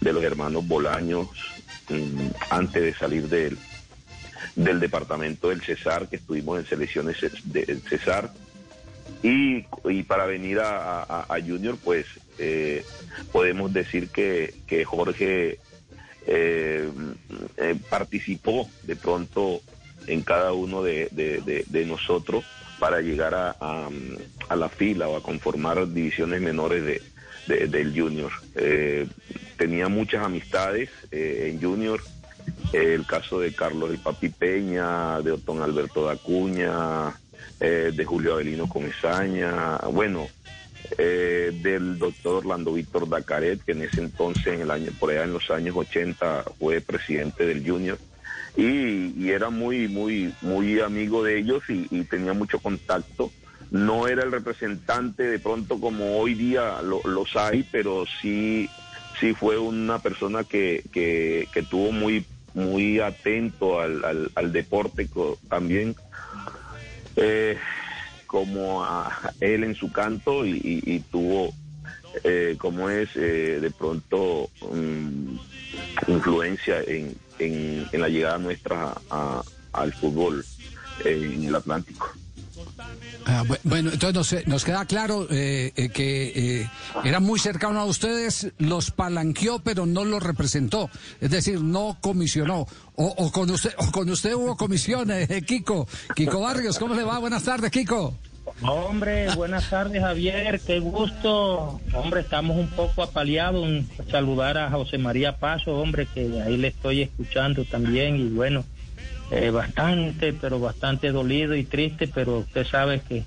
de 0.00 0.12
los 0.12 0.22
hermanos 0.22 0.66
Bolaños, 0.66 1.28
mm, 1.88 2.28
antes 2.50 2.82
de 2.82 2.94
salir 2.94 3.28
del, 3.28 3.58
del 4.54 4.78
departamento 4.78 5.48
del 5.48 5.62
Cesar, 5.62 6.08
que 6.08 6.16
estuvimos 6.16 6.58
en 6.58 6.66
selecciones 6.66 7.16
del 7.44 7.82
Cesar. 7.88 8.30
Y, 9.22 9.64
y 9.84 10.02
para 10.02 10.26
venir 10.26 10.60
a, 10.60 11.02
a- 11.02 11.26
Junior, 11.40 11.78
pues 11.82 12.04
eh, 12.36 12.84
podemos 13.32 13.72
decir 13.72 14.10
que, 14.10 14.54
que 14.66 14.84
Jorge 14.84 15.58
eh, 16.26 16.90
eh, 17.56 17.74
participó 17.88 18.70
de 18.82 18.96
pronto 18.96 19.62
en 20.06 20.22
cada 20.22 20.52
uno 20.52 20.82
de- 20.82 21.64
de 21.66 21.84
nosotros 21.86 22.44
para 22.78 23.00
llegar 23.00 23.34
a, 23.34 23.56
a- 23.60 24.56
la 24.56 24.68
fila 24.68 25.08
o 25.08 25.16
a 25.16 25.22
conformar 25.22 25.92
divisiones 25.92 26.40
menores 26.40 26.84
de, 26.84 27.02
de- 27.48 27.66
del 27.66 27.98
Junior. 27.98 28.30
Eh, 28.54 29.06
tenía 29.56 29.88
muchas 29.88 30.24
amistades 30.24 30.90
eh, 31.10 31.50
en 31.52 31.60
Junior, 31.62 32.00
eh, 32.72 32.94
el 32.94 33.06
caso 33.06 33.40
de 33.40 33.52
Carlos 33.54 33.90
el 33.90 33.98
Papi 33.98 34.28
Peña, 34.28 35.20
de 35.22 35.32
Otón 35.32 35.62
Alberto 35.62 36.04
Dacuña, 36.06 37.12
eh, 37.60 37.92
de 37.94 38.04
Julio 38.04 38.34
Avelino 38.34 38.68
Comesaña, 38.68 39.78
bueno, 39.92 40.28
del 40.96 41.98
doctor 41.98 42.36
Orlando 42.36 42.72
Víctor 42.72 43.08
Dacaret, 43.08 43.60
que 43.64 43.72
en 43.72 43.82
ese 43.82 44.00
entonces, 44.00 44.46
en 44.46 44.60
el 44.60 44.70
año, 44.70 44.92
por 45.00 45.10
allá 45.10 45.24
en 45.24 45.32
los 45.32 45.50
años 45.50 45.74
80, 45.76 46.44
fue 46.58 46.80
presidente 46.80 47.44
del 47.44 47.68
Junior. 47.68 47.98
Y, 48.56 49.12
y 49.22 49.30
era 49.30 49.50
muy, 49.50 49.86
muy, 49.86 50.34
muy 50.40 50.80
amigo 50.80 51.22
de 51.22 51.38
ellos 51.38 51.62
y, 51.68 52.04
tenía 52.04 52.32
mucho 52.32 52.58
contacto. 52.58 53.32
No 53.70 54.08
era 54.08 54.22
el 54.24 54.32
representante 54.32 55.24
de 55.24 55.38
pronto 55.38 55.78
como 55.78 56.18
hoy 56.18 56.34
día 56.34 56.80
lo- 56.82 57.02
los 57.04 57.34
hay, 57.36 57.64
pero 57.64 58.04
sí, 58.20 58.70
sí 59.20 59.34
fue 59.34 59.58
una 59.58 59.98
persona 60.00 60.44
que, 60.44 60.82
que, 60.92 61.48
que 61.52 61.62
tuvo 61.64 61.92
muy, 61.92 62.24
muy 62.54 63.00
atento 63.00 63.80
al, 63.80 64.04
al, 64.04 64.30
al 64.34 64.52
deporte 64.52 65.08
también. 65.48 65.94
Eh, 67.16 67.58
como 68.26 68.84
a 68.84 69.32
él 69.40 69.64
en 69.64 69.74
su 69.74 69.90
canto 69.92 70.44
y, 70.44 70.52
y- 70.62 70.94
y 70.96 71.00
tuvo 71.10 71.54
eh, 72.24 72.56
como 72.58 72.88
es 72.90 73.08
eh, 73.16 73.58
de 73.60 73.70
pronto 73.70 74.48
mm, 74.60 75.36
influencia 76.08 76.82
en, 76.86 77.14
en- 77.38 77.86
en 77.92 78.00
la 78.00 78.08
llegada 78.08 78.38
nuestra 78.38 78.94
a- 79.10 79.42
al 79.72 79.92
fútbol 79.94 80.44
en 81.04 81.44
el 81.44 81.54
Atlántico. 81.54 82.10
Ah, 83.26 83.44
bu- 83.46 83.58
bueno, 83.64 83.90
entonces 83.92 84.14
nos, 84.46 84.46
nos 84.46 84.64
queda 84.64 84.84
claro 84.86 85.26
eh, 85.30 85.72
eh, 85.76 85.88
que 85.90 86.32
eh, 86.62 86.70
era 87.04 87.20
muy 87.20 87.38
cercano 87.38 87.80
a 87.80 87.84
ustedes, 87.84 88.52
los 88.58 88.90
palanqueó, 88.90 89.58
pero 89.58 89.84
no 89.84 90.04
los 90.04 90.22
representó. 90.22 90.88
Es 91.20 91.30
decir, 91.30 91.60
no 91.60 91.98
comisionó. 92.00 92.66
O, 92.94 93.04
o 93.18 93.30
con 93.32 93.50
usted 93.50 93.74
o 93.78 93.90
con 93.92 94.08
usted 94.08 94.32
hubo 94.34 94.56
comisión, 94.56 95.10
eh, 95.10 95.42
Kiko. 95.46 95.86
Kiko 96.14 96.40
Barrios, 96.40 96.78
¿cómo 96.78 96.94
le 96.94 97.02
va? 97.02 97.18
Buenas 97.18 97.42
tardes, 97.42 97.70
Kiko. 97.70 98.16
Hombre, 98.62 99.28
buenas 99.34 99.68
tardes 99.68 100.00
Javier, 100.00 100.58
qué 100.66 100.78
gusto. 100.80 101.78
Hombre, 101.92 102.20
estamos 102.20 102.56
un 102.56 102.68
poco 102.68 103.02
apaleados. 103.02 103.68
Saludar 104.10 104.56
a 104.56 104.70
José 104.70 104.96
María 104.96 105.36
Paso, 105.36 105.76
hombre, 105.76 106.06
que 106.12 106.40
ahí 106.40 106.56
le 106.56 106.68
estoy 106.68 107.02
escuchando 107.02 107.64
también 107.66 108.16
y 108.16 108.28
bueno, 108.28 108.64
eh, 109.30 109.50
bastante, 109.50 110.32
pero 110.32 110.58
bastante 110.58 111.12
dolido 111.12 111.54
y 111.54 111.64
triste, 111.64 112.08
pero 112.08 112.38
usted 112.38 112.66
sabe 112.66 113.02
que 113.06 113.24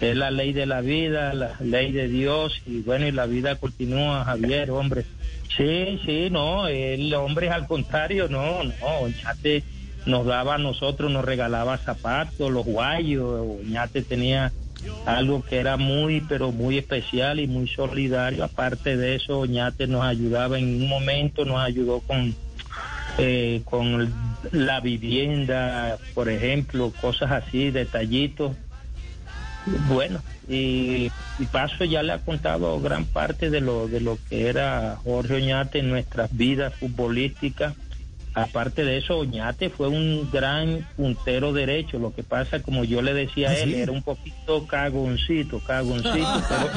es 0.00 0.16
la 0.16 0.30
ley 0.30 0.52
de 0.52 0.66
la 0.66 0.80
vida, 0.80 1.34
la 1.34 1.56
ley 1.60 1.90
de 1.90 2.06
Dios 2.06 2.62
y 2.64 2.82
bueno, 2.82 3.06
y 3.06 3.12
la 3.12 3.26
vida 3.26 3.56
continúa, 3.56 4.24
Javier, 4.24 4.70
hombre. 4.70 5.04
Sí, 5.56 6.00
sí, 6.06 6.28
no, 6.30 6.68
el 6.68 7.12
hombre 7.14 7.48
es 7.48 7.52
al 7.52 7.66
contrario, 7.66 8.28
no, 8.28 8.62
no, 8.62 8.72
Oñate 9.00 9.64
nos 10.06 10.26
daba 10.26 10.56
a 10.56 10.58
nosotros, 10.58 11.10
nos 11.10 11.24
regalaba 11.24 11.78
zapatos, 11.78 12.50
los 12.50 12.64
guayos, 12.64 13.58
Oñate 13.60 14.02
tenía 14.02 14.52
algo 15.06 15.42
que 15.42 15.58
era 15.58 15.76
muy, 15.76 16.20
pero 16.22 16.52
muy 16.52 16.78
especial 16.78 17.40
y 17.40 17.46
muy 17.46 17.68
solidario. 17.68 18.44
Aparte 18.44 18.96
de 18.96 19.16
eso, 19.16 19.40
Oñate 19.40 19.86
nos 19.86 20.04
ayudaba 20.04 20.58
en 20.58 20.82
un 20.82 20.88
momento, 20.88 21.44
nos 21.44 21.60
ayudó 21.60 22.00
con, 22.00 22.34
eh, 23.18 23.62
con 23.64 24.12
la 24.50 24.80
vivienda, 24.80 25.98
por 26.14 26.28
ejemplo, 26.28 26.92
cosas 27.00 27.30
así, 27.30 27.70
detallitos. 27.70 28.52
Bueno, 29.88 30.20
y, 30.48 31.12
y 31.38 31.44
Paso 31.52 31.84
ya 31.84 32.02
le 32.02 32.12
ha 32.12 32.18
contado 32.18 32.80
gran 32.80 33.04
parte 33.04 33.48
de 33.50 33.60
lo, 33.60 33.86
de 33.86 34.00
lo 34.00 34.18
que 34.28 34.48
era 34.48 34.98
Jorge 35.04 35.34
Oñate 35.34 35.78
en 35.78 35.90
nuestras 35.90 36.36
vidas 36.36 36.74
futbolísticas. 36.74 37.74
Aparte 38.34 38.84
de 38.84 38.96
eso, 38.98 39.18
Oñate 39.18 39.68
fue 39.68 39.88
un 39.88 40.30
gran 40.30 40.88
puntero 40.96 41.52
derecho. 41.52 41.98
Lo 41.98 42.14
que 42.14 42.22
pasa, 42.22 42.62
como 42.62 42.82
yo 42.84 43.02
le 43.02 43.12
decía 43.12 43.48
a 43.48 43.52
¿Ah, 43.52 43.58
él, 43.58 43.70
sí? 43.74 43.80
era 43.80 43.92
un 43.92 44.02
poquito 44.02 44.66
cagoncito, 44.66 45.60
cagoncito. 45.60 46.10
pero- 46.48 46.70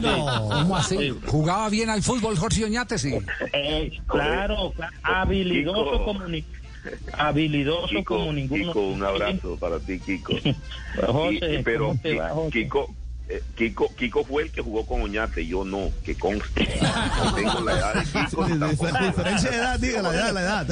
No, 0.00 0.48
¿cómo 0.50 0.76
así? 0.76 1.12
Jugaba 1.26 1.68
bien 1.68 1.90
al 1.90 2.02
fútbol 2.02 2.36
Jorge 2.36 2.64
Oñate, 2.64 2.98
sí. 2.98 3.14
Eh, 3.52 3.90
claro, 4.06 4.72
claro, 4.76 4.92
habilidoso 5.02 5.90
Kiko. 5.92 6.04
como 6.04 6.26
ni- 6.28 6.44
habilidoso 7.18 7.88
Kiko, 7.88 8.16
como 8.18 8.32
ninguno. 8.32 8.66
Kiko, 8.66 8.80
un 8.88 9.02
abrazo 9.04 9.56
para 9.58 9.78
ti, 9.80 9.98
Kiko. 9.98 10.34
José, 11.06 11.54
Y- 11.60 11.62
pero 11.62 11.88
¿cómo 11.88 12.00
te 12.00 12.14
va, 12.16 12.28
Ki- 12.28 12.34
José? 12.34 12.50
Kiko, 12.52 12.94
Kiko, 13.56 13.88
Kiko 13.96 14.24
fue 14.24 14.42
el 14.44 14.50
que 14.50 14.60
jugó 14.60 14.84
con 14.84 15.00
Oñate, 15.02 15.46
yo 15.46 15.64
no, 15.64 15.90
que 16.04 16.14
conste. 16.16 16.68
No 17.24 17.34
tengo 17.34 17.60
la 17.60 17.72
edad 17.72 17.94
de 17.94 18.04
Kiko. 18.04 18.44
Diferencia 18.46 19.50
de 19.50 19.56
edad, 19.56 19.80
diga 19.80 20.02
la 20.02 20.14
edad, 20.14 20.32
la 20.32 20.40
edad. 20.42 20.68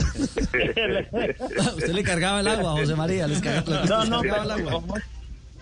Usted 1.77 1.93
le 1.93 2.03
cargaba 2.03 2.41
el 2.41 2.49
agua, 2.49 2.73
José 2.73 2.95
María. 2.95 3.27
Les 3.27 3.41
cargaba, 3.41 3.85
No, 3.87 4.05
no, 4.05 4.21
cargaba 4.23 4.55
el 4.57 4.65
pero, 4.65 4.77
agua. 4.77 4.99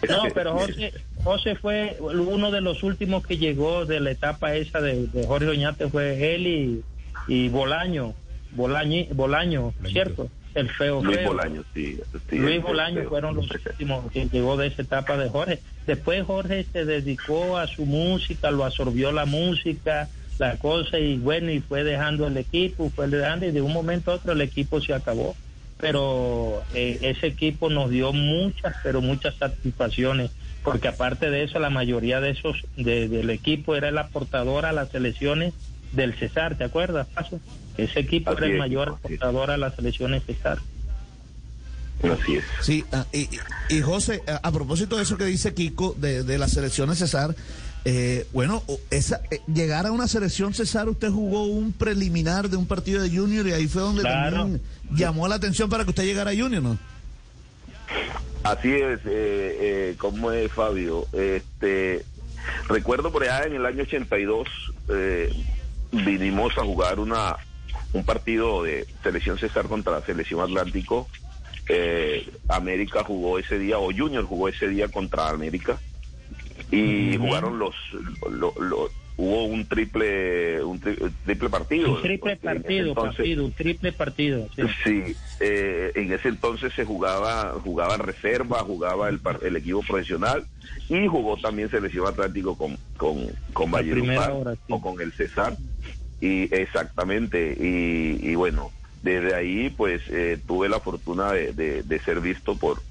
no, 0.09 0.23
pero 0.35 0.55
José, 0.59 0.93
José 1.25 1.55
fue 1.57 1.97
uno 2.01 2.51
de 2.51 2.61
los 2.61 2.83
últimos 2.83 3.25
que 3.27 3.37
llegó 3.39 3.85
de 3.87 4.01
la 4.01 4.11
etapa 4.11 4.55
esa 4.55 4.81
de, 4.81 5.07
de 5.07 5.27
Jorge 5.27 5.49
Oñate, 5.49 5.89
fue 5.89 6.35
él 6.35 6.47
y, 6.47 6.85
y 7.29 7.49
Bolaño, 7.49 8.15
Bolañi- 8.57 9.09
Bolaño, 9.13 9.73
¿cierto? 9.91 10.29
El 10.59 10.69
feo 10.71 11.03
Luis 11.03 11.19
feo. 11.19 11.29
Bolaño, 11.29 11.65
sí. 11.75 11.99
sí, 12.31 12.39
Luis 12.39 12.63
Bolaño 12.63 13.05
fueron 13.09 13.37
los 13.37 13.49
últimos 13.51 14.11
que 14.13 14.27
llegó 14.29 14.57
de 14.57 14.67
esa 14.69 14.83
etapa 14.83 15.17
de 15.17 15.29
Jorge. 15.29 15.61
Después 15.87 16.25
Jorge 16.25 16.65
se 16.73 16.85
dedicó 16.85 17.57
a 17.59 17.67
su 17.67 17.87
música, 17.87 18.51
lo 18.51 18.65
absorbió 18.65 19.13
la 19.13 19.25
música, 19.25 20.09
la 20.39 20.57
cosa 20.57 20.99
y 20.99 21.17
bueno, 21.19 21.51
y 21.51 21.61
fue 21.61 21.85
dejando 21.85 22.27
el 22.27 22.37
equipo, 22.37 22.91
fue 22.91 23.07
dejando 23.09 23.47
y 23.47 23.51
de 23.53 23.61
un 23.63 23.73
momento 23.73 24.11
a 24.11 24.15
otro 24.17 24.33
el 24.33 24.41
equipo 24.41 24.81
se 24.81 24.95
acabó. 24.95 25.37
Pero 25.81 26.63
eh, 26.75 26.99
ese 27.03 27.29
equipo 27.29 27.71
nos 27.71 27.91
dio 27.91 28.13
muchas, 28.13 28.75
pero 28.83 29.01
muchas 29.01 29.37
satisfacciones, 29.37 30.31
porque 30.65 30.89
aparte 30.89 31.31
de 31.31 31.45
eso, 31.45 31.61
la 31.61 31.71
mayoría 31.71 32.21
de 32.21 32.31
esos 32.31 32.57
de- 32.77 33.07
del 33.09 33.31
equipo 33.31 33.77
era 33.77 33.89
el 33.89 33.99
aportador 33.99 34.67
a 34.67 34.73
las 34.73 34.89
selecciones 34.91 35.55
del 35.93 36.15
Cesar, 36.15 36.57
¿te 36.57 36.65
acuerdas, 36.65 37.07
Paso? 37.15 37.41
Ese 37.79 38.01
equipo 38.01 38.31
Así 38.31 38.39
era 38.39 38.47
el 38.47 38.53
es, 38.55 38.59
mayor 38.59 38.89
así 38.89 39.15
es. 39.15 39.23
aportador 39.23 39.51
a 39.53 39.57
las 39.57 39.75
selecciones 39.75 40.23
Cesar. 40.27 40.59
Así 42.03 42.37
es. 42.37 42.45
Sí, 42.61 42.85
ah, 42.93 43.07
y, 43.13 43.29
y 43.71 43.81
José, 43.81 44.23
a, 44.29 44.37
a 44.49 44.53
propósito 44.53 44.97
de 44.97 45.03
eso 45.05 45.17
que 45.17 45.25
dice 45.25 45.55
Kiko, 45.55 45.95
de, 45.99 46.23
de 46.23 46.39
la 46.39 46.47
selección 46.49 46.91
de 46.91 46.97
César, 46.97 47.35
eh, 47.85 48.27
bueno, 48.33 48.63
esa, 48.91 49.21
eh, 49.31 49.41
llegar 49.53 49.87
a 49.87 49.93
una 49.93 50.07
selección 50.09 50.53
César, 50.55 50.89
usted 50.89 51.11
jugó 51.11 51.45
un 51.45 51.73
preliminar 51.73 52.51
de 52.51 52.57
un 52.57 52.67
partido 52.67 53.03
de 53.03 53.11
Junior 53.17 53.47
y 53.49 53.53
ahí 53.53 53.67
fue 53.67 53.83
donde 53.83 54.03
Claro. 54.03 54.37
también 54.39 54.63
llamó 54.93 55.27
la 55.27 55.37
atención 55.37 55.69
para 55.71 55.85
que 55.85 55.91
usted 55.91 56.05
llegara 56.05 56.31
a 56.33 56.37
Junior, 56.37 56.63
¿no? 56.63 56.79
Así 58.45 58.71
es, 58.73 59.01
eh, 59.01 59.59
eh, 59.61 59.95
como 59.99 60.31
es 60.31 60.51
Fabio. 60.53 61.07
Este, 61.13 62.05
recuerdo 62.69 63.11
por 63.11 63.23
allá 63.25 63.45
en 63.47 63.55
el 63.57 63.67
año 63.67 63.83
82 63.83 64.47
eh, 64.91 65.33
vinimos 65.93 66.57
a 66.59 66.63
jugar 66.63 67.01
una 67.01 67.37
un 67.93 68.05
partido 68.05 68.63
de 68.63 68.87
selección 69.03 69.39
César 69.39 69.67
contra 69.67 69.93
la 69.93 70.03
selección 70.07 70.41
Atlántico. 70.41 71.09
Eh, 71.69 72.27
América 72.49 73.05
jugó 73.05 73.39
ese 73.39 73.59
día 73.59 73.79
o 73.79 73.93
Junior 73.93 74.25
jugó 74.25 74.49
ese 74.49 74.69
día 74.69 74.89
contra 74.89 75.29
América 75.29 75.79
y 76.71 77.17
jugaron 77.19 77.59
los, 77.59 77.75
lo- 78.31 78.55
lo- 78.59 78.89
hubo 79.17 79.45
un 79.47 79.67
triple 79.67 80.63
un 80.63 80.81
tri- 80.81 81.13
triple 81.25 81.49
partido. 81.51 81.93
Un 81.97 82.03
triple 82.03 82.37
partido, 82.37 82.89
entonces- 82.89 83.17
partido, 83.17 83.45
un 83.45 83.53
triple 83.53 83.93
partido. 83.93 84.49
sí. 84.57 84.63
Sí, 84.85 85.17
eh, 85.41 85.93
en 85.95 86.13
ese 86.13 86.29
entonces 86.29 86.73
se 86.75 86.85
jugaba, 86.85 87.55
jugaba 87.65 87.97
reserva, 87.97 88.59
jugaba 88.61 89.09
el, 89.09 89.21
el 89.43 89.57
equipo 89.57 89.83
profesional 89.83 90.45
y 90.89 91.07
jugó 91.07 91.37
también 91.37 91.69
selección 91.71 92.07
Atlántico 92.07 92.57
con, 92.57 92.79
con, 92.97 93.27
con 93.53 93.71
La 93.73 93.79
primera 93.81 94.21
Valledupar 94.21 94.31
hora, 94.33 94.55
sí. 94.55 94.61
o 94.71 94.81
con 94.81 95.01
el 95.01 95.13
Cesar. 95.13 95.57
Y 96.21 96.53
exactamente, 96.55 97.57
y, 97.59 98.19
y 98.31 98.35
bueno, 98.35 98.73
desde 99.03 99.35
ahí 99.35 99.71
pues 99.71 100.03
eh, 100.09 100.41
tuve 100.47 100.69
la 100.69 100.81
fortuna 100.81 101.33
de, 101.33 101.53
de- 101.53 101.83
de 101.85 102.01
ser 102.01 102.21
visto 102.21 102.57
por, 102.57 102.83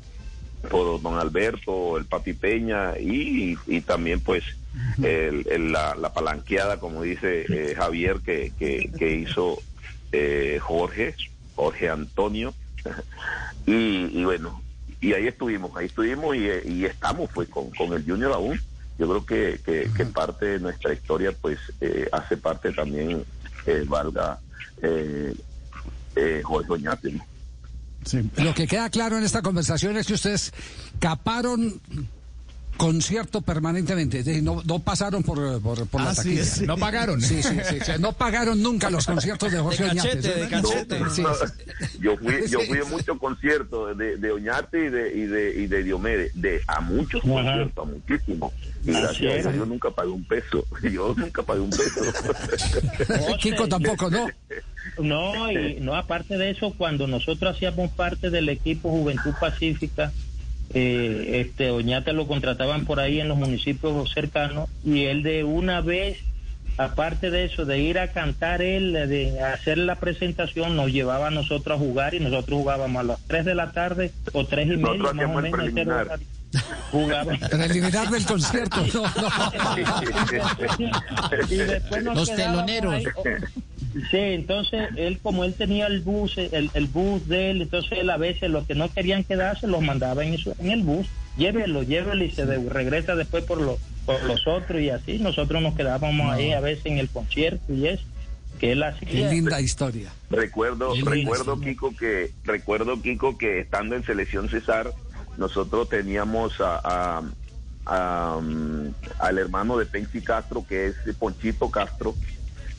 por 0.70 1.02
don 1.02 1.16
Alberto, 1.20 1.98
el 1.98 2.06
Papi 2.06 2.34
Peña 2.34 2.94
y, 3.00 3.58
y 3.68 3.82
también 3.82 4.22
pues 4.22 4.44
el- 5.04 5.46
el- 5.50 5.72
la, 5.72 5.96
la 5.96 6.14
palanqueada, 6.14 6.80
como 6.80 7.04
dice 7.04 7.46
eh, 7.50 7.76
Javier, 7.76 8.22
que, 8.22 8.54
que, 8.58 8.90
que 8.98 9.12
hizo 9.16 9.62
eh, 10.12 10.60
Jorge, 10.62 11.16
Jorge 11.56 11.90
Antonio. 11.90 12.54
y, 13.66 14.20
y 14.22 14.24
bueno, 14.24 14.62
y 15.02 15.14
ahí 15.14 15.28
estuvimos, 15.28 15.76
ahí 15.76 15.88
estuvimos 15.88 16.36
y, 16.36 16.48
eh, 16.50 16.62
y 16.66 16.86
estamos 16.86 17.30
pues 17.34 17.50
con, 17.50 17.70
con 17.72 17.92
el 17.94 18.06
Junior 18.06 18.32
aún. 18.34 18.60
Yo 18.98 19.08
creo 19.08 19.26
que, 19.26 19.60
que, 19.64 19.90
que 19.96 20.06
parte 20.06 20.46
de 20.46 20.60
nuestra 20.60 20.94
historia 20.94 21.32
pues 21.40 21.60
eh, 21.82 22.08
hace 22.12 22.38
parte 22.38 22.72
también, 22.72 23.24
eh, 23.66 23.84
valga, 23.88 24.40
eh, 24.82 25.36
eh, 26.16 26.42
Jorge 26.44 26.72
Oñate, 26.74 27.12
¿no? 27.12 27.26
Lo 28.38 28.54
que 28.54 28.68
queda 28.68 28.90
claro 28.90 29.18
en 29.18 29.24
esta 29.24 29.42
conversación 29.42 29.98
es 29.98 30.08
que 30.08 30.14
ustedes 30.14 30.54
caparon 31.00 31.82
concierto 32.78 33.42
permanentemente, 33.42 34.20
es 34.20 34.26
decir, 34.26 34.44
no, 34.44 34.62
no 34.66 34.80
pasaron 34.80 35.24
por, 35.24 35.62
por, 35.62 35.86
por 35.88 36.02
la 36.02 36.12
Así 36.12 36.36
taquilla. 36.36 36.44
sí. 36.46 36.66
No 36.66 36.78
pagaron. 36.78 37.22
Sí, 37.22 37.42
sí, 37.44 37.58
sí, 37.68 37.78
sí, 37.86 37.92
no 38.00 38.14
pagaron 38.14 38.62
nunca 38.62 38.90
los 38.90 39.06
conciertos 39.06 39.52
de 39.52 39.60
Jorge 39.60 39.84
De 39.84 39.90
cachete, 39.96 40.18
Oñate. 40.30 40.40
de 40.40 40.48
cachete. 40.50 40.98
Sí, 41.10 41.22
No, 41.24 41.34
sí. 41.36 41.44
yo 42.00 42.18
fui 42.18 42.48
yo 42.50 42.60
fui 42.62 42.78
a 42.80 42.86
muchos 42.86 43.18
conciertos 43.18 43.98
de, 43.98 44.18
de 44.18 44.32
Oñate 44.32 44.86
y 44.86 44.90
de 44.90 45.18
y 45.18 45.22
de, 45.26 45.62
y 45.64 45.68
de 45.68 45.84
Diomedes 45.84 46.32
de 46.36 46.62
a 46.68 46.80
muchos 46.82 47.22
Ajá. 47.24 47.34
conciertos 47.34 47.88
a 47.88 47.90
muchísimos 47.92 48.54
y 48.86 48.92
gracias 48.92 49.46
a. 49.46 49.52
Dios 49.52 49.56
yo 49.56 49.66
nunca 49.66 49.90
pagué 49.92 50.10
un 50.10 50.24
peso 50.24 50.66
yo 50.92 51.14
nunca 51.18 51.44
pagué 51.44 51.60
un 51.62 51.70
peso 51.72 52.02
Kiko 53.40 53.68
tampoco, 53.68 54.10
¿no? 54.10 54.28
No, 55.00 55.52
y 55.52 55.80
no, 55.80 55.96
aparte 55.96 56.38
de 56.38 56.50
eso, 56.52 56.74
cuando 56.78 57.08
nosotros 57.08 57.56
hacíamos 57.56 57.92
parte 57.92 58.30
del 58.30 58.50
equipo 58.50 58.90
Juventud 58.90 59.34
Pacífica, 59.40 60.12
eh, 60.74 61.46
este 61.48 61.72
Oñate 61.72 62.14
lo 62.14 62.28
contrataban 62.28 62.86
por 62.86 63.00
ahí 63.00 63.20
en 63.20 63.28
los 63.28 63.38
municipios 63.38 64.12
cercanos 64.12 64.70
y 64.84 65.06
él 65.06 65.24
de 65.24 65.44
una 65.44 65.82
vez, 65.82 66.18
aparte 66.78 67.32
de 67.32 67.46
eso, 67.46 67.66
de 67.66 67.80
ir 67.80 68.00
a 68.00 68.12
cantar 68.12 68.62
él, 68.62 68.94
de 68.94 69.40
hacer 69.42 69.78
la 69.78 69.96
presentación, 69.96 70.76
nos 70.76 70.92
llevaba 70.92 71.28
a 71.28 71.32
nosotros 71.32 71.78
a 71.78 71.80
jugar 71.80 72.14
y 72.14 72.20
nosotros 72.20 72.60
jugábamos 72.60 73.00
a 73.00 73.04
las 73.04 73.20
3 73.28 73.46
de 73.46 73.56
la 73.56 73.72
tarde 73.72 74.12
o 74.34 74.46
tres 74.46 74.68
y 74.68 74.78
media, 74.78 75.14
más 75.14 75.26
o 75.26 75.42
menos. 75.42 75.52
preliminar. 75.60 76.20
del 78.10 78.26
concierto, 78.26 78.86
no, 78.94 79.04
Y 81.50 81.56
después 81.56 82.04
nos 82.04 82.16
Los 82.16 82.36
teloneros. 82.36 82.94
ahí, 82.94 83.06
oh, 83.16 83.24
Sí, 84.12 84.18
entonces 84.18 84.90
él 84.96 85.20
como 85.24 85.44
él 85.44 85.54
tenía 85.56 85.88
el 85.88 86.02
bus, 86.02 86.38
el, 86.38 86.70
el 86.74 86.86
bus 86.88 87.28
de 87.28 87.50
él, 87.52 87.62
entonces 87.64 88.00
él 88.00 88.10
a 88.10 88.18
veces 88.18 88.50
los 88.50 88.66
que 88.68 88.76
no 88.76 88.92
querían 88.94 89.24
quedarse 89.24 89.66
los 89.68 89.82
mandaba 89.82 90.24
en, 90.24 90.34
eso, 90.36 90.54
en 90.60 90.72
el 90.72 90.84
bus, 90.84 91.08
llévelo, 91.38 91.84
llévelo 91.84 92.24
y 92.24 92.32
se 92.32 92.46
de- 92.46 92.70
regresa 92.70 93.16
después 93.16 93.44
por, 93.46 93.60
los 93.62 93.80
por 94.06 94.24
los 94.24 94.46
otros 94.48 94.80
y 94.82 94.90
así 94.90 95.18
nosotros 95.20 95.62
nos 95.62 95.76
quedábamos 95.76 96.32
ahí 96.32 96.52
a 96.52 96.60
veces 96.60 96.86
en 96.86 96.98
el 97.00 97.10
concierto 97.10 97.74
y 97.74 97.88
eso 97.88 98.04
que 98.60 98.72
él 98.74 98.84
hacía. 98.84 99.08
Qué 99.10 99.30
linda 99.30 99.60
historia. 99.62 100.12
recuerdo 100.30 100.94
Qué 100.94 101.02
recuerdo. 101.04 101.60
Kiko 101.60 101.96
que 101.96 102.32
recuerdo 102.44 103.02
Kiko 103.02 103.38
que 103.38 103.60
estando 103.62 103.96
en 103.96 104.04
selección 104.06 104.50
César 104.50 104.92
nosotros 105.38 105.90
teníamos 105.90 106.60
a, 106.62 106.80
a- 106.84 107.24
a, 107.86 108.36
um, 108.38 108.94
al 109.20 109.38
hermano 109.38 109.78
de 109.78 109.86
Pensi 109.86 110.22
Castro 110.22 110.66
que 110.68 110.88
es 110.88 110.96
Ponchito 111.18 111.70
Castro 111.72 112.16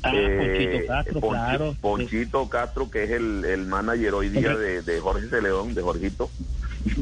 Ah, 0.03 0.13
Ponchito 0.13 0.87
Castro, 0.87 1.21
Ponchi- 1.21 1.29
claro, 1.31 1.73
sí. 1.73 1.79
Ponchito 1.81 2.49
Castro, 2.49 2.91
que 2.91 3.05
es 3.05 3.11
el, 3.11 3.45
el 3.45 3.67
manager 3.67 4.15
hoy 4.15 4.29
día 4.29 4.57
de, 4.57 4.83
de 4.83 5.01
Jorge 5.01 5.29
Celeón, 5.29 5.75
de 5.75 5.83
Jorgito. 5.83 6.31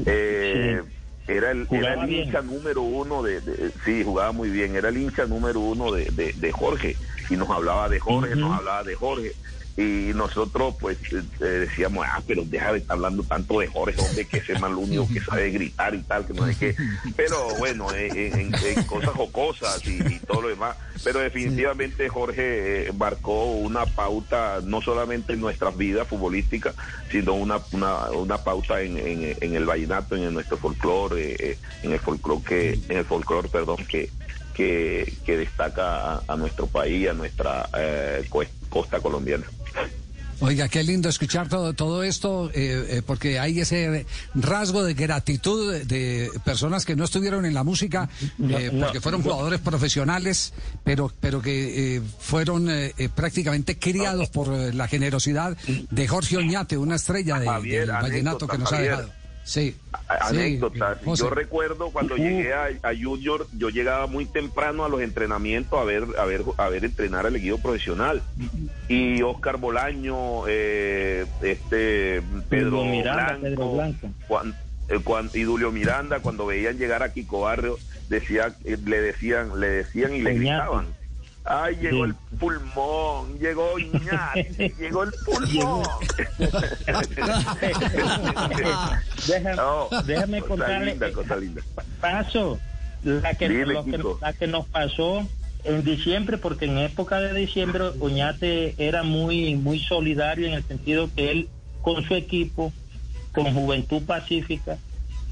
Eh, 0.06 0.82
Era 1.28 1.50
el, 1.50 1.66
era 1.70 1.94
el 1.94 2.10
hincha 2.12 2.40
número 2.40 2.82
uno 2.82 3.22
de, 3.22 3.40
de- 3.40 3.72
Sí, 3.84 4.04
jugaba 4.04 4.30
muy 4.32 4.48
bien. 4.48 4.76
Era 4.76 4.88
el 4.90 4.96
hincha 4.96 5.26
número 5.26 5.60
uno 5.60 5.90
de, 5.92 6.06
de, 6.12 6.32
Jorge. 6.52 6.96
Y 7.28 7.36
nos 7.36 7.50
hablaba 7.50 7.88
de 7.88 7.98
Jorge, 7.98 8.30
Ujú. 8.32 8.40
nos 8.40 8.56
hablaba 8.58 8.84
de 8.84 8.94
Jorge. 8.94 9.34
Y 9.76 10.12
nosotros, 10.14 10.74
pues, 10.80 10.96
eh, 11.12 11.22
eh, 11.40 11.44
decíamos, 11.44 12.06
ah, 12.08 12.22
pero 12.26 12.44
deja 12.46 12.72
de 12.72 12.78
estar 12.78 12.94
hablando 12.94 13.22
tanto 13.24 13.60
de 13.60 13.66
Jorge, 13.66 14.00
hombre, 14.00 14.24
que 14.24 14.38
ese 14.38 14.54
lo 14.58 14.78
único 14.78 15.06
que 15.06 15.20
sabe 15.20 15.50
gritar 15.50 15.94
y 15.94 15.98
tal, 16.02 16.26
que 16.26 16.32
no 16.32 16.46
sé 16.46 16.56
qué. 16.56 16.76
Pero 17.14 17.54
bueno, 17.58 17.92
eh, 17.92 18.08
en, 18.32 18.54
en- 18.54 18.84
cosas 18.84 19.10
jocosas 19.10 19.86
y, 19.86 20.18
todo 20.20 20.42
lo 20.42 20.48
demás. 20.48 20.76
Pero 21.04 21.20
definitivamente 21.20 22.08
Jorge 22.08 22.88
eh, 22.88 22.92
marcó 22.96 23.52
una 23.52 23.84
pauta, 23.84 24.60
no 24.64 24.80
solamente 24.80 25.34
en 25.34 25.40
nuestras 25.40 25.76
vidas 25.76 26.08
futbolísticas, 26.08 26.74
sino 27.10 27.34
una, 27.34 27.60
una, 27.72 28.10
una 28.12 28.38
pauta 28.38 28.80
en, 28.80 28.96
en, 28.96 29.54
el 29.54 29.66
vallenato, 29.66 30.16
en 30.16 30.32
nuestro 30.32 30.56
folclore, 30.56 31.32
eh, 31.32 31.36
eh, 31.38 31.58
en 31.82 31.92
el 31.92 32.00
folclore 32.00 32.42
que, 32.42 32.80
en 32.88 32.96
el 32.96 33.04
folclore, 33.04 33.48
perdón, 33.48 33.84
que, 33.86 34.10
que, 34.54 35.12
que 35.26 35.36
destaca 35.36 36.14
a, 36.14 36.22
a 36.28 36.36
nuestro 36.36 36.66
país, 36.66 37.08
a 37.08 37.12
nuestra 37.12 37.68
eh, 37.76 38.26
costa 38.70 39.00
colombiana. 39.00 39.44
Oiga, 40.40 40.68
qué 40.68 40.82
lindo 40.82 41.08
escuchar 41.08 41.48
todo, 41.48 41.72
todo 41.72 42.02
esto, 42.02 42.50
eh, 42.50 42.86
eh, 42.98 43.02
porque 43.04 43.38
hay 43.38 43.60
ese 43.60 44.04
rasgo 44.34 44.84
de 44.84 44.92
gratitud 44.92 45.74
de, 45.82 46.30
personas 46.44 46.84
que 46.84 46.94
no 46.94 47.04
estuvieron 47.04 47.46
en 47.46 47.54
la 47.54 47.64
música, 47.64 48.10
eh, 48.22 48.70
no, 48.70 48.84
porque 48.84 49.00
fueron 49.00 49.22
no. 49.22 49.30
jugadores 49.30 49.60
profesionales, 49.60 50.52
pero, 50.84 51.10
pero 51.20 51.40
que 51.40 51.96
eh, 51.96 52.02
fueron 52.18 52.68
eh, 52.68 52.92
prácticamente 53.14 53.78
criados 53.78 54.28
por 54.28 54.48
la 54.48 54.88
generosidad 54.88 55.56
de 55.66 56.08
Jorge 56.08 56.36
Oñate, 56.36 56.76
una 56.76 56.96
estrella 56.96 57.38
de, 57.38 57.46
Javier, 57.46 57.86
del 57.86 57.96
vallenato 57.96 58.46
que 58.46 58.58
nos 58.58 58.70
ha 58.72 58.80
dejado. 58.80 59.10
Sí. 59.46 59.76
Anécdotas. 60.08 60.98
Yo 61.14 61.30
recuerdo 61.30 61.90
cuando 61.90 62.16
llegué 62.16 62.52
a, 62.52 62.64
a 62.82 62.92
Junior, 63.00 63.46
yo 63.56 63.70
llegaba 63.70 64.08
muy 64.08 64.26
temprano 64.26 64.84
a 64.84 64.88
los 64.88 65.00
entrenamientos 65.00 65.78
a 65.80 65.84
ver, 65.84 66.04
a 66.18 66.24
ver, 66.24 66.42
a 66.56 66.68
ver 66.68 66.84
entrenar 66.84 67.26
al 67.26 67.36
equipo 67.36 67.58
profesional. 67.58 68.22
Y 68.88 69.22
Oscar 69.22 69.58
Bolaño, 69.58 70.48
eh, 70.48 71.26
este 71.42 72.22
Pedro 72.48 72.84
Miranda, 72.84 73.36
Blanco, 73.38 73.40
Pedro 73.40 73.72
Blanco. 73.72 74.56
eh, 74.88 75.38
y 75.38 75.44
Julio 75.44 75.70
Miranda, 75.70 76.18
cuando 76.18 76.46
veían 76.46 76.76
llegar 76.76 77.04
a 77.04 77.12
Kiko 77.12 77.42
Barrio, 77.42 77.78
decía, 78.08 78.52
eh, 78.64 78.76
le 78.84 79.00
decían, 79.00 79.60
le 79.60 79.68
decían 79.68 80.12
y 80.12 80.22
le 80.22 80.34
gritaban. 80.34 80.86
Ay, 81.48 81.76
llegó 81.76 82.04
el 82.04 82.14
pulmón, 82.40 83.38
llegó 83.40 83.72
Oñate, 83.74 84.74
llegó 84.78 85.04
el 85.04 85.12
pulmón. 85.24 85.82
Déjame, 89.28 89.56
No, 89.56 89.88
déjame 90.04 90.40
cosa 90.40 90.48
contarle. 90.48 90.86
linda, 90.90 91.12
cosa 91.12 91.36
linda. 91.36 91.62
paso, 92.00 92.58
la 93.04 93.34
que, 93.34 93.48
la 94.20 94.32
que 94.32 94.46
nos 94.46 94.66
pasó 94.66 95.26
en 95.64 95.84
diciembre, 95.84 96.38
porque 96.38 96.64
en 96.66 96.78
época 96.78 97.20
de 97.20 97.32
diciembre 97.38 97.84
Oñate 98.00 98.74
era 98.78 99.02
muy, 99.02 99.54
muy 99.56 99.78
solidario 99.80 100.46
en 100.46 100.54
el 100.54 100.64
sentido 100.64 101.08
que 101.14 101.30
él 101.30 101.48
con 101.82 102.02
su 102.04 102.14
equipo, 102.14 102.72
con 103.32 103.52
Juventud 103.52 104.02
Pacífica, 104.04 104.78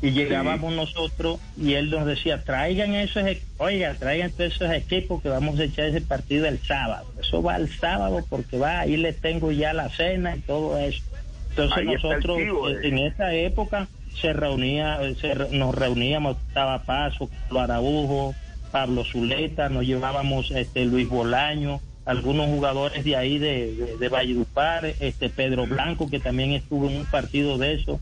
y 0.04 0.10
llegábamos 0.10 0.74
nosotros 0.74 1.40
y 1.56 1.74
él 1.74 1.88
nos 1.88 2.04
decía, 2.04 2.44
traigan 2.44 2.94
esos, 2.94 3.24
oiga, 3.56 3.94
traigan 3.94 4.30
todos 4.32 4.52
esos 4.52 4.70
equipos 4.70 5.22
que 5.22 5.30
vamos 5.30 5.58
a 5.58 5.64
echar 5.64 5.86
ese 5.86 6.02
partido 6.02 6.46
el 6.46 6.58
sábado. 6.58 7.06
Eso 7.18 7.42
va 7.42 7.54
al 7.54 7.70
sábado 7.70 8.22
porque 8.28 8.58
va, 8.58 8.80
ahí 8.80 8.98
le 8.98 9.14
tengo 9.14 9.50
ya 9.50 9.72
la 9.72 9.88
cena 9.88 10.36
y 10.36 10.40
todo 10.40 10.76
eso. 10.76 11.02
Entonces 11.48 11.78
Ahí 11.78 11.86
el 11.88 11.94
nosotros 11.94 12.38
eh, 12.38 12.80
en 12.82 12.98
esa 12.98 13.32
época 13.32 13.88
se 14.20 14.34
reunía, 14.34 14.98
eh, 15.00 15.16
se 15.18 15.34
nos 15.56 15.74
reuníamos, 15.74 16.36
estaba 16.48 16.82
Paso, 16.82 17.30
Carlos 17.44 17.62
Araujo, 17.62 18.34
Pablo 18.72 19.04
Zuleta, 19.04 19.70
nos 19.70 19.86
llevábamos 19.86 20.50
este 20.50 20.84
Luis 20.84 21.08
Bolaño, 21.08 21.80
algunos 22.04 22.48
jugadores 22.48 23.04
de 23.04 23.16
ahí 23.16 23.38
de, 23.38 23.74
de, 23.74 23.96
de 23.96 24.08
Valledupar, 24.10 24.84
este 24.84 25.30
Pedro 25.30 25.66
Blanco 25.66 26.10
que 26.10 26.20
también 26.20 26.52
estuvo 26.52 26.90
en 26.90 26.96
un 26.96 27.06
partido 27.06 27.56
de 27.56 27.72
eso, 27.72 28.00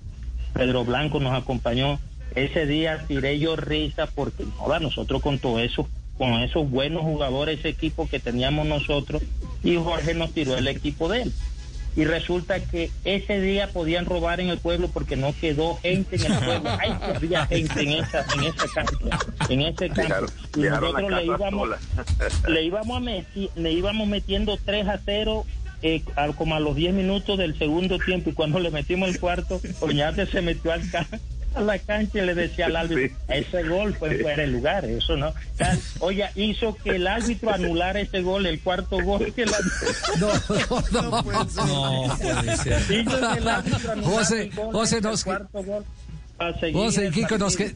Pedro 0.55 0.85
Blanco 0.85 1.21
nos 1.21 1.35
acompañó. 1.35 1.99
Ese 2.35 2.67
día 2.67 3.05
tiré 3.07 3.39
yo 3.39 3.57
risa 3.57 4.07
porque 4.07 4.45
joda, 4.57 4.81
nosotros 4.81 5.21
con 5.23 5.39
todo 5.39 5.59
eso, 5.59 5.89
con 6.17 6.33
esos 6.43 6.71
buenos 6.71 7.03
jugadores, 7.03 7.59
ese 7.59 7.69
equipo 7.69 8.09
que 8.09 8.21
teníamos 8.21 8.67
nosotros, 8.67 9.23
y 9.63 9.77
Jorge 9.77 10.15
nos 10.15 10.33
tiró 10.33 10.57
el 10.57 10.67
equipo 10.69 11.09
de 11.09 11.23
él. 11.23 11.33
Y 11.95 12.05
resulta 12.07 12.59
que 12.59 12.91
ese 13.05 13.39
día 13.39 13.69
podían 13.69 14.07
robar 14.07 14.41
en 14.41 14.49
el 14.49 14.57
pueblo 14.57 14.89
porque 14.89 15.15
no 15.15 15.35
quedó 15.39 15.77
gente 15.77 16.17
en 16.17 16.33
el 16.33 16.39
pueblo. 16.39 16.71
Ay, 16.81 16.93
que 16.99 17.17
había 17.17 17.47
gente 17.47 17.83
en 17.83 17.91
esa, 18.03 18.25
en 18.35 18.45
esa 18.45 18.65
cancha, 18.75 19.19
en 19.51 19.61
ese 19.61 19.89
campo. 19.91 20.27
Y 20.57 20.61
nosotros 20.61 21.11
le 21.11 21.25
íbamos, 21.27 21.69
le 22.49 22.63
íbamos, 22.65 22.97
a 22.97 23.01
meti- 23.01 23.51
le 23.57 23.73
íbamos 23.73 24.09
metiendo 24.09 24.57
3 24.65 24.89
a 24.89 25.01
0 25.05 25.45
eh, 25.83 26.03
al- 26.17 26.35
como 26.35 26.55
a 26.55 26.61
los 26.61 26.75
10 26.77 26.95
minutos 26.95 27.39
del 27.39 27.59
segundo 27.59 27.99
tiempo 27.99 28.31
y 28.31 28.33
cuando 28.33 28.59
le 28.61 28.71
metimos 28.71 29.09
el 29.09 29.19
cuarto, 29.21 29.61
Oñate 29.81 30.27
se 30.27 30.41
metió 30.43 30.73
al 30.73 30.89
ca- 30.91 31.07
a 31.55 31.61
la 31.61 31.79
cancha 31.79 32.19
y 32.23 32.27
le 32.27 32.35
decía 32.35 32.65
al 32.67 32.77
árbitro, 32.77 33.15
ese 33.29 33.63
gol 33.69 33.95
fue 33.95 34.17
fuera 34.21 34.41
de 34.43 34.47
lugar, 34.49 34.87
eso 34.87 35.17
no. 35.19 35.35
Oye, 36.01 36.25
hizo 36.35 36.75
que 36.83 36.97
el 36.97 37.07
árbitro 37.07 37.51
anulara 37.53 38.01
ese 38.01 38.23
gol, 38.23 38.47
el 38.47 38.59
cuarto 38.61 38.99
gol 39.03 39.35
que 39.35 39.45
la... 39.45 39.59
No, 40.19 40.29
no, 40.33 40.83
no. 40.93 41.11
No 41.11 41.23
puede 41.23 42.57
ser. 42.57 42.83
Hizo 43.01 43.33
que 43.33 43.39
el 43.39 43.49
árbitro 43.49 43.93
anulara 43.93 44.17
José, 44.17 44.43
el 44.45 44.51
gol, 44.55 44.73
José, 44.73 44.97
el 44.97 45.03
nos, 45.03 45.25
cuarto 45.25 45.63
gol 45.63 45.85
José 46.73 47.11
Kiko, 47.11 47.37
nos, 47.39 47.57
que, 47.57 47.75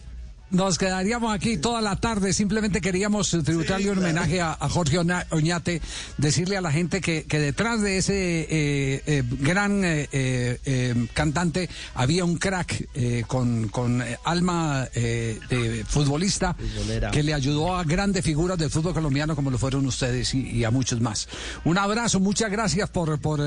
nos 0.50 0.78
quedaríamos 0.78 1.34
aquí 1.34 1.56
toda 1.58 1.80
la 1.80 1.96
tarde. 1.96 2.32
Simplemente 2.32 2.80
queríamos 2.80 3.30
tributarle 3.44 3.90
un 3.90 3.98
homenaje 3.98 4.40
a, 4.40 4.56
a 4.58 4.68
Jorge 4.68 4.98
Oñate, 5.30 5.80
decirle 6.18 6.56
a 6.56 6.60
la 6.60 6.70
gente 6.70 7.00
que, 7.00 7.24
que 7.24 7.38
detrás 7.38 7.80
de 7.82 7.98
ese 7.98 8.40
eh, 8.42 9.02
eh, 9.06 9.22
gran 9.40 9.82
eh, 9.84 11.08
cantante 11.14 11.68
había 11.94 12.24
un 12.24 12.36
crack 12.36 12.88
eh, 12.94 13.24
con, 13.26 13.68
con 13.68 14.02
alma 14.24 14.86
de 14.94 15.84
futbolista 15.86 16.54
Futbolera. 16.54 17.10
que 17.10 17.22
le 17.22 17.34
ayudó 17.34 17.76
a 17.76 17.84
grandes 17.84 18.24
figuras 18.24 18.58
del 18.58 18.70
fútbol 18.70 18.94
colombiano 18.94 19.34
como 19.34 19.50
lo 19.50 19.58
fueron 19.58 19.86
ustedes 19.86 20.32
y, 20.34 20.48
y 20.50 20.64
a 20.64 20.70
muchos 20.70 21.00
más. 21.00 21.28
Un 21.64 21.78
abrazo, 21.78 22.20
muchas 22.20 22.50
gracias 22.50 22.88
por, 22.90 23.18
por 23.20 23.40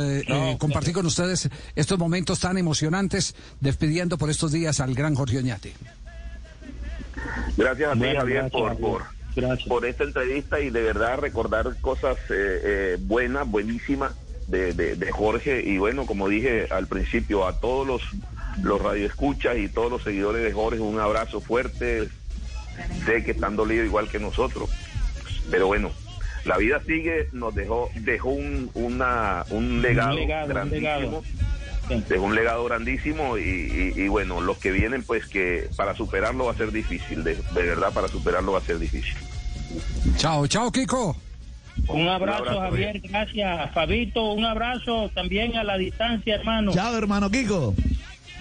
compartir 0.58 0.94
con 0.94 1.06
ustedes 1.06 1.50
estos 1.76 1.98
momentos 1.98 2.40
tan 2.40 2.58
emocionantes, 2.58 3.36
despidiendo 3.60 4.18
por 4.18 4.30
estos 4.30 4.52
días 4.52 4.80
al 4.80 4.94
gran 4.94 5.16
Jorge 5.16 5.38
Oñate. 5.38 5.74
Gracias 7.58 7.90
a 7.90 7.94
ti, 7.94 8.00
Bueno, 8.00 8.20
Javier, 8.20 8.42
gracias, 8.42 8.62
por, 8.62 8.78
por, 8.78 9.04
Gracias. 9.36 9.68
por 9.68 9.86
esta 9.86 10.04
entrevista 10.04 10.60
y 10.60 10.70
de 10.70 10.82
verdad 10.82 11.20
recordar 11.20 11.76
cosas 11.82 12.18
eh, 12.30 12.62
eh, 12.64 12.98
buenas, 13.00 13.48
buenísimas 13.48 14.14
de, 14.48 14.74
de, 14.74 14.96
de 14.96 15.12
Jorge. 15.12 15.62
Y 15.64 15.78
bueno, 15.78 16.06
como 16.06 16.28
dije 16.28 16.68
al 16.72 16.88
principio, 16.88 17.48
a 17.48 17.60
todos 17.60 17.86
los, 17.86 18.02
los 18.64 18.82
radioescuchas 18.82 19.58
y 19.58 19.70
todos 19.70 19.92
los 19.92 20.04
seguidores 20.04 20.44
de 20.44 20.52
Jorge, 20.52 20.80
un 20.80 21.00
abrazo 21.00 21.42
fuerte. 21.42 22.10
Sé 23.06 23.24
que 23.24 23.32
están 23.32 23.56
dolidos 23.56 23.86
igual 23.86 24.10
que 24.10 24.20
nosotros, 24.20 24.70
pero 25.52 25.68
bueno. 25.68 25.92
La 26.46 26.58
vida 26.58 26.82
sigue, 26.88 27.28
nos 27.34 27.54
dejó 27.54 27.90
dejó 27.96 28.30
un, 28.30 28.72
una, 28.74 29.44
un 29.50 29.82
legado, 29.82 30.16
legado, 30.16 30.46
un 30.46 30.50
grandísimo, 30.50 31.24
legado. 31.90 32.10
dejó 32.10 32.24
un 32.26 32.36
legado 32.36 32.66
grandísimo 32.66 33.38
y, 33.38 33.42
y- 33.96 34.02
y 34.02 34.08
bueno, 34.08 34.42
los 34.42 34.58
que 34.58 34.72
vienen 34.72 35.04
pues 35.04 35.26
que 35.26 35.70
para 35.76 35.96
superarlo 35.96 36.46
va 36.46 36.52
a 36.52 36.56
ser 36.56 36.72
difícil, 36.72 37.24
de, 37.24 37.36
de 37.36 37.64
verdad 37.64 37.92
para 37.94 38.08
superarlo 38.08 38.52
va 38.54 38.60
a 38.60 38.62
ser 38.62 38.80
difícil. 38.80 39.16
Chao, 40.18 40.48
chao, 40.48 40.72
Kiko. 40.72 41.16
Un 41.88 42.08
abrazo, 42.10 42.40
abrazo, 42.44 42.60
Javier, 42.60 43.00
gracias. 43.02 43.74
Fabito, 43.74 44.34
un 44.34 44.44
abrazo 44.46 45.10
también 45.16 45.56
a 45.58 45.64
la 45.64 45.78
distancia, 45.78 46.36
hermano. 46.36 46.74
Chao, 46.74 46.96
hermano 46.98 47.30
Kiko. 47.30 47.74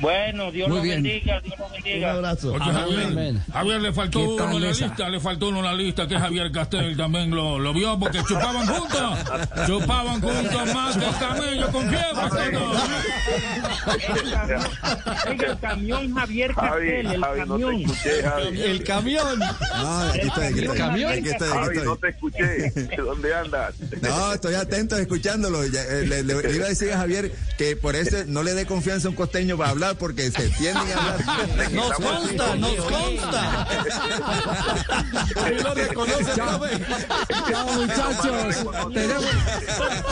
Bueno, 0.00 0.52
Dios 0.52 0.68
Muy 0.68 0.76
lo 0.78 0.82
bien. 0.82 1.02
bendiga, 1.02 1.40
Dios 1.40 1.58
lo 1.58 1.68
bendiga. 1.70 2.10
Un 2.12 2.16
abrazo. 2.16 2.52
Porque 2.52 2.70
Javier, 2.70 3.34
Javier 3.52 3.80
le 3.80 3.92
faltó 3.92 4.18
¿Qué 4.20 4.26
uno 4.26 4.56
en 4.56 4.62
la 4.62 4.70
esa? 4.70 4.86
lista, 4.86 5.08
le 5.08 5.20
faltó 5.20 5.48
uno 5.48 5.58
en 5.58 5.64
la 5.64 5.74
lista 5.74 6.06
que 6.06 6.18
Javier 6.18 6.52
Castel 6.52 6.96
también 6.96 7.30
lo, 7.30 7.58
lo 7.58 7.72
vio 7.74 7.98
porque 7.98 8.18
chupaban 8.26 8.66
juntos, 8.66 9.18
chupaban 9.66 10.20
juntos 10.20 10.74
más 10.74 10.96
que 10.96 11.04
el 11.04 11.16
camello 11.16 11.72
con 11.72 11.88
fiebre. 11.88 12.58
Oiga, 15.28 15.52
el 15.52 15.58
camión 15.58 16.14
Javier 16.14 16.52
Javi, 16.52 16.70
Castel, 16.88 17.06
el 17.06 17.20
Javi, 17.20 17.38
no 17.40 17.44
te 17.56 17.62
camión. 17.62 17.80
escuché, 17.80 18.22
Javi. 18.22 18.62
El 18.62 18.84
camión. 18.84 19.38
No, 19.38 19.98
aquí 20.00 20.18
estoy, 20.20 20.44
aquí 20.46 20.58
estoy. 20.60 20.80
Aquí 20.80 21.28
estoy, 21.28 21.48
aquí 21.48 21.58
Javi, 21.58 21.78
no 21.84 21.96
te 21.96 22.08
escuché. 22.08 22.72
¿Dónde 22.96 23.34
andas? 23.34 23.74
No, 24.02 24.32
estoy 24.32 24.54
atento 24.54 24.96
escuchándolo. 24.96 25.64
Eh, 25.64 25.70
Le, 26.06 26.22
le- 26.22 26.42
le 26.42 26.56
iba 26.56 26.66
a 26.66 26.68
decir 26.68 26.92
a 26.92 26.98
Javier 26.98 27.32
que 27.56 27.76
por 27.76 27.96
eso 27.96 28.16
no 28.26 28.42
le 28.42 28.54
dé 28.54 28.66
confianza 28.66 29.08
a 29.08 29.10
un 29.10 29.16
costeño 29.16 29.56
para 29.56 29.70
hablar 29.70 29.87
porque 29.94 30.30
se 30.30 30.48
tienden 30.50 30.92
a 30.92 31.12
hablar. 31.12 31.72
Nos 31.72 31.92
consta, 31.92 32.56
nos 32.56 32.74
consta. 32.76 33.66
Y 35.50 35.62
lo 35.62 35.74
reconoce, 35.74 36.34
Chao. 36.34 36.60
Chao, 37.50 37.66
muchachos. 37.74 38.66
tenemos, 38.92 39.24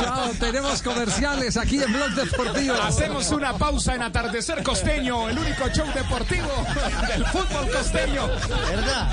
chao, 0.01 0.31
tenemos 0.39 0.83
comerciales 0.83 1.57
aquí 1.57 1.83
en 1.83 1.93
Blog 1.93 2.11
Deportivo. 2.11 2.75
Hacemos 2.75 3.31
una 3.31 3.57
pausa 3.57 3.95
en 3.95 4.03
Atardecer 4.03 4.63
Costeño, 4.63 5.29
el 5.29 5.39
único 5.39 5.69
show 5.71 5.87
deportivo 5.95 6.49
del 7.09 7.25
fútbol 7.27 7.71
costeño. 7.71 8.27
¿Verdad? 8.69 9.11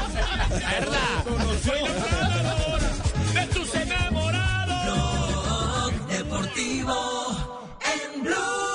de 3.34 3.48
tus 3.48 3.76
enamorados. 3.76 4.85
Blog 4.85 6.07
Deportivo 6.07 6.94
en 7.81 8.23
Blue. 8.23 8.73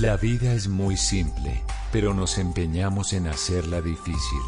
La 0.00 0.16
vida 0.16 0.54
es 0.54 0.66
muy 0.66 0.96
simple, 0.96 1.62
pero 1.92 2.14
nos 2.14 2.38
empeñamos 2.38 3.12
en 3.12 3.26
hacerla 3.26 3.82
difícil. 3.82 4.40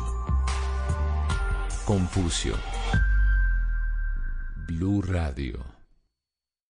Confucio. 1.85 2.55
Blue 4.67 5.03
Radio. 5.03 5.63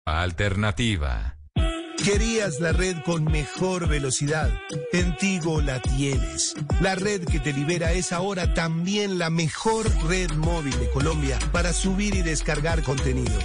Alternativa. 0.06 1.36
¿Querías 2.02 2.62
la 2.62 2.72
red 2.72 2.96
con 3.06 3.26
mejor 3.26 3.90
velocidad? 3.90 4.50
En 4.94 5.14
Tigo 5.18 5.60
la 5.60 5.82
tienes. 5.82 6.56
La 6.80 6.96
red 6.96 7.26
que 7.26 7.42
te 7.42 7.52
libera 7.52 7.92
es 7.92 8.14
ahora 8.14 8.54
también 8.54 9.20
la 9.20 9.30
mejor 9.30 9.92
red 10.08 10.32
móvil 10.32 10.80
de 10.80 10.90
Colombia 10.92 11.38
para 11.52 11.74
subir 11.74 12.16
y 12.16 12.22
descargar 12.22 12.82
contenido. 12.84 13.40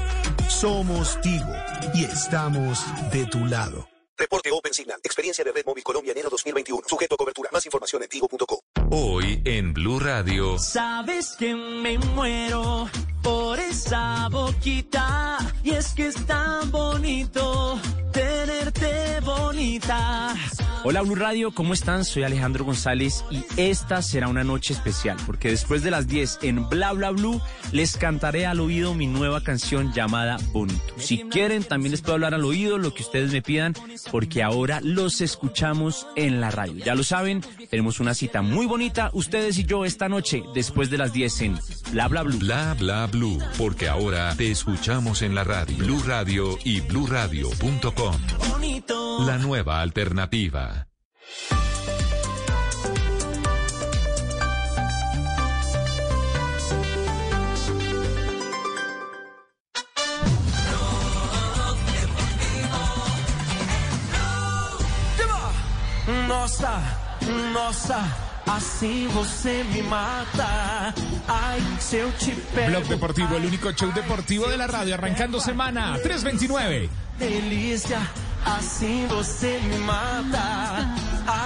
Somos 0.47 1.21
Tigo 1.23 1.57
y 1.93 2.05
estamos 2.05 2.85
de 3.11 3.27
tu 3.27 3.45
lado. 3.47 3.94
Reporte 4.17 4.51
Open 4.53 4.73
Signal. 4.73 5.01
Experiencia 5.03 5.45
de 5.45 5.53
Red 5.53 5.65
Móvil 5.67 5.85
Colombia 5.85 6.13
enero 6.13 6.31
2021. 6.31 6.83
Sujeto 6.87 7.15
a 7.15 7.19
cobertura. 7.19 7.51
Más 7.53 7.65
información 7.67 8.03
en 8.03 8.09
tigo.co. 8.09 8.63
Hoy 8.91 9.43
en 9.45 9.75
Blue 9.75 9.99
Radio. 9.99 10.59
Sabes 10.59 11.35
que 11.39 11.55
me 11.55 11.99
muero 11.99 12.89
por 13.25 13.59
esa 13.59 14.29
boquita 14.31 15.39
y 15.65 15.71
es 15.71 15.95
que 15.95 16.09
es 16.09 16.27
tan 16.27 16.71
bonito 16.71 17.81
tenerte 18.13 19.19
bonita. 19.21 20.37
Hola 20.87 21.01
Blue 21.01 21.15
Radio, 21.15 21.51
¿cómo 21.51 21.73
están? 21.73 22.05
Soy 22.05 22.25
Alejandro 22.25 22.67
González 22.67 23.25
y 23.31 23.43
esta 23.57 24.03
será 24.03 24.29
una 24.29 24.45
noche 24.45 24.75
especial 24.75 25.17
porque 25.25 25.49
después 25.49 25.83
de 25.83 25.91
las 25.91 26.07
10 26.07 26.41
en 26.43 26.69
Bla 26.69 26.93
Bla 26.93 27.11
Blue 27.11 27.41
les 27.73 27.97
cantaré 27.97 28.45
al 28.45 28.61
oído 28.61 28.95
mi 28.95 29.07
nueva 29.07 29.43
canción 29.43 29.95
llamada 29.95 30.37
Bonito. 30.53 30.95
Si 30.99 31.21
quieren 31.31 31.65
también 31.65 31.93
les 31.93 32.03
puedo 32.03 32.15
hablar 32.17 32.35
al 32.35 32.45
oído 32.45 32.77
lo 32.77 32.93
que 32.93 33.03
ustedes 33.03 33.33
me 33.33 33.41
pidan 33.41 33.73
porque 34.13 34.43
ahora 34.43 34.81
los 34.83 35.23
escuchamos 35.23 36.07
en 36.17 36.43
la 36.43 36.51
radio. 36.51 36.85
Ya 36.85 36.95
lo 36.95 37.03
saben, 37.03 37.41
tenemos 37.71 37.99
una 37.99 38.13
cita 38.13 38.43
muy 38.43 38.67
bonita 38.67 39.09
ustedes 39.15 39.57
y 39.57 39.65
yo 39.65 39.87
esta 39.87 40.11
noche 40.11 40.43
después 40.55 40.91
de 40.91 40.99
las 40.99 41.15
10 41.15 41.41
en 41.41 41.59
Bla 41.93 42.09
Bla 42.09 42.25
Blue. 42.25 42.39
Bla 42.39 42.77
bla 42.79 43.07
blue, 43.15 43.39
porque 43.57 43.89
ahora 43.89 44.35
te 44.37 44.51
escuchamos 44.51 45.23
en 45.23 45.35
la 45.35 45.45
radio. 45.45 45.77
Blue 45.79 46.03
Radio 46.07 46.59
y 46.65 46.81
bluradio.com. 46.81 48.17
La 49.27 49.39
nueva 49.39 49.81
alternativa. 49.81 50.89
Nossa, 66.29 66.81
nossa, 67.53 68.24
assim 68.47 69.09
você 69.09 69.65
me 69.73 69.83
mata. 69.83 70.95
Ai, 71.29 71.61
se 71.81 71.97
eu 71.97 72.13
te 72.13 72.33
pego. 72.55 72.71
Blog 72.71 72.89
Deportivo, 72.89 73.37
el 73.37 73.47
único 73.47 73.73
show 73.73 73.93
deportivo 73.93 74.47
de 74.49 74.57
la 74.57 74.67
radio, 74.67 74.95
arrancando 74.95 75.41
semana 75.41 75.99
329. 76.03 76.89
Delícia, 77.19 78.01
assim 78.45 79.07
você 79.09 79.61
me 79.69 79.79
mata. 79.79 80.95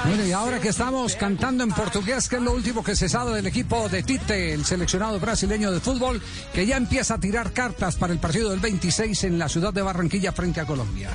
Bueno, 0.06 0.24
y 0.24 0.32
ahora 0.32 0.58
que 0.58 0.68
estamos 0.68 1.14
cantando 1.14 1.62
en 1.62 1.70
portugués, 1.70 2.28
que 2.28 2.36
es 2.36 2.42
lo 2.42 2.52
último 2.52 2.82
que 2.82 2.96
se 2.96 3.08
sabe 3.08 3.34
del 3.34 3.46
equipo 3.46 3.88
de 3.88 4.02
Tite, 4.02 4.52
el 4.54 4.64
seleccionado 4.64 5.20
brasileño 5.20 5.70
de 5.70 5.80
fútbol, 5.80 6.20
que 6.52 6.66
ya 6.66 6.76
empieza 6.76 7.14
a 7.14 7.18
tirar 7.18 7.52
cartas 7.52 7.96
para 7.96 8.12
el 8.12 8.18
partido 8.18 8.50
del 8.50 8.60
26 8.60 9.24
en 9.24 9.38
la 9.38 9.48
ciudad 9.48 9.72
de 9.72 9.82
Barranquilla 9.82 10.32
frente 10.32 10.60
a 10.60 10.66
Colombia. 10.66 11.10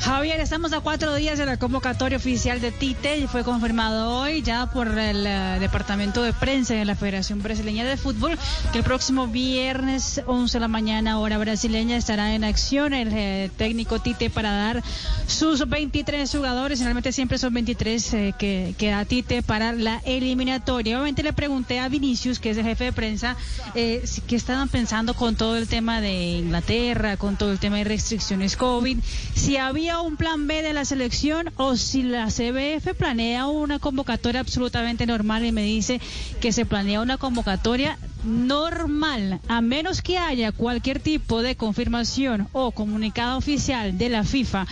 Javier, 0.00 0.40
estamos 0.40 0.72
a 0.72 0.80
cuatro 0.80 1.14
días 1.14 1.38
de 1.38 1.46
la 1.46 1.56
convocatoria 1.56 2.18
oficial 2.18 2.60
de 2.60 2.70
Tite 2.72 3.18
y 3.18 3.26
fue 3.26 3.42
confirmado 3.44 4.18
hoy 4.18 4.42
ya 4.42 4.66
por 4.66 4.88
el 4.98 5.26
eh, 5.26 5.56
Departamento 5.60 6.22
de 6.22 6.32
Prensa 6.32 6.74
de 6.74 6.84
la 6.84 6.94
Federación 6.94 7.42
Brasileña 7.42 7.84
de 7.84 7.96
Fútbol 7.96 8.38
que 8.72 8.78
el 8.78 8.84
próximo 8.84 9.26
viernes 9.26 10.22
11 10.26 10.56
de 10.56 10.60
la 10.60 10.68
mañana 10.68 11.18
hora 11.18 11.38
brasileña 11.38 11.96
estará 11.96 12.34
en 12.34 12.44
acción 12.44 12.92
el 12.92 13.08
eh, 13.12 13.50
técnico 13.56 13.98
Tite 13.98 14.30
para 14.30 14.52
dar 14.52 14.82
sus 15.26 15.68
23 15.68 16.30
jugadores, 16.30 16.78
generalmente 16.78 17.12
siempre 17.12 17.38
son 17.38 17.54
23 17.54 18.14
eh, 18.14 18.34
que, 18.38 18.74
que 18.76 18.90
da 18.90 19.04
Tite 19.04 19.42
para 19.42 19.72
la 19.72 20.00
eliminatoria. 20.04 20.96
Obviamente 20.96 21.22
le 21.22 21.32
pregunté 21.32 21.80
a 21.80 21.88
Vinicius, 21.88 22.38
que 22.38 22.50
es 22.50 22.56
el 22.56 22.64
jefe 22.64 22.84
de 22.84 22.92
prensa, 22.92 23.36
eh, 23.74 24.04
qué 24.26 24.36
estaban 24.36 24.68
pensando 24.68 25.14
con 25.14 25.36
todo 25.36 25.56
el 25.56 25.68
tema 25.68 26.00
de 26.00 26.38
Inglaterra, 26.38 27.16
con 27.16 27.36
todo 27.36 27.52
el 27.52 27.58
tema 27.58 27.76
de 27.78 27.84
restricciones 27.84 28.56
COVID, 28.56 28.98
si 29.34 29.56
había 29.56 29.83
un 29.84 30.16
plan 30.16 30.46
B 30.46 30.62
de 30.62 30.72
la 30.72 30.84
selección 30.86 31.50
o 31.56 31.76
si 31.76 32.02
la 32.02 32.28
CBF 32.28 32.94
planea 32.96 33.46
una 33.46 33.78
convocatoria 33.78 34.40
absolutamente 34.40 35.04
normal 35.04 35.44
y 35.44 35.52
me 35.52 35.62
dice 35.62 36.00
que 36.40 36.52
se 36.52 36.64
planea 36.64 37.02
una 37.02 37.18
convocatoria 37.18 37.98
normal, 38.24 39.40
a 39.46 39.60
menos 39.60 40.00
que 40.00 40.16
haya 40.16 40.52
cualquier 40.52 41.00
tipo 41.00 41.42
de 41.42 41.56
confirmación 41.56 42.48
o 42.52 42.70
comunicado 42.70 43.36
oficial 43.36 43.98
de 43.98 44.08
la 44.08 44.24
FIFA 44.24 44.66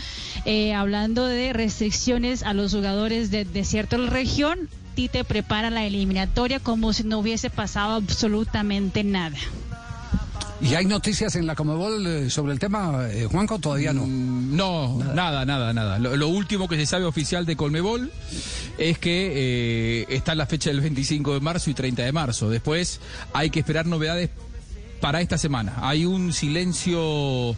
eh, 0.46 0.72
hablando 0.72 1.26
de 1.26 1.52
restricciones 1.52 2.42
a 2.42 2.54
los 2.54 2.72
jugadores 2.72 3.30
de, 3.30 3.44
de 3.44 3.64
cierta 3.64 3.98
región. 3.98 4.70
Tite 4.94 5.24
prepara 5.24 5.70
la 5.70 5.84
eliminatoria 5.84 6.58
como 6.58 6.92
si 6.92 7.04
no 7.04 7.18
hubiese 7.18 7.50
pasado 7.50 7.94
absolutamente 7.94 9.04
nada. 9.04 9.36
¿Y 10.62 10.74
hay 10.74 10.86
noticias 10.86 11.34
en 11.34 11.46
la 11.46 11.56
Comebol 11.56 12.06
eh, 12.06 12.30
sobre 12.30 12.52
el 12.52 12.58
tema, 12.58 13.08
eh, 13.10 13.26
Juanco? 13.30 13.58
Todavía 13.58 13.92
no. 13.92 14.06
No, 14.06 14.98
nada, 15.14 15.44
nada, 15.44 15.72
nada. 15.72 15.98
Lo, 15.98 16.16
lo 16.16 16.28
último 16.28 16.68
que 16.68 16.76
se 16.76 16.86
sabe 16.86 17.04
oficial 17.04 17.44
de 17.46 17.56
Colmebol 17.56 18.10
es 18.78 18.98
que 18.98 19.32
eh, 19.34 20.06
está 20.08 20.32
en 20.32 20.38
la 20.38 20.46
fecha 20.46 20.70
del 20.70 20.80
25 20.80 21.34
de 21.34 21.40
marzo 21.40 21.70
y 21.70 21.74
30 21.74 22.02
de 22.04 22.12
marzo. 22.12 22.48
Después 22.48 23.00
hay 23.32 23.50
que 23.50 23.58
esperar 23.58 23.86
novedades 23.86 24.30
para 25.02 25.20
esta 25.20 25.36
semana. 25.36 25.74
Hay 25.82 26.06
un 26.06 26.32
silencio 26.32 27.56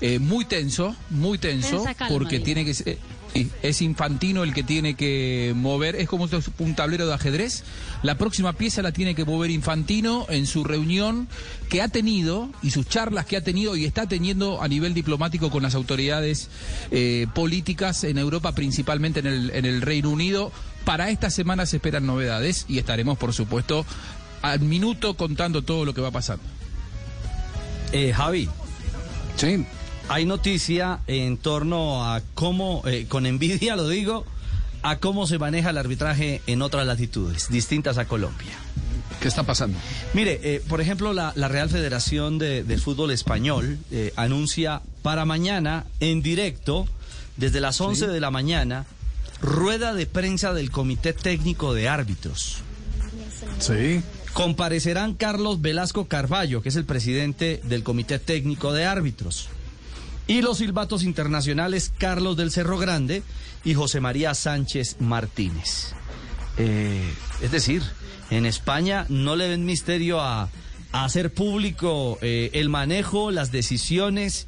eh, 0.00 0.20
muy 0.20 0.44
tenso, 0.44 0.94
muy 1.10 1.38
tenso, 1.38 1.82
calma, 1.82 2.08
porque 2.08 2.38
tiene 2.38 2.64
que 2.64 2.72
ser... 2.72 2.98
sí, 3.34 3.50
Es 3.62 3.82
infantino 3.82 4.42
el 4.42 4.54
que 4.54 4.62
tiene 4.62 4.94
que 4.94 5.52
mover, 5.54 5.96
es 5.96 6.08
como 6.08 6.28
un 6.58 6.74
tablero 6.74 7.06
de 7.06 7.14
ajedrez. 7.14 7.64
La 8.02 8.16
próxima 8.16 8.52
pieza 8.52 8.82
la 8.82 8.92
tiene 8.92 9.14
que 9.14 9.24
mover 9.24 9.50
Infantino 9.50 10.26
en 10.28 10.46
su 10.46 10.64
reunión 10.64 11.28
que 11.68 11.82
ha 11.82 11.88
tenido 11.88 12.50
y 12.62 12.70
sus 12.70 12.88
charlas 12.88 13.26
que 13.26 13.36
ha 13.36 13.42
tenido 13.42 13.76
y 13.76 13.84
está 13.84 14.06
teniendo 14.06 14.62
a 14.62 14.68
nivel 14.68 14.94
diplomático 14.94 15.50
con 15.50 15.62
las 15.62 15.74
autoridades 15.74 16.48
eh, 16.90 17.26
políticas 17.34 18.04
en 18.04 18.18
Europa, 18.18 18.52
principalmente 18.52 19.20
en 19.20 19.26
el, 19.26 19.50
en 19.50 19.64
el 19.64 19.82
Reino 19.82 20.10
Unido. 20.10 20.52
Para 20.84 21.10
esta 21.10 21.30
semana 21.30 21.66
se 21.66 21.76
esperan 21.76 22.06
novedades 22.06 22.66
y 22.68 22.78
estaremos, 22.78 23.16
por 23.16 23.32
supuesto, 23.32 23.86
al 24.42 24.60
minuto 24.60 25.14
contando 25.14 25.62
todo 25.62 25.84
lo 25.84 25.94
que 25.94 26.02
va 26.02 26.10
pasando. 26.10 26.44
Eh, 27.92 28.12
Javi. 28.12 28.48
Sí. 29.36 29.64
Hay 30.08 30.26
noticia 30.26 31.00
en 31.06 31.36
torno 31.36 32.04
a 32.04 32.20
cómo, 32.34 32.82
eh, 32.86 33.06
con 33.08 33.26
envidia 33.26 33.76
lo 33.76 33.88
digo, 33.88 34.24
a 34.82 34.98
cómo 34.98 35.26
se 35.26 35.38
maneja 35.38 35.70
el 35.70 35.78
arbitraje 35.78 36.42
en 36.46 36.60
otras 36.60 36.86
latitudes, 36.86 37.48
distintas 37.48 37.96
a 37.96 38.04
Colombia. 38.04 38.52
¿Qué 39.20 39.28
está 39.28 39.44
pasando? 39.44 39.78
Mire, 40.12 40.40
eh, 40.42 40.62
por 40.68 40.82
ejemplo, 40.82 41.14
la, 41.14 41.32
la 41.36 41.48
Real 41.48 41.70
Federación 41.70 42.38
de, 42.38 42.64
del 42.64 42.80
Fútbol 42.80 43.10
Español 43.10 43.78
eh, 43.90 44.12
anuncia 44.16 44.82
para 45.02 45.24
mañana 45.24 45.86
en 46.00 46.20
directo, 46.20 46.86
desde 47.38 47.60
las 47.60 47.80
11 47.80 48.06
de 48.08 48.20
la 48.20 48.30
mañana, 48.30 48.84
rueda 49.40 49.94
de 49.94 50.06
prensa 50.06 50.52
del 50.52 50.70
Comité 50.70 51.14
Técnico 51.14 51.72
de 51.72 51.88
Árbitros. 51.88 52.58
Sí. 53.58 54.02
Comparecerán 54.34 55.14
Carlos 55.14 55.62
Velasco 55.62 56.06
Carballo, 56.08 56.60
que 56.60 56.68
es 56.68 56.76
el 56.76 56.84
presidente 56.84 57.60
del 57.64 57.82
Comité 57.82 58.18
Técnico 58.18 58.72
de 58.72 58.84
Árbitros, 58.84 59.48
y 60.26 60.42
los 60.42 60.58
silbatos 60.58 61.02
internacionales 61.02 61.92
Carlos 61.98 62.36
del 62.36 62.50
Cerro 62.50 62.78
Grande 62.78 63.22
y 63.64 63.74
José 63.74 64.00
María 64.00 64.34
Sánchez 64.34 64.96
Martínez. 65.00 65.92
Eh, 66.56 67.02
es 67.42 67.50
decir, 67.50 67.82
en 68.30 68.46
España 68.46 69.06
no 69.08 69.36
le 69.36 69.48
ven 69.48 69.64
misterio 69.64 70.20
a, 70.20 70.48
a 70.92 71.04
hacer 71.04 71.32
público 71.32 72.18
eh, 72.22 72.50
el 72.54 72.68
manejo, 72.68 73.30
las 73.30 73.50
decisiones, 73.50 74.46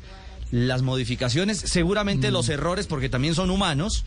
las 0.51 0.82
modificaciones, 0.82 1.59
seguramente 1.59 2.31
los 2.31 2.48
errores, 2.48 2.86
porque 2.86 3.09
también 3.09 3.35
son 3.35 3.51
humanos. 3.51 4.05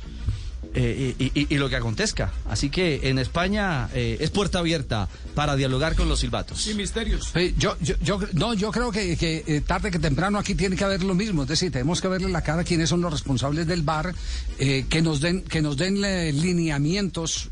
Eh, 0.73 1.15
y, 1.17 1.25
y- 1.39 1.47
y 1.49 1.57
lo 1.57 1.67
que 1.69 1.75
acontezca. 1.75 2.31
Así 2.49 2.69
que 2.69 3.01
en 3.09 3.17
España 3.19 3.89
eh, 3.93 4.17
es 4.19 4.29
puerta 4.29 4.59
abierta 4.59 5.07
para 5.35 5.55
dialogar 5.55 5.95
con 5.95 6.07
los 6.09 6.19
silbatos. 6.19 6.61
Sin 6.61 6.77
misterios. 6.77 7.31
Sí, 7.33 7.55
yo, 7.57 7.75
yo, 7.81 7.95
yo- 8.03 8.19
no, 8.33 8.53
yo 8.53 8.71
creo 8.71 8.91
que, 8.91 9.17
que, 9.17 9.43
eh, 9.47 9.61
tarde 9.61 9.89
que 9.91 9.99
temprano 9.99 10.37
aquí 10.37 10.53
tiene 10.55 10.75
que 10.75 10.83
haber 10.83 11.03
lo 11.03 11.15
mismo, 11.15 11.43
es 11.43 11.49
decir, 11.49 11.71
tenemos 11.71 12.01
que 12.01 12.07
verle 12.07 12.29
la 12.29 12.41
cara 12.43 12.61
a 12.61 12.63
quienes 12.63 12.89
son 12.89 13.01
los 13.01 13.11
responsables 13.11 13.65
del 13.67 13.81
bar, 13.81 14.13
eh, 14.59 14.85
que 14.89 15.01
nos 15.01 15.21
den, 15.21 15.41
que 15.41 15.61
nos 15.61 15.77
den 15.77 16.03
eh, 16.03 16.31
lineamientos, 16.33 17.49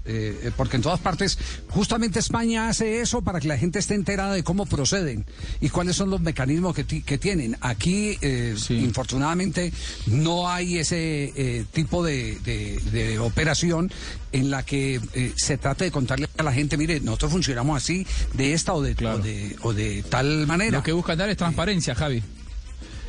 porque 0.56 0.78
en 0.78 0.84
todas 0.84 1.00
partes, 1.00 1.38
justamente 1.70 2.20
España 2.20 2.70
hace 2.70 3.02
eso 3.02 3.22
para 3.22 3.40
que 3.40 3.48
la 3.48 3.58
gente 3.58 3.80
esté 3.80 3.96
enterada 3.96 4.34
de 4.34 4.44
cómo 4.44 4.66
proceden 4.66 5.26
y 5.62 5.70
cuáles 5.70 5.96
son 5.96 6.10
los 6.10 6.22
mecanismos 6.22 6.76
que, 6.76 6.84
ti- 6.84 7.02
que 7.02 7.18
tienen. 7.18 7.58
Aquí, 7.62 8.18
eh, 8.22 8.56
infortunadamente, 8.70 9.72
no 10.08 10.50
hay 10.50 10.78
ese 10.78 11.32
eh, 11.36 11.66
tipo 11.72 12.04
de, 12.04 12.38
de- 12.44 12.80
de 12.92 13.07
operación 13.20 13.92
en 14.32 14.50
la 14.52 14.64
que 14.64 15.00
eh, 15.14 15.34
se 15.36 15.58
trate 15.58 15.86
de 15.86 15.92
contarle 15.92 16.28
a 16.38 16.44
la 16.44 16.52
gente, 16.54 16.78
mire, 16.78 17.00
nosotros 17.00 17.32
funcionamos 17.32 17.78
así, 17.82 18.06
de 18.34 18.54
esta 18.54 18.74
o 18.74 18.82
de, 18.82 18.92
o 19.08 19.18
de, 19.20 19.56
o 19.62 19.74
de 19.74 20.04
tal 20.10 20.46
manera. 20.48 20.78
Lo 20.78 20.84
que 20.84 20.92
buscan 20.92 21.18
dar 21.18 21.30
es 21.30 21.38
transparencia, 21.38 21.96
Javi. 21.96 22.22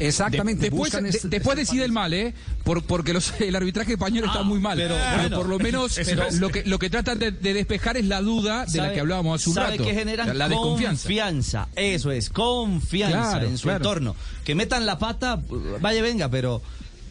Exactamente. 0.00 0.62
De- 0.62 0.70
después 0.70 0.94
este- 0.94 1.28
después 1.28 1.56
decide 1.56 1.84
el 1.84 1.90
mal, 1.92 2.14
¿eh? 2.14 2.32
Por, 2.62 2.82
porque 2.84 3.12
los- 3.12 3.32
el 3.40 3.56
arbitraje 3.56 3.92
español 3.94 4.26
está 4.26 4.42
muy 4.44 4.60
mal. 4.60 4.78
pero 4.78 4.94
Pero, 4.94 5.16
bueno. 5.22 5.36
por 5.38 5.48
lo 5.48 5.58
menos 5.58 5.94
Pero- 6.04 6.30
lo, 6.38 6.50
que, 6.50 6.64
lo 6.64 6.78
que 6.78 6.88
tratan 6.88 7.18
de, 7.18 7.32
de 7.32 7.52
despejar 7.54 7.96
es 7.96 8.04
la 8.04 8.20
duda 8.20 8.64
de 8.66 8.78
la 8.78 8.84
¿Sabe- 8.84 8.94
que 8.94 9.00
hablábamos 9.00 9.40
hace 9.40 9.50
un 9.50 9.54
sabe 9.56 9.70
rato. 9.72 9.84
que 9.84 9.94
generan 9.94 10.28
la, 10.28 10.34
la 10.34 10.48
desconfianza. 10.48 11.02
confianza. 11.02 11.68
Eso 11.74 12.12
es, 12.12 12.30
confianza 12.30 13.18
Claro, 13.32 13.46
en 13.48 13.58
su 13.58 13.64
claro. 13.64 13.76
entorno. 13.78 14.16
Que 14.44 14.54
metan 14.54 14.86
la 14.86 14.98
pata, 15.00 15.42
vaya, 15.80 16.00
venga, 16.00 16.28
pero, 16.28 16.62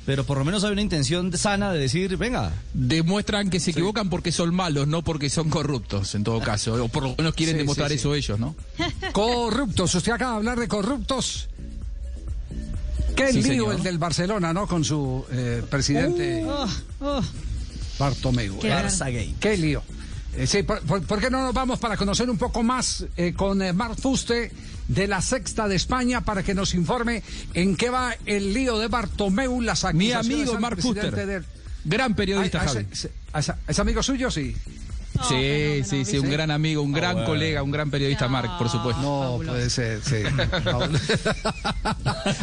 pero 0.07 0.23
por 0.23 0.37
lo 0.37 0.45
menos 0.45 0.63
hay 0.63 0.71
una 0.71 0.81
intención 0.81 1.37
sana 1.37 1.73
de 1.73 1.79
decir, 1.79 2.15
venga. 2.15 2.53
Demuestran 2.73 3.49
que 3.49 3.59
se 3.59 3.71
equivocan 3.71 4.09
porque 4.09 4.31
son 4.31 4.55
malos, 4.55 4.87
no 4.87 5.01
porque 5.03 5.29
son 5.29 5.49
corruptos, 5.49 6.15
en 6.15 6.23
todo 6.23 6.39
caso. 6.39 6.81
O 6.81 6.87
por 6.87 7.03
lo 7.03 7.15
menos 7.17 7.33
quieren 7.35 7.55
Sí, 7.55 7.59
demostrar 7.59 7.89
sí, 7.89 7.95
sí. 7.95 7.99
eso 7.99 8.15
ellos, 8.15 8.39
¿no? 8.39 8.55
Corruptos. 9.11 9.93
Usted 9.93 10.13
acaba 10.13 10.31
de 10.31 10.37
hablar 10.37 10.59
de 10.61 10.69
corruptos. 10.69 11.49
Qué 13.17 13.33
Sí, 13.33 13.41
lío 13.41 13.49
señor. 13.65 13.75
el 13.75 13.83
del 13.83 13.97
Barcelona, 13.97 14.53
¿no? 14.53 14.65
Con 14.65 14.85
su 14.85 15.25
eh, 15.29 15.61
presidente 15.69 16.45
Oh, 16.47 16.67
oh. 17.01 17.21
Bartomeu. 17.99 18.59
Qué 18.59 18.69
Barça 18.71 19.11
gay. 19.11 19.35
Qué 19.41 19.57
lío. 19.57 19.83
Eh, 20.37 20.45
sí, 20.47 20.61
por, 20.63 20.79
por- 20.81 21.01
por 21.01 21.19
qué 21.19 21.29
no 21.31 21.41
nos 21.43 21.53
vamos 21.53 21.79
para 21.79 21.97
conocer 21.97 22.29
un 22.29 22.37
poco 22.37 22.61
más 22.63 23.05
eh, 23.17 23.33
con 23.35 23.61
eh, 23.61 23.73
Marc 23.73 23.99
Fuste 23.99 24.51
de 24.87 25.07
la 25.07 25.21
Sexta 25.21 25.67
de 25.67 25.75
España 25.75 26.21
para 26.21 26.43
que 26.43 26.53
nos 26.53 26.73
informe 26.75 27.23
en 27.53 27.75
qué 27.75 27.89
va 27.89 28.15
el 28.25 28.53
lío 28.53 28.77
de 28.77 28.87
Bartomeu, 28.87 29.59
las 29.61 29.83
Mi 29.93 30.11
amigo 30.11 30.57
Marc 30.59 30.79
Fuster. 30.79 31.13
del- 31.13 31.45
Gran 31.83 32.15
periodista, 32.15 32.59
Ah, 32.61 32.65
ah, 32.65 32.67
Javi. 33.41 33.59
¿Es, 33.67 33.79
amigo 33.79 34.03
suyo? 34.03 34.29
Sí. 34.29 34.55
Sí, 35.27 35.81
sí, 35.83 36.05
sí, 36.05 36.19
un 36.19 36.29
gran 36.29 36.51
amigo, 36.51 36.83
un 36.83 36.91
gran 36.91 37.13
bueno. 37.13 37.27
colega, 37.29 37.63
un 37.63 37.71
gran 37.71 37.89
periodista, 37.89 38.27
Marc, 38.27 38.55
por 38.59 38.69
supuesto. 38.69 39.01
No, 39.01 39.39
puede 39.43 39.67
ser, 39.71 39.99
sí. 40.03 40.17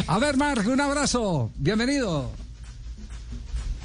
A 0.07 0.19
ver, 0.19 0.35
Marc, 0.35 0.67
un 0.67 0.81
abrazo. 0.81 1.51
Bienvenido. 1.55 2.31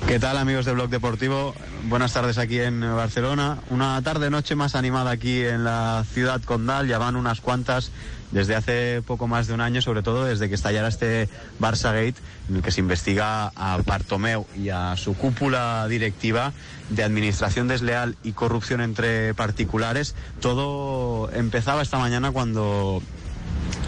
¿Qué 0.07 0.19
tal 0.19 0.39
amigos 0.39 0.65
de 0.65 0.73
Blog 0.73 0.91
Deportivo? 0.91 1.55
Buenas 1.85 2.13
tardes 2.13 2.39
aquí 2.39 2.59
en 2.59 2.81
Barcelona. 2.81 3.59
Una 3.71 4.03
tarde-noche 4.03 4.57
más 4.57 4.75
animada 4.75 5.13
aquí 5.13 5.45
en 5.45 5.63
la 5.63 6.05
ciudad 6.13 6.43
condal. 6.43 6.89
Ya 6.89 6.99
van 6.99 7.15
unas 7.15 7.41
cuantas 7.41 7.93
desde 8.33 8.57
hace 8.57 9.03
poco 9.03 9.29
más 9.29 9.47
de 9.47 9.55
un 9.55 9.61
año, 9.61 9.81
sobre 9.83 10.03
todo 10.03 10.25
desde 10.25 10.49
que 10.49 10.57
estallara 10.57 10.89
este 10.89 11.29
Barça 11.61 11.93
Gate, 11.93 12.17
en 12.49 12.57
el 12.57 12.63
que 12.63 12.73
se 12.73 12.81
investiga 12.81 13.53
a 13.55 13.79
Bartomeu 13.85 14.47
y 14.57 14.71
a 14.71 14.97
su 14.97 15.15
cúpula 15.15 15.87
directiva 15.89 16.53
de 16.89 17.05
administración 17.05 17.69
desleal 17.69 18.17
y 18.25 18.33
corrupción 18.33 18.81
entre 18.81 19.35
particulares. 19.35 20.17
Todo 20.41 21.31
empezaba 21.33 21.83
esta 21.83 21.99
mañana 21.99 22.33
cuando 22.33 23.01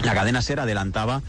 la 0.03 0.13
cadena 0.13 0.41
SER 0.41 0.61
adelantaba 0.61 1.21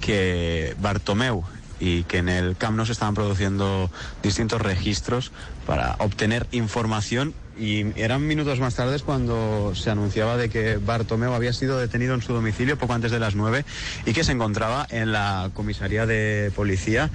que 0.00 0.74
Bartomeu 0.80 1.44
y 1.80 2.04
que 2.04 2.18
en 2.18 2.28
el 2.28 2.56
Camp 2.56 2.76
Nou 2.76 2.86
se 2.86 2.92
estaban 2.92 3.16
produciendo 3.16 3.90
distintos 4.22 4.60
registros 4.60 5.32
para 5.66 5.96
obtener 5.98 6.46
información 6.52 7.34
y 7.58 7.86
eran 8.00 8.26
minutos 8.26 8.58
más 8.58 8.74
tarde 8.74 8.98
cuando 9.04 9.74
se 9.74 9.90
anunciaba 9.90 10.36
de 10.36 10.48
que 10.48 10.78
Bartomeu 10.78 11.34
había 11.34 11.52
sido 11.52 11.78
detenido 11.78 12.14
en 12.14 12.22
su 12.22 12.32
domicilio 12.32 12.78
poco 12.78 12.94
antes 12.94 13.10
de 13.10 13.20
las 13.20 13.34
nueve 13.34 13.64
y 14.06 14.12
que 14.12 14.24
se 14.24 14.32
encontraba 14.32 14.86
en 14.88 15.12
la 15.12 15.50
comisaría 15.52 16.06
de 16.06 16.50
policía 16.56 17.10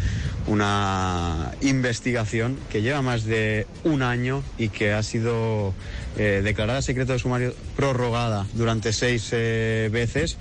una 0.45 1.51
investigación 1.61 2.57
que 2.69 2.83
lleva 2.83 3.01
más 3.01 3.23
de 3.23 3.65
un 3.83 4.03
año 4.03 4.43
y 4.57 4.69
que 4.69 4.93
ha 4.93 5.01
sido 5.01 5.73
eh, 6.17 6.41
declarada 6.43 6.81
secreto 6.83 7.13
de 7.13 7.19
sumario 7.19 7.55
prorrogada 7.75 8.45
durante 8.53 8.93
seis 8.93 9.29
eh, 9.31 9.89
veces. 9.91 10.37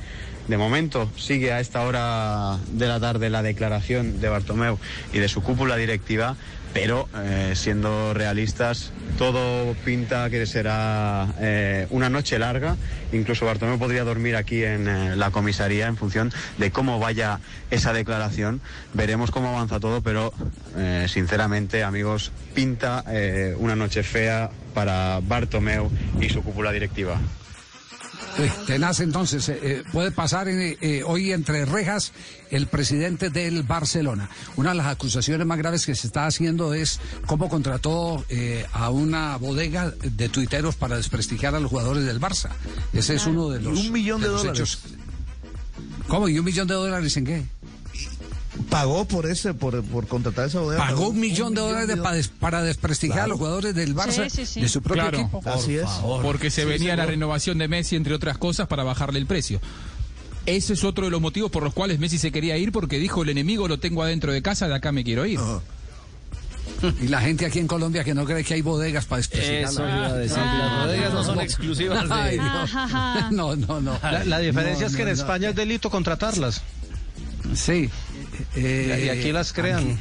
De 0.48 0.58
momento 0.58 1.10
sigue 1.16 1.52
a 1.52 1.60
esta 1.60 1.80
hora 1.82 2.58
de 2.72 2.86
la 2.86 3.00
tarde 3.00 3.30
la 3.30 3.42
declaración 3.42 4.20
de 4.20 4.28
Bartomeu 4.28 4.78
y 5.12 5.18
de 5.18 5.28
su 5.28 5.42
cúpula 5.42 5.76
directiva, 5.76 6.36
pero 6.74 7.08
eh, 7.16 7.52
siendo 7.54 8.12
realistas, 8.12 8.92
todo 9.16 9.74
pinta 9.86 10.28
que 10.28 10.44
será 10.44 11.32
eh, 11.40 11.86
una 11.88 12.10
noche 12.10 12.38
larga. 12.38 12.76
Incluso 13.12 13.46
Bartomeu 13.46 13.78
podría 13.78 14.04
dormir 14.04 14.36
aquí 14.36 14.64
en 14.64 14.86
eh, 14.86 15.16
la 15.16 15.30
comisaría 15.30 15.86
en 15.86 15.96
función 15.96 16.30
de 16.58 16.70
cómo 16.70 16.98
vaya 16.98 17.40
esa 17.70 17.94
declaración. 17.94 18.60
Veremos 18.92 19.30
cómo 19.30 19.48
avanza 19.48 19.80
todo, 19.80 20.02
pero 20.02 20.34
sinceramente, 21.06 21.84
amigos, 21.84 22.32
pinta 22.54 23.04
una 23.58 23.76
noche 23.76 24.02
fea 24.02 24.50
para 24.74 25.20
Bartomeu 25.22 25.90
y 26.20 26.28
su 26.28 26.42
cúpula 26.42 26.72
directiva. 26.72 27.18
Eh, 28.38 28.50
Tenaz, 28.66 29.00
entonces, 29.00 29.48
eh, 29.48 29.58
eh, 29.62 29.82
puede 29.92 30.10
pasar 30.10 30.48
en, 30.48 30.76
hoy 31.06 31.32
entre 31.32 31.64
rejas 31.64 32.12
el 32.50 32.66
presidente 32.66 33.30
del 33.30 33.62
Barcelona. 33.62 34.28
Una 34.56 34.70
de 34.70 34.76
las 34.76 34.86
acusaciones 34.86 35.46
más 35.46 35.58
graves 35.58 35.86
que 35.86 35.94
se 35.94 36.06
está 36.06 36.26
haciendo 36.26 36.74
es 36.74 37.00
cómo 37.26 37.48
contrató 37.48 38.24
a 38.72 38.90
una 38.90 39.36
bodega 39.36 39.90
de 39.90 40.28
tuiteros 40.28 40.76
para 40.76 40.96
desprestigiar 40.96 41.54
a 41.54 41.60
los 41.60 41.70
jugadores 41.70 42.04
del 42.04 42.20
Barça. 42.20 42.50
Ese 42.92 43.14
es 43.14 43.26
uno 43.26 43.50
de 43.50 43.60
los, 43.60 43.78
un 43.78 43.92
millón 43.92 44.20
de 44.20 44.28
los 44.28 44.42
dólares. 44.42 44.60
hechos. 44.60 44.78
¿Cómo? 46.08 46.28
¿Y 46.28 46.38
un 46.38 46.44
millón 46.44 46.68
de 46.68 46.74
dólares 46.74 47.16
en 47.16 47.24
qué? 47.24 47.44
Pagó 48.70 49.04
por 49.04 49.26
ese, 49.26 49.52
por, 49.52 49.82
por 49.82 50.06
contratar 50.06 50.46
esa 50.46 50.60
bodega. 50.60 50.84
Pagó 50.86 51.08
un 51.08 51.18
millón 51.18 51.54
de 51.54 51.60
dólares 51.60 51.88
de- 51.88 51.96
para, 51.96 52.14
des- 52.16 52.28
para 52.28 52.62
desprestigiar 52.62 53.24
a 53.24 53.26
los 53.26 53.38
jugadores 53.38 53.74
del 53.74 53.94
Barça 53.96 54.28
Sí, 54.30 54.30
sí, 54.30 54.46
sí. 54.46 54.60
de 54.60 54.68
su 54.68 54.80
propio 54.80 55.02
Claro, 55.02 55.18
equipo. 55.20 55.42
Así 55.44 55.74
es. 55.76 55.88
Porque 56.22 56.50
se 56.50 56.62
Sí, 56.62 56.68
venía 56.68 56.94
la 56.96 57.04
renovación 57.06 57.58
de 57.58 57.66
Messi, 57.68 57.96
entre 57.96 58.14
otras 58.14 58.38
cosas, 58.38 58.68
para 58.68 58.84
bajarle 58.84 59.18
el 59.18 59.26
precio. 59.26 59.60
Ese 60.46 60.74
es 60.74 60.84
otro 60.84 61.06
de 61.06 61.10
los 61.10 61.20
motivos 61.20 61.50
por 61.50 61.62
los 61.64 61.72
cuales 61.74 61.98
Messi 61.98 62.18
se 62.18 62.30
quería 62.30 62.56
ir, 62.56 62.70
porque 62.70 62.98
dijo 62.98 63.22
el 63.22 63.30
enemigo 63.30 63.66
lo 63.66 63.78
tengo 63.80 64.02
adentro 64.02 64.30
de 64.32 64.40
casa, 64.42 64.68
de 64.68 64.74
acá 64.74 64.92
me 64.92 65.02
quiero 65.02 65.26
ir. 65.26 65.40
Y 67.00 67.08
la 67.08 67.20
gente 67.20 67.46
aquí 67.46 67.58
en 67.60 67.66
Colombia 67.66 68.04
que 68.04 68.14
no 68.14 68.24
cree 68.24 68.44
que 68.44 68.54
hay 68.54 68.62
bodegas 68.62 69.06
para. 69.06 69.20
Eso 69.20 69.32
iba 69.86 70.06
a 70.06 70.12
decir, 70.14 70.36
las 70.38 70.84
bodegas 70.86 71.12
no 71.14 71.24
son 71.24 71.40
exclusivas 71.40 72.08
de- 72.08 72.14
Ay, 72.14 72.34
Dios. 72.38 72.70
Ajá. 72.74 73.30
No, 73.32 73.56
no, 73.56 73.80
no. 73.80 73.98
La, 74.02 74.24
la 74.24 74.38
diferencia 74.38 74.86
No, 74.86 74.90
es 74.90 74.96
que 74.96 75.04
no, 75.04 75.10
en 75.10 75.16
no. 75.16 75.22
España 75.22 75.48
es 75.50 75.56
delito 75.56 75.88
contratarlas. 75.90 76.62
Sí. 77.54 77.88
Eh, 78.56 79.04
y 79.06 79.08
aquí 79.08 79.32
las 79.32 79.52
crean. 79.52 79.98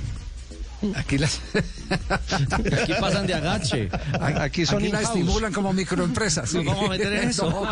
Aquí 0.98 1.18
las. 1.18 1.40
Aquí 1.90 2.94
pasan 3.00 3.26
de 3.26 3.34
agache. 3.36 3.88
Aquí 4.20 4.66
son 4.66 4.84
Aquí 4.84 4.92
la 4.92 5.02
estimulan 5.02 5.54
como 5.54 5.72
microempresas. 5.72 6.50
sí. 6.50 6.58
Vamos 6.58 6.88
a 6.88 6.90
meter 6.90 7.14
en 7.14 7.30
eso. 7.30 7.68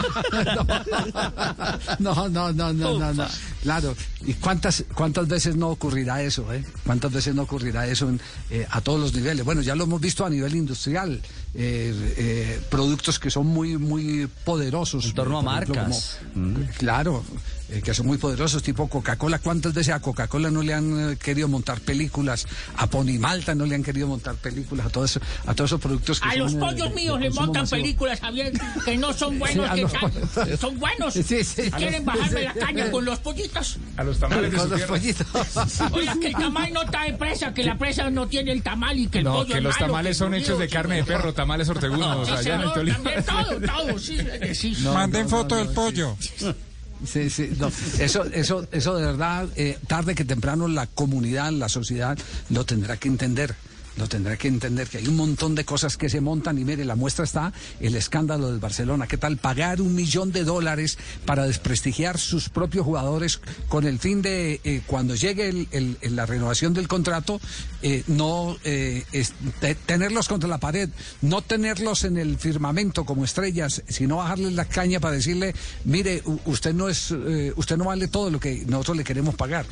No, 2.00 2.30
no, 2.30 2.52
no, 2.54 2.74
no, 2.74 2.98
no, 2.98 3.14
no. 3.14 3.28
Claro. 3.64 3.96
¿Y 4.26 4.34
cuántas, 4.36 4.86
cuántas 4.94 5.28
veces 5.28 5.56
no 5.56 5.70
ocurrirá 5.70 6.22
eso, 6.22 6.52
eh? 6.54 6.64
¿Cuántas 6.86 7.12
veces 7.12 7.36
no 7.36 7.42
ocurrirá 7.44 7.86
eso 7.88 8.08
en, 8.10 8.22
eh, 8.50 8.66
a 8.70 8.82
todos 8.82 9.00
los 9.00 9.14
niveles? 9.14 9.44
Bueno, 9.46 9.62
ya 9.62 9.76
lo 9.76 9.84
hemos 9.84 10.00
visto 10.00 10.26
a 10.26 10.30
nivel 10.30 10.56
industrial. 10.56 11.22
Eh, 11.54 12.14
eh, 12.18 12.62
productos 12.70 13.20
que 13.20 13.30
son 13.30 13.48
muy, 13.48 13.78
muy 13.78 14.28
poderosos. 14.46 15.06
En 15.06 15.14
torno 15.14 15.40
a 15.40 15.42
ejemplo, 15.58 15.76
marcas. 15.76 16.20
como- 16.34 16.58
Claro, 16.78 17.24
eh, 17.70 17.82
que 17.82 17.94
son 17.94 18.06
muy 18.08 18.18
poderosos, 18.18 18.64
tipo 18.64 18.88
Coca-Cola. 18.88 19.40
¿Cuántas 19.40 19.74
veces 19.74 19.94
a 19.94 20.00
Coca-Cola 20.02 20.50
no 20.52 20.62
le 20.62 20.74
han 20.74 21.12
eh, 21.12 21.18
querido 21.18 21.48
montar 21.48 21.80
películas? 21.82 22.46
A 22.78 22.88
Pony 22.88 23.18
Malta 23.20 23.54
no 23.56 23.66
le 23.66 23.76
han 23.76 23.84
querido 23.84 24.08
montar 24.08 24.36
películas, 24.36 24.86
a, 24.88 24.90
todo 24.90 25.06
eso, 25.06 25.20
a 25.46 25.54
todos 25.54 25.70
esos 25.70 25.82
productos 25.82 26.20
que 26.20 26.28
A 26.28 26.32
son, 26.32 26.40
los 26.40 26.54
eh, 26.54 26.58
pollos 26.60 26.94
míos 26.94 27.20
le 27.20 27.30
montan 27.32 27.64
masivo. 27.64 27.82
películas, 27.82 28.20
Javier, 28.20 28.54
que 28.86 28.98
no 28.98 29.14
son 29.14 29.38
buenos, 29.40 29.70
Sí, 29.74 29.86
que 30.46 30.58
son 30.58 30.80
buenos. 30.80 31.14
Sí, 31.14 31.24
quieren 31.78 32.06
bajarme 32.06 32.44
la 32.44 32.54
caña 32.54 32.92
con 32.92 33.04
los 33.06 33.20
pollitos. 33.20 33.78
A 33.98 34.04
los 34.04 34.20
tamales 34.20 34.54
Con 34.54 34.70
los 34.70 34.82
pollitos. 34.84 35.28
Oiga, 35.92 36.16
que 36.20 36.28
el 36.28 36.34
tamal 36.34 36.74
no 36.74 36.82
está 36.84 37.08
en 37.08 37.18
presa, 37.18 37.54
que 37.54 37.64
la 37.64 37.78
presa 37.78 38.10
no 38.10 38.28
tiene 38.28 38.52
el 38.52 38.64
tamal 38.64 38.98
y 39.00 39.08
que 39.08 39.20
el 39.20 39.24
No, 39.26 39.34
pollo 39.34 39.48
que 39.54 39.58
es 39.58 39.64
los 39.64 39.74
malo, 39.76 39.86
tamales 39.88 40.18
son 40.18 40.34
hechos 40.34 40.58
de 40.60 40.68
carne 40.70 40.96
de 40.96 41.04
perro, 41.04 41.34
tamales 41.42 41.70
ortegunos, 41.70 42.28
Sí, 42.28 42.34
allá 42.34 42.56
en 42.56 42.62
el 42.62 42.74
señor, 42.74 42.74
Tolima. 42.74 42.98
también 42.98 43.24
todo, 43.26 43.60
todo, 43.88 44.00
sí, 44.00 44.18
sí. 44.54 44.78
No, 44.84 44.94
Manden 44.94 45.24
no, 45.24 45.30
foto 45.30 45.56
no, 45.56 45.60
del 45.60 45.68
no, 45.70 45.74
pollo. 45.74 46.18
Sí, 47.04 47.32
sí, 47.32 47.50
no. 47.58 47.72
Eso, 47.98 48.26
eso, 48.26 48.68
eso 48.72 48.96
de 48.96 49.06
verdad, 49.08 49.48
eh, 49.56 49.80
tarde 49.88 50.14
que 50.14 50.24
temprano 50.24 50.68
la 50.68 50.86
comunidad, 50.86 51.52
la 51.52 51.68
sociedad 51.68 52.16
lo 52.52 52.64
tendrá 52.64 52.98
que 52.98 53.08
entender. 53.08 53.56
Lo 53.98 54.08
tendrá 54.08 54.38
que 54.38 54.48
entender 54.48 54.88
que 54.88 55.00
hay 55.00 55.08
un 55.08 55.18
montón 55.18 55.54
de 55.54 55.66
cosas 55.66 55.98
que 55.98 56.10
se 56.10 56.22
montan 56.22 56.58
y 56.58 56.64
mire, 56.64 56.86
la 56.86 56.96
muestra 56.96 57.26
está 57.26 57.52
el 57.82 57.94
escándalo 57.96 58.50
del 58.50 58.60
Barcelona. 58.60 59.06
¿Qué 59.06 59.18
tal 59.18 59.38
pagar 59.38 59.82
un 59.82 59.94
millón 59.94 60.32
de 60.32 60.46
dólares 60.46 60.98
para 61.26 61.46
desprestigiar 61.46 62.18
sus 62.18 62.48
propios 62.50 62.86
jugadores 62.86 63.42
con 63.68 63.86
el 63.86 64.00
fin 64.00 64.22
de, 64.22 64.62
eh, 64.64 64.82
cuando 64.88 65.14
llegue 65.16 65.50
el- 65.50 65.68
el- 65.72 66.16
la 66.16 66.26
renovación 66.26 66.74
del 66.74 66.88
contrato, 66.88 67.42
eh, 67.82 68.04
no 68.08 68.58
eh, 68.64 69.04
tenerlos 69.86 70.30
contra 70.30 70.48
la 70.48 70.58
pared, 70.58 70.90
no 71.22 71.42
tenerlos 71.42 72.06
en 72.06 72.18
el 72.18 72.38
firmamento 72.38 73.04
como 73.06 73.26
estrellas, 73.26 73.84
sino 73.90 74.18
bajarles 74.18 74.54
la 74.54 74.66
caña 74.66 75.00
para 75.02 75.16
decirle, 75.16 75.54
mire, 75.84 76.24
usted 76.46 76.74
no 76.74 76.88
es, 76.88 77.12
eh, 77.12 77.52
usted 77.58 77.76
no 77.76 77.86
vale 77.86 78.08
todo 78.08 78.30
lo 78.32 78.40
que 78.40 78.64
nosotros 78.68 78.98
le 78.98 79.04
queremos 79.04 79.36
pagar. 79.36 79.66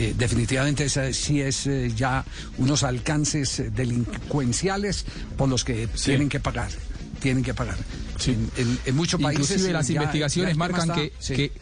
Eh, 0.00 0.14
definitivamente 0.16 0.84
esa 0.84 1.12
sí 1.12 1.42
es 1.42 1.66
eh, 1.66 1.92
ya 1.94 2.24
unos 2.56 2.84
alcances 2.84 3.60
eh, 3.60 3.70
delincuenciales 3.70 5.04
por 5.36 5.48
los 5.48 5.62
que 5.62 5.86
tienen 5.88 6.30
que 6.30 6.40
pagar. 6.40 6.70
Tienen 7.20 7.44
que 7.44 7.52
pagar. 7.52 7.76
En, 8.26 8.50
en- 8.56 8.78
en 8.86 8.96
muchos 8.96 9.20
países. 9.20 9.50
Inclusive 9.50 9.72
las 9.74 9.88
ya- 9.88 9.94
investigaciones 9.96 10.54
ya 10.54 10.58
marcan 10.58 10.80
está- 10.90 10.94
que, 10.94 11.12
sí. 11.18 11.34
que 11.34 11.52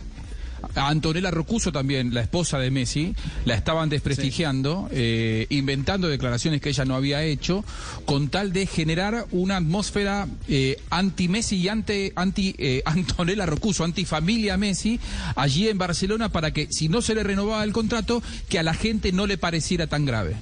a 0.74 0.88
Antonella 0.88 1.30
Rocuso 1.30 1.72
también, 1.72 2.14
la 2.14 2.20
esposa 2.20 2.58
de 2.58 2.70
Messi, 2.70 3.14
la 3.44 3.54
estaban 3.54 3.88
desprestigiando, 3.88 4.88
eh, 4.92 5.46
inventando 5.50 6.08
declaraciones 6.08 6.60
que 6.60 6.70
ella 6.70 6.84
no 6.84 6.94
había 6.94 7.22
hecho, 7.22 7.64
con 8.04 8.28
tal 8.28 8.52
de 8.52 8.66
generar 8.66 9.26
una 9.30 9.56
atmósfera 9.56 10.28
eh, 10.48 10.80
anti-Messi 10.90 11.56
y 11.56 11.68
ante, 11.68 12.12
anti 12.16 12.54
eh, 12.58 12.82
Antonella 12.86 13.46
Rocuso, 13.46 13.84
anti-familia 13.84 14.56
Messi, 14.56 15.00
allí 15.36 15.68
en 15.68 15.78
Barcelona, 15.78 16.28
para 16.28 16.52
que 16.52 16.68
si 16.70 16.88
no 16.88 17.02
se 17.02 17.14
le 17.14 17.22
renovaba 17.22 17.64
el 17.64 17.72
contrato, 17.72 18.22
que 18.48 18.58
a 18.58 18.62
la 18.62 18.74
gente 18.74 19.12
no 19.12 19.26
le 19.26 19.38
pareciera 19.38 19.86
tan 19.86 20.04
grave. 20.04 20.36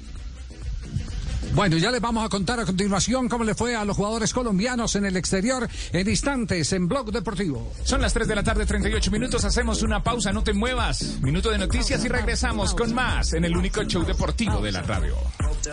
Bueno, 1.56 1.78
ya 1.78 1.90
les 1.90 2.02
vamos 2.02 2.22
a 2.22 2.28
contar 2.28 2.60
a 2.60 2.66
continuación 2.66 3.30
cómo 3.30 3.42
le 3.42 3.54
fue 3.54 3.74
a 3.74 3.82
los 3.86 3.96
jugadores 3.96 4.34
colombianos 4.34 4.94
en 4.94 5.06
el 5.06 5.16
exterior 5.16 5.66
en 5.90 6.06
instantes 6.06 6.70
en 6.74 6.86
Blog 6.86 7.10
Deportivo. 7.10 7.72
Son 7.82 8.02
las 8.02 8.12
3 8.12 8.28
de 8.28 8.34
la 8.34 8.42
tarde, 8.42 8.66
38 8.66 9.10
minutos. 9.10 9.42
Hacemos 9.42 9.80
una 9.82 10.02
pausa, 10.02 10.34
no 10.34 10.44
te 10.44 10.52
muevas. 10.52 11.18
Minuto 11.22 11.48
de 11.48 11.56
noticias 11.56 12.04
y 12.04 12.08
regresamos 12.08 12.74
con 12.74 12.92
más 12.92 13.32
en 13.32 13.46
el 13.46 13.56
único 13.56 13.82
show 13.84 14.04
deportivo 14.04 14.60
de 14.60 14.70
la 14.70 14.82
radio. 14.82 15.16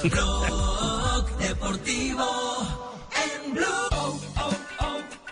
Blog 0.03 1.37
Deportivo 1.39 2.23
en. 3.11 3.57
Oh, 3.91 4.21
oh, 4.37 4.53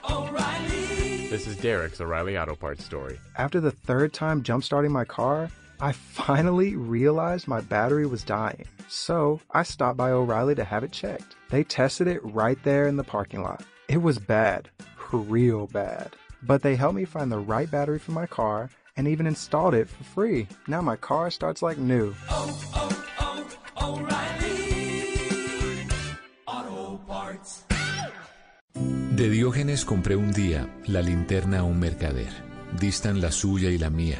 oh, 0.03 0.27
O'Reilly. 0.27 1.29
This 1.29 1.47
is 1.47 1.55
Derek's 1.61 2.01
O'Reilly 2.01 2.35
Auto 2.37 2.57
Parts 2.57 2.83
story. 2.83 3.17
After 3.37 3.61
the 3.61 3.71
third 3.71 4.11
time 4.11 4.43
jump 4.43 4.65
starting 4.65 4.91
my 4.91 5.05
car, 5.05 5.49
I 5.81 5.93
finally 5.93 6.75
realized 6.75 7.47
my 7.47 7.59
battery 7.61 8.05
was 8.05 8.23
dying. 8.23 8.65
So 8.87 9.41
I 9.49 9.63
stopped 9.63 9.97
by 9.97 10.11
O'Reilly 10.11 10.53
to 10.55 10.63
have 10.63 10.83
it 10.83 10.91
checked. 10.91 11.35
They 11.49 11.63
tested 11.63 12.07
it 12.07 12.23
right 12.23 12.61
there 12.63 12.87
in 12.87 12.97
the 12.97 13.03
parking 13.03 13.41
lot. 13.41 13.63
It 13.87 13.97
was 13.97 14.19
bad, 14.19 14.69
real 15.11 15.65
bad. 15.67 16.15
But 16.43 16.61
they 16.61 16.75
helped 16.75 16.95
me 16.95 17.05
find 17.05 17.31
the 17.31 17.39
right 17.39 17.69
battery 17.69 17.97
for 17.97 18.11
my 18.11 18.27
car 18.27 18.69
and 18.95 19.07
even 19.07 19.25
installed 19.25 19.73
it 19.73 19.89
for 19.89 20.03
free. 20.03 20.47
Now 20.67 20.81
my 20.81 20.97
car 20.97 21.31
starts 21.31 21.63
like 21.63 21.79
new. 21.79 22.13
O'Reilly. 23.81 24.67
Auto 26.45 26.99
Parts. 27.07 27.65
De 29.15 29.29
Diógenes 29.29 29.83
compré 29.83 30.15
un 30.15 30.31
día 30.31 30.69
la 30.85 31.01
linterna 31.01 31.59
a 31.59 31.63
un 31.63 31.79
mercader. 31.79 32.51
distan 32.79 33.21
la 33.21 33.31
suya 33.31 33.69
y 33.69 33.77
la 33.77 33.89
mía. 33.89 34.19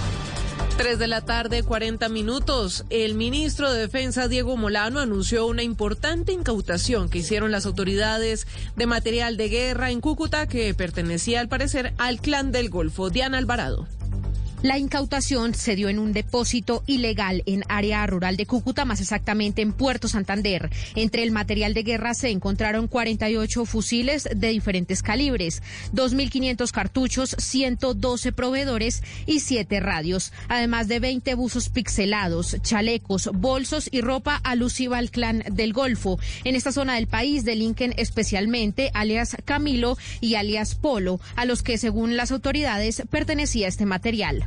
3 0.77 0.99
de 0.99 1.07
la 1.07 1.21
tarde, 1.21 1.63
40 1.63 2.09
minutos. 2.09 2.85
El 2.89 3.15
ministro 3.15 3.71
de 3.71 3.79
Defensa, 3.79 4.27
Diego 4.27 4.57
Molano, 4.57 4.99
anunció 4.99 5.45
una 5.45 5.63
importante 5.63 6.31
incautación 6.31 7.09
que 7.09 7.19
hicieron 7.19 7.51
las 7.51 7.65
autoridades 7.65 8.47
de 8.75 8.85
material 8.85 9.37
de 9.37 9.49
guerra 9.49 9.91
en 9.91 10.01
Cúcuta 10.01 10.47
que 10.47 10.73
pertenecía 10.73 11.39
al 11.39 11.49
parecer 11.49 11.93
al 11.97 12.19
clan 12.19 12.51
del 12.51 12.69
Golfo. 12.69 13.09
Diana 13.09 13.37
Alvarado. 13.37 13.87
La 14.63 14.77
incautación 14.77 15.55
se 15.55 15.75
dio 15.75 15.89
en 15.89 15.97
un 15.97 16.13
depósito 16.13 16.83
ilegal 16.85 17.41
en 17.47 17.63
área 17.67 18.05
rural 18.05 18.37
de 18.37 18.45
Cúcuta, 18.45 18.85
más 18.85 19.01
exactamente 19.01 19.63
en 19.63 19.73
Puerto 19.73 20.07
Santander. 20.07 20.69
Entre 20.93 21.23
el 21.23 21.31
material 21.31 21.73
de 21.73 21.81
guerra 21.81 22.13
se 22.13 22.29
encontraron 22.29 22.87
48 22.87 23.65
fusiles 23.65 24.29
de 24.35 24.49
diferentes 24.49 25.01
calibres, 25.01 25.63
2.500 25.95 26.69
cartuchos, 26.69 27.35
112 27.39 28.33
proveedores 28.33 29.01
y 29.25 29.39
7 29.39 29.79
radios, 29.79 30.31
además 30.47 30.87
de 30.87 30.99
20 30.99 31.33
buzos 31.33 31.69
pixelados, 31.69 32.55
chalecos, 32.61 33.31
bolsos 33.33 33.89
y 33.91 34.01
ropa 34.01 34.39
alusiva 34.43 34.99
al 34.99 35.09
clan 35.09 35.43
del 35.51 35.73
Golfo. 35.73 36.19
En 36.43 36.55
esta 36.55 36.71
zona 36.71 36.95
del 36.95 37.07
país 37.07 37.45
delinquen 37.45 37.95
especialmente 37.97 38.91
alias 38.93 39.35
Camilo 39.43 39.97
y 40.19 40.35
alias 40.35 40.75
Polo, 40.75 41.19
a 41.35 41.45
los 41.45 41.63
que 41.63 41.79
según 41.79 42.15
las 42.15 42.31
autoridades 42.31 43.01
pertenecía 43.09 43.67
este 43.67 43.87
material. 43.87 44.45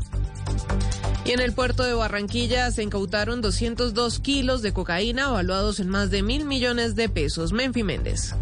Y 1.24 1.30
en 1.30 1.40
el 1.40 1.52
puerto 1.52 1.84
de 1.84 1.94
Barranquilla 1.94 2.70
se 2.70 2.82
incautaron 2.82 3.40
202 3.40 4.18
kilos 4.18 4.60
de 4.60 4.72
cocaína 4.72 5.28
evaluados 5.28 5.80
en 5.80 5.88
más 5.88 6.10
de 6.10 6.22
mil 6.22 6.44
millones 6.44 6.94
de 6.96 7.08
pesos. 7.08 7.52
Menfi 7.52 7.82
Méndez. 7.82 8.34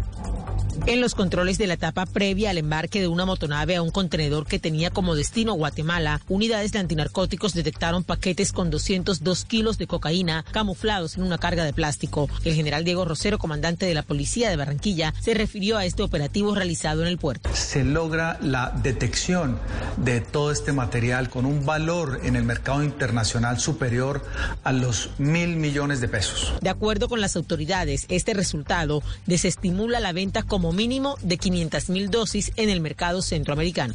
En 0.85 0.99
los 0.99 1.15
controles 1.15 1.57
de 1.57 1.67
la 1.67 1.75
etapa 1.75 2.05
previa 2.05 2.49
al 2.49 2.57
embarque 2.57 2.99
de 2.99 3.07
una 3.07 3.25
motonave 3.25 3.75
a 3.75 3.81
un 3.81 3.91
contenedor 3.91 4.45
que 4.45 4.59
tenía 4.59 4.89
como 4.89 5.15
destino 5.15 5.53
Guatemala, 5.53 6.19
unidades 6.27 6.71
de 6.71 6.79
antinarcóticos 6.79 7.53
detectaron 7.53 8.03
paquetes 8.03 8.51
con 8.51 8.69
202 8.69 9.45
kilos 9.45 9.77
de 9.77 9.87
cocaína 9.87 10.43
camuflados 10.51 11.15
en 11.15 11.23
una 11.23 11.37
carga 11.37 11.63
de 11.63 11.73
plástico. 11.73 12.29
El 12.43 12.55
general 12.55 12.83
Diego 12.83 13.05
Rosero, 13.05 13.37
comandante 13.37 13.85
de 13.85 13.93
la 13.93 14.03
policía 14.03 14.49
de 14.49 14.57
Barranquilla, 14.57 15.13
se 15.21 15.33
refirió 15.33 15.77
a 15.77 15.85
este 15.85 16.03
operativo 16.03 16.53
realizado 16.53 17.01
en 17.01 17.07
el 17.07 17.17
puerto. 17.17 17.49
Se 17.53 17.83
logra 17.83 18.37
la 18.41 18.71
detección 18.83 19.59
de 19.97 20.21
todo 20.21 20.51
este 20.51 20.73
material 20.73 21.29
con 21.29 21.45
un 21.45 21.65
valor 21.65 22.19
en 22.23 22.35
el 22.35 22.43
mercado 22.43 22.83
internacional 22.83 23.59
superior 23.59 24.25
a 24.63 24.71
los 24.71 25.11
mil 25.17 25.55
millones 25.55 26.01
de 26.01 26.07
pesos. 26.07 26.53
De 26.61 26.69
acuerdo 26.69 27.07
con 27.07 27.21
las 27.21 27.35
autoridades, 27.35 28.05
este 28.09 28.33
resultado 28.33 29.03
desestimula 29.27 29.99
la 29.99 30.11
venta 30.11 30.43
como 30.43 30.62
mínimo 30.71 31.17
de 31.21 31.37
500 31.37 31.89
mil 31.89 32.09
dosis 32.09 32.51
en 32.55 32.69
el 32.69 32.79
mercado 32.79 33.21
centroamericano. 33.21 33.93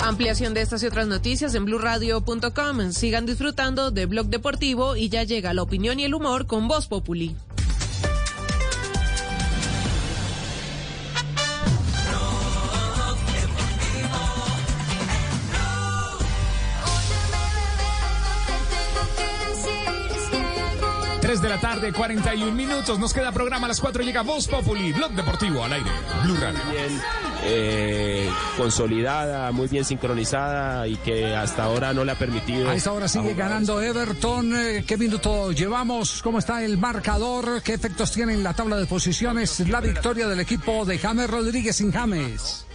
Ampliación 0.00 0.52
de 0.52 0.62
estas 0.62 0.82
y 0.82 0.86
otras 0.86 1.06
noticias 1.06 1.54
en 1.54 1.64
blurradio.com. 1.64 2.90
Sigan 2.90 3.24
disfrutando 3.24 3.92
de 3.92 4.06
Blog 4.06 4.26
Deportivo 4.26 4.96
y 4.96 5.08
ya 5.08 5.22
llega 5.22 5.54
la 5.54 5.62
opinión 5.62 6.00
y 6.00 6.04
el 6.04 6.14
humor 6.14 6.46
con 6.46 6.66
Voz 6.66 6.88
Populi. 6.88 7.36
Tres 21.32 21.40
de 21.40 21.48
la 21.48 21.58
tarde, 21.58 21.94
41 21.94 22.52
minutos. 22.52 22.98
Nos 22.98 23.14
queda 23.14 23.32
programa 23.32 23.64
a 23.64 23.68
las 23.68 23.80
4. 23.80 24.02
Llega 24.02 24.20
Voz 24.20 24.46
Populi, 24.48 24.92
Blog 24.92 25.12
Deportivo 25.12 25.64
al 25.64 25.72
aire. 25.72 25.90
Blue 26.24 26.36
Radio. 26.36 26.60
bien 26.70 27.00
eh, 27.44 28.28
consolidada, 28.58 29.50
muy 29.50 29.66
bien 29.66 29.82
sincronizada 29.82 30.86
y 30.86 30.96
que 30.96 31.34
hasta 31.34 31.64
ahora 31.64 31.94
no 31.94 32.04
le 32.04 32.12
ha 32.12 32.18
permitido. 32.18 32.68
A 32.68 32.74
esta 32.74 32.92
hora 32.92 33.08
sigue 33.08 33.32
ganando 33.32 33.80
Everton. 33.80 34.54
Eh, 34.54 34.84
¿Qué 34.86 34.98
minuto 34.98 35.52
llevamos? 35.52 36.20
¿Cómo 36.20 36.38
está 36.38 36.62
el 36.62 36.76
marcador? 36.76 37.62
¿Qué 37.62 37.72
efectos 37.72 38.12
tiene 38.12 38.34
en 38.34 38.42
la 38.42 38.52
tabla 38.52 38.76
de 38.76 38.84
posiciones? 38.84 39.58
La 39.70 39.80
victoria 39.80 40.28
del 40.28 40.40
equipo 40.40 40.84
de 40.84 40.98
James 40.98 41.30
Rodríguez 41.30 41.76
sin 41.76 41.92
James. 41.92 42.66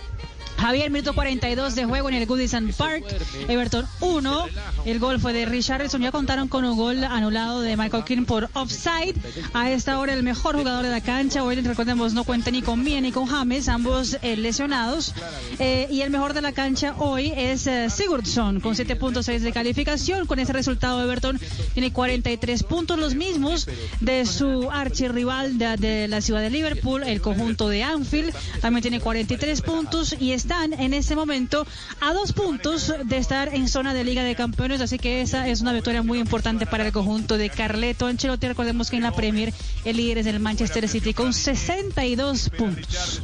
Javier, 0.58 0.90
minuto 0.90 1.14
42 1.14 1.76
de 1.76 1.86
juego 1.86 2.10
en 2.10 2.16
el 2.16 2.26
Goodison 2.26 2.74
Park. 2.76 3.06
Everton 3.48 3.86
1. 4.02 4.46
El 4.86 5.00
gol 5.00 5.20
fue 5.20 5.32
de 5.32 5.46
Richardson. 5.46 6.02
Ya 6.02 6.12
contaron 6.12 6.48
con 6.48 6.66
un 6.66 6.76
gol 6.76 7.04
anulado 7.04 7.62
de 7.62 7.78
Michael 7.78 8.04
King 8.04 8.26
por 8.26 8.50
offside. 8.54 9.16
A 9.54 9.70
esta 9.70 10.00
hora 10.00 10.14
el 10.14 10.24
mejor 10.24 10.56
jugador 10.56 10.84
de 10.84 10.92
la 10.92 11.02
cancha. 11.02 11.44
Hoy 11.44 11.56
recordemos 11.62 12.14
no 12.14 12.24
cuenta 12.24 12.50
ni 12.50 12.62
con 12.62 12.84
Mía 12.84 13.00
ni 13.02 13.12
con 13.12 13.28
James, 13.28 13.70
ambos 13.70 14.18
eh, 14.22 14.36
lesionados. 14.36 15.14
Eh, 15.60 15.88
y 15.92 16.02
el 16.02 16.10
mejor 16.10 16.34
de 16.34 16.42
la 16.42 16.52
cancha 16.52 16.96
hoy 16.98 17.32
es 17.36 17.68
eh, 17.68 17.90
Sigurdsson 17.90 18.60
con 18.60 18.74
7.6 18.74 19.40
de 19.40 19.52
calificación. 19.54 20.26
Con 20.26 20.40
ese 20.40 20.54
resultado 20.54 21.04
Everton 21.04 21.40
tiene 21.74 21.94
43 21.94 22.64
puntos, 22.64 22.98
los 22.98 23.14
mismos 23.14 23.68
de 24.02 24.26
su 24.26 24.70
archirrival 24.72 25.58
de, 25.60 25.78
de 25.78 26.08
la 26.08 26.22
ciudad 26.22 26.42
de 26.42 26.50
Liverpool, 26.50 27.04
el 27.04 27.22
conjunto 27.22 27.70
de 27.70 27.84
Anfield. 27.84 28.34
También 28.60 28.82
tiene 28.82 29.00
43 29.00 29.62
puntos 29.62 30.16
y 30.20 30.32
están 30.48 30.72
en 30.80 30.94
este 30.94 31.14
momento 31.14 31.68
a 32.00 32.14
dos 32.14 32.32
puntos 32.32 32.94
de 33.04 33.18
estar 33.18 33.54
en 33.54 33.68
zona 33.68 33.94
de 33.94 34.06
Liga 34.06 34.24
de 34.24 34.34
Campeones, 34.34 34.80
así 34.80 34.98
que 34.98 35.20
esa 35.20 35.46
es 35.50 35.60
una 35.60 35.74
victoria 35.74 36.04
muy 36.04 36.20
importante 36.20 36.66
para 36.66 36.86
el 36.86 36.94
conjunto 36.94 37.38
de 37.38 37.50
Carleto 37.50 38.06
Ancelotti. 38.06 38.48
Recordemos 38.48 38.90
que 38.90 38.96
en 38.96 39.04
la 39.04 39.12
Premier 39.12 39.54
el 39.84 39.98
líder 39.98 40.20
es 40.20 40.26
el 40.26 40.40
Manchester 40.40 40.88
City 40.88 41.14
con 41.14 41.34
62 41.34 42.50
puntos. 42.52 43.22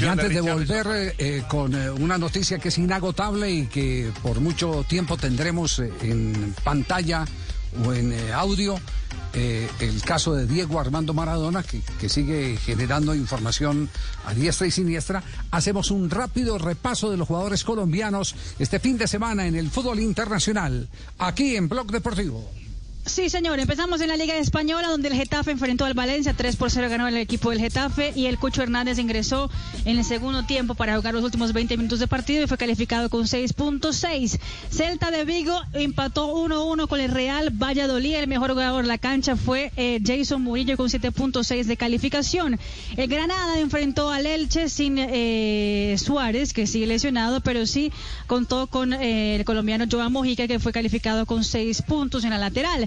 Y 0.00 0.04
antes 0.04 0.32
de 0.32 0.40
volver 0.40 1.16
eh, 1.18 1.42
con 1.48 1.74
eh, 1.74 1.90
una 1.90 2.16
noticia 2.18 2.60
que 2.60 2.68
es 2.68 2.78
inagotable 2.78 3.50
y 3.50 3.66
que 3.66 4.12
por 4.22 4.38
mucho 4.38 4.84
tiempo 4.86 5.16
tendremos 5.16 5.80
eh, 5.80 5.90
en 6.02 6.54
pantalla 6.62 7.24
o 7.84 7.92
en 7.92 8.12
eh, 8.12 8.32
audio, 8.32 8.78
eh, 9.34 9.68
el 9.80 10.02
caso 10.02 10.34
de 10.34 10.46
Diego 10.46 10.80
Armando 10.80 11.14
Maradona, 11.14 11.62
que, 11.62 11.80
que 12.00 12.08
sigue 12.08 12.56
generando 12.56 13.14
información 13.14 13.88
a 14.24 14.34
diestra 14.34 14.66
y 14.66 14.70
siniestra, 14.70 15.22
hacemos 15.50 15.90
un 15.90 16.10
rápido 16.10 16.58
repaso 16.58 17.10
de 17.10 17.16
los 17.16 17.28
jugadores 17.28 17.64
colombianos 17.64 18.34
este 18.58 18.78
fin 18.78 18.98
de 18.98 19.06
semana 19.06 19.46
en 19.46 19.54
el 19.54 19.70
fútbol 19.70 20.00
internacional, 20.00 20.88
aquí 21.18 21.56
en 21.56 21.68
Blog 21.68 21.90
Deportivo. 21.90 22.50
Sí, 23.08 23.30
señor. 23.30 23.58
Empezamos 23.58 24.02
en 24.02 24.08
la 24.08 24.16
Liga 24.16 24.36
Española, 24.36 24.88
donde 24.88 25.08
el 25.08 25.14
Getafe 25.14 25.50
enfrentó 25.50 25.86
al 25.86 25.94
Valencia. 25.94 26.34
3 26.34 26.56
por 26.56 26.70
0 26.70 26.88
ganó 26.90 27.08
el 27.08 27.16
equipo 27.16 27.48
del 27.50 27.58
Getafe. 27.58 28.12
Y 28.14 28.26
el 28.26 28.38
Cucho 28.38 28.62
Hernández 28.62 28.98
ingresó 28.98 29.50
en 29.86 29.98
el 29.98 30.04
segundo 30.04 30.44
tiempo 30.44 30.74
para 30.74 30.94
jugar 30.94 31.14
los 31.14 31.24
últimos 31.24 31.54
20 31.54 31.78
minutos 31.78 32.00
de 32.00 32.06
partido 32.06 32.44
y 32.44 32.46
fue 32.46 32.58
calificado 32.58 33.08
con 33.08 33.24
6.6. 33.24 34.38
Celta 34.70 35.10
de 35.10 35.24
Vigo 35.24 35.58
empató 35.72 36.34
1-1 36.34 36.86
con 36.86 37.00
el 37.00 37.10
Real 37.10 37.50
Valladolid. 37.50 38.14
El 38.14 38.28
mejor 38.28 38.50
jugador 38.50 38.82
de 38.82 38.88
la 38.88 38.98
cancha 38.98 39.36
fue 39.36 39.72
eh, 39.76 40.00
Jason 40.04 40.42
Murillo 40.42 40.76
con 40.76 40.88
7.6 40.88 41.64
de 41.64 41.76
calificación. 41.78 42.58
El 42.96 43.08
Granada 43.08 43.58
enfrentó 43.58 44.10
al 44.10 44.26
Elche 44.26 44.68
sin 44.68 44.96
eh, 44.98 45.96
Suárez, 45.98 46.52
que 46.52 46.66
sigue 46.66 46.86
lesionado, 46.86 47.40
pero 47.40 47.64
sí 47.64 47.90
contó 48.26 48.66
con 48.66 48.92
eh, 48.92 49.36
el 49.36 49.44
colombiano 49.46 49.86
Joan 49.90 50.12
Mojica, 50.12 50.46
que 50.46 50.58
fue 50.58 50.72
calificado 50.72 51.24
con 51.24 51.42
6 51.42 51.82
puntos 51.82 52.24
en 52.24 52.30
la 52.30 52.38
lateral. 52.38 52.86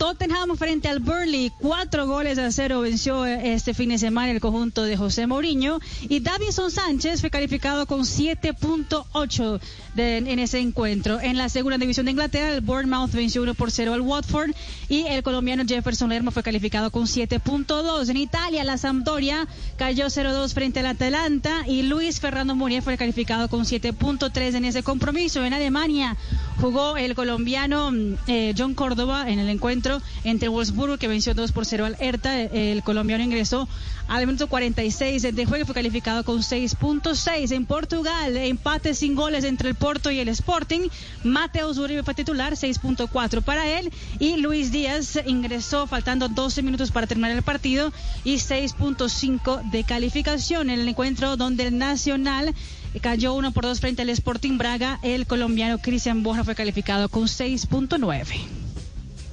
Tottenham 0.00 0.56
frente 0.56 0.88
al 0.88 1.00
Burnley, 1.00 1.52
cuatro 1.58 2.06
goles 2.06 2.38
a 2.38 2.50
cero 2.52 2.80
venció 2.80 3.26
este 3.26 3.74
fin 3.74 3.90
de 3.90 3.98
semana 3.98 4.32
el 4.32 4.40
conjunto 4.40 4.82
de 4.82 4.96
José 4.96 5.26
Mourinho 5.26 5.78
y 6.08 6.20
Davison 6.20 6.70
Sánchez 6.70 7.20
fue 7.20 7.28
calificado 7.28 7.84
con 7.84 8.06
7.8 8.06 9.60
de- 9.94 10.16
en 10.16 10.38
ese 10.38 10.58
encuentro. 10.58 11.20
En 11.20 11.36
la 11.36 11.50
segunda 11.50 11.76
división 11.76 12.06
de 12.06 12.12
Inglaterra, 12.12 12.48
el 12.54 12.62
Bournemouth 12.62 13.10
venció 13.12 13.42
1 13.42 13.52
por 13.52 13.70
0 13.70 13.92
al 13.92 14.00
Watford 14.00 14.52
y 14.88 15.02
el 15.06 15.22
colombiano 15.22 15.64
Jefferson 15.68 16.08
Lermo 16.08 16.30
fue 16.30 16.42
calificado 16.42 16.90
con 16.90 17.06
7.2. 17.06 18.08
En 18.08 18.16
Italia, 18.16 18.64
la 18.64 18.78
Sampdoria 18.78 19.46
cayó 19.76 20.06
0-2 20.06 20.54
frente 20.54 20.80
al 20.80 20.86
Atalanta 20.86 21.64
y 21.68 21.82
Luis 21.82 22.20
Fernando 22.20 22.56
Muriel 22.56 22.80
fue 22.80 22.96
calificado 22.96 23.48
con 23.48 23.66
7.3 23.66 24.54
en 24.54 24.64
ese 24.64 24.82
compromiso. 24.82 25.44
En 25.44 25.52
Alemania 25.52 26.16
jugó 26.58 26.96
el 26.96 27.14
colombiano 27.14 27.90
mm, 27.92 28.14
eh, 28.28 28.54
John 28.56 28.72
Córdoba 28.72 29.28
en 29.30 29.38
el 29.38 29.50
encuentro 29.50 29.89
entre 30.24 30.48
Wolfsburgo, 30.48 30.98
que 30.98 31.08
venció 31.08 31.34
2 31.34 31.52
por 31.52 31.66
0 31.66 31.86
al 31.86 31.96
Hertha. 31.98 32.40
El 32.40 32.82
colombiano 32.82 33.24
ingresó 33.24 33.68
al 34.08 34.26
minuto 34.26 34.48
46 34.48 35.22
de 35.22 35.46
juego 35.46 35.62
y 35.62 35.66
fue 35.66 35.74
calificado 35.74 36.24
con 36.24 36.38
6.6. 36.38 37.52
En 37.52 37.64
Portugal, 37.64 38.36
empate 38.36 38.94
sin 38.94 39.14
goles 39.14 39.44
entre 39.44 39.68
el 39.68 39.74
Porto 39.74 40.10
y 40.10 40.18
el 40.18 40.28
Sporting. 40.28 40.88
Mateus 41.24 41.78
Uribe 41.78 42.02
fue 42.02 42.14
titular, 42.14 42.54
6.4 42.54 43.42
para 43.42 43.68
él. 43.78 43.92
Y 44.18 44.36
Luis 44.36 44.72
Díaz 44.72 45.18
ingresó 45.26 45.86
faltando 45.86 46.28
12 46.28 46.62
minutos 46.62 46.90
para 46.90 47.06
terminar 47.06 47.30
el 47.30 47.42
partido 47.42 47.92
y 48.24 48.34
6.5 48.34 49.70
de 49.70 49.84
calificación. 49.84 50.70
En 50.70 50.80
el 50.80 50.88
encuentro 50.88 51.36
donde 51.36 51.68
el 51.68 51.78
Nacional 51.78 52.54
cayó 53.00 53.34
1 53.34 53.52
por 53.52 53.64
2 53.64 53.80
frente 53.80 54.02
al 54.02 54.10
Sporting 54.10 54.58
Braga, 54.58 54.98
el 55.02 55.26
colombiano 55.26 55.78
Cristian 55.78 56.22
Borja 56.22 56.44
fue 56.44 56.54
calificado 56.54 57.08
con 57.08 57.24
6.9. 57.24 58.59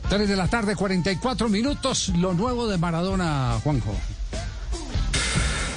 3 0.09 0.27
de 0.29 0.35
la 0.35 0.47
tarde, 0.47 0.75
44 0.75 1.49
minutos. 1.49 2.09
Lo 2.17 2.33
nuevo 2.33 2.67
de 2.67 2.77
Maradona, 2.77 3.59
Juanjo. 3.63 3.95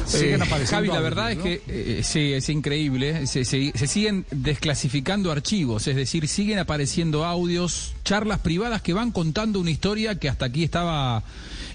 Siguen 0.07 0.41
Eh, 0.41 0.45
apareciendo 0.45 0.77
Javi, 0.77 0.89
la 0.89 1.01
verdad 1.01 1.33
es 1.33 1.39
que, 1.39 1.63
Eh, 1.67 2.01
sí, 2.05 2.33
es 2.33 2.49
increíble. 2.49 3.27
Se, 3.27 3.45
se- 3.45 3.73
se 3.75 3.87
siguen 3.87 4.25
desclasificando 4.31 5.31
archivos, 5.31 5.87
es 5.87 5.95
decir, 5.97 6.27
siguen 6.29 6.59
apareciendo 6.59 7.25
audios, 7.25 7.95
charlas 8.05 8.41
privadas 8.41 8.83
que 8.83 8.93
van 8.93 9.13
contando 9.13 9.61
una 9.61 9.71
historia 9.71 10.17
que 10.19 10.29
hasta 10.29 10.47
aquí 10.47 10.65
estaba 10.65 11.23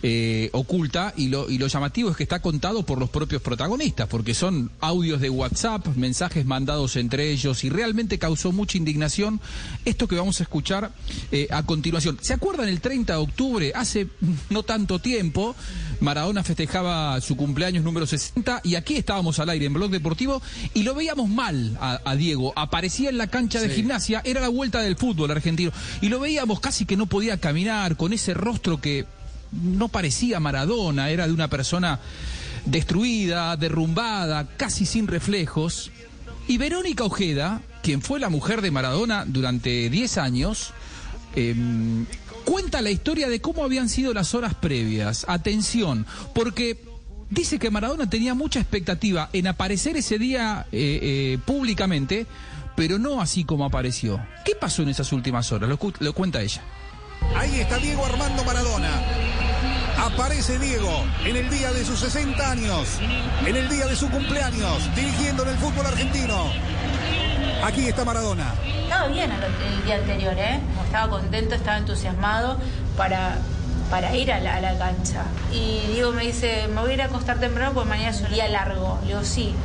eh, 0.04 0.50
oculta 0.54 1.14
y 1.18 1.28
lo, 1.30 1.50
y 1.50 1.58
lo 1.58 1.68
llamativo 1.68 2.10
es 2.10 2.18
que 2.18 2.24
está 2.24 2.42
contado 2.42 2.86
por 2.86 3.00
los 3.00 3.10
propios 3.10 3.42
protagonistas, 3.42 4.08
porque 4.08 4.34
son 4.34 4.72
audios 4.80 5.22
de 5.22 5.30
WhatsApp, 5.30 5.88
mensajes 5.96 6.46
mandados 6.46 6.96
entre 6.96 7.32
ellos 7.32 7.64
y 7.64 7.70
realmente 7.70 8.20
causó 8.20 8.52
mucha 8.52 8.78
indignación 8.78 9.40
esto 9.86 10.08
que 10.08 10.16
vamos 10.16 10.40
a 10.40 10.44
escuchar 10.44 10.92
eh, 11.32 11.48
a 11.52 11.64
continuación. 11.64 12.18
¿Se 12.22 12.34
acuerdan 12.34 12.70
el 12.70 12.82
30 12.82 13.14
de 13.14 13.20
octubre, 13.20 13.72
hace 13.76 14.08
no 14.50 14.64
tanto 14.64 15.00
tiempo, 15.00 15.56
Maradona 16.02 16.44
festejaba 16.44 17.20
su 17.22 17.36
cumpleaños 17.38 17.84
número 17.84 18.06
60 18.06 18.62
y 18.64 18.76
aquí 18.76 18.96
estábamos 18.96 19.40
al 19.40 19.50
aire 19.50 19.66
en 19.66 19.74
Blog 19.74 19.90
Deportivo 19.92 20.42
y 20.74 20.84
lo 20.84 20.94
veíamos 20.94 21.30
mal 21.30 21.78
a, 21.80 22.02
a 22.04 22.16
Diego. 22.16 22.54
Aparecía 22.56 23.10
en 23.10 23.18
la 23.18 23.28
cancha 23.28 23.60
de 23.62 23.70
Sí. 23.70 23.76
gimnasia, 23.78 24.22
era 24.26 24.42
la 24.42 24.50
vuelta 24.50 24.82
del 24.82 24.96
fútbol 24.98 25.32
argentino 25.32 25.72
y 26.02 26.10
lo 26.10 26.20
veíamos 26.20 26.60
casi 26.60 26.86
que 26.86 26.98
no 26.98 27.08
podía 27.08 27.40
caminar 27.40 27.98
con 27.98 28.14
ese 28.14 28.34
rostro 28.34 28.80
que 28.80 29.06
no 29.52 29.88
parecía 29.88 30.40
Maradona, 30.40 31.10
era 31.10 31.28
de 31.28 31.34
una 31.34 31.50
persona 31.50 32.00
destruida, 32.66 33.56
derrumbada, 33.58 34.48
casi 34.58 34.86
sin 34.86 35.08
reflejos. 35.08 35.92
Y 36.48 36.58
Verónica 36.58 37.04
Ojeda, 37.04 37.62
quien 37.82 38.02
fue 38.02 38.20
la 38.20 38.30
mujer 38.30 38.62
de 38.62 38.72
Maradona 38.72 39.26
durante 39.26 39.90
10 39.90 40.18
años, 40.18 40.74
eh, 41.36 41.56
cuenta 42.44 42.82
la 42.82 42.92
historia 42.92 43.28
de 43.28 43.42
cómo 43.42 43.64
habían 43.64 43.90
sido 43.90 44.14
las 44.14 44.34
horas 44.36 44.54
previas. 44.54 45.26
Atención, 45.28 46.06
porque 46.34 46.84
dice 47.30 47.60
que 47.60 47.72
Maradona 47.72 48.10
tenía 48.10 48.34
mucha 48.34 48.60
expectativa 48.60 49.30
en 49.34 49.48
aparecer 49.48 49.98
ese 49.98 50.20
día 50.20 50.68
eh, 50.72 51.00
eh, 51.02 51.40
públicamente, 51.46 52.28
pero 52.76 53.00
no 53.00 53.22
así 53.22 53.44
como 53.44 53.66
apareció. 53.66 54.24
¿Qué 54.46 54.54
pasó 54.56 54.84
en 54.84 54.90
esas 54.90 55.12
últimas 55.12 55.52
horas? 55.52 55.70
Lo, 55.70 55.80
lo 56.00 56.14
cuenta 56.14 56.42
ella. 56.42 56.62
Ahí 57.34 57.62
está 57.62 57.78
Diego 57.78 58.06
Armando 58.06 58.44
Maradona. 58.44 59.02
Aparece 59.98 60.60
Diego 60.60 61.06
en 61.24 61.36
el 61.38 61.50
día 61.50 61.72
de 61.72 61.86
sus 61.86 62.00
60 62.00 62.52
años, 62.52 63.00
en 63.46 63.56
el 63.56 63.70
día 63.70 63.88
de 63.88 63.96
su 63.96 64.10
cumpleaños, 64.10 64.94
dirigiendo 64.96 65.44
en 65.44 65.50
el 65.50 65.58
fútbol 65.58 65.86
argentino. 65.86 66.52
Aquí 67.64 67.88
está 67.88 68.06
Maradona. 68.06 68.54
Estaba 68.84 69.08
bien 69.08 69.32
el, 69.32 69.86
día 69.86 69.96
anterior, 69.96 70.34
¿eh? 70.38 70.60
Estaba 70.86 71.10
contento, 71.10 71.56
estaba 71.56 71.78
entusiasmado 71.78 72.58
para, 72.98 73.38
para 73.90 74.16
ir 74.16 74.32
a 74.32 74.40
la, 74.40 74.62
la 74.62 74.78
cancha. 74.78 75.24
Y 75.52 75.80
Diego 75.88 76.12
me 76.12 76.24
dice, 76.24 76.68
me 76.68 76.82
voy 76.82 76.92
a 76.92 76.94
ir 76.94 77.02
a 77.02 77.06
acostar 77.06 77.40
temprano 77.40 77.74
porque 77.74 77.90
mañana 77.90 78.10
es 78.12 78.22
un 78.22 78.30
día 78.30 78.48
largo. 78.48 79.00
Le 79.02 79.08
digo, 79.08 79.24
sí. 79.24 79.56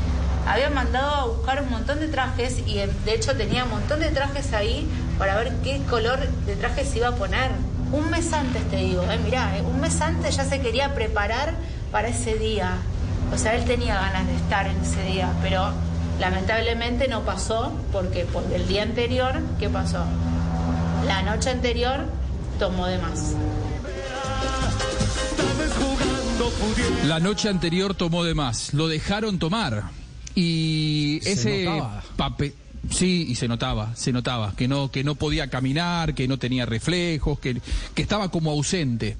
Había 0.46 0.70
mandado 0.70 1.14
a 1.14 1.24
buscar 1.26 1.62
un 1.62 1.70
montón 1.70 2.00
de 2.00 2.08
trajes 2.08 2.62
y 2.66 2.78
eh, 2.78 2.90
de 3.04 3.14
hecho 3.14 3.36
tenía 3.36 3.64
un 3.64 3.70
montón 3.70 4.00
de 4.00 4.08
trajes 4.08 4.52
ahí 4.52 4.88
para 5.18 5.36
ver 5.36 5.52
qué 5.62 5.80
color 5.88 6.18
de 6.46 6.56
traje 6.56 6.84
se 6.84 6.98
iba 6.98 7.08
a 7.08 7.14
poner. 7.14 7.50
Un 7.92 8.10
mes 8.10 8.32
antes 8.32 8.62
te 8.70 8.76
digo, 8.76 9.02
eh, 9.10 9.18
mirá, 9.22 9.56
eh, 9.58 9.62
un 9.62 9.80
mes 9.80 10.00
antes 10.00 10.36
ya 10.36 10.44
se 10.44 10.60
quería 10.60 10.94
preparar 10.94 11.54
para 11.92 12.08
ese 12.08 12.36
día. 12.36 12.78
O 13.32 13.38
sea, 13.38 13.54
él 13.54 13.64
tenía 13.64 13.94
ganas 13.94 14.26
de 14.26 14.36
estar 14.36 14.66
en 14.66 14.76
ese 14.80 15.02
día, 15.04 15.32
pero 15.42 15.70
lamentablemente 16.18 17.06
no 17.08 17.22
pasó 17.22 17.72
porque 17.92 18.24
por 18.24 18.44
el 18.52 18.66
día 18.66 18.82
anterior, 18.82 19.40
¿qué 19.58 19.68
pasó? 19.68 20.04
La 21.06 21.22
noche 21.22 21.50
anterior 21.50 22.06
tomó 22.58 22.86
de 22.86 22.98
más. 22.98 23.34
La 27.04 27.20
noche 27.20 27.48
anterior 27.48 27.94
tomó 27.94 28.24
de 28.24 28.34
más, 28.34 28.72
lo 28.74 28.88
dejaron 28.88 29.38
tomar 29.38 29.99
y 30.40 31.20
Se 31.22 31.32
ese 31.32 31.68
papel 32.16 32.54
sí 32.90 33.26
y 33.28 33.34
se 33.34 33.46
notaba, 33.46 33.94
se 33.94 34.10
notaba 34.10 34.54
que 34.56 34.66
no 34.66 34.90
que 34.90 35.04
no 35.04 35.14
podía 35.14 35.50
caminar, 35.50 36.14
que 36.14 36.26
no 36.26 36.38
tenía 36.38 36.64
reflejos, 36.64 37.38
que, 37.38 37.60
que 37.94 38.02
estaba 38.02 38.30
como 38.30 38.50
ausente. 38.50 39.16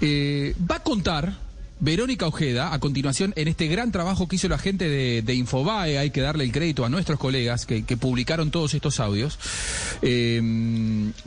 Eh, 0.00 0.54
va 0.68 0.76
a 0.76 0.82
contar 0.82 1.34
Verónica 1.80 2.26
Ojeda, 2.26 2.74
a 2.74 2.78
continuación, 2.78 3.32
en 3.36 3.48
este 3.48 3.66
gran 3.66 3.90
trabajo 3.90 4.28
que 4.28 4.36
hizo 4.36 4.48
la 4.48 4.58
gente 4.58 4.88
de, 4.88 5.34
Infobae, 5.34 5.98
hay 5.98 6.10
que 6.10 6.20
darle 6.20 6.44
el 6.44 6.52
crédito 6.52 6.84
a 6.84 6.90
nuestros 6.90 7.18
colegas 7.18 7.64
que, 7.64 7.82
publicaron 7.96 8.50
todos 8.50 8.74
estos 8.74 9.00
audios. 9.00 9.38
eh, 10.02 10.40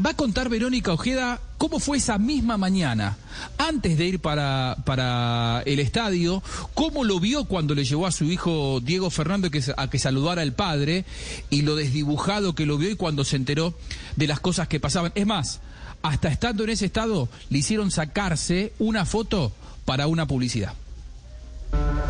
va 0.04 0.12
a 0.12 0.16
contar 0.16 0.50
Verónica 0.50 0.94
Ojeda 0.94 1.42
cómo 1.58 1.80
fue 1.80 1.98
esa 1.98 2.20
misma 2.20 2.58
mañana, 2.58 3.18
antes 3.58 3.98
de 3.98 4.06
ir 4.06 4.20
para, 4.20 4.78
para 4.86 5.64
el 5.66 5.80
estadio, 5.80 6.44
cómo 6.74 7.04
lo 7.04 7.20
vio 7.20 7.46
cuando 7.46 7.74
le 7.74 7.84
llevó 7.86 8.06
a 8.06 8.12
su 8.12 8.26
hijo 8.26 8.80
Diego 8.80 9.10
Fernando 9.10 9.50
a 9.78 9.90
que 9.90 10.00
saludara 10.00 10.44
al 10.44 10.54
padre 10.54 11.06
y 11.50 11.64
lo 11.64 11.76
desdibujado 11.76 12.54
que 12.54 12.66
lo 12.66 12.78
vio 12.78 12.92
y 12.92 12.96
cuando 12.96 13.24
se 13.24 13.38
enteró 13.38 13.74
de 14.18 14.28
las 14.28 14.40
cosas 14.40 14.68
que 14.68 14.80
pasaban. 14.80 15.14
Es 15.16 15.26
más, 15.26 15.62
hasta 16.04 16.28
estando 16.28 16.64
en 16.66 16.72
ese 16.72 16.86
estado, 16.86 17.30
le 17.50 17.60
hicieron 17.60 17.90
sacarse 17.90 18.74
una 18.78 19.06
foto 19.06 19.54
para 19.86 20.08
una 20.08 20.28
publicidad. 20.28 20.74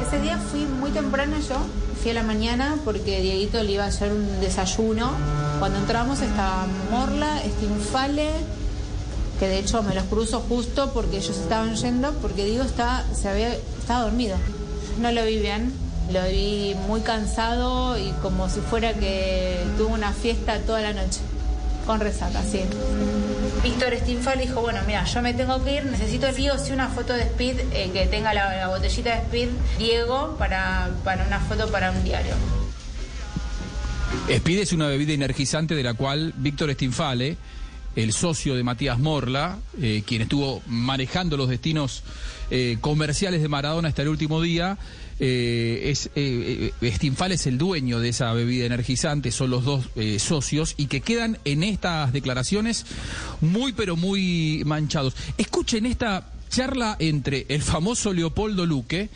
Ese 0.06 0.20
día 0.20 0.38
fui 0.38 0.66
muy 0.66 0.92
temprano 0.92 1.38
yo, 1.48 1.58
fui 2.02 2.12
a 2.12 2.16
la 2.16 2.24
mañana 2.24 2.78
porque 2.84 3.22
Dieguito 3.22 3.64
le 3.64 3.74
iba 3.74 3.86
a 3.86 3.88
hacer 3.88 4.12
un 4.12 4.40
desayuno. 4.42 5.12
Cuando 5.60 5.80
entramos 5.80 6.22
estaba 6.22 6.68
Morla, 6.92 7.42
Stinfale, 7.46 8.30
que 9.40 9.48
de 9.48 9.60
hecho 9.60 9.82
me 9.84 9.96
los 9.96 10.04
cruzo 10.06 10.42
justo 10.42 10.92
porque 10.94 11.18
ellos 11.18 11.38
estaban 11.38 11.76
yendo, 11.76 12.12
porque 12.22 12.46
Diego 12.46 12.64
estaba, 12.64 13.04
se 13.14 13.30
había, 13.30 13.54
estaba 13.54 14.04
dormido. 14.04 14.38
No 15.02 15.12
lo 15.12 15.26
vi 15.26 15.40
bien, 15.40 15.74
lo 16.12 16.24
vi 16.30 16.76
muy 16.88 17.02
cansado 17.02 17.98
y 17.98 18.12
como 18.22 18.50
si 18.50 18.60
fuera 18.60 18.94
que 18.94 19.64
tuvo 19.78 19.94
una 19.94 20.12
fiesta 20.12 20.60
toda 20.60 20.82
la 20.82 20.94
noche, 20.94 21.22
con 21.88 22.00
resaca, 22.00 22.44
sí. 22.44 22.62
Víctor 23.64 23.96
Stinfal 23.98 24.40
dijo, 24.40 24.60
bueno, 24.60 24.82
mira, 24.86 25.06
yo 25.06 25.22
me 25.22 25.34
tengo 25.34 25.64
que 25.64 25.76
ir, 25.76 25.86
necesito 25.86 26.32
sí 26.34 26.50
o 26.50 26.60
sí 26.60 26.74
una 26.74 26.90
foto 26.90 27.14
de 27.14 27.24
Speed 27.24 27.60
eh, 27.72 27.92
que 27.94 28.08
tenga 28.08 28.34
la, 28.34 28.68
botellita 28.68 29.16
de 29.16 29.22
Speed 29.22 29.50
Diego 29.80 30.36
para, 30.38 30.90
para 31.06 31.26
una 31.26 31.40
foto 31.40 31.72
para 31.72 31.92
un 31.92 32.04
diario. 32.04 32.36
Speed 34.28 34.60
es 34.60 34.74
una 34.74 34.88
bebida 34.88 35.14
energizante 35.14 35.76
de 35.76 35.84
la 35.84 35.94
cual 35.94 36.34
Víctor 36.36 36.74
Stinfale, 36.74 37.38
el 37.96 38.12
socio 38.12 38.56
de 38.56 38.64
Matías 38.64 39.00
Morla, 39.00 39.60
eh, 39.82 40.04
quien 40.06 40.24
estuvo 40.24 40.62
manejando 40.68 41.38
los 41.38 41.48
destinos 41.48 42.04
eh, 42.52 42.78
comerciales 42.82 43.42
de 43.42 43.48
Maradona 43.48 43.88
hasta 43.88 44.02
el 44.02 44.10
último 44.10 44.42
día, 44.42 44.78
eh, 45.20 45.82
es 45.86 46.08
eh, 46.16 46.72
eh, 46.82 46.98
es 47.32 47.48
el 47.48 47.58
dueño 47.58 48.00
de 48.00 48.10
esa 48.10 48.34
bebida 48.34 48.66
energizante, 48.66 49.32
son 49.32 49.50
los 49.50 49.64
dos 49.64 49.90
eh, 49.96 50.20
socios 50.20 50.76
y 50.78 50.88
que 50.88 51.02
quedan 51.02 51.38
en 51.46 51.64
estas 51.64 52.14
declaraciones 52.14 52.86
muy 53.42 53.74
pero 53.74 53.96
muy 53.96 54.64
manchados. 54.66 55.16
Escuchen 55.38 55.86
esta 55.86 56.30
charla 56.50 56.96
entre 57.00 57.48
el 57.50 57.64
famoso 57.64 58.14
Leopoldo 58.14 58.68
Luque 58.68 59.10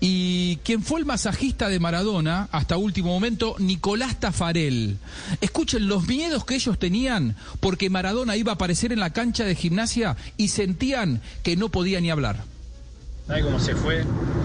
y 0.00 0.58
quien 0.58 0.82
fue 0.82 1.00
el 1.00 1.06
masajista 1.06 1.68
de 1.68 1.80
Maradona 1.80 2.48
hasta 2.52 2.76
último 2.76 3.10
momento, 3.10 3.56
Nicolás 3.58 4.20
Tafarel. 4.20 4.98
Escuchen 5.40 5.88
los 5.88 6.06
miedos 6.06 6.44
que 6.44 6.54
ellos 6.54 6.78
tenían 6.78 7.34
porque 7.58 7.90
Maradona 7.90 8.36
iba 8.36 8.52
a 8.52 8.54
aparecer 8.54 8.92
en 8.92 9.00
la 9.00 9.12
cancha 9.12 9.44
de 9.44 9.56
gimnasia 9.56 10.16
y 10.36 10.48
sentían 10.48 11.20
que 11.42 11.56
no 11.56 11.70
podía 11.70 12.00
ni 12.00 12.10
hablar. 12.10 12.55
¿Sabes 13.26 13.44
cómo 13.44 13.58
se 13.58 13.74
fue? 13.74 14.04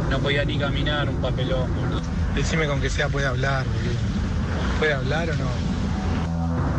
No 0.09 0.19
podía 0.19 0.43
ni 0.43 0.57
caminar, 0.57 1.07
un 1.07 1.17
papelón, 1.17 1.69
boludo. 1.75 2.01
Decime 2.35 2.65
con 2.65 2.81
que 2.81 2.89
sea 2.89 3.09
puede 3.09 3.27
hablar, 3.27 3.65
boludo. 3.65 4.79
¿Puede 4.79 4.93
hablar 4.93 5.29
o 5.29 5.35
no? 5.35 5.45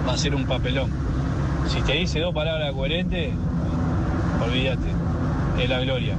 Va 0.06 0.14
a 0.14 0.18
ser 0.18 0.34
un 0.34 0.44
papelón. 0.44 0.90
Si 1.72 1.80
te 1.82 1.92
dice 1.92 2.18
dos 2.18 2.34
palabras 2.34 2.72
coherentes, 2.72 3.32
olvídate. 4.44 4.88
Es 5.60 5.68
la 5.68 5.80
gloria. 5.80 6.16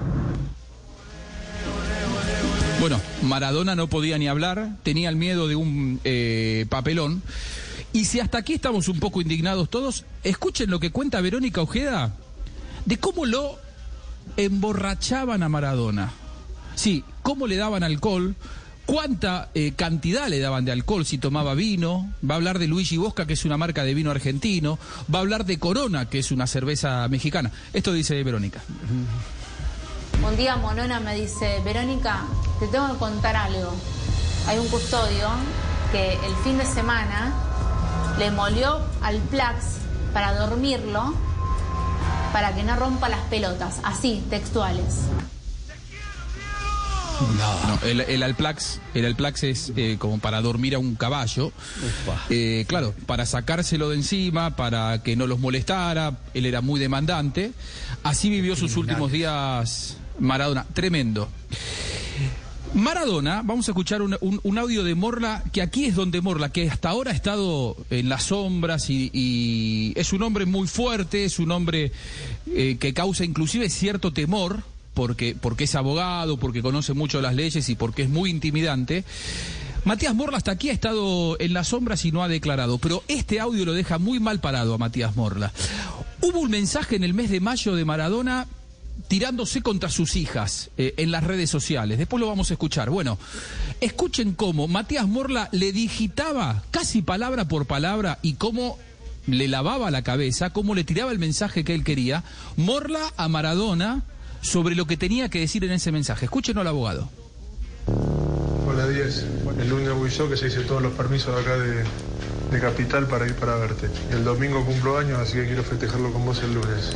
Bueno, 2.80 3.00
Maradona 3.22 3.76
no 3.76 3.88
podía 3.88 4.18
ni 4.18 4.30
hablar, 4.30 4.70
tenía 4.84 5.10
el 5.10 5.18
miedo 5.18 5.50
de 5.50 5.58
un 5.58 6.00
eh, 6.06 6.66
papelón. 6.70 7.22
Y 7.92 8.06
si 8.06 8.22
hasta 8.22 8.38
aquí 8.38 8.54
estamos 8.54 8.88
un 8.88 9.00
poco 9.00 9.20
indignados 9.20 9.70
todos, 9.70 10.06
escuchen 10.24 10.70
lo 10.70 10.80
que 10.80 10.92
cuenta 10.92 11.20
Verónica 11.20 11.62
Ojeda 11.62 12.14
de 12.86 12.98
cómo 12.98 13.26
lo 13.26 13.58
emborrachaban 14.38 15.44
a 15.44 15.50
Maradona. 15.50 16.12
Sí, 16.76 17.04
cómo 17.22 17.48
le 17.48 17.58
daban 17.58 17.84
alcohol, 17.84 18.36
cuánta 18.86 19.50
eh, 19.54 19.74
cantidad 19.76 20.28
le 20.28 20.40
daban 20.40 20.66
de 20.66 20.72
alcohol 20.72 21.06
si 21.06 21.18
tomaba 21.18 21.54
vino, 21.54 22.12
va 22.28 22.36
a 22.36 22.38
hablar 22.38 22.60
de 22.60 22.68
Luigi 22.68 22.98
Bosca, 22.98 23.26
que 23.26 23.34
es 23.34 23.46
una 23.46 23.58
marca 23.58 23.84
de 23.84 23.94
vino 23.94 24.12
argentino, 24.12 24.80
va 25.14 25.20
a 25.20 25.22
hablar 25.22 25.46
de 25.46 25.60
Corona, 25.60 26.10
que 26.10 26.20
es 26.20 26.32
una 26.32 26.48
cerveza 26.48 27.08
mexicana. 27.08 27.52
Esto 27.74 27.94
dice 27.94 28.22
Verónica. 28.24 28.62
Un 30.28 30.38
día 30.38 30.56
Monona 30.56 31.00
me 31.00 31.16
dice, 31.16 31.60
Verónica, 31.66 32.22
te 32.60 32.68
tengo 32.68 32.94
que 32.94 32.98
contar 32.98 33.36
algo. 33.36 33.74
Hay 34.48 34.58
un 34.58 34.68
custodio 34.68 35.30
que 35.92 36.14
el 36.14 36.36
fin 36.44 36.58
de 36.58 36.66
semana 36.66 37.34
le 38.18 38.32
molió 38.32 38.80
al 39.02 39.18
Plax 39.20 39.78
para 40.14 40.34
dormirlo, 40.34 41.14
para 42.32 42.54
que 42.56 42.64
no 42.64 42.76
rompa 42.76 43.10
las 43.10 43.22
pelotas, 43.22 43.80
así, 43.84 44.24
textuales. 44.30 45.02
No, 47.38 47.88
el, 47.88 48.02
el 48.02 48.24
Alplax, 48.24 48.80
el 48.94 49.06
Alplax 49.06 49.44
es 49.44 49.74
eh, 49.76 49.98
como 50.00 50.20
para 50.20 50.42
dormir 50.42 50.76
a 50.76 50.80
un 50.80 50.96
caballo. 50.96 51.52
Eh, 52.30 52.66
claro, 52.68 52.94
para 53.06 53.26
sacárselo 53.26 53.90
de 53.90 53.98
encima, 53.98 54.56
para 54.56 55.04
que 55.04 55.16
no 55.16 55.28
los 55.28 55.40
molestara. 55.40 56.18
Él 56.34 56.46
era 56.46 56.62
muy 56.62 56.80
demandante. 56.80 57.52
Así 58.04 58.30
vivió 58.30 58.56
sus 58.56 58.76
últimos 58.78 59.12
días 59.12 59.98
Maradona. 60.20 60.66
Tremendo. 60.74 61.30
Maradona, 62.74 63.42
vamos 63.44 63.68
a 63.68 63.72
escuchar 63.72 64.02
un, 64.02 64.18
un- 64.22 64.58
audio 64.58 64.84
de 64.84 64.96
Morla, 64.96 65.44
que 65.54 65.62
aquí 65.62 65.86
es 65.86 65.96
donde 65.96 66.22
Morla, 66.22 66.50
que 66.50 66.70
hasta 66.70 66.90
ahora 66.90 67.12
ha 67.12 67.14
estado 67.14 67.78
en 67.92 68.10
las 68.10 68.24
sombras 68.24 68.90
y, 68.90 69.12
y 69.14 69.94
es 69.96 70.12
un 70.12 70.24
hombre 70.24 70.46
muy 70.48 70.68
fuerte, 70.68 71.24
es 71.26 71.38
un 71.38 71.52
hombre 71.52 71.92
eh, 72.48 72.78
que 72.80 72.94
causa 72.96 73.26
inclusive 73.26 73.70
cierto 73.70 74.12
temor, 74.12 74.64
porque, 74.96 75.36
porque 75.40 75.66
es 75.66 75.76
abogado, 75.76 76.38
porque 76.38 76.64
conoce 76.64 76.94
mucho 76.94 77.22
las 77.22 77.36
leyes 77.36 77.70
y 77.70 77.76
porque 77.76 78.04
es 78.04 78.10
muy 78.10 78.32
intimidante. 78.32 79.04
Matías 79.86 80.16
Morla 80.16 80.38
hasta 80.38 80.52
aquí 80.52 80.70
ha 80.70 80.74
estado 80.74 81.38
en 81.40 81.54
las 81.54 81.68
sombras 81.68 82.04
y 82.06 82.12
no 82.12 82.24
ha 82.24 82.28
declarado, 82.28 82.80
pero 82.80 83.04
este 83.08 83.40
audio 83.40 83.66
lo 83.66 83.74
deja 83.74 84.00
muy 84.00 84.20
mal 84.20 84.40
parado 84.40 84.74
a 84.74 84.78
Matías 84.80 85.16
Morla. 85.16 85.52
Hubo 86.22 86.40
un 86.40 86.50
mensaje 86.50 86.96
en 86.96 87.04
el 87.04 87.14
mes 87.14 87.30
de 87.30 87.40
mayo 87.40 87.76
de 87.76 87.86
Maradona 87.86 88.48
tirándose 89.08 89.62
contra 89.62 89.90
sus 89.90 90.16
hijas 90.16 90.70
eh, 90.78 90.94
en 90.98 91.12
las 91.12 91.24
redes 91.24 91.50
sociales. 91.50 91.98
Después 91.98 92.20
lo 92.20 92.28
vamos 92.28 92.50
a 92.50 92.54
escuchar. 92.54 92.90
Bueno, 92.90 93.18
escuchen 93.82 94.34
cómo 94.34 94.68
Matías 94.68 95.08
Morla 95.08 95.50
le 95.52 95.72
digitaba 95.72 96.64
casi 96.72 97.02
palabra 97.02 97.48
por 97.48 97.66
palabra 97.66 98.20
y 98.22 98.34
cómo 98.34 98.78
le 99.28 99.48
lavaba 99.48 99.92
la 99.92 100.02
cabeza, 100.02 100.52
cómo 100.52 100.76
le 100.76 100.84
tiraba 100.84 101.12
el 101.12 101.20
mensaje 101.20 101.64
que 101.64 101.76
él 101.76 101.84
quería, 101.84 102.24
Morla 102.58 103.14
a 103.18 103.28
Maradona 103.28 104.04
sobre 104.42 104.76
lo 104.76 104.86
que 104.86 104.98
tenía 104.98 105.30
que 105.30 105.40
decir 105.40 105.64
en 105.64 105.72
ese 105.72 105.92
mensaje. 105.92 106.26
Escúchenlo 106.26 106.62
al 106.62 106.68
abogado. 106.68 107.10
Hola 108.74 108.88
10. 108.88 109.26
El 109.60 109.70
lunes 109.70 109.94
voy 109.94 110.10
yo 110.10 110.28
que 110.28 110.36
se 110.36 110.48
hice 110.48 110.62
todos 110.62 110.82
los 110.82 110.94
permisos 110.94 111.36
de 111.36 111.42
acá 111.42 111.58
de, 111.60 112.60
Capital 112.60 113.08
para 113.08 113.28
ir 113.28 113.36
para 113.36 113.56
verte. 113.58 113.88
El 114.12 114.24
domingo 114.24 114.66
cumplo 114.66 114.98
años, 114.98 115.20
así 115.20 115.34
que 115.34 115.46
quiero 115.46 115.64
festejarlo 115.64 116.12
con 116.12 116.26
vos 116.26 116.42
el 116.42 116.56
lunes. 116.56 116.92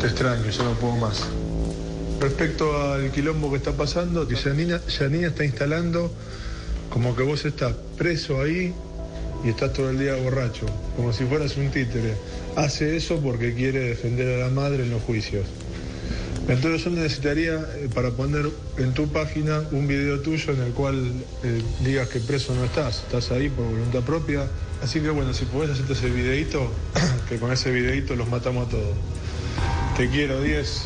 Te 0.00 0.06
extraño, 0.06 0.48
ya 0.48 0.62
no 0.62 0.74
puedo 0.74 0.94
más. 0.94 1.24
Respecto 2.20 2.80
al 2.80 3.10
quilombo 3.10 3.50
que 3.50 3.56
está 3.56 3.72
pasando, 3.72 4.28
que 4.28 4.36
Janina, 4.36 4.80
Janina 4.86 5.28
está 5.28 5.44
instalando 5.44 6.12
como 6.88 7.16
que 7.16 7.24
vos 7.24 7.44
estás 7.44 7.74
preso 7.96 8.40
ahí 8.40 8.72
y 9.44 9.48
estás 9.48 9.72
todo 9.72 9.90
el 9.90 9.98
día 9.98 10.14
borracho, 10.14 10.66
como 10.94 11.12
si 11.12 11.24
fueras 11.24 11.56
un 11.56 11.70
títere. 11.72 12.14
Hace 12.54 12.96
eso 12.96 13.20
porque 13.20 13.54
quiere 13.54 13.80
defender 13.80 14.40
a 14.40 14.46
la 14.46 14.52
madre 14.52 14.84
en 14.84 14.90
los 14.90 15.02
juicios. 15.02 15.46
Entonces 16.48 16.82
yo 16.82 16.90
necesitaría 16.90 17.54
eh, 17.76 17.90
para 17.94 18.10
poner 18.10 18.50
en 18.78 18.94
tu 18.94 19.06
página 19.08 19.62
un 19.70 19.86
video 19.86 20.20
tuyo 20.20 20.54
en 20.54 20.62
el 20.62 20.72
cual 20.72 21.12
eh, 21.44 21.62
digas 21.84 22.08
que 22.08 22.20
preso 22.20 22.54
no 22.54 22.64
estás, 22.64 23.02
estás 23.02 23.30
ahí 23.30 23.50
por 23.50 23.66
voluntad 23.66 24.00
propia. 24.00 24.46
Así 24.82 25.00
que 25.00 25.10
bueno, 25.10 25.34
si 25.34 25.44
podés 25.44 25.70
hacerte 25.70 25.92
ese 25.92 26.08
videito, 26.08 26.72
que 27.28 27.36
con 27.36 27.52
ese 27.52 27.70
videito 27.70 28.16
los 28.16 28.28
matamos 28.28 28.68
a 28.68 28.70
todos. 28.70 28.96
Te 29.98 30.08
quiero, 30.08 30.40
10. 30.40 30.82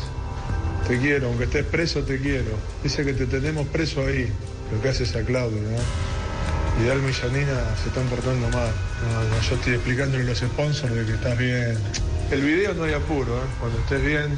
Te 0.87 0.99
quiero, 0.99 1.27
aunque 1.27 1.45
estés 1.45 1.65
preso, 1.65 2.01
te 2.01 2.19
quiero. 2.19 2.51
Dice 2.83 3.05
que 3.05 3.13
te 3.13 3.25
tenemos 3.25 3.65
preso 3.67 4.05
ahí, 4.05 4.27
lo 4.69 4.81
que 4.81 4.89
haces 4.89 5.15
a 5.15 5.23
Claudio, 5.23 5.61
¿no? 5.61 6.85
Dalma 6.85 7.09
y 7.09 7.13
Janina 7.13 7.75
se 7.81 7.89
están 7.89 8.05
portando 8.07 8.49
mal. 8.49 8.69
Yo 9.47 9.55
estoy 9.55 9.75
explicándole 9.75 10.23
a 10.23 10.27
los 10.27 10.39
sponsors 10.39 10.93
de 10.93 11.05
que 11.05 11.13
estás 11.13 11.37
bien. 11.37 11.77
El 12.31 12.41
video 12.41 12.73
no 12.73 12.83
hay 12.83 12.93
apuro, 12.93 13.37
¿eh? 13.37 13.47
Cuando 13.59 13.77
estés 13.79 14.03
bien, 14.03 14.37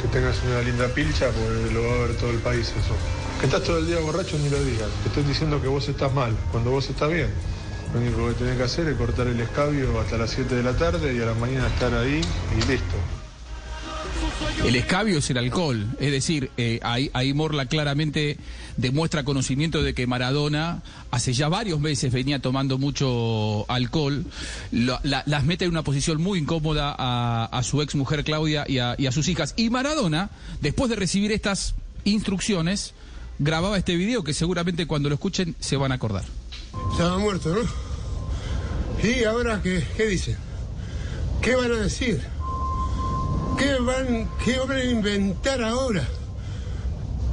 que 0.00 0.08
tengas 0.08 0.36
una 0.44 0.62
linda 0.62 0.88
pilcha, 0.88 1.30
porque 1.30 1.74
lo 1.74 1.82
va 1.82 1.94
a 1.94 1.98
ver 2.06 2.16
todo 2.16 2.30
el 2.30 2.38
país 2.38 2.68
eso. 2.68 2.96
Que 3.40 3.46
estás 3.46 3.62
todo 3.62 3.78
el 3.78 3.86
día 3.86 3.98
borracho, 4.00 4.38
ni 4.38 4.48
lo 4.48 4.62
digas. 4.62 4.88
Te 5.02 5.08
estoy 5.08 5.24
diciendo 5.24 5.60
que 5.60 5.68
vos 5.68 5.88
estás 5.88 6.12
mal, 6.12 6.36
cuando 6.52 6.70
vos 6.70 6.88
estás 6.88 7.10
bien. 7.10 7.28
Lo 7.92 8.00
único 8.00 8.28
que 8.28 8.34
tenés 8.34 8.56
que 8.56 8.62
hacer 8.64 8.88
es 8.88 8.96
cortar 8.96 9.26
el 9.26 9.40
escabio 9.40 10.00
hasta 10.00 10.18
las 10.18 10.30
7 10.30 10.54
de 10.54 10.62
la 10.62 10.76
tarde 10.76 11.14
y 11.14 11.20
a 11.20 11.26
la 11.26 11.34
mañana 11.34 11.66
estar 11.68 11.94
ahí 11.94 12.20
y 12.52 12.70
listo. 12.70 12.96
El 14.64 14.76
escabio 14.76 15.18
es 15.18 15.30
el 15.30 15.38
alcohol, 15.38 15.86
es 16.00 16.10
decir, 16.10 16.50
eh, 16.56 16.80
ahí, 16.82 17.10
ahí 17.12 17.32
Morla 17.34 17.66
claramente 17.66 18.36
demuestra 18.76 19.24
conocimiento 19.24 19.82
de 19.82 19.94
que 19.94 20.06
Maradona 20.06 20.82
hace 21.10 21.32
ya 21.32 21.48
varios 21.48 21.80
meses 21.80 22.12
venía 22.12 22.40
tomando 22.40 22.78
mucho 22.78 23.70
alcohol, 23.70 24.24
las 24.70 25.44
mete 25.44 25.64
en 25.64 25.70
una 25.70 25.82
posición 25.82 26.22
muy 26.22 26.38
incómoda 26.38 26.94
a, 26.96 27.62
su 27.62 27.82
ex 27.82 27.94
mujer 27.94 28.24
Claudia 28.24 28.64
y 28.68 28.78
a, 28.78 28.94
y 28.98 29.06
a 29.06 29.12
sus 29.12 29.28
hijas. 29.28 29.54
Y 29.56 29.70
Maradona, 29.70 30.30
después 30.60 30.90
de 30.90 30.96
recibir 30.96 31.32
estas 31.32 31.74
instrucciones, 32.04 32.94
grababa 33.38 33.76
este 33.78 33.96
video 33.96 34.24
que 34.24 34.34
seguramente 34.34 34.86
cuando 34.86 35.08
lo 35.08 35.14
escuchen 35.14 35.54
se 35.60 35.76
van 35.76 35.92
a 35.92 35.96
acordar. 35.96 36.24
Estaba 36.92 37.18
muerto, 37.18 37.54
¿no? 37.54 37.86
¿Y 39.02 39.24
ahora 39.24 39.60
qué, 39.62 39.84
qué 39.96 40.06
dicen? 40.06 40.36
¿Qué 41.42 41.54
van 41.54 41.72
a 41.72 41.76
decir? 41.76 42.20
¿Qué 43.58 43.74
van, 43.80 44.28
¿Qué 44.44 44.58
van 44.58 44.72
a 44.72 44.84
inventar 44.84 45.62
ahora? 45.62 46.06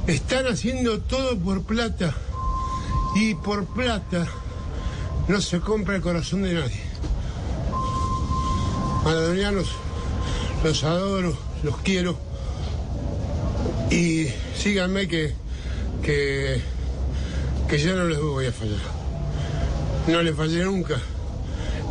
Están 0.06 0.46
haciendo 0.46 1.00
todo 1.00 1.38
por 1.38 1.62
plata. 1.62 2.14
Y 3.16 3.34
por 3.34 3.64
plata 3.66 4.26
no 5.28 5.40
se 5.40 5.60
compra 5.60 5.96
el 5.96 6.02
corazón 6.02 6.42
de 6.42 6.54
nadie. 6.54 6.82
Maradonianos, 9.04 9.68
los 10.62 10.84
adoro, 10.84 11.36
los 11.62 11.76
quiero. 11.78 12.18
Y 13.90 14.26
síganme 14.56 15.08
que, 15.08 15.32
que, 16.02 16.60
que 17.68 17.78
yo 17.78 17.96
no 17.96 18.04
les 18.04 18.20
voy 18.20 18.46
a 18.46 18.52
fallar. 18.52 18.80
No 20.06 20.22
les 20.22 20.36
fallé 20.36 20.64
nunca. 20.64 21.00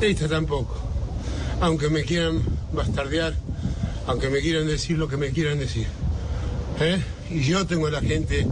Esta 0.01 0.27
tampoco. 0.27 0.75
Aunque 1.61 1.89
me 1.89 2.03
quieran 2.03 2.43
bastardear, 2.73 3.33
aunque 4.05 4.29
me 4.29 4.39
quieran 4.39 4.67
decir 4.67 4.97
lo 4.97 5.07
que 5.07 5.17
me 5.17 5.31
quieran 5.31 5.57
decir. 5.57 5.87
¿Eh? 6.79 7.01
Y 7.33 7.41
yo 7.41 7.65
tengo 7.65 7.89
la 7.89 8.01
gente, 8.01 8.45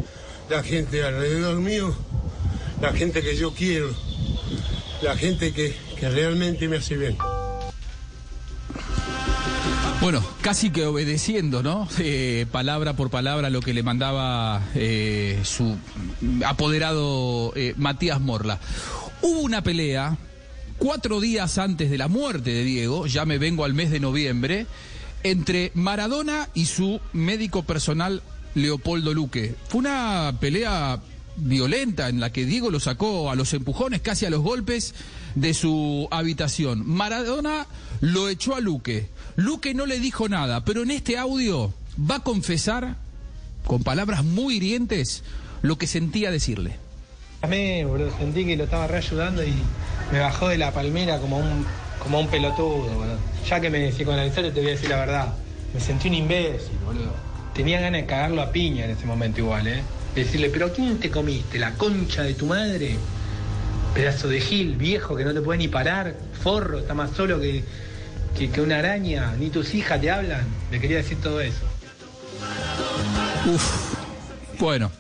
la 0.49 0.63
gente 0.63 1.03
alrededor 1.03 1.59
mío, 1.59 1.95
la 2.81 2.91
gente 2.93 3.21
que 3.21 3.35
yo 3.35 3.53
quiero, 3.53 3.93
la 5.03 5.15
gente 5.15 5.53
que, 5.53 5.75
que 5.99 6.09
realmente 6.09 6.67
me 6.67 6.77
hace 6.77 6.97
bien. 6.97 7.15
Bueno, 10.01 10.25
casi 10.41 10.71
que 10.71 10.87
obedeciendo, 10.87 11.61
¿no? 11.61 11.87
Palabra 12.51 12.95
por 12.95 13.11
palabra 13.11 13.51
lo 13.51 13.61
que 13.61 13.71
le 13.71 13.83
mandaba 13.83 14.63
eh, 14.73 15.39
su 15.43 15.77
apoderado 16.43 17.53
eh, 17.55 17.75
Matías 17.77 18.19
Morla. 18.19 18.59
Hubo 19.21 19.41
una 19.41 19.61
pelea 19.61 20.17
cuatro 20.79 21.19
días 21.19 21.59
antes 21.59 21.91
de 21.91 21.99
la 21.99 22.07
muerte 22.07 22.49
de 22.49 22.63
Diego, 22.63 23.05
ya 23.05 23.25
me 23.25 23.37
vengo 23.37 23.63
al 23.63 23.75
mes 23.75 23.91
de 23.91 23.99
noviembre, 23.99 24.65
entre 25.21 25.71
Maradona 25.75 26.49
y 26.55 26.65
su 26.65 26.99
médico 27.13 27.61
personal 27.61 28.23
Leopoldo 28.55 29.13
Luque. 29.13 29.55
Fue 29.67 29.79
una 29.79 30.35
pelea 30.39 30.99
violenta 31.37 32.09
en 32.09 32.19
la 32.19 32.31
que 32.31 32.45
Diego 32.45 32.69
lo 32.69 32.79
sacó 32.79 33.31
a 33.31 33.35
los 33.35 33.53
empujones, 33.53 34.01
casi 34.01 34.25
a 34.25 34.29
los 34.29 34.41
golpes 34.41 34.93
de 35.35 35.53
su 35.53 36.07
habitación. 36.11 36.87
Maradona 36.87 37.67
lo 38.01 38.29
echó 38.29 38.55
a 38.55 38.59
Luque. 38.59 39.09
Luque 39.35 39.73
no 39.73 39.85
le 39.85 39.99
dijo 39.99 40.29
nada, 40.29 40.63
pero 40.65 40.83
en 40.83 40.91
este 40.91 41.17
audio 41.17 41.73
va 42.09 42.17
a 42.17 42.23
confesar, 42.23 42.97
con 43.65 43.83
palabras 43.83 44.23
muy 44.23 44.57
hirientes, 44.57 45.23
lo 45.61 45.77
que 45.77 45.87
sentía 45.87 46.31
decirle. 46.31 46.75
Amé, 47.41 47.85
boludo, 47.85 48.15
sentí 48.17 48.45
que 48.45 48.55
lo 48.55 48.65
estaba 48.65 48.87
reayudando 48.87 49.43
y 49.43 49.53
me 50.11 50.19
bajó 50.19 50.49
de 50.49 50.57
la 50.57 50.71
palmera 50.71 51.19
como 51.19 51.37
un, 51.37 51.65
como 51.99 52.19
un 52.19 52.27
pelotudo, 52.27 52.83
boludo. 52.83 53.17
Ya 53.49 53.59
que 53.59 53.69
me 53.69 53.89
psicoanalizaste 53.91 54.51
te 54.51 54.59
voy 54.59 54.69
a 54.69 54.71
decir 54.73 54.89
la 54.89 54.97
verdad. 54.97 55.33
Me 55.73 55.79
sentí 55.79 56.09
un 56.09 56.15
imbécil, 56.15 56.77
boludo. 56.85 57.30
Tenía 57.53 57.79
ganas 57.81 58.01
de 58.01 58.07
cagarlo 58.07 58.41
a 58.41 58.51
piña 58.51 58.85
en 58.85 58.91
ese 58.91 59.05
momento 59.05 59.39
igual, 59.41 59.67
¿eh? 59.67 59.81
De 60.15 60.23
decirle, 60.23 60.49
pero 60.49 60.67
¿a 60.67 60.73
quién 60.73 60.99
te 60.99 61.09
comiste? 61.09 61.59
¿La 61.59 61.73
concha 61.75 62.23
de 62.23 62.33
tu 62.33 62.45
madre? 62.45 62.95
Pedazo 63.93 64.29
de 64.29 64.39
gil, 64.39 64.75
viejo, 64.75 65.15
que 65.17 65.25
no 65.25 65.33
te 65.33 65.41
puede 65.41 65.59
ni 65.59 65.67
parar, 65.67 66.15
forro, 66.41 66.79
está 66.79 66.93
más 66.93 67.11
solo 67.11 67.39
que, 67.41 67.63
que, 68.37 68.49
que 68.49 68.61
una 68.61 68.77
araña, 68.79 69.33
ni 69.37 69.49
tus 69.49 69.73
hijas 69.73 69.99
te 69.99 70.09
hablan. 70.09 70.45
Le 70.71 70.79
quería 70.79 70.97
decir 70.97 71.17
todo 71.21 71.41
eso. 71.41 71.59
Uf. 73.53 73.93
Bueno. 74.59 74.91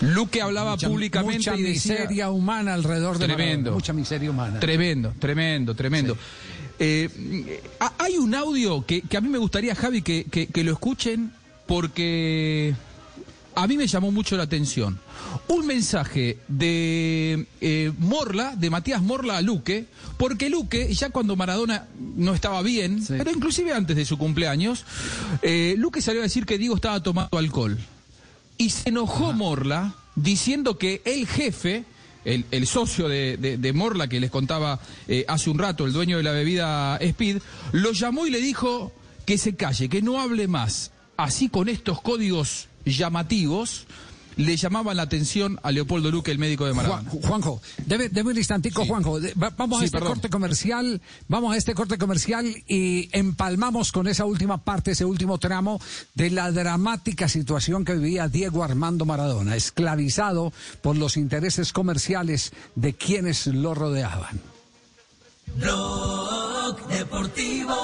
Luque 0.00 0.40
hablaba 0.40 0.72
Mucha- 0.72 0.88
públicamente 0.88 1.38
mucha 1.50 1.56
y 1.56 1.62
decía- 1.62 1.92
miseria 1.94 2.30
humana 2.30 2.74
alrededor 2.74 3.18
de 3.18 3.26
Tremendo. 3.26 3.46
Maradona, 3.56 3.74
mucha 3.74 3.92
miseria 3.92 4.30
humana. 4.30 4.60
Tremendo, 4.60 5.12
tremendo, 5.18 5.74
tremendo. 5.74 6.16
Eh, 6.78 7.60
ha- 7.80 7.92
hay 7.98 8.16
un 8.16 8.32
audio 8.34 8.86
que, 8.86 9.02
que 9.02 9.16
a 9.16 9.20
mí 9.20 9.28
me 9.28 9.38
gustaría, 9.38 9.74
Javi, 9.74 10.02
que, 10.02 10.24
que- 10.30 10.46
que 10.46 10.62
lo 10.64 10.72
escuchen 10.72 11.32
porque 11.68 12.74
a 13.54 13.66
mí 13.68 13.76
me 13.76 13.86
llamó 13.86 14.10
mucho 14.10 14.36
la 14.36 14.44
atención. 14.44 14.98
Un 15.48 15.66
mensaje 15.66 16.38
de 16.48 17.46
eh, 17.60 17.92
Morla, 17.98 18.56
de 18.56 18.70
Matías 18.70 19.02
Morla 19.02 19.36
a 19.36 19.42
Luque, 19.42 19.84
porque 20.16 20.48
Luque, 20.48 20.92
ya 20.94 21.10
cuando 21.10 21.36
Maradona 21.36 21.86
no 22.16 22.34
estaba 22.34 22.62
bien, 22.62 23.04
pero 23.06 23.30
inclusive 23.30 23.72
antes 23.74 23.94
de 23.96 24.04
su 24.04 24.16
cumpleaños, 24.16 24.84
eh, 25.42 25.74
Luque 25.78 26.00
salió 26.02 26.20
a 26.22 26.24
decir 26.24 26.46
que 26.46 26.58
Diego 26.58 26.74
estaba 26.74 27.02
tomando 27.02 27.36
alcohol. 27.38 27.78
Y 28.56 28.70
se 28.70 28.88
enojó 28.88 29.32
Morla 29.32 29.94
diciendo 30.16 30.78
que 30.78 31.02
el 31.04 31.26
jefe, 31.26 31.84
el, 32.24 32.44
el 32.50 32.66
socio 32.66 33.08
de, 33.08 33.36
de- 33.36 33.58
de 33.58 33.72
Morla 33.72 34.08
que 34.08 34.18
les 34.20 34.30
contaba 34.30 34.80
eh, 35.06 35.24
hace 35.28 35.50
un 35.50 35.58
rato, 35.58 35.84
el 35.84 35.92
dueño 35.92 36.16
de 36.16 36.22
la 36.22 36.32
bebida 36.32 36.96
Speed, 36.96 37.38
lo 37.72 37.92
llamó 37.92 38.26
y 38.26 38.30
le 38.30 38.40
dijo 38.40 38.92
que 39.26 39.36
se 39.38 39.54
calle, 39.56 39.88
que 39.90 40.00
no 40.00 40.20
hable 40.20 40.48
más. 40.48 40.90
Así 41.18 41.48
con 41.48 41.68
estos 41.68 42.00
códigos 42.00 42.68
llamativos 42.84 43.86
le 44.36 44.56
llamaban 44.56 44.96
la 44.96 45.02
atención 45.02 45.58
a 45.64 45.72
Leopoldo 45.72 46.12
Luque, 46.12 46.30
el 46.30 46.38
médico 46.38 46.64
de 46.64 46.72
Maradona. 46.72 47.10
Juan- 47.10 47.22
Juanjo, 47.22 47.60
debe, 47.86 48.08
debe 48.08 48.30
un 48.30 48.38
instantico, 48.38 48.86
Juanjo. 48.86 49.18
De- 49.18 49.34
va- 49.34 49.50
vamos 49.50 49.82
a 49.82 49.84
este 49.84 49.98
perdón. 49.98 50.12
corte 50.14 50.30
comercial, 50.30 51.00
vamos 51.26 51.52
a 51.52 51.56
este 51.56 51.74
corte 51.74 51.98
comercial 51.98 52.46
y 52.68 53.08
empalmamos 53.10 53.90
con 53.90 54.06
esa 54.06 54.26
última 54.26 54.58
parte, 54.58 54.92
ese 54.92 55.04
último 55.04 55.38
tramo 55.38 55.80
de 56.14 56.30
la 56.30 56.52
dramática 56.52 57.28
situación 57.28 57.84
que 57.84 57.94
vivía 57.94 58.28
Diego 58.28 58.62
Armando 58.62 59.04
Maradona, 59.04 59.56
esclavizado 59.56 60.52
por 60.82 60.96
los 60.96 61.16
intereses 61.16 61.72
comerciales 61.72 62.52
de 62.76 62.94
quienes 62.94 63.48
lo 63.48 63.74
rodeaban. 63.74 64.40
Blog 65.56 66.86
Deportivo 66.86 67.74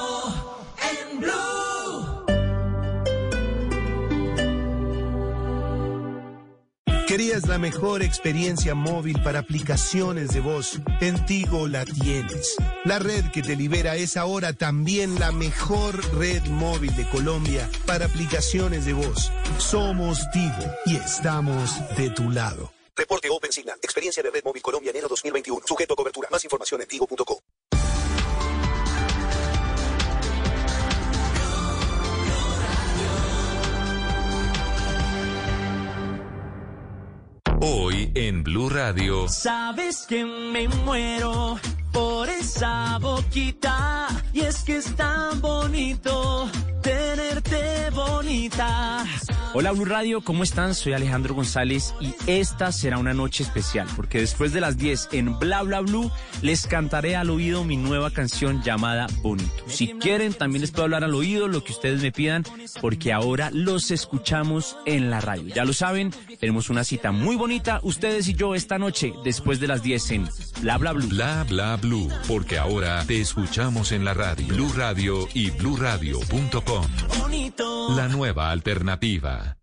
en 1.12 1.18
Blue. 1.18 1.32
¿Querías 7.06 7.46
la 7.46 7.58
mejor 7.58 8.02
experiencia 8.02 8.74
móvil 8.74 9.20
para 9.22 9.40
aplicaciones 9.40 10.32
de 10.32 10.40
voz? 10.40 10.80
En 11.02 11.26
Tigo 11.26 11.68
la 11.68 11.84
tienes. 11.84 12.56
La 12.84 12.98
red 12.98 13.30
que 13.30 13.42
te 13.42 13.56
libera 13.56 13.96
es 13.96 14.16
ahora 14.16 14.54
también 14.54 15.20
la 15.20 15.30
mejor 15.30 16.02
red 16.14 16.42
móvil 16.44 16.96
de 16.96 17.06
Colombia 17.10 17.68
para 17.84 18.06
aplicaciones 18.06 18.86
de 18.86 18.94
voz. 18.94 19.30
Somos 19.58 20.30
Tigo 20.32 20.64
y 20.86 20.96
estamos 20.96 21.70
de 21.98 22.08
tu 22.08 22.30
lado. 22.30 22.72
Reporte 22.96 23.28
Open 23.28 23.52
Signal. 23.52 23.78
Experiencia 23.82 24.22
de 24.22 24.30
Red 24.30 24.44
Móvil 24.44 24.62
Colombia 24.62 24.90
enero 24.90 25.06
2021. 25.08 25.66
Sujeto 25.66 25.92
a 25.92 25.96
cobertura. 25.96 26.28
Más 26.30 26.42
información 26.42 26.80
en 26.80 26.88
tigo.co. 26.88 27.43
Hoy 37.66 38.12
en 38.14 38.44
Blue 38.44 38.68
Radio. 38.68 39.26
Sabes 39.26 40.04
que 40.06 40.22
me 40.22 40.68
muero 40.68 41.58
por 41.94 42.28
esa 42.28 42.98
boquita 43.00 44.08
y 44.34 44.40
es 44.40 44.64
que 44.64 44.76
es 44.76 44.94
tan 44.96 45.40
bonito 45.40 46.50
tenerte 46.82 47.88
bonita. 47.90 49.06
Hola 49.56 49.70
Blue 49.70 49.84
Radio, 49.84 50.20
¿cómo 50.20 50.42
están? 50.42 50.74
Soy 50.74 50.94
Alejandro 50.94 51.32
González 51.32 51.94
y 52.00 52.12
esta 52.26 52.72
será 52.72 52.98
una 52.98 53.14
noche 53.14 53.44
especial 53.44 53.86
porque 53.94 54.18
después 54.18 54.52
de 54.52 54.60
las 54.60 54.76
10 54.76 55.10
en 55.12 55.38
Bla 55.38 55.62
Bla 55.62 55.80
Blue 55.80 56.10
les 56.42 56.66
cantaré 56.66 57.14
al 57.14 57.30
oído 57.30 57.62
mi 57.62 57.76
nueva 57.76 58.10
canción 58.10 58.62
llamada 58.64 59.06
Bonito. 59.22 59.64
Si 59.68 59.94
quieren 59.94 60.34
también 60.34 60.62
les 60.62 60.72
puedo 60.72 60.84
hablar 60.84 61.04
al 61.04 61.14
oído 61.14 61.46
lo 61.46 61.62
que 61.62 61.70
ustedes 61.70 62.02
me 62.02 62.10
pidan 62.10 62.42
porque 62.80 63.12
ahora 63.12 63.50
los 63.52 63.92
escuchamos 63.92 64.76
en 64.86 65.08
la 65.08 65.20
radio. 65.20 65.54
Ya 65.54 65.64
lo 65.64 65.72
saben, 65.72 66.12
tenemos 66.40 66.68
una 66.68 66.82
cita 66.82 67.12
muy 67.12 67.36
bonita 67.36 67.78
ustedes 67.84 68.26
y 68.26 68.34
yo 68.34 68.56
esta 68.56 68.78
noche 68.78 69.14
después 69.22 69.60
de 69.60 69.68
las 69.68 69.84
10 69.84 70.10
en 70.10 70.28
Bla 70.62 70.78
Bla 70.78 70.92
Blue. 70.92 71.06
Bla 71.06 71.44
bla 71.48 71.76
blue, 71.84 72.08
porque 72.26 72.58
ahora 72.58 73.04
te 73.06 73.20
escuchamos 73.20 73.92
en 73.92 74.04
la 74.04 74.14
radio. 74.14 74.46
Blue 74.48 74.72
Radio 74.74 75.28
y 75.34 75.50
bluradio.com. 75.50 76.86
Bonito. 77.20 77.94
La 77.94 78.08
nueva 78.08 78.50
alternativa. 78.50 79.58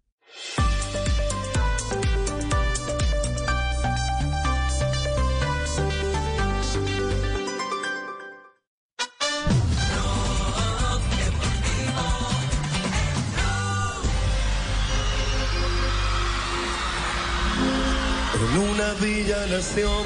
En 18.41 18.57
una 18.57 18.93
villa 18.95 19.45
nación 19.51 20.03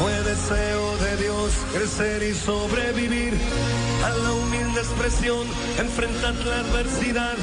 fue 0.00 0.12
deseo 0.24 0.96
de 0.98 1.16
Dios 1.22 1.52
crecer 1.72 2.22
y 2.24 2.34
sobrevivir 2.34 3.32
a 4.04 4.10
la 4.10 4.32
humilde 4.32 4.80
expresión, 4.80 5.46
enfrentar 5.78 6.34
la 6.34 6.60
adversidad 6.60 7.36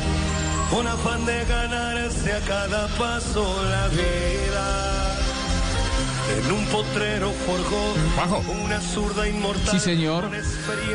con 0.69 0.85
afán 0.85 1.25
de 1.25 1.45
ganarse 1.45 2.33
a 2.33 2.39
cada 2.41 2.87
paso 2.97 3.63
la 3.69 3.87
vida. 3.87 5.03
En 6.37 6.51
un 6.51 6.65
potrero 6.65 7.31
forjó 7.45 8.53
una 8.65 8.81
zurda 8.81 9.29
inmortal. 9.29 9.71
Sí, 9.71 9.79
señor. 9.79 10.29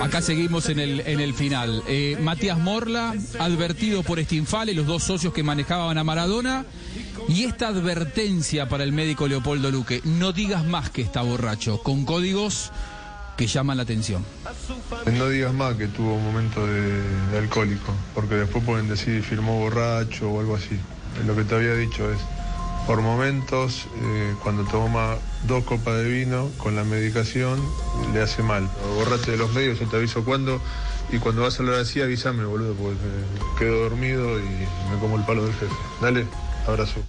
Acá 0.03 0.21
seguimos 0.21 0.69
en 0.69 0.79
el, 0.79 1.01
en 1.01 1.21
el 1.21 1.33
final. 1.33 1.83
Eh, 1.87 2.19
Matías 2.21 2.59
Morla, 2.59 3.15
advertido 3.39 4.03
por 4.03 4.23
Stinfale, 4.23 4.75
los 4.75 4.87
dos 4.87 5.05
socios 5.05 5.33
que 5.33 5.43
manejaban 5.43 5.97
a 5.97 6.05
Maradona. 6.05 6.67
Y 7.29 7.45
esta 7.45 7.69
advertencia 7.69 8.71
para 8.71 8.85
el 8.85 8.93
médico 8.93 9.29
Leopoldo 9.29 9.71
Luque, 9.71 10.01
no 10.05 10.33
digas 10.33 10.65
más 10.65 10.89
que 10.89 11.03
está 11.03 11.21
borracho, 11.21 11.83
con 11.83 12.07
códigos 12.07 12.73
que 13.37 13.47
llaman 13.47 13.77
la 13.77 13.83
atención. 13.83 14.25
No 15.13 15.29
digas 15.29 15.53
más 15.53 15.75
que 15.77 15.89
tuvo 15.89 16.15
un 16.15 16.25
momento 16.25 16.67
de, 16.67 17.39
alcohólico, 17.39 17.93
porque 18.15 18.35
después 18.35 18.65
pueden 18.65 18.89
decir 18.89 19.23
firmó 19.23 19.61
borracho 19.61 20.31
o 20.31 20.41
algo 20.41 20.57
así. 20.57 20.81
Lo 21.27 21.37
que 21.37 21.45
te 21.45 21.55
había 21.55 21.75
dicho 21.75 22.11
es, 22.11 22.19
por 22.87 23.03
momentos, 23.03 23.87
eh, 23.95 24.35
cuando 24.43 24.65
toma 24.65 25.17
dos 25.47 25.65
copas 25.65 25.99
de 25.99 26.09
vino 26.09 26.51
con 26.57 26.77
la 26.77 26.85
medicación, 26.85 27.61
le 28.15 28.23
hace 28.23 28.43
mal. 28.43 28.69
Borrate 28.97 29.33
de 29.33 29.37
los 29.37 29.53
medios, 29.53 29.79
yo 29.79 29.87
te 29.87 29.99
aviso 29.99 30.25
cuándo, 30.25 30.63
y 31.13 31.19
cuando 31.19 31.43
vas 31.43 31.61
a 31.61 31.63
hablar 31.63 31.81
así, 31.81 32.01
avísame, 32.01 32.47
boludo, 32.47 32.73
porque 32.75 32.97
eh, 32.97 33.41
quedo 33.59 33.83
dormido 33.83 34.39
y 34.39 34.67
me 34.91 34.99
como 34.99 35.17
el 35.19 35.25
palo 35.25 35.45
del 35.45 35.53
jefe. 35.53 35.75
Dale, 36.01 36.27
abrazo. 36.67 37.03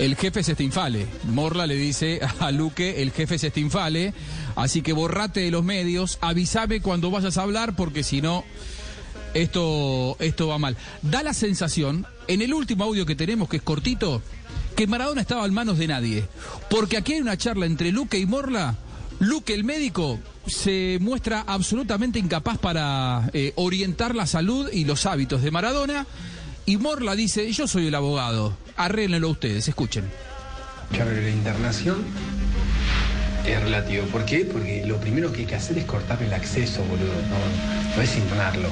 El 0.00 0.16
jefe 0.16 0.40
es 0.40 0.46
Stinfale. 0.46 1.06
Morla 1.24 1.66
le 1.66 1.74
dice 1.74 2.20
a 2.40 2.50
Luque, 2.52 3.02
el 3.02 3.12
jefe 3.12 3.34
es 3.34 3.42
Stinfale. 3.42 4.14
Así 4.56 4.80
que 4.80 4.94
borrate 4.94 5.40
de 5.40 5.50
los 5.50 5.62
medios, 5.62 6.16
avísame 6.22 6.80
cuando 6.80 7.10
vayas 7.10 7.36
a 7.36 7.42
hablar, 7.42 7.76
porque 7.76 8.02
si 8.02 8.22
no, 8.22 8.42
esto, 9.34 10.16
esto 10.18 10.48
va 10.48 10.56
mal. 10.56 10.78
Da 11.02 11.22
la 11.22 11.34
sensación, 11.34 12.06
en 12.28 12.40
el 12.40 12.54
último 12.54 12.84
audio 12.84 13.04
que 13.04 13.14
tenemos, 13.14 13.50
que 13.50 13.58
es 13.58 13.62
cortito, 13.62 14.22
que 14.74 14.86
Maradona 14.86 15.20
estaba 15.20 15.44
en 15.44 15.52
manos 15.52 15.76
de 15.76 15.88
nadie. 15.88 16.24
Porque 16.70 16.96
aquí 16.96 17.12
hay 17.12 17.20
una 17.20 17.36
charla 17.36 17.66
entre 17.66 17.92
Luque 17.92 18.18
y 18.18 18.24
Morla. 18.24 18.78
Luque, 19.18 19.52
el 19.52 19.64
médico, 19.64 20.18
se 20.46 20.96
muestra 21.02 21.44
absolutamente 21.46 22.18
incapaz 22.18 22.56
para 22.56 23.28
eh, 23.34 23.52
orientar 23.56 24.14
la 24.14 24.26
salud 24.26 24.70
y 24.72 24.86
los 24.86 25.04
hábitos 25.04 25.42
de 25.42 25.50
Maradona. 25.50 26.06
Y 26.64 26.78
Morla 26.78 27.14
dice, 27.14 27.52
yo 27.52 27.68
soy 27.68 27.88
el 27.88 27.94
abogado, 27.94 28.56
arréglenlo 28.84 29.28
ustedes, 29.28 29.68
escuchen. 29.68 30.04
La 30.92 31.30
internación 31.30 31.98
es 33.46 33.62
relativo. 33.62 34.04
¿Por 34.06 34.24
qué? 34.24 34.44
Porque 34.44 34.84
lo 34.86 34.96
primero 34.96 35.32
que 35.32 35.40
hay 35.40 35.46
que 35.46 35.54
hacer 35.54 35.78
es 35.78 35.84
cortarle 35.84 36.26
el 36.26 36.34
acceso, 36.34 36.82
boludo. 36.84 37.12
No, 37.96 38.02
es 38.02 38.16
internarlo. 38.16 38.68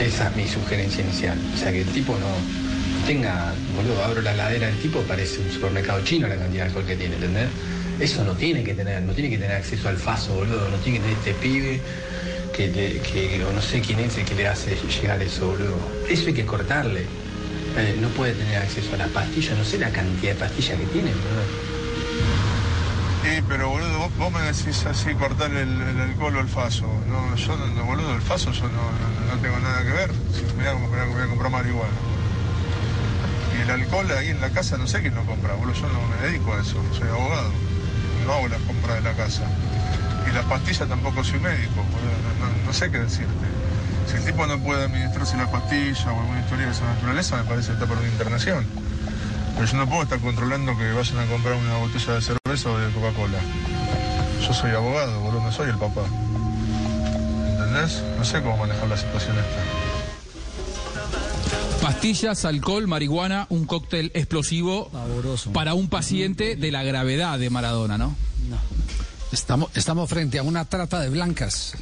Esa 0.00 0.28
es 0.28 0.36
mi 0.36 0.48
sugerencia 0.48 1.04
inicial. 1.04 1.38
O 1.54 1.56
sea, 1.56 1.70
que 1.70 1.82
el 1.82 1.88
tipo 1.88 2.12
no 2.14 3.06
tenga, 3.06 3.52
boludo, 3.76 4.02
abro 4.02 4.22
la 4.22 4.34
ladera 4.34 4.66
del 4.66 4.78
tipo, 4.78 5.00
parece 5.02 5.40
un 5.40 5.50
supermercado 5.52 6.02
chino 6.02 6.26
la 6.26 6.36
cantidad 6.36 6.64
de 6.64 6.68
alcohol 6.68 6.86
que 6.86 6.96
tiene, 6.96 7.14
¿entendés? 7.14 7.48
Eso 8.00 8.24
no 8.24 8.32
tiene 8.32 8.64
que 8.64 8.74
tener, 8.74 9.02
no 9.02 9.12
tiene 9.12 9.30
que 9.30 9.38
tener 9.38 9.56
acceso 9.56 9.88
al 9.88 9.98
faso, 9.98 10.34
boludo. 10.34 10.68
No 10.68 10.76
tiene 10.78 10.98
que 10.98 11.04
tener 11.04 11.18
este 11.18 11.34
pibe 11.34 11.80
que 12.56 13.44
o 13.48 13.52
no 13.52 13.60
sé 13.60 13.80
quién 13.80 14.00
es 14.00 14.16
el 14.16 14.24
que 14.24 14.34
le 14.34 14.48
hace 14.48 14.76
llegar 15.00 15.22
eso, 15.22 15.48
boludo. 15.48 15.76
Eso 16.08 16.28
hay 16.28 16.34
que 16.34 16.46
cortarle. 16.46 17.06
Eh, 17.76 17.96
no 17.98 18.08
puede 18.10 18.34
tener 18.34 18.58
acceso 18.58 18.94
a 18.94 18.98
las 18.98 19.10
pastillas, 19.10 19.58
no 19.58 19.64
sé 19.64 19.78
la 19.78 19.90
cantidad 19.90 20.32
de 20.34 20.38
pastillas 20.38 20.78
que 20.78 20.86
tiene, 20.86 21.10
boludo. 21.14 21.42
Sí, 23.24 23.42
pero 23.48 23.68
boludo, 23.70 23.98
vos, 23.98 24.16
vos 24.16 24.32
me 24.32 24.42
decís 24.42 24.86
así 24.86 25.14
cortar 25.14 25.50
el, 25.50 26.00
alcohol 26.00 26.36
o 26.36 26.40
el 26.40 26.48
faso. 26.48 26.86
No, 27.08 27.34
yo 27.34 27.56
no, 27.56 27.84
boludo, 27.84 28.14
el 28.14 28.20
faso 28.22 28.52
yo 28.52 28.68
no, 28.68 29.34
no- 29.34 29.40
tengo 29.42 29.58
nada 29.58 29.82
que 29.82 29.90
ver. 29.90 30.10
Voy 30.56 30.66
a, 30.66 30.72
comprar- 30.72 31.08
voy 31.08 31.22
a 31.22 31.26
comprar 31.26 31.50
marihuana. 31.50 31.92
Y 33.56 33.62
el 33.62 33.70
alcohol 33.70 34.10
ahí 34.12 34.28
en 34.28 34.40
la 34.40 34.50
casa 34.50 34.76
no 34.78 34.86
sé 34.86 35.00
quién 35.00 35.14
lo 35.14 35.24
compra, 35.24 35.54
boludo. 35.54 35.74
Yo 35.74 35.88
no 35.88 36.00
me 36.06 36.28
dedico 36.28 36.54
a 36.54 36.60
eso, 36.60 36.80
soy 36.96 37.08
abogado. 37.08 37.50
No 38.26 38.32
hago 38.34 38.48
las 38.48 38.60
compras 38.62 38.96
de 38.96 39.02
la 39.02 39.12
casa. 39.14 39.42
Y 40.30 40.32
las 40.34 40.44
pastillas 40.44 40.88
tampoco 40.88 41.24
soy 41.24 41.40
médico, 41.40 41.82
boludo. 41.82 42.14
No- 42.38 42.66
no 42.66 42.72
sé 42.72 42.90
qué 42.90 42.98
decirte. 42.98 43.46
Si 44.14 44.18
el 44.20 44.26
tipo 44.26 44.46
no 44.46 44.60
puede 44.60 44.84
administrarse 44.84 45.36
la 45.36 45.50
pastilla 45.50 46.12
o 46.12 46.20
alguna 46.20 46.38
historia 46.38 46.66
de 46.66 46.72
esa 46.72 46.84
naturaleza, 46.84 47.36
me 47.36 47.42
parece 47.48 47.66
que 47.66 47.72
está 47.72 47.86
por 47.86 47.98
una 47.98 48.06
internación. 48.06 48.64
Pero 49.54 49.66
yo 49.66 49.76
no 49.76 49.88
puedo 49.88 50.04
estar 50.04 50.20
controlando 50.20 50.78
que 50.78 50.92
vayan 50.92 51.18
a 51.18 51.26
comprar 51.26 51.54
una 51.56 51.78
botella 51.78 52.14
de 52.14 52.22
cerveza 52.22 52.70
o 52.70 52.78
de 52.78 52.92
Coca-Cola. 52.92 53.38
Yo 54.40 54.54
soy 54.54 54.70
abogado, 54.70 55.18
boludo, 55.18 55.42
no 55.42 55.50
soy 55.50 55.70
el 55.70 55.78
papá. 55.78 56.02
¿Entendés? 57.48 58.04
No 58.16 58.24
sé 58.24 58.40
cómo 58.40 58.56
manejar 58.58 58.86
la 58.86 58.96
situación 58.96 59.36
esta. 59.36 59.62
Pastillas, 61.82 62.44
alcohol, 62.44 62.86
marihuana, 62.86 63.48
un 63.50 63.64
cóctel 63.66 64.12
explosivo 64.14 64.92
para 65.52 65.74
un 65.74 65.88
paciente 65.88 66.54
de 66.54 66.70
la 66.70 66.84
gravedad 66.84 67.36
de 67.36 67.50
Maradona, 67.50 67.98
¿no? 67.98 68.14
Estamos, 69.32 69.70
estamos 69.74 70.08
frente 70.08 70.38
a 70.38 70.44
una 70.44 70.66
trata 70.66 71.00
de 71.00 71.10
blancas. 71.10 71.74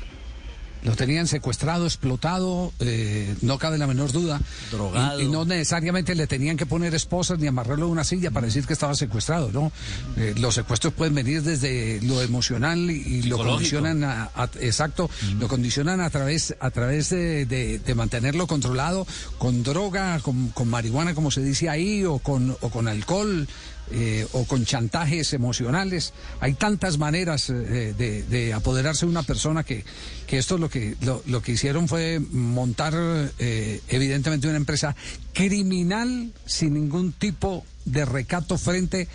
Lo 0.82 0.96
tenían 0.96 1.28
secuestrado, 1.28 1.86
explotado, 1.86 2.72
eh, 2.80 3.34
no 3.42 3.56
cabe 3.58 3.78
la 3.78 3.86
menor 3.86 4.10
duda. 4.10 4.40
Drogado. 4.70 5.20
Y, 5.20 5.24
y 5.24 5.28
no 5.28 5.44
necesariamente 5.44 6.14
le 6.14 6.26
tenían 6.26 6.56
que 6.56 6.66
poner 6.66 6.94
esposas 6.94 7.38
ni 7.38 7.46
amarrarlo 7.46 7.86
a 7.86 7.88
una 7.88 8.02
silla 8.04 8.30
para 8.32 8.46
decir 8.46 8.66
que 8.66 8.72
estaba 8.72 8.94
secuestrado, 8.94 9.50
¿no? 9.52 9.70
Eh, 10.16 10.34
los 10.38 10.54
secuestros 10.56 10.92
pueden 10.92 11.14
venir 11.14 11.42
desde 11.42 12.00
lo 12.02 12.20
emocional 12.20 12.90
y, 12.90 12.94
y 12.94 13.22
lo 13.22 13.36
condicionan 13.52 14.02
a, 14.04 14.30
a- 14.34 14.50
exacto, 14.60 15.08
lo 15.38 15.46
condicionan 15.48 16.00
a 16.00 16.10
través, 16.10 16.54
a 16.58 16.70
través 16.70 17.10
de, 17.10 17.46
de- 17.46 17.78
de 17.78 17.94
mantenerlo 17.94 18.46
controlado 18.48 19.06
con 19.38 19.62
droga, 19.62 20.18
con, 20.20 20.48
con 20.48 20.68
marihuana, 20.68 21.14
como 21.14 21.30
se 21.30 21.42
dice 21.42 21.68
ahí, 21.68 22.04
o 22.04 22.18
con, 22.18 22.56
o 22.60 22.70
con 22.70 22.88
alcohol. 22.88 23.46
Eh, 23.90 24.26
o 24.32 24.44
con 24.44 24.64
chantajes 24.64 25.32
emocionales. 25.32 26.12
Hay 26.40 26.54
tantas 26.54 26.98
maneras 26.98 27.50
eh, 27.50 27.94
de, 27.96 28.22
de 28.22 28.52
apoderarse 28.52 29.04
de 29.06 29.10
una 29.10 29.22
persona 29.22 29.64
que, 29.64 29.84
que 30.26 30.38
esto 30.38 30.56
lo 30.56 30.70
que, 30.70 30.96
lo, 31.02 31.22
lo 31.26 31.42
que 31.42 31.52
hicieron 31.52 31.88
fue 31.88 32.20
montar 32.20 32.94
eh, 33.38 33.80
evidentemente 33.88 34.48
una 34.48 34.56
empresa 34.56 34.94
criminal 35.32 36.32
sin 36.46 36.74
ningún 36.74 37.12
tipo 37.12 37.66
de 37.84 38.04
recato 38.04 38.56
frente 38.56 39.08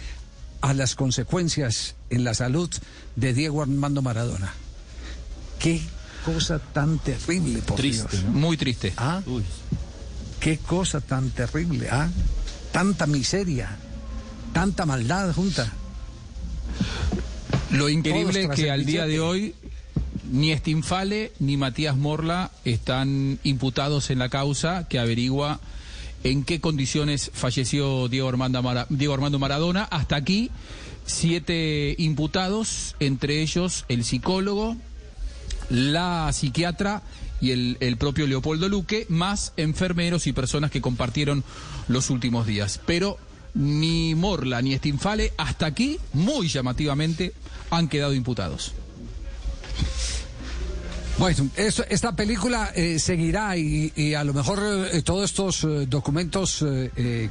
a 0.61 0.73
las 0.73 0.95
consecuencias 0.95 1.95
en 2.10 2.23
la 2.23 2.34
salud 2.34 2.69
de 3.15 3.34
Diego 3.34 3.61
Armando 3.61 4.02
Maradona. 4.02 4.53
Qué 5.60 5.81
cosa 6.26 6.60
tan 6.60 6.99
terrible, 6.99 7.60
por 7.61 7.77
Triste, 7.77 8.07
Dios. 8.11 8.23
¿no? 8.26 8.31
Muy 8.31 8.57
triste. 8.57 8.94
¿Ah? 8.98 9.22
Qué 10.39 10.57
cosa 10.57 11.02
tan 11.02 11.30
terrible, 11.31 11.89
¿ah? 11.89 12.10
Tanta 12.72 13.07
miseria, 13.07 13.77
tanta 14.58 14.88
maldad 14.88 15.32
junta. 15.36 15.72
Lo 17.72 17.90
increíble 17.90 18.42
es 18.46 18.50
que 18.50 18.72
al 18.72 18.86
día 18.88 19.06
de 19.06 19.20
hoy 19.20 19.54
ni 20.32 20.52
Stinfale 20.56 21.32
ni 21.38 21.58
Matías 21.58 21.96
Morla 21.96 22.50
están 22.66 23.38
imputados 23.44 24.10
en 24.10 24.18
la 24.18 24.30
causa 24.30 24.88
que 24.88 24.98
averigua 24.98 25.60
en 26.24 26.44
qué 26.44 26.60
condiciones 26.60 27.30
falleció 27.36 28.08
Diego 28.08 28.28
Armando, 28.30 28.64
Mara- 28.64 28.88
Diego 28.90 29.14
Armando 29.14 29.38
Maradona. 29.38 29.84
Hasta 29.84 30.16
aquí, 30.16 30.50
siete 31.06 31.94
imputados, 32.00 32.96
entre 33.00 33.44
ellos 33.44 33.86
el 33.90 34.04
psicólogo, 34.04 34.76
la 35.70 36.32
psiquiatra 36.34 37.04
y 37.42 37.52
el, 37.52 37.78
el 37.80 37.98
propio 37.98 38.26
Leopoldo 38.26 38.70
Luque, 38.70 39.06
más 39.08 39.54
enfermeros 39.56 40.26
y 40.26 40.34
personas 40.34 40.72
que 40.72 40.82
compartieron 40.82 41.44
los 41.88 42.10
últimos 42.10 42.48
días. 42.48 42.80
Pero 42.88 43.20
ni 43.58 44.16
Morla 44.16 44.62
ni 44.62 44.78
Stinfale, 44.78 45.34
hasta 45.38 45.66
aquí, 45.66 46.00
muy 46.14 46.48
llamativamente, 46.48 47.34
han 47.70 47.88
quedado 47.90 48.14
imputados. 48.14 48.74
Bueno, 51.18 51.50
esta 51.56 52.16
película 52.16 52.72
eh, 52.76 53.00
seguirá 53.00 53.58
y, 53.58 54.14
a 54.14 54.24
lo 54.24 54.36
mejor 54.36 54.62
eh, 54.92 55.02
todos 55.02 55.26
estos 55.26 55.64
eh, 55.64 55.88
documentos 55.88 56.64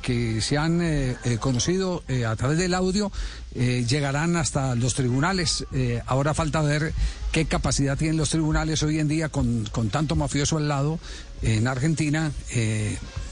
que 0.03 0.41
se 0.41 0.59
han 0.59 1.17
conocido 1.39 2.03
a 2.27 2.35
través 2.35 2.59
del 2.59 2.75
audio 2.75 3.13
llegarán 3.55 4.37
hasta 4.37 4.75
los 4.75 4.95
tribunales. 4.95 5.65
Ahora 6.07 6.35
falta 6.35 6.63
ver 6.63 6.93
qué 7.31 7.45
capacidad 7.47 7.97
tienen 7.97 8.17
los 8.17 8.31
tribunales 8.31 8.83
hoy 8.83 8.99
en 8.99 9.09
día 9.09 9.29
con, 9.29 9.65
con 9.71 9.89
tanto 9.89 10.17
mafioso 10.17 10.57
al 10.57 10.69
lado 10.69 10.99
en 11.43 11.69
Argentina. 11.69 12.33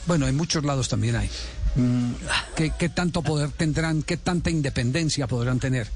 bueno, 0.07 0.29
en 0.29 0.37
muchos 0.37 0.65
lados 0.65 0.89
también 0.89 1.17
hay. 1.17 1.31
Mm, 1.77 2.13
¿qué, 2.57 2.73
¿Qué 2.79 2.89
tanto 2.89 3.23
poder 3.23 3.51
tendrán? 3.51 4.03
¿Qué 4.03 4.17
tanta 4.17 4.51
independencia 4.51 5.27
podrán 5.27 5.59
tener? 5.59 5.89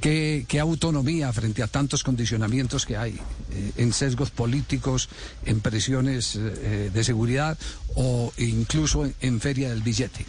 ¿Qué, 0.00 0.46
qué 0.48 0.58
autonomía 0.58 1.30
frente 1.32 1.62
a 1.62 1.66
tantos 1.66 2.02
condicionamientos 2.02 2.86
que 2.86 2.96
hay 2.96 3.18
eh, 3.52 3.72
en 3.76 3.92
sesgos 3.92 4.30
políticos, 4.30 5.10
en 5.44 5.60
presiones 5.60 6.36
eh, 6.36 6.90
de 6.92 7.04
seguridad 7.04 7.58
o 7.94 8.32
incluso 8.38 9.04
en, 9.04 9.14
en 9.20 9.40
feria 9.40 9.68
del 9.68 9.82
billete? 9.82 10.24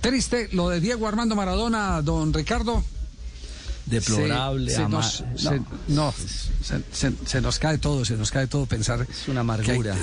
Triste 0.00 0.48
lo 0.52 0.68
de 0.68 0.80
Diego 0.80 1.08
Armando 1.08 1.34
Maradona, 1.34 2.02
don 2.02 2.32
Ricardo. 2.32 2.84
Deplorable, 3.88 4.70
Se- 4.74 4.88
nos, 4.88 5.22
no. 5.22 5.38
se- 5.38 5.60
no, 5.88 6.14
se, 6.62 6.82
se- 6.92 7.12
se 7.26 7.40
nos 7.40 7.58
cae 7.58 7.78
todo, 7.78 8.04
se 8.04 8.16
nos 8.16 8.30
cae 8.30 8.46
todo 8.46 8.66
pensar. 8.66 9.06
Es 9.08 9.28
una 9.28 9.40
amargura. 9.40 9.96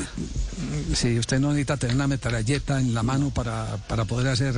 Sí, 0.93 1.17
usted 1.19 1.39
no 1.39 1.49
necesita 1.49 1.77
tener 1.77 1.95
una 1.95 2.07
metralleta 2.07 2.79
en 2.79 2.93
la 2.93 3.03
mano 3.03 3.29
para, 3.31 3.77
para 3.87 4.05
poder 4.05 4.27
hacer 4.29 4.55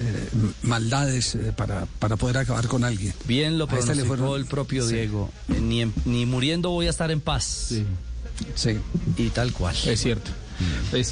eh, 0.00 0.28
maldades, 0.62 1.34
eh, 1.34 1.52
para, 1.56 1.86
para 1.98 2.16
poder 2.16 2.38
acabar 2.38 2.68
con 2.68 2.84
alguien. 2.84 3.12
Bien 3.26 3.58
lo 3.58 3.64
este 3.64 3.76
le 3.76 3.82
pronosticó 3.82 4.06
fueron- 4.16 4.40
el 4.40 4.46
propio 4.46 4.86
Sí. 4.86 4.94
Diego. 4.94 5.30
Eh, 5.48 5.60
Ni, 5.60 5.82
en- 5.82 5.94
ni 6.04 6.26
muriendo 6.26 6.70
voy 6.70 6.86
a 6.86 6.90
estar 6.90 7.10
en 7.10 7.20
paz. 7.20 7.72
Sí. 8.54 8.78
Y 9.16 9.30
tal 9.30 9.52
cual. 9.52 9.74
Es 9.84 10.00
cierto. 10.00 10.30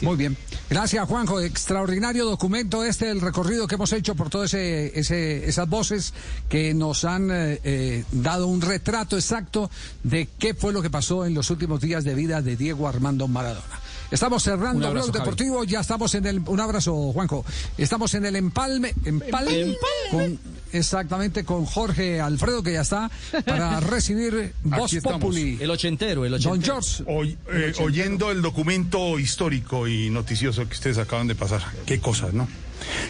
Muy 0.06 0.16
bien. 0.16 0.36
Gracias, 0.70 1.06
Juanjo. 1.08 1.40
Extraordinario 1.40 2.24
documento 2.24 2.84
este, 2.84 3.10
el 3.10 3.20
recorrido 3.20 3.66
que 3.66 3.76
hemos 3.76 3.92
hecho 3.92 4.14
por 4.14 4.30
todas 4.30 4.54
ese, 4.54 4.98
ese- 4.98 5.48
esas 5.48 5.68
voces 5.68 6.12
que 6.48 6.74
nos 6.74 7.04
han 7.04 7.30
eh, 7.30 7.60
eh, 7.64 8.04
dado 8.12 8.46
un 8.48 8.60
retrato 8.60 9.16
exacto 9.16 9.70
de 10.02 10.28
qué 10.38 10.54
fue 10.54 10.72
lo 10.72 10.82
que 10.82 10.90
pasó 10.90 11.24
en 11.24 11.34
los 11.34 11.50
últimos 11.50 11.80
días 11.80 12.04
de 12.04 12.14
vida 12.14 12.42
de 12.42 12.56
Diego 12.56 12.88
Armando 12.88 13.28
Maradona. 13.28 13.80
Estamos 14.10 14.44
cerrando 14.44 14.86
abrazo, 14.86 15.06
Blog 15.06 15.16
Javi. 15.16 15.24
Deportivo, 15.24 15.64
ya 15.64 15.80
estamos 15.80 16.14
en 16.14 16.26
el... 16.26 16.38
Un 16.46 16.60
abrazo, 16.60 16.94
Juanjo. 17.12 17.44
Estamos 17.76 18.14
en 18.14 18.24
el 18.24 18.36
empalme, 18.36 18.94
empalme, 19.04 19.76
con, 20.12 20.38
exactamente 20.76 21.44
con 21.44 21.64
Jorge 21.64 22.20
Alfredo, 22.20 22.62
que 22.62 22.72
ya 22.74 22.82
está, 22.82 23.10
para 23.44 23.80
recibir 23.80 24.52
Voz 24.64 24.94
Populi. 25.02 25.58
El 25.60 25.70
ochentero, 25.70 26.24
el 26.24 26.32
Don 26.32 26.40
ochentero. 26.40 26.80
George. 26.80 27.04
Oy- 27.06 27.38
eh, 27.52 27.72
oyendo 27.80 28.30
el 28.30 28.42
documento 28.42 29.18
histórico 29.18 29.88
y 29.88 30.10
noticioso 30.10 30.66
que 30.68 30.74
ustedes 30.74 30.98
acaban 30.98 31.26
de 31.26 31.34
pasar. 31.34 31.62
Qué 31.86 31.98
cosas, 32.00 32.32
¿no? 32.34 32.48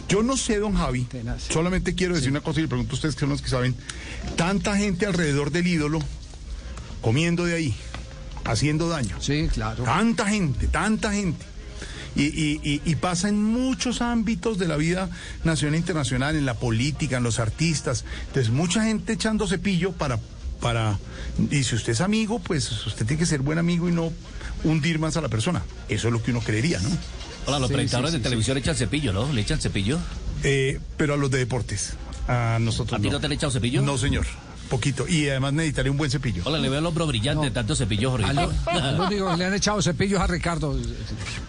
Yo 0.08 0.22
no 0.22 0.36
sé, 0.36 0.58
don 0.58 0.74
Javi, 0.74 1.06
solamente 1.50 1.94
quiero 1.94 2.14
decir 2.14 2.30
una 2.30 2.40
cosa 2.40 2.60
y 2.60 2.62
le 2.62 2.68
pregunto 2.68 2.92
a 2.92 2.94
ustedes 2.94 3.14
que 3.14 3.20
son 3.20 3.30
los 3.30 3.42
que 3.42 3.48
saben. 3.48 3.74
Tanta 4.36 4.76
gente 4.76 5.06
alrededor 5.06 5.50
del 5.50 5.66
ídolo 5.66 5.98
comiendo 7.02 7.44
de 7.44 7.54
ahí, 7.56 7.76
haciendo 8.44 8.88
daño. 8.88 9.16
Sí, 9.20 9.48
claro. 9.52 9.84
Tanta 9.84 10.26
gente, 10.28 10.68
tanta 10.68 11.12
gente. 11.12 11.44
Y, 12.16 12.80
y- 12.84 12.94
pasa 12.96 13.28
en 13.28 13.42
muchos 13.42 14.00
ámbitos 14.00 14.56
de 14.58 14.66
la 14.66 14.76
vida 14.76 15.10
nacional 15.44 15.74
e 15.74 15.78
internacional, 15.78 16.34
en 16.34 16.46
la 16.46 16.54
política, 16.54 17.18
en 17.18 17.22
los 17.22 17.38
artistas. 17.38 18.04
Entonces, 18.28 18.50
mucha 18.52 18.84
gente 18.84 19.12
echando 19.12 19.46
cepillo 19.46 19.92
para, 19.92 20.18
para... 20.60 20.98
Y 21.50 21.62
si 21.64 21.74
usted 21.74 21.92
es 21.92 22.00
amigo, 22.00 22.38
pues 22.38 22.86
usted 22.86 23.04
tiene 23.06 23.20
que 23.20 23.26
ser 23.26 23.40
buen 23.42 23.58
amigo 23.58 23.88
y 23.88 23.92
no 23.92 24.12
hundir 24.64 24.98
más 24.98 25.16
a 25.18 25.20
la 25.20 25.28
persona. 25.28 25.62
Eso 25.90 26.08
es 26.08 26.12
lo 26.12 26.22
que 26.22 26.30
uno 26.30 26.40
creería, 26.40 26.80
¿no? 26.80 26.88
Hola, 27.46 27.58
los 27.58 27.68
Sí, 27.68 27.74
presentadores 27.74 28.10
sí, 28.12 28.16
de 28.16 28.20
sí, 28.20 28.24
televisión 28.24 28.56
echan 28.58 28.74
cepillo, 28.76 29.12
¿no? 29.12 29.30
¿Le 29.32 29.42
echan 29.42 29.60
cepillo? 29.60 29.98
Eh, 30.42 30.80
pero 30.96 31.14
a 31.14 31.16
los 31.18 31.30
de 31.30 31.38
deportes. 31.38 31.94
A 32.28 32.58
nosotros 32.60 32.98
¿A 32.98 33.02
ti 33.02 33.08
no. 33.08 33.14
no 33.14 33.20
te 33.20 33.28
le 33.28 33.34
he 33.34 33.36
echado 33.36 33.52
cepillo? 33.52 33.82
No, 33.82 33.98
señor. 33.98 34.26
Poquito. 34.68 35.06
Y 35.08 35.28
además 35.28 35.52
necesitaré 35.52 35.90
un 35.90 35.96
buen 35.96 36.10
cepillo. 36.10 36.42
Hola, 36.44 36.58
le 36.58 36.68
veo 36.68 36.78
el 36.80 36.86
hombro 36.86 37.06
brillante 37.06 37.46
de 37.46 37.50
tanto 37.50 37.74
cepillo, 37.76 38.10
Jorge. 38.10 38.32
Le 39.36 39.44
han 39.44 39.54
echado 39.54 39.80
cepillos 39.82 40.20
a 40.20 40.26
Ricardo. 40.26 40.76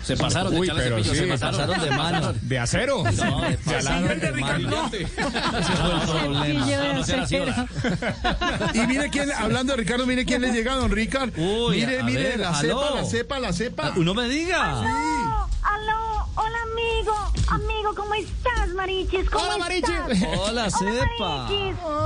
Se 0.03 0.15
pasaron 0.15 0.53
de 0.53 0.59
Uy, 0.59 0.69
sí. 1.03 1.15
se 1.15 1.27
pasaron 1.27 1.81
de 1.81 1.89
mano. 1.91 2.33
¿De 2.41 2.59
acero? 2.59 3.03
No, 3.03 3.41
de 3.41 3.57
pasaron 3.57 4.19
de 4.19 4.31
mano. 4.31 4.85
Ese 4.87 5.07
fue 5.07 5.93
el 5.93 6.01
problema. 6.07 6.65
No, 6.67 7.55
no. 7.55 7.67
Y 8.73 8.87
mire 8.87 9.09
quién, 9.09 9.31
hablando 9.31 9.73
de 9.73 9.77
Ricardo, 9.77 10.05
mire 10.05 10.25
quién 10.25 10.41
le 10.41 10.51
llega, 10.51 10.75
don 10.75 10.91
Ricardo. 10.91 11.31
Uy, 11.41 11.77
mire, 11.77 12.03
mire, 12.03 12.23
ver, 12.23 12.39
la 12.39 12.49
aló. 12.57 12.79
cepa, 12.79 12.95
la 12.95 13.05
cepa, 13.05 13.39
la 13.39 13.53
cepa. 13.53 13.87
Ah, 13.87 13.93
No 13.97 14.13
me 14.13 14.27
diga. 14.29 14.79
Aló, 14.79 14.87
aló, 15.73 16.27
hola 16.35 16.57
amigo, 16.71 17.13
amigo 17.49 17.93
¿cómo 17.95 18.13
estás, 18.15 18.69
Marichis? 18.75 19.29
¿Cómo 19.29 19.43
Hola, 19.45 19.67
estás? 19.75 19.91
Marichis. 20.07 20.27
Hola, 20.39 20.69
Cepa. 20.69 21.49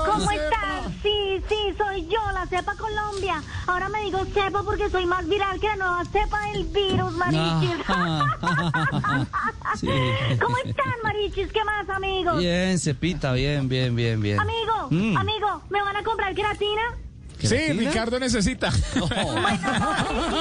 ¿Cómo 0.06 0.32
estás? 0.32 0.92
Sí, 1.04 1.44
sí, 1.50 1.74
soy 1.78 2.08
yo, 2.08 2.20
la 2.34 2.46
cepa 2.48 2.76
Colombia. 2.76 3.42
Ahora 3.68 3.90
me 3.90 4.02
digo 4.02 4.24
cepa 4.34 4.64
porque 4.64 4.90
soy 4.90 5.06
más 5.06 5.28
viral 5.28 5.60
que 5.60 5.68
la 5.68 5.76
nueva 5.76 6.04
cepa 6.06 6.40
del 6.52 6.66
virus, 6.66 7.12
Marichis. 7.14 7.78
Sí. 9.80 9.88
¿Cómo 10.42 10.58
están, 10.66 10.94
Marichis? 11.04 11.52
¿Qué 11.52 11.64
más, 11.64 11.88
amigos? 11.90 12.38
Bien, 12.40 12.78
Cepita, 12.78 13.32
bien, 13.34 13.70
bien, 13.70 13.96
bien, 13.96 14.22
bien. 14.22 14.40
Amigo, 14.40 14.88
Mm. 14.90 15.16
amigo, 15.18 15.62
¿me 15.70 15.82
van 15.82 15.96
a 15.96 16.04
comprar 16.04 16.36
queratina? 16.36 16.82
Sí. 17.44 17.74
Ricardo 17.74 18.20
necesita. 18.20 18.70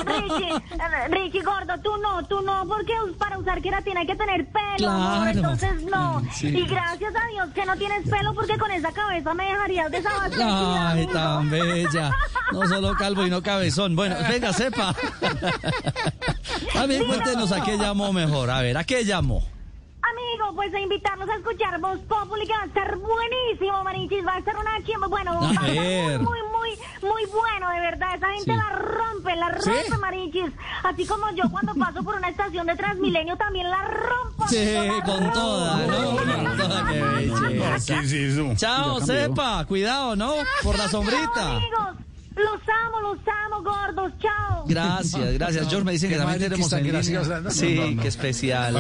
Richie, 0.04 0.54
eh, 0.54 1.08
Richie 1.08 1.42
Gordo, 1.42 1.74
tú 1.82 1.96
no, 1.98 2.24
tú 2.26 2.40
no, 2.42 2.66
porque 2.66 2.92
para 3.18 3.38
usar 3.38 3.60
queratina 3.62 4.00
hay 4.00 4.06
que 4.06 4.16
tener 4.16 4.46
pelo, 4.46 4.90
amor, 4.90 5.22
Claro. 5.22 5.30
entonces 5.38 5.82
no. 5.84 6.22
Sí. 6.32 6.48
Y 6.48 6.66
gracias 6.66 7.12
a 7.14 7.26
Dios 7.32 7.48
que 7.54 7.64
no 7.66 7.76
tienes 7.76 8.08
pelo, 8.08 8.34
porque 8.34 8.56
con 8.58 8.70
esa 8.70 8.92
cabeza 8.92 9.34
me 9.34 9.44
dejarías 9.44 9.90
desabastecida. 9.90 10.90
Ay, 10.92 11.06
tan 11.06 11.50
bella. 11.50 12.10
No 12.52 12.66
solo 12.66 12.94
calvo 12.96 13.26
y 13.26 13.30
no 13.30 13.42
cabezón. 13.42 13.96
Bueno, 13.96 14.16
venga, 14.28 14.52
sepa. 14.52 14.94
A 16.74 16.86
ver, 16.86 17.04
cuéntenos 17.06 17.52
a 17.52 17.62
qué 17.64 17.76
llamó 17.78 18.12
mejor. 18.12 18.50
A 18.50 18.60
ver, 18.60 18.76
¿a 18.76 18.84
qué 18.84 19.04
llamó? 19.04 19.42
Amigo, 20.10 20.54
pues 20.56 20.74
a 20.74 20.80
invitarlos 20.80 21.28
a 21.28 21.36
escuchar 21.36 21.78
Voz 21.80 21.98
Populi, 22.00 22.46
que 22.46 22.52
va 22.52 22.62
a 22.62 22.66
estar 22.66 22.96
buenísimo, 22.96 23.84
Marichis. 23.84 24.26
Va 24.26 24.34
a 24.34 24.38
estar 24.38 24.56
una 24.56 24.82
chimba. 24.84 25.06
Bueno, 25.08 25.34
va 25.40 25.48
a 25.48 25.52
estar 25.52 25.64
ver. 25.70 26.20
muy, 26.20 26.38
muy, 26.52 26.70
muy, 27.02 27.10
muy 27.10 27.24
bueno, 27.26 27.70
de 27.70 27.80
verdad. 27.80 28.14
Esa 28.16 28.28
gente 28.28 28.52
Sí. 28.52 28.56
la 28.56 28.70
rompe, 28.70 29.36
la 29.36 29.48
rompe, 29.50 29.98
Marichis. 30.00 30.52
Así 30.82 31.06
como 31.06 31.30
yo 31.30 31.44
cuando 31.50 31.74
paso 31.74 32.02
por 32.02 32.16
una 32.16 32.28
estación 32.28 32.66
de 32.66 32.76
Transmilenio 32.76 33.36
también 33.36 33.70
la 33.70 33.82
rompo. 33.82 34.48
Sí, 34.48 34.64
la 34.74 35.02
con 35.04 35.18
rompo. 35.20 35.32
toda, 35.32 35.76
¿no? 35.86 36.10
Con 36.50 36.56
toda, 36.56 36.86
qué 36.90 37.02
belleza. 37.02 37.94
¿Qué 37.94 38.00
es 38.06 38.12
eso? 38.12 38.52
Chao, 38.56 39.00
sepa. 39.00 39.64
Cuidado, 39.66 40.16
¿no? 40.16 40.32
Por 40.62 40.76
la 40.76 40.84
Chao, 40.84 40.90
sombrita. 41.02 41.56
amigos. 41.56 41.96
Los 42.36 42.60
amo, 42.68 43.00
los 43.00 43.18
amo, 43.26 43.62
gordos. 43.62 44.12
Chao. 44.20 44.64
Gracias, 44.66 45.32
gracias. 45.34 45.68
George 45.68 45.84
me 45.84 45.92
dicen 45.92 46.10
que 46.10 46.16
también 46.16 46.38
tenemos 46.38 46.72
en 46.72 46.84
línea. 46.84 47.50
Sí, 47.50 47.98
qué 48.00 48.08
especial. 48.08 48.76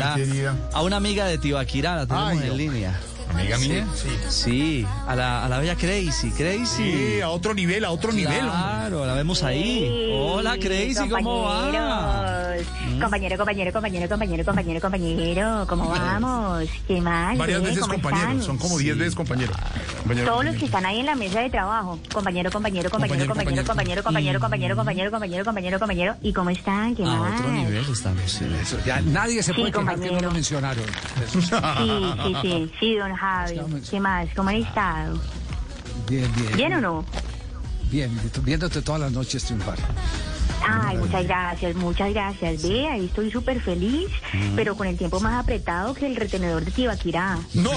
A, 0.72 0.82
una 0.82 0.96
amiga 0.96 1.26
de 1.26 1.38
Tibaquirá 1.38 1.96
la 1.96 2.06
tenemos 2.06 2.30
Ay, 2.30 2.48
en 2.48 2.56
línea. 2.56 3.00
Amiga 3.30 3.58
mía. 3.58 3.86
Sí, 4.28 4.86
a 5.06 5.14
la, 5.16 5.44
a 5.44 5.48
la 5.48 5.58
bella 5.58 5.76
Crazy, 5.76 6.30
Crazy. 6.30 6.66
Sí, 6.66 7.20
a 7.20 7.28
otro 7.30 7.54
nivel, 7.54 7.84
a 7.84 7.90
otro 7.90 8.12
nivel. 8.12 8.38
hombre. 8.40 8.50
Claro, 8.50 9.06
la 9.06 9.14
vemos 9.14 9.42
ahí. 9.42 9.86
Sí, 9.88 10.10
Hola, 10.14 10.56
Crazy, 10.58 11.08
¿cómo 11.08 11.42
va? 11.44 11.60
compañeros. 11.62 12.66
Compañero, 13.00 13.36
compañero, 13.38 13.72
compañero, 13.72 14.08
compañero, 14.08 14.44
compañero, 14.44 14.80
compañero. 14.80 15.66
¿Cómo 15.68 15.88
vamos? 15.88 16.64
¿Qué 16.86 17.00
más? 17.00 17.38
Varias 17.38 17.60
eh? 17.60 17.64
veces 17.64 17.80
¿Cómo 17.80 17.94
compañeros, 17.94 18.30
están? 18.32 18.42
son 18.42 18.58
como 18.58 18.78
10 18.78 18.98
veces 18.98 19.14
compañeros. 19.14 19.56
Compañero, 20.00 20.26
Todos 20.30 20.44
los 20.44 20.54
que 20.56 20.60
compañero. 20.60 20.66
están 20.66 20.86
ahí 20.86 21.00
en 21.00 21.06
la 21.06 21.14
mesa 21.14 21.40
de 21.40 21.50
trabajo. 21.50 21.98
Compañero, 22.12 22.50
compañero, 22.50 22.90
compañero, 22.90 23.26
compañero, 23.26 23.64
compañero, 23.64 24.02
compañero, 24.02 24.34
compañero, 24.42 24.76
compañero, 24.76 25.10
compañero, 25.10 25.44
compañero, 25.44 25.78
compañero. 25.78 26.16
¿Y 26.22 26.32
cómo 26.32 26.50
están? 26.50 26.94
¿Qué 26.94 27.04
A 27.04 27.06
más? 27.06 27.40
otro 27.40 27.52
nivel 27.52 27.84
estamos. 27.90 28.30
sí. 28.30 28.44
Ya 28.84 29.00
nadie 29.00 29.42
se 29.42 29.52
Sí, 29.54 29.60
puede 29.60 29.72
quejar 29.72 29.94
que 29.94 30.00
no 30.00 30.06
compañero. 30.06 30.28
lo 30.28 30.34
mencionaron. 30.34 30.84
Sí, 31.30 31.40
sí, 31.40 32.34
sí, 32.42 32.70
sí, 32.80 32.96
don 32.96 33.10
Javi. 33.20 33.60
¿Qué 33.90 34.00
más? 34.00 34.28
¿Cómo 34.34 34.48
han 34.48 34.56
estado? 34.56 35.18
Bien, 36.08 36.32
bien. 36.34 36.56
¿Bien 36.56 36.72
o 36.74 36.80
no? 36.80 37.04
Bien, 37.90 38.10
viéndote 38.42 38.80
todas 38.80 39.00
las 39.02 39.12
noches 39.12 39.44
triunfar. 39.44 39.76
Ay, 40.68 40.96
muchas 40.98 41.24
gracias, 41.24 41.74
muchas 41.76 42.12
gracias. 42.12 42.62
Ve, 42.62 42.88
ahí 42.88 43.06
estoy 43.06 43.30
súper 43.30 43.60
feliz, 43.60 44.08
pero 44.56 44.76
con 44.76 44.86
el 44.86 44.96
tiempo 44.96 45.20
más 45.20 45.40
apretado 45.42 45.94
que 45.94 46.06
el 46.06 46.16
retenedor 46.16 46.64
de 46.64 46.70
Tibaquirá. 46.70 47.38
No, 47.54 47.70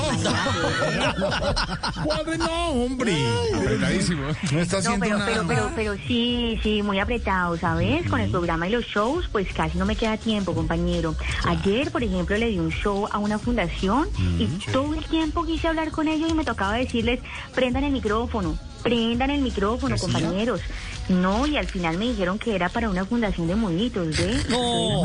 cuadre, 2.04 2.38
no, 2.38 2.70
hombre. 2.72 3.16
Apretadísimo. 3.56 4.24
No 4.52 4.60
está 4.60 4.78
No, 4.78 4.80
haciendo 4.80 5.06
pero, 5.06 5.18
nada. 5.18 5.32
pero, 5.32 5.48
pero, 5.48 5.72
pero 5.76 5.96
sí, 6.08 6.60
sí, 6.64 6.82
muy 6.84 7.00
apretado, 7.00 7.58
¿sabes? 7.58 8.10
Con 8.10 8.20
el 8.20 8.30
programa 8.32 8.68
y 8.68 8.72
los 8.72 8.86
shows, 8.86 9.28
pues 9.32 9.48
casi 9.54 9.78
no 9.78 9.86
me 9.86 9.96
queda 9.96 10.18
tiempo, 10.18 10.54
compañero. 10.54 11.16
Ayer, 11.46 11.92
por 11.92 12.04
ejemplo, 12.04 12.38
le 12.38 12.48
di 12.48 12.60
un 12.60 12.72
show 12.72 13.08
a 13.12 13.18
una 13.20 13.40
fundación 13.40 14.08
y 14.40 14.46
todo 14.72 14.94
el 14.94 15.04
tiempo 15.06 15.46
quise 15.46 15.68
hablar 15.68 15.92
con 15.92 16.08
ellos 16.08 16.30
y 16.30 16.34
me 16.34 16.44
tocaba 16.46 16.74
decirles, 16.74 17.20
prendan 17.54 17.84
el 17.84 17.92
micrófono, 17.92 18.58
prendan 18.82 19.30
el 19.30 19.42
micrófono, 19.42 19.96
compañeros. 19.98 20.62
No, 21.10 21.46
y 21.46 21.58
al 21.58 21.68
final 21.68 21.98
me 21.98 22.06
dijeron 22.06 22.40
que 22.40 22.56
era 22.56 22.70
para 22.70 22.90
una 22.90 23.06
fundación 23.06 23.48
de 23.48 23.56
monitos, 23.56 24.08
¿ves? 24.18 24.50
No. 24.50 25.04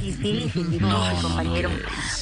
Difícil, 0.00 0.50
difícil, 0.70 0.80
compañero. 1.22 1.70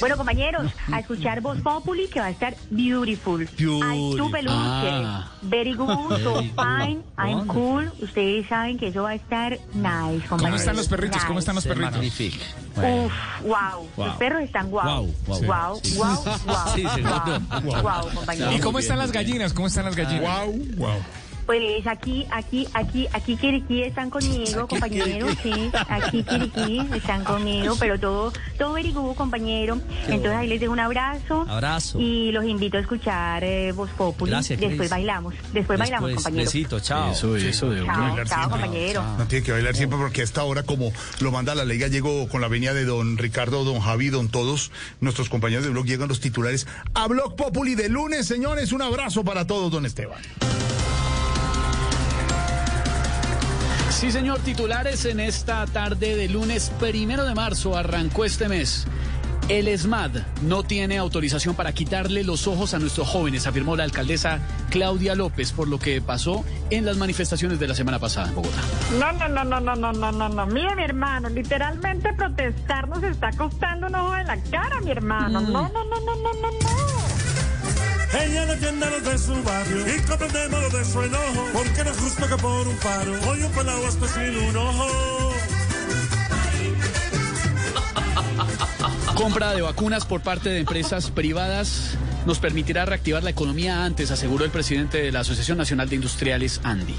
Bueno, 0.00 0.16
compañeros, 0.16 0.72
a 0.92 1.00
escuchar 1.00 1.40
Voz 1.40 1.60
Populi, 1.60 2.08
que 2.08 2.20
va 2.20 2.26
a 2.26 2.30
estar 2.30 2.54
beautiful. 2.70 3.48
Ay, 3.84 4.14
tu 4.16 4.30
peluche. 4.30 4.54
Ah. 4.54 5.30
Very 5.42 5.74
good, 5.74 6.22
so 6.22 6.40
fine. 6.56 7.02
I'm 7.18 7.46
cool. 7.46 7.90
Ustedes 8.00 8.46
saben 8.48 8.78
que 8.78 8.88
eso 8.88 9.02
va 9.02 9.10
a 9.10 9.14
estar 9.14 9.52
nice, 9.74 10.26
compañeros. 10.28 10.40
¿Cómo 10.40 10.56
están 10.56 10.76
los 10.76 10.88
perritos? 10.88 11.24
¿Cómo 11.24 11.38
están 11.38 11.54
los 11.54 11.64
perritos? 11.64 11.92
magnifica. 11.92 12.44
Bueno. 12.74 13.04
Uf, 13.06 13.12
wow. 13.42 13.88
Wow. 13.96 14.06
Los 14.06 14.16
perros 14.16 14.42
están 14.42 14.70
guau. 14.70 15.06
Wow, 15.06 15.14
wow. 15.26 15.42
Wow, 15.46 15.80
Sí. 15.82 15.96
wow, 15.96 16.24
wow. 16.24 16.56
Sí, 16.74 16.82
seguro. 16.94 17.40
Wow, 17.62 17.82
wow, 17.82 18.14
compañeros. 18.14 18.54
¿Y 18.54 18.60
cómo 18.60 18.78
están 18.78 18.98
las 18.98 19.12
gallinas? 19.12 19.52
¿Cómo 19.52 19.66
están 19.66 19.84
las 19.84 19.96
gallinas? 19.96 20.46
Wow, 20.46 20.52
wow. 20.76 21.02
Pues 21.46 21.86
aquí, 21.86 22.24
aquí, 22.30 22.66
aquí, 22.72 23.08
aquí 23.12 23.36
Kiriquí 23.36 23.82
están 23.82 24.10
conmigo, 24.10 24.68
compañeros, 24.68 25.36
sí, 25.42 25.70
aquí 25.88 26.22
Kiriquí 26.22 26.80
están 26.94 27.24
conmigo, 27.24 27.74
pero 27.80 27.98
todo, 27.98 28.32
todo 28.56 28.72
very 28.74 28.92
good, 28.92 29.16
compañero. 29.16 29.80
Entonces 30.06 30.32
ahí 30.32 30.46
les 30.48 30.60
dejo 30.60 30.72
un 30.72 30.78
abrazo. 30.80 31.44
Abrazo. 31.48 31.98
Y 32.00 32.30
los 32.32 32.44
invito 32.44 32.76
a 32.76 32.80
escuchar 32.80 33.42
eh, 33.44 33.72
Voz 33.72 33.90
Populi. 33.90 34.30
Gracias, 34.30 34.58
Después 34.60 34.78
Cris. 34.78 34.90
bailamos, 34.90 35.34
después, 35.52 35.78
bailamos, 35.78 36.12
compañero. 36.14 36.44
besito, 36.44 36.80
chao. 36.80 37.10
Eso, 37.12 37.36
eso, 37.36 37.70
de 37.70 37.84
Chao, 37.84 38.00
bailar 38.00 38.26
chao, 38.28 38.38
siempre. 38.38 38.60
compañero. 38.60 39.04
No 39.18 39.26
tiene 39.26 39.44
que 39.44 39.52
bailar 39.52 39.74
siempre 39.74 39.98
porque 39.98 40.20
a 40.20 40.24
esta 40.24 40.44
hora, 40.44 40.62
como 40.62 40.92
lo 41.20 41.32
manda 41.32 41.54
la 41.56 41.64
ley 41.64 41.78
gallego 41.78 42.28
con 42.28 42.40
la 42.40 42.48
venia 42.48 42.72
de 42.72 42.84
don 42.84 43.18
Ricardo, 43.18 43.64
don 43.64 43.80
Javi, 43.80 44.08
don 44.10 44.28
todos 44.28 44.70
nuestros 45.00 45.28
compañeros 45.28 45.64
de 45.64 45.70
Blog, 45.70 45.86
llegan 45.86 46.08
los 46.08 46.20
titulares 46.20 46.66
a 46.94 47.08
Blog 47.08 47.34
Populi 47.36 47.74
de 47.74 47.88
lunes, 47.88 48.26
señores. 48.26 48.72
Un 48.72 48.82
abrazo 48.82 49.24
para 49.24 49.46
todos, 49.46 49.70
don 49.72 49.84
Esteban. 49.86 50.20
Sí, 54.02 54.10
señor, 54.10 54.40
titulares 54.40 55.04
en 55.04 55.20
esta 55.20 55.64
tarde 55.64 56.16
de 56.16 56.28
lunes 56.28 56.72
primero 56.80 57.24
de 57.24 57.36
marzo 57.36 57.76
arrancó 57.76 58.24
este 58.24 58.48
mes. 58.48 58.84
El 59.48 59.68
ESMAD 59.68 60.22
no 60.42 60.64
tiene 60.64 60.98
autorización 60.98 61.54
para 61.54 61.72
quitarle 61.72 62.24
los 62.24 62.48
ojos 62.48 62.74
a 62.74 62.80
nuestros 62.80 63.06
jóvenes, 63.06 63.46
afirmó 63.46 63.76
la 63.76 63.84
alcaldesa 63.84 64.40
Claudia 64.70 65.14
López, 65.14 65.52
por 65.52 65.68
lo 65.68 65.78
que 65.78 66.00
pasó 66.00 66.44
en 66.70 66.84
las 66.84 66.96
manifestaciones 66.96 67.60
de 67.60 67.68
la 67.68 67.76
semana 67.76 68.00
pasada 68.00 68.30
en 68.30 68.34
Bogotá. 68.34 68.60
No, 68.98 69.12
no, 69.12 69.28
no, 69.28 69.44
no, 69.44 69.60
no, 69.60 69.76
no, 69.76 69.92
no, 69.92 70.10
no, 70.10 70.28
no. 70.28 70.46
Mire, 70.46 70.74
mi 70.74 70.82
hermano, 70.82 71.28
literalmente 71.28 72.12
protestar 72.14 72.88
nos 72.88 73.04
está 73.04 73.30
costando 73.30 73.86
un 73.86 73.94
ojo 73.94 74.16
en 74.16 74.26
la 74.26 74.36
cara, 74.50 74.80
mi 74.80 74.90
hermano. 74.90 75.40
No, 75.42 75.48
no, 75.48 75.68
no, 75.68 75.84
no, 75.84 76.00
no, 76.00 76.32
no, 76.42 76.50
no. 76.50 77.11
Ella 78.12 78.46
defiende 78.46 78.90
los 78.90 79.04
de 79.04 79.18
su 79.18 79.42
barrio 79.42 79.96
y 79.96 80.00
comprendemos 80.02 80.62
lo 80.62 80.78
de 80.78 80.84
su 80.84 81.02
enojo. 81.02 81.48
Porque 81.52 81.84
no 81.84 81.90
es 81.90 81.96
justo 81.98 82.28
que 82.28 82.36
por 82.36 82.68
un 82.68 82.76
paro 82.76 83.12
hoy 83.28 83.42
un 83.42 83.52
pelado 83.52 83.88
esté 83.88 84.08
sin 84.08 84.36
un 84.48 84.56
ojo. 84.56 85.32
Compra 89.14 89.52
de 89.52 89.62
vacunas 89.62 90.04
por 90.04 90.20
parte 90.20 90.50
de 90.50 90.58
empresas 90.58 91.10
privadas 91.10 91.96
nos 92.26 92.38
permitirá 92.38 92.84
reactivar 92.84 93.22
la 93.22 93.30
economía 93.30 93.84
antes, 93.84 94.10
aseguró 94.10 94.44
el 94.44 94.50
presidente 94.50 95.02
de 95.02 95.12
la 95.12 95.20
Asociación 95.20 95.58
Nacional 95.58 95.88
de 95.88 95.96
Industriales, 95.96 96.60
Andy. 96.62 96.94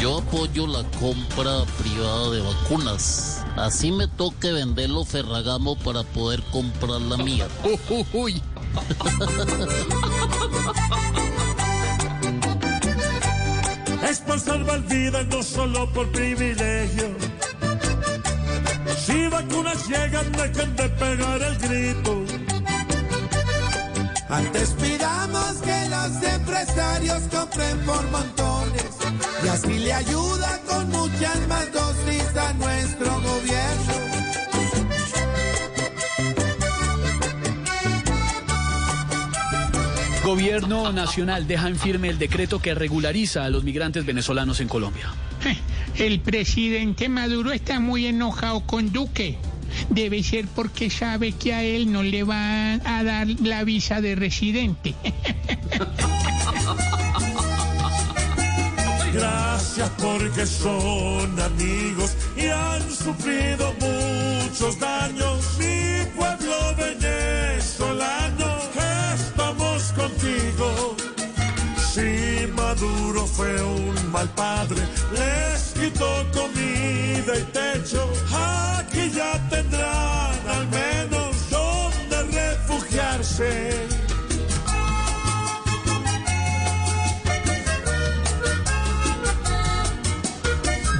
Yo 0.00 0.18
apoyo 0.18 0.66
la 0.66 0.82
compra 0.98 1.64
privada 1.78 2.30
de 2.30 2.40
vacunas. 2.40 3.44
Así 3.56 3.92
me 3.92 4.08
toque 4.08 4.50
venderlo 4.52 5.04
Ferragamo 5.04 5.76
para 5.76 6.02
poder 6.02 6.42
comprar 6.50 7.00
la 7.02 7.18
mía. 7.18 7.46
Uy. 8.12 8.42
Es 14.08 14.20
por 14.20 14.38
salvar 14.40 14.80
vidas, 14.82 15.26
no 15.28 15.42
solo 15.42 15.90
por 15.92 16.10
privilegio. 16.12 17.16
Si 19.06 19.28
vacunas 19.28 19.88
llegan, 19.88 20.30
dejen 20.32 20.76
de 20.76 20.88
pegar 20.90 21.42
el 21.42 21.56
grito. 21.58 22.24
Antes 24.28 24.70
pidamos 24.80 25.54
que 25.62 25.88
los 25.88 26.22
empresarios 26.22 27.22
compren 27.30 27.78
por 27.80 28.10
montones 28.10 28.86
y 29.44 29.48
así 29.48 29.78
le 29.78 29.92
ayuda 29.92 30.60
con 30.68 30.88
muchas 30.90 31.48
más 31.48 31.72
dosis 31.72 32.36
a 32.36 32.52
nuestro 32.54 33.20
gobierno. 33.20 34.11
Gobierno 40.32 40.90
Nacional 40.92 41.46
deja 41.46 41.68
en 41.68 41.76
firme 41.76 42.08
el 42.08 42.18
decreto 42.18 42.58
que 42.58 42.74
regulariza 42.74 43.44
a 43.44 43.50
los 43.50 43.64
migrantes 43.64 44.06
venezolanos 44.06 44.60
en 44.60 44.68
Colombia. 44.68 45.10
El 45.98 46.20
presidente 46.20 47.10
Maduro 47.10 47.52
está 47.52 47.80
muy 47.80 48.06
enojado 48.06 48.60
con 48.60 48.90
Duque. 48.92 49.36
debe 49.90 50.22
ser 50.22 50.46
porque 50.48 50.88
sabe 50.88 51.32
que 51.32 51.52
a 51.52 51.62
él 51.62 51.92
no 51.92 52.02
le 52.02 52.22
van 52.22 52.80
a 52.86 53.04
dar 53.04 53.26
la 53.42 53.62
visa 53.64 54.00
de 54.00 54.14
residente. 54.14 54.94
Gracias 59.12 59.90
porque 59.98 60.46
son 60.46 61.38
amigos 61.38 62.16
y 62.38 62.46
han 62.46 62.90
sufrido 62.90 63.74
muchos 63.74 64.80
daños. 64.80 65.58
Mi 65.58 66.06
pueblo 66.16 66.56
venezolano, 66.78 68.21
Maduro 72.82 73.26
fue 73.26 73.62
un 73.62 74.10
mal 74.10 74.28
padre, 74.30 74.82
les 75.12 75.72
quitó 75.72 76.26
comida 76.32 77.38
y 77.38 77.42
techo. 77.52 78.10
Aquí 78.76 79.08
ya 79.14 79.40
tendrán 79.48 80.34
al 80.48 80.68
menos 80.68 81.48
donde 81.48 82.22
refugiarse. 82.32 83.86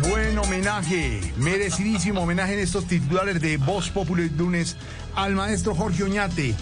Buen 0.09 0.39
homenaje, 0.39 1.33
merecidísimo 1.37 2.21
homenaje 2.21 2.55
en 2.55 2.61
estos 2.61 2.87
titulares 2.87 3.41
de 3.41 3.57
Voz 3.57 3.91
Popular 3.91 4.31
lunes 4.39 4.77
al 5.17 5.35
maestro 5.35 5.75
Jorge 5.75 6.05
Oñate. 6.05 6.55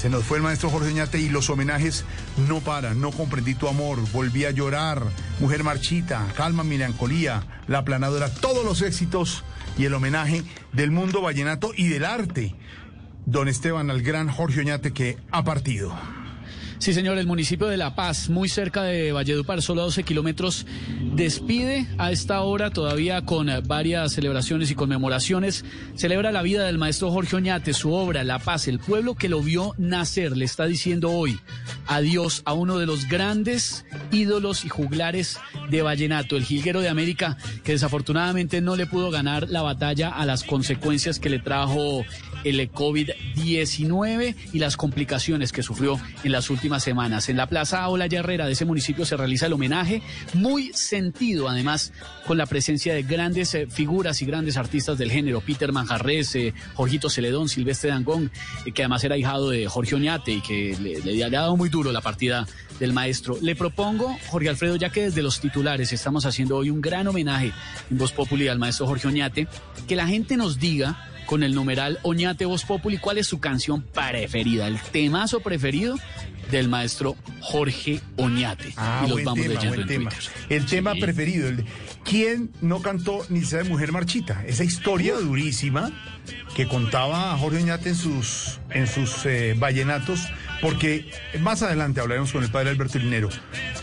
Se 0.00 0.08
nos 0.08 0.24
fue 0.24 0.38
el 0.38 0.42
maestro 0.42 0.70
Jorge 0.70 0.88
Oñate 0.88 1.20
y 1.20 1.28
los 1.28 1.50
homenajes 1.50 2.06
no 2.48 2.60
paran. 2.60 3.02
No 3.02 3.10
comprendí 3.10 3.54
tu 3.54 3.68
amor, 3.68 3.98
volví 4.12 4.46
a 4.46 4.50
llorar, 4.50 5.02
Mujer 5.40 5.62
Marchita, 5.62 6.26
Calma 6.34 6.64
Melancolía, 6.64 7.42
La 7.66 7.84
Planadora, 7.84 8.32
todos 8.32 8.64
los 8.64 8.80
éxitos 8.80 9.44
y 9.76 9.84
el 9.84 9.92
homenaje 9.92 10.42
del 10.72 10.90
mundo 10.90 11.20
vallenato 11.20 11.72
y 11.76 11.88
del 11.88 12.06
arte. 12.06 12.54
Don 13.26 13.46
Esteban, 13.46 13.90
al 13.90 14.00
gran 14.00 14.30
Jorge 14.30 14.60
Oñate 14.60 14.94
que 14.94 15.18
ha 15.32 15.44
partido. 15.44 15.94
Sí, 16.80 16.94
señor, 16.94 17.18
el 17.18 17.26
municipio 17.26 17.66
de 17.66 17.76
La 17.76 17.94
Paz, 17.94 18.30
muy 18.30 18.48
cerca 18.48 18.84
de 18.84 19.12
Valledupar, 19.12 19.60
solo 19.60 19.82
a 19.82 19.84
12 19.84 20.02
kilómetros, 20.02 20.64
despide 21.14 21.86
a 21.98 22.10
esta 22.10 22.40
hora 22.40 22.70
todavía 22.70 23.20
con 23.20 23.50
varias 23.66 24.12
celebraciones 24.12 24.70
y 24.70 24.74
conmemoraciones. 24.74 25.66
Celebra 25.94 26.32
la 26.32 26.40
vida 26.40 26.64
del 26.64 26.78
maestro 26.78 27.10
Jorge 27.10 27.36
Oñate, 27.36 27.74
su 27.74 27.92
obra, 27.92 28.24
La 28.24 28.38
Paz, 28.38 28.66
el 28.66 28.78
pueblo 28.78 29.14
que 29.14 29.28
lo 29.28 29.42
vio 29.42 29.74
nacer, 29.76 30.38
le 30.38 30.46
está 30.46 30.64
diciendo 30.64 31.10
hoy 31.10 31.38
adiós 31.86 32.42
a 32.44 32.54
uno 32.54 32.78
de 32.78 32.86
los 32.86 33.08
grandes 33.08 33.84
ídolos 34.12 34.64
y 34.64 34.68
juglares 34.68 35.38
de 35.70 35.82
Vallenato, 35.82 36.36
el 36.36 36.44
jilguero 36.44 36.80
de 36.80 36.88
América, 36.88 37.36
que 37.64 37.72
desafortunadamente 37.72 38.60
no 38.60 38.76
le 38.76 38.86
pudo 38.86 39.10
ganar 39.10 39.50
la 39.50 39.60
batalla 39.60 40.08
a 40.08 40.24
las 40.24 40.44
consecuencias 40.44 41.18
que 41.18 41.28
le 41.28 41.40
trajo 41.40 42.04
el 42.44 42.70
COVID-19 42.72 44.34
y 44.52 44.58
las 44.58 44.76
complicaciones 44.76 45.52
que 45.52 45.62
sufrió 45.62 46.00
en 46.24 46.32
las 46.32 46.50
últimas 46.50 46.82
semanas. 46.82 47.28
En 47.28 47.36
la 47.36 47.46
Plaza 47.46 47.88
Ola 47.88 48.06
Herrera 48.06 48.46
de 48.46 48.52
ese 48.52 48.64
municipio 48.64 49.04
se 49.04 49.16
realiza 49.16 49.46
el 49.46 49.52
homenaje, 49.52 50.02
muy 50.34 50.72
sentido 50.74 51.48
además 51.48 51.92
con 52.26 52.38
la 52.38 52.46
presencia 52.46 52.94
de 52.94 53.02
grandes 53.02 53.54
eh, 53.54 53.66
figuras 53.68 54.22
y 54.22 54.26
grandes 54.26 54.56
artistas 54.56 54.98
del 54.98 55.10
género, 55.10 55.40
Peter 55.40 55.72
Manjarres, 55.72 56.34
eh, 56.34 56.54
Jorgito 56.74 57.08
Celedón, 57.08 57.48
Silvestre 57.48 57.90
Dangón, 57.90 58.30
eh, 58.64 58.72
que 58.72 58.82
además 58.82 59.04
era 59.04 59.16
hijado 59.16 59.50
de 59.50 59.66
Jorge 59.66 59.94
Oñate 59.94 60.32
y 60.32 60.40
que 60.40 61.00
le 61.04 61.24
ha 61.24 61.30
dado 61.30 61.56
muy 61.56 61.68
duro 61.68 61.92
la 61.92 62.00
partida 62.00 62.46
del 62.78 62.92
maestro. 62.92 63.36
Le 63.40 63.54
propongo, 63.54 64.16
Jorge 64.28 64.48
Alfredo, 64.48 64.76
ya 64.76 64.90
que 64.90 65.02
desde 65.02 65.22
los 65.22 65.40
titulares 65.40 65.92
estamos 65.92 66.26
haciendo 66.26 66.56
hoy 66.56 66.70
un 66.70 66.80
gran 66.80 67.06
homenaje 67.06 67.52
en 67.90 67.98
Voz 67.98 68.12
Populi 68.12 68.48
al 68.48 68.58
maestro 68.58 68.86
Jorge 68.86 69.06
Oñate, 69.06 69.46
que 69.86 69.96
la 69.96 70.06
gente 70.06 70.36
nos 70.36 70.58
diga 70.58 71.06
con 71.30 71.44
el 71.44 71.54
numeral 71.54 72.00
Oñate 72.02 72.44
Voz 72.44 72.64
Populi 72.64 72.98
cuál 72.98 73.16
es 73.18 73.28
su 73.28 73.38
canción 73.38 73.82
preferida, 73.82 74.66
el 74.66 74.80
temazo 74.80 75.38
preferido 75.38 75.94
del 76.50 76.68
maestro 76.68 77.14
Jorge 77.40 78.00
Oñate. 78.16 78.74
Ah, 78.76 79.02
y 79.04 79.08
los 79.10 79.12
buen 79.12 79.24
vamos 79.26 79.46
tema, 79.46 79.60
buen 79.68 79.80
en 79.82 79.86
tema. 79.86 80.10
El 80.48 80.66
tema 80.66 80.92
preferido. 80.96 81.46
el 81.48 81.58
de- 81.58 81.64
¿Quién 82.04 82.50
no 82.60 82.82
cantó 82.82 83.24
ni 83.28 83.42
sea 83.44 83.62
de 83.62 83.68
Mujer 83.68 83.92
Marchita? 83.92 84.44
Esa 84.44 84.64
historia 84.64 85.14
durísima 85.14 85.92
que 86.54 86.66
contaba 86.66 87.36
Jorge 87.36 87.62
Oñate 87.62 87.90
en 87.90 87.94
sus, 87.94 88.60
en 88.70 88.86
sus 88.86 89.24
eh, 89.26 89.54
vallenatos, 89.58 90.26
porque 90.60 91.10
más 91.40 91.62
adelante 91.62 92.00
hablaremos 92.00 92.32
con 92.32 92.42
el 92.42 92.50
padre 92.50 92.70
Alberto 92.70 92.98
Linero. 92.98 93.28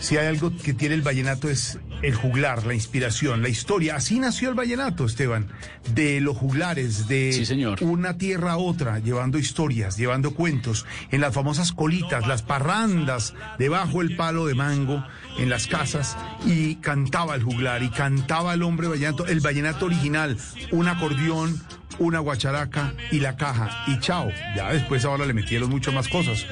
Si 0.00 0.16
hay 0.16 0.26
algo 0.26 0.56
que 0.56 0.74
tiene 0.74 0.94
el 0.94 1.02
vallenato 1.02 1.48
es 1.48 1.78
el 2.02 2.14
juglar, 2.14 2.66
la 2.66 2.74
inspiración, 2.74 3.42
la 3.42 3.48
historia. 3.48 3.96
Así 3.96 4.18
nació 4.18 4.50
el 4.50 4.54
vallenato, 4.54 5.04
Esteban, 5.04 5.48
de 5.94 6.20
los 6.20 6.36
juglares, 6.36 7.08
de 7.08 7.76
una 7.80 8.16
tierra 8.16 8.52
a 8.52 8.56
otra, 8.56 8.98
llevando 8.98 9.38
historias, 9.38 9.96
llevando 9.96 10.34
cuentos, 10.34 10.86
en 11.10 11.20
las 11.20 11.34
famosas 11.34 11.72
colitas, 11.72 12.26
las 12.26 12.42
parrandas, 12.42 13.34
debajo 13.58 14.02
el 14.02 14.16
palo 14.16 14.46
de 14.46 14.54
mango, 14.54 15.04
en 15.38 15.50
las 15.50 15.66
casas, 15.66 16.16
y 16.46 16.76
cantaba 16.76 17.34
el 17.34 17.42
juglar, 17.42 17.82
y 17.82 17.90
cantaba 17.90 18.54
el 18.54 18.62
hombre 18.62 18.88
vallenato, 18.88 19.26
el 19.26 19.40
vallenato 19.40 19.86
original, 19.86 20.36
un 20.70 20.88
acordeón, 20.88 21.60
una 21.98 22.18
guacharaca 22.20 22.94
y 23.10 23.20
la 23.20 23.36
caja, 23.36 23.84
y 23.86 23.98
chao. 24.00 24.30
Ya 24.56 24.72
después 24.72 25.04
ahora 25.04 25.26
le 25.26 25.34
metieron 25.34 25.70
muchas 25.70 25.94
más 25.94 26.08
cosas. 26.08 26.46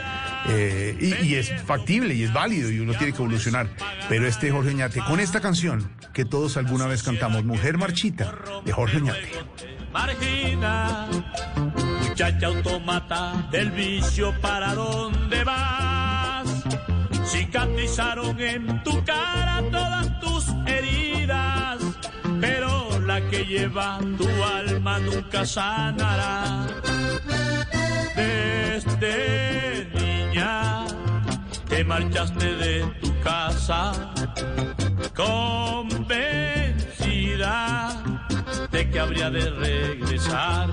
Eh, 0.49 0.97
y, 1.01 1.27
y 1.27 1.35
es 1.35 1.51
factible 1.65 2.15
y 2.15 2.23
es 2.23 2.33
válido 2.33 2.71
y 2.71 2.79
uno 2.79 2.93
tiene 2.95 3.13
que 3.13 3.19
evolucionar. 3.19 3.69
Pero 4.09 4.27
este 4.27 4.51
Jorge 4.51 4.71
Oñate, 4.71 5.01
con 5.01 5.19
esta 5.21 5.41
canción 5.41 5.91
que 6.13 6.25
todos 6.25 6.57
alguna 6.57 6.87
vez 6.87 7.03
cantamos, 7.03 7.45
Mujer 7.45 7.79
Marchita, 7.79 8.33
de 8.65 8.73
Jorge 8.73 8.99
Oñate. 8.99 9.31
margina. 9.93 11.09
Muchacha 12.09 12.47
automata 12.47 13.49
del 13.51 13.71
vicio, 13.73 14.33
¿para 14.41 14.75
dónde 14.75 15.45
vas? 15.45 16.47
Cicatrizaron 17.27 18.41
en 18.41 18.83
tu 18.83 19.05
cara 19.05 19.63
todas 19.71 20.21
tus 20.21 20.47
heridas, 20.67 21.56
que 23.31 23.45
lleva 23.45 23.99
tu 24.19 24.29
alma 24.43 24.99
nunca 24.99 25.45
sanará. 25.45 26.67
Desde 28.15 29.89
niña 29.95 30.87
te 31.69 31.85
marchaste 31.85 32.57
de 32.57 32.85
tu 33.01 33.21
casa 33.21 33.93
convencida 35.15 36.47
de 38.71 38.91
que 38.91 38.99
habría 38.99 39.31
de 39.31 39.51
regresar. 39.51 40.69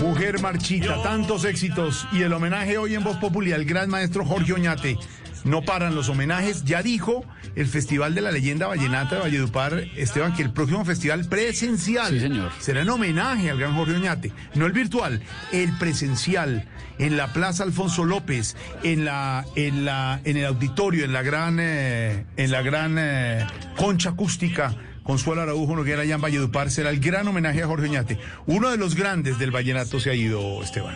Mujer 0.00 0.40
Marchita, 0.40 1.02
tantos 1.02 1.44
éxitos 1.44 2.06
y 2.12 2.22
el 2.22 2.32
homenaje 2.32 2.76
hoy 2.78 2.94
en 2.94 3.04
Voz 3.04 3.18
Populi 3.18 3.52
al 3.52 3.64
gran 3.64 3.88
maestro 3.88 4.24
Jorge 4.24 4.52
Oñate. 4.52 4.98
No 5.44 5.62
paran 5.62 5.94
los 5.94 6.08
homenajes. 6.08 6.64
Ya 6.64 6.82
dijo 6.82 7.24
el 7.54 7.66
Festival 7.66 8.14
de 8.14 8.20
la 8.20 8.30
Leyenda 8.30 8.66
Vallenata 8.66 9.16
de 9.16 9.22
Valledupar, 9.22 9.84
Esteban, 9.96 10.34
que 10.34 10.42
el 10.42 10.52
próximo 10.52 10.84
festival 10.84 11.24
presencial 11.26 12.50
será 12.60 12.82
en 12.82 12.90
homenaje 12.90 13.50
al 13.50 13.58
gran 13.58 13.74
Jorge 13.74 13.96
Oñate. 13.96 14.32
No 14.54 14.66
el 14.66 14.72
virtual, 14.72 15.22
el 15.52 15.76
presencial. 15.78 16.68
En 16.98 17.16
la 17.16 17.32
Plaza 17.32 17.64
Alfonso 17.64 18.04
López, 18.04 18.54
en 18.82 19.04
la, 19.04 19.44
en 19.56 19.84
la, 19.84 20.20
en 20.24 20.36
el 20.36 20.44
auditorio, 20.44 21.04
en 21.04 21.12
la 21.12 21.22
gran, 21.22 21.58
eh, 21.58 22.26
en 22.36 22.50
la 22.50 22.62
gran 22.62 22.96
eh, 22.98 23.46
concha 23.76 24.10
acústica. 24.10 24.76
Consuelo 25.02 25.42
Araujo 25.42 25.74
Noguera 25.74 26.02
allá 26.02 26.14
en 26.14 26.20
Valledupar 26.20 26.70
será 26.70 26.90
el 26.90 27.00
gran 27.00 27.26
homenaje 27.26 27.62
a 27.62 27.66
Jorge 27.66 27.88
Oñate. 27.88 28.18
Uno 28.46 28.70
de 28.70 28.76
los 28.76 28.94
grandes 28.94 29.38
del 29.38 29.50
vallenato 29.50 29.98
se 29.98 30.10
ha 30.10 30.14
ido, 30.14 30.62
Esteban. 30.62 30.94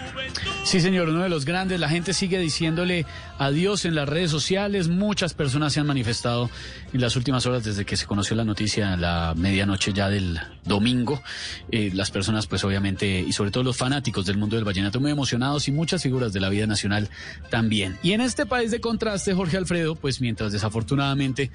Sí, 0.64 0.80
señor, 0.80 1.08
uno 1.08 1.22
de 1.22 1.28
los 1.28 1.44
grandes. 1.44 1.80
La 1.80 1.88
gente 1.88 2.12
sigue 2.12 2.38
diciéndole 2.38 3.04
adiós 3.38 3.84
en 3.84 3.94
las 3.94 4.08
redes 4.08 4.30
sociales. 4.30 4.88
Muchas 4.88 5.34
personas 5.34 5.72
se 5.72 5.80
han 5.80 5.86
manifestado 5.86 6.50
en 6.92 7.00
las 7.00 7.16
últimas 7.16 7.46
horas 7.46 7.64
desde 7.64 7.84
que 7.84 7.96
se 7.96 8.06
conoció 8.06 8.36
la 8.36 8.44
noticia 8.44 8.92
a 8.92 8.96
la 8.96 9.34
medianoche 9.36 9.92
ya 9.92 10.08
del 10.08 10.38
domingo. 10.64 11.20
Eh, 11.70 11.90
las 11.92 12.10
personas, 12.10 12.46
pues 12.46 12.62
obviamente, 12.64 13.20
y 13.20 13.32
sobre 13.32 13.50
todo 13.50 13.64
los 13.64 13.76
fanáticos 13.76 14.26
del 14.26 14.38
mundo 14.38 14.56
del 14.56 14.64
vallenato, 14.64 15.00
muy 15.00 15.10
emocionados 15.10 15.68
y 15.68 15.72
muchas 15.72 16.02
figuras 16.02 16.32
de 16.32 16.40
la 16.40 16.48
vida 16.48 16.66
nacional 16.66 17.10
también. 17.50 17.98
Y 18.02 18.12
en 18.12 18.20
este 18.20 18.46
país 18.46 18.70
de 18.70 18.80
contraste, 18.80 19.34
Jorge 19.34 19.56
Alfredo, 19.56 19.96
pues 19.96 20.20
mientras 20.20 20.52
desafortunadamente 20.52 21.50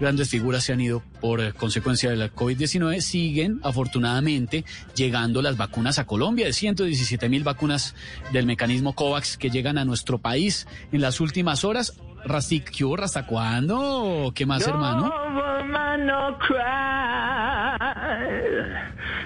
grandes 0.00 0.28
figuras 0.28 0.64
se 0.64 0.72
han 0.72 0.80
ido 0.80 1.02
por 1.20 1.40
eh, 1.40 1.52
consecuencia 1.84 2.10
de 2.10 2.16
la 2.16 2.32
COVID-19, 2.32 3.00
siguen 3.00 3.60
afortunadamente 3.62 4.64
llegando 4.94 5.42
las 5.42 5.58
vacunas 5.58 5.98
a 5.98 6.06
Colombia, 6.06 6.46
de 6.46 6.54
117 6.54 7.28
mil 7.28 7.44
vacunas 7.44 7.94
del 8.32 8.46
mecanismo 8.46 8.94
COVAX 8.94 9.36
que 9.36 9.50
llegan 9.50 9.76
a 9.76 9.84
nuestro 9.84 10.16
país 10.18 10.66
en 10.92 11.02
las 11.02 11.20
últimas 11.20 11.62
horas. 11.64 12.00
Rastik, 12.24 12.70
¿qué 12.70 12.84
hubo? 12.86 12.94
¿Hasta 13.02 13.26
cuándo? 13.26 14.32
¿Qué 14.34 14.46
más, 14.46 14.66
hermano? 14.66 15.12
woman 15.34 16.06
no 16.06 16.38
cry. 16.38 16.56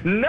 No 0.03 0.29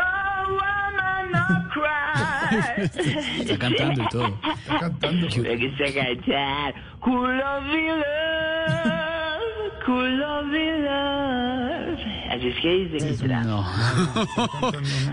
woman 0.50 1.32
no 1.32 1.70
cry. 1.74 3.42
Está 3.42 3.58
cantando 3.58 4.04
y 4.04 4.08
todo. 4.10 4.40
Está 4.62 4.80
cantando. 4.80 5.28
Me 5.42 5.58
gusta 5.58 5.86
cantar. 5.96 6.76
Cool 7.00 7.42
of 7.42 7.66
your 7.74 7.98
love, 7.98 9.40
Así 12.30 12.48
es 12.48 12.56
que 12.62 12.70
dice 12.70 13.10
mi 13.10 13.18
trago. 13.18 13.66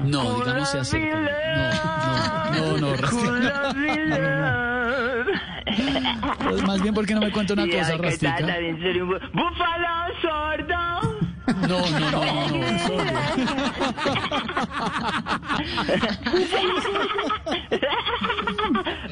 No. 0.04 0.22
No, 0.22 0.38
digamos 0.38 0.68
se 0.70 0.78
acerca. 0.80 2.50
No, 2.54 2.76
no, 2.76 2.96
no, 2.96 3.38
no. 3.38 3.56
Pues 6.44 6.62
más 6.62 6.82
bien 6.82 6.94
porque 6.94 7.14
no 7.14 7.20
me 7.20 7.30
cuenta 7.32 7.54
una 7.54 7.66
cosa, 7.66 7.86
ay, 7.92 7.98
¿qué 7.98 8.06
Rastica. 8.06 8.58
búfalo 9.32 9.88
sordo. 10.20 10.76
No, 11.68 11.78
no, 11.90 12.10
no, 12.10 12.20
no, 12.20 12.58
no, 12.58 12.78
sordo. 12.86 13.20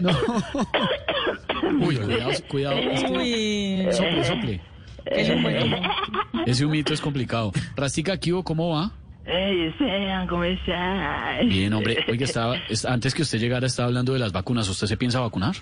Uy, 1.80 1.96
cuidado, 1.96 2.30
cuidado. 2.48 2.76
Uy. 3.10 3.88
Sople, 3.92 4.24
sople. 4.24 4.73
Qué 5.04 5.38
bueno. 5.40 5.76
Ese 6.46 6.64
humito 6.64 6.92
es 6.94 7.00
complicado. 7.00 7.52
Rastica, 7.76 8.16
¿qué 8.18 8.32
hubo? 8.32 8.44
¿Cómo 8.44 8.70
va? 8.70 8.90
Ey, 9.26 9.68
Esteban, 9.68 10.26
¿cómo 10.26 10.44
estás? 10.44 11.46
Bien, 11.46 11.72
hombre. 11.72 11.98
Oiga, 12.08 12.24
estaba, 12.26 12.56
es- 12.68 12.84
antes 12.84 13.14
que 13.14 13.22
usted 13.22 13.38
llegara 13.38 13.66
estaba 13.66 13.86
hablando 13.88 14.12
de 14.12 14.18
las 14.18 14.32
vacunas. 14.32 14.68
¿Usted 14.68 14.86
se 14.86 14.96
piensa 14.96 15.20
vacunar? 15.20 15.54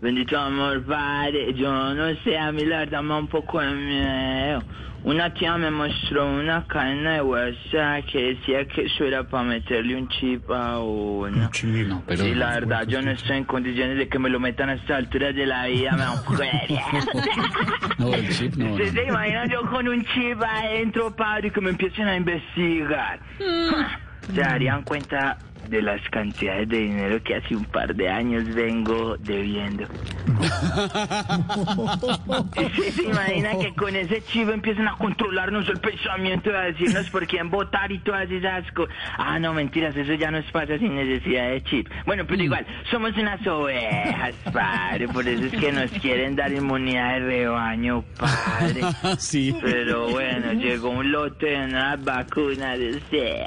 Bendito 0.00 0.38
amor, 0.38 0.84
padre. 0.84 1.54
Yo 1.54 1.94
no 1.94 2.14
sé, 2.22 2.38
a 2.38 2.52
mí 2.52 2.64
la 2.64 2.80
verdad 2.80 3.02
me 3.02 3.08
da 3.10 3.16
un 3.16 3.28
poco 3.28 3.60
de 3.60 3.72
miedo. 3.72 4.62
Una 5.04 5.34
tía 5.34 5.58
me 5.58 5.70
mostró 5.70 6.26
una 6.26 6.66
cadena 6.66 7.16
de 7.16 7.20
WhatsApp 7.20 8.06
que 8.10 8.34
decía 8.34 8.66
que 8.66 8.86
eso 8.86 9.04
era 9.04 9.22
para 9.22 9.44
meterle 9.44 9.96
un 9.96 10.08
chip 10.08 10.50
a 10.50 10.78
uno. 10.78 11.50
No, 11.86 12.02
pero... 12.06 12.24
sí, 12.24 12.34
la 12.34 12.54
verdad, 12.54 12.86
yo 12.86 13.02
no 13.02 13.10
estoy 13.10 13.36
en 13.36 13.44
condiciones 13.44 13.98
de 13.98 14.08
que 14.08 14.18
me 14.18 14.30
lo 14.30 14.40
metan 14.40 14.70
a 14.70 14.74
estas 14.74 14.96
alturas 15.00 15.34
de 15.34 15.44
la 15.44 15.66
vida, 15.66 15.92
me 15.92 16.06
mujer. 16.06 16.68
No, 17.98 18.14
el 18.14 18.28
chip 18.30 18.56
no. 18.56 18.68
no. 18.68 18.72
¿Usted 18.72 18.94
se 18.94 19.04
imagina 19.04 19.46
yo 19.46 19.60
con 19.70 19.86
un 19.86 20.04
chip 20.06 20.42
adentro, 20.42 21.14
padre, 21.14 21.48
y 21.48 21.50
que 21.50 21.60
me 21.60 21.70
empiecen 21.70 22.08
a 22.08 22.16
investigar? 22.16 23.20
Se 24.32 24.40
darían 24.40 24.82
cuenta 24.84 25.36
de 25.68 25.82
las 25.82 26.00
cantidades 26.10 26.68
de 26.68 26.78
dinero 26.78 27.22
que 27.22 27.36
hace 27.36 27.56
un 27.56 27.64
par 27.64 27.94
de 27.94 28.08
años 28.08 28.44
vengo 28.54 29.16
debiendo. 29.18 29.84
¿Usted 32.56 32.90
se 32.90 33.02
imagina 33.04 33.58
que 33.58 33.74
con 33.74 33.94
ese 33.96 34.22
chip 34.22 34.48
empiezan 34.48 34.88
a 34.88 34.96
controlarnos 34.96 35.68
el 35.68 35.78
pensamiento 35.78 36.50
y 36.50 36.54
a 36.54 36.60
decirnos 36.62 37.08
por 37.10 37.26
quién 37.26 37.50
votar 37.50 37.90
y 37.92 37.98
todas 37.98 38.30
esas 38.30 38.70
cosas? 38.72 38.94
Ah, 39.18 39.38
no, 39.38 39.52
mentiras, 39.52 39.96
eso 39.96 40.14
ya 40.14 40.30
nos 40.30 40.44
pasa 40.52 40.78
sin 40.78 40.94
necesidad 40.94 41.50
de 41.50 41.62
chip. 41.64 41.88
Bueno, 42.06 42.24
pero 42.26 42.42
igual, 42.42 42.66
somos 42.90 43.16
unas 43.16 43.46
ovejas, 43.46 44.34
padre, 44.52 45.08
por 45.08 45.26
eso 45.26 45.44
es 45.44 45.52
que 45.52 45.72
nos 45.72 45.90
quieren 45.92 46.36
dar 46.36 46.52
inmunidad 46.52 47.14
de 47.14 47.20
rebaño, 47.20 48.04
padre. 48.18 48.82
sí. 49.18 49.54
Pero 49.60 50.08
bueno, 50.08 50.52
llegó 50.52 50.90
un 50.90 51.12
lote 51.12 51.46
de 51.46 51.68
nuevas 51.68 52.04
vacunas, 52.04 52.78
o 52.78 53.10
sea, 53.10 53.46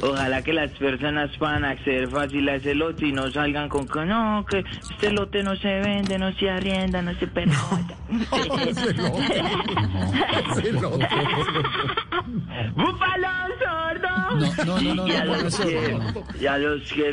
ojalá 0.02 0.42
que 0.42 0.52
las 0.52 0.70
personas 0.72 1.36
puedan 1.52 1.64
acceder 1.70 2.08
fácil 2.08 2.48
a 2.48 2.54
ese 2.54 2.74
lote 2.74 3.08
y 3.08 3.12
no 3.12 3.30
salgan 3.30 3.68
con 3.68 3.86
que 3.86 4.06
no, 4.06 4.42
que 4.48 4.64
este 4.90 5.12
lote 5.12 5.42
no 5.42 5.54
se 5.56 5.80
vende, 5.80 6.18
no 6.18 6.32
se 6.32 6.48
arrienda, 6.48 7.02
no 7.02 7.12
se 7.14 7.26
permuta. 7.26 7.94
¡Búfalo 12.74 13.28
sordo! 13.58 14.08
No, 14.64 14.80
no, 14.80 14.80
no, 14.82 14.94
no, 14.94 15.08
y 15.08 15.12
a 15.12 15.24
no, 15.24 15.36
los 15.36 15.60
que, 15.60 15.98
y 16.40 16.46
a 16.46 16.56
los 16.56 16.92
que 16.92 17.06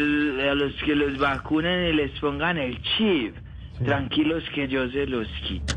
a 0.49 0.56
los 0.56 0.74
que 0.84 0.95
los 0.95 1.18
vacunen 1.18 1.88
y 1.88 1.94
les 1.94 2.18
pongan 2.20 2.57
el 2.57 2.82
chip, 2.82 3.36
tranquilos 3.84 4.44
que 4.56 4.70
yo 4.70 4.90
se 4.90 5.06
los 5.06 5.28
quito. 5.45 5.76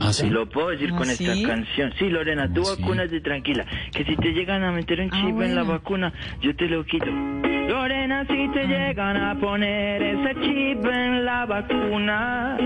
¿Ah, 0.00 0.12
sí? 0.12 0.28
Lo 0.28 0.46
puedo 0.48 0.70
decir 0.70 0.90
¿Ah, 0.92 0.96
con 0.98 1.08
sí? 1.08 1.24
esta 1.26 1.48
canción. 1.48 1.92
Sí, 1.98 2.10
Lorena, 2.10 2.52
tú 2.52 2.68
¿Ah, 2.68 2.74
sí? 2.76 2.82
vacúnate 2.82 3.20
tranquila. 3.20 3.64
Que 3.92 4.04
si 4.04 4.16
te 4.16 4.32
llegan 4.32 4.62
a 4.64 4.72
meter 4.72 5.00
un 5.00 5.08
Ah, 5.12 5.20
chip 5.22 5.40
en 5.40 5.54
la 5.54 5.62
vacuna, 5.62 6.12
yo 6.40 6.54
te 6.56 6.68
lo 6.68 6.84
quito. 6.84 7.06
Lorena, 7.06 8.26
si 8.26 8.48
te 8.48 8.66
llegan 8.66 9.16
a 9.16 9.38
poner 9.40 10.02
ese 10.02 10.34
chip 10.42 10.84
en 10.84 11.24
la 11.24 11.46
vacuna, 11.46 12.58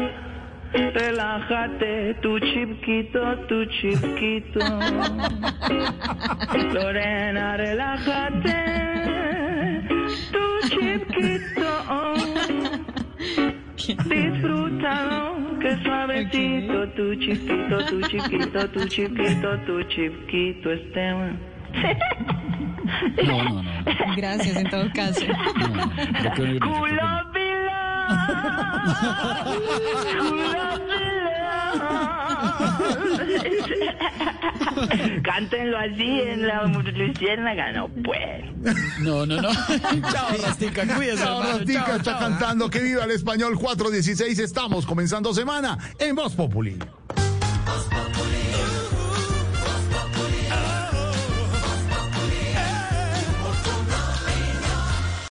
relájate, 0.72 2.14
tu 2.14 2.38
chipquito, 2.40 3.36
tu 3.48 3.64
chipquito. 3.66 4.60
Lorena, 6.72 7.56
relájate, 7.56 8.54
tu 10.32 10.68
chipquito. 10.68 11.68
Disfrútalo, 13.86 15.58
que 15.60 15.76
suavecito, 15.82 16.88
tu 16.96 17.14
chiquito, 17.16 17.84
tu 17.86 18.00
chiquito, 18.08 18.68
tu 18.70 18.88
chiquito, 18.88 19.58
tu 19.66 19.82
chiquito, 19.84 20.72
Esteban. 20.72 21.38
No, 23.24 23.42
no, 23.44 23.62
no. 23.62 23.70
Gracias 24.16 24.56
en 24.56 24.68
todo 24.70 24.90
caso. 24.94 25.24
no, 25.58 25.68
no. 25.68 25.92
Creo 26.34 26.58
Cántenlo 35.22 35.78
así 35.78 36.20
en 36.22 36.46
la 36.46 36.64
luciérnaga, 36.64 37.72
no 37.72 37.88
pues. 38.04 38.44
No, 39.00 39.26
no, 39.26 39.40
no. 39.40 39.50
Chao, 40.12 40.28
Rastica, 40.42 40.86
cuídese, 40.94 41.24
Chao, 41.24 41.40
hermano. 41.40 41.58
Rastica 41.58 41.84
Chao, 41.86 41.96
está 41.96 42.10
chao. 42.12 42.20
cantando 42.20 42.70
que 42.70 42.80
viva 42.80 43.04
el 43.04 43.10
español 43.10 43.58
416. 43.58 44.38
Estamos 44.38 44.86
comenzando 44.86 45.34
semana 45.34 45.78
en 45.98 46.14
Voz 46.14 46.34
Populi. 46.34 46.78